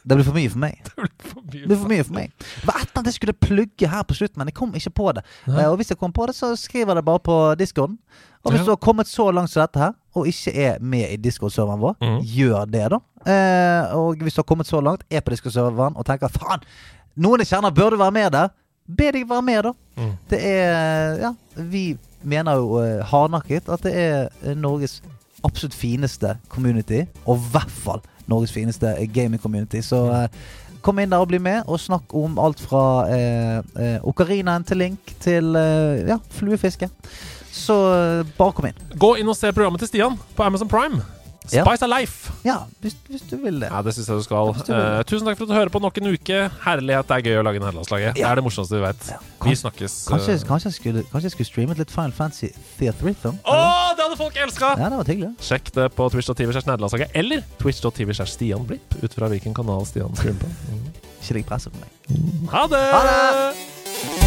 Det 0.06 0.14
blir 0.14 0.26
for 0.28 0.36
mye 0.38 0.50
for 0.52 0.62
meg. 0.62 0.76
For 1.26 1.40
mye. 1.42 1.50
Det 1.50 1.66
blir 1.66 1.78
for 1.80 1.90
mye 1.90 2.04
for 2.06 2.14
meg. 2.14 2.30
Det 2.38 2.66
var 2.68 2.76
et 2.78 2.84
eller 2.86 3.00
annet 3.00 3.08
jeg 3.10 3.16
skulle 3.16 3.32
plugge 3.42 3.88
her 3.90 4.04
på 4.06 4.14
slutten, 4.14 4.38
men 4.38 4.50
jeg 4.52 4.54
kom 4.54 4.74
ikke 4.78 4.92
på 5.00 5.06
det. 5.16 5.22
Nei. 5.48 5.56
Eh, 5.64 5.70
og 5.70 5.76
hvis 5.80 5.90
jeg 5.90 5.98
kommer 5.98 6.14
på 6.14 6.26
det, 6.30 6.34
så 6.38 6.52
skriver 6.58 6.92
jeg 6.92 7.00
det 7.00 7.04
bare 7.08 7.22
på 7.26 7.36
discoen. 7.58 7.96
Og 8.46 8.52
hvis 8.52 8.60
Ja. 8.62 8.64
du 8.68 8.70
har 8.70 8.78
kommet 8.86 9.10
så 9.10 9.26
langt 9.34 9.50
som 9.50 9.64
dette 9.64 9.80
her, 9.82 9.92
og 10.14 10.28
ikke 10.30 10.52
er 10.54 10.78
med 10.80 11.10
i 11.10 11.16
discord-serveren 11.18 11.82
vår, 11.82 11.96
mm. 12.00 12.20
gjør 12.22 12.70
det, 12.70 12.84
da. 12.94 13.00
Eh, 13.26 13.96
og 13.98 14.22
hvis 14.22 14.34
du 14.38 14.42
har 14.44 14.46
kommet 14.46 14.66
så 14.70 14.80
langt, 14.80 15.02
er 15.10 15.20
på 15.26 15.34
discord-serveren 15.34 15.96
og 15.98 16.06
tenker 16.06 16.30
faen, 16.30 16.62
noen 17.16 17.42
jeg 17.42 17.50
kjenner 17.50 17.74
burde 17.74 17.98
være 17.98 18.14
med 18.14 18.30
der, 18.36 18.54
be 18.86 19.10
deg 19.16 19.26
være 19.28 19.42
med, 19.42 19.62
da. 19.66 19.72
Mm. 19.98 20.12
Det 20.30 20.38
er 20.46 21.18
Ja, 21.24 21.32
vi 21.56 21.84
mener 22.22 22.60
jo 22.62 22.78
uh, 22.78 23.02
hardnakket 23.10 23.68
at 23.68 23.82
det 23.82 23.94
er 23.98 24.28
eh, 24.44 24.54
Norges 24.54 25.00
absolutt 25.44 25.74
fineste 25.74 26.36
community, 26.48 27.02
og 27.26 27.38
i 27.42 27.50
hvert 27.56 27.70
fall 27.70 28.00
Norges 28.30 28.54
fineste 28.54 28.94
gaming-community. 29.14 29.82
Så 29.84 30.02
eh, 30.12 30.28
kom 30.86 31.00
inn 31.02 31.10
der 31.10 31.22
og 31.22 31.30
bli 31.32 31.40
med, 31.42 31.64
og 31.66 31.80
snakk 31.82 32.14
om 32.16 32.38
alt 32.42 32.62
fra 32.62 32.84
eh, 33.10 33.58
eh, 33.80 33.98
okarinaen 34.06 34.66
til 34.66 34.82
Link 34.84 35.16
til 35.22 35.56
eh, 35.58 36.06
ja, 36.12 36.20
fluefiske. 36.38 36.90
Så 37.56 37.76
bare 38.36 38.52
kom 38.52 38.68
inn. 38.68 38.80
Gå 39.00 39.14
inn 39.20 39.30
og 39.32 39.38
se 39.38 39.50
programmet 39.56 39.80
til 39.82 39.90
Stian 39.90 40.18
på 40.36 40.44
Amazon 40.44 40.68
Prime. 40.70 41.00
Ja. 41.54 41.62
Spice 41.66 41.86
of 41.86 41.90
Life. 41.92 42.32
Ja, 42.46 42.56
hvis, 42.82 42.96
hvis 43.10 43.22
du 43.30 43.36
vil 43.42 43.60
det. 43.62 43.70
Ja, 43.70 43.82
Det 43.82 43.94
syns 43.94 44.08
jeg 44.10 44.18
du 44.20 44.24
skal. 44.26 44.52
Du. 44.66 44.72
Eh, 44.74 45.02
tusen 45.08 45.28
takk 45.28 45.38
for 45.38 45.46
at 45.46 45.52
du 45.52 45.56
hører 45.56 45.72
på 45.72 45.82
nok 45.82 46.00
en 46.00 46.10
uke. 46.14 46.40
Herlighet, 46.64 47.08
det 47.10 47.16
er 47.18 47.30
gøy 47.30 47.40
å 47.40 47.44
lage 47.46 47.62
nederlandslaget. 47.62 48.18
Det 48.18 48.26
er 48.26 48.40
det 48.40 48.44
morsomste 48.46 48.78
vi 48.78 48.82
vet. 48.84 49.08
Ja. 49.12 49.20
Vi 49.46 49.56
snakkes. 49.62 49.96
Kanskje, 50.10 50.36
eh, 50.38 50.44
kanskje, 50.48 50.72
jeg 50.72 50.78
skulle, 50.80 51.04
kanskje 51.12 51.30
jeg 51.30 51.36
skulle 51.36 51.50
streamet 51.52 51.82
litt 51.82 51.94
Final 51.94 52.14
Fantasy 52.16 52.50
Theatrithon? 52.80 53.38
Å, 53.44 53.58
det 53.96 54.06
hadde 54.06 54.20
folk 54.20 54.38
elska! 54.46 54.74
Ja, 54.80 54.90
det 54.90 55.00
var 55.02 55.12
hyggelig. 55.12 55.32
Sjekk 55.40 55.72
det 55.76 55.90
på 55.96 56.10
twitch.tv 56.14 56.52
nederlandslaget 56.56 57.14
eller 57.14 57.44
twitch.tv 57.62 58.16
Stian 58.26 58.66
Blipp, 58.66 58.98
ut 59.02 59.14
fra 59.14 59.30
hvilken 59.30 59.54
kanal 59.56 59.86
Stian 59.88 60.14
streamer 60.18 60.42
på. 60.42 60.52
Mm. 60.70 60.86
Ikke 61.22 61.40
legg 61.40 61.48
presset 61.48 61.74
på 61.74 61.82
meg. 61.82 62.48
Ha 62.54 62.66
det! 62.70 62.86
Ha 62.94 63.04
det! 63.10 64.25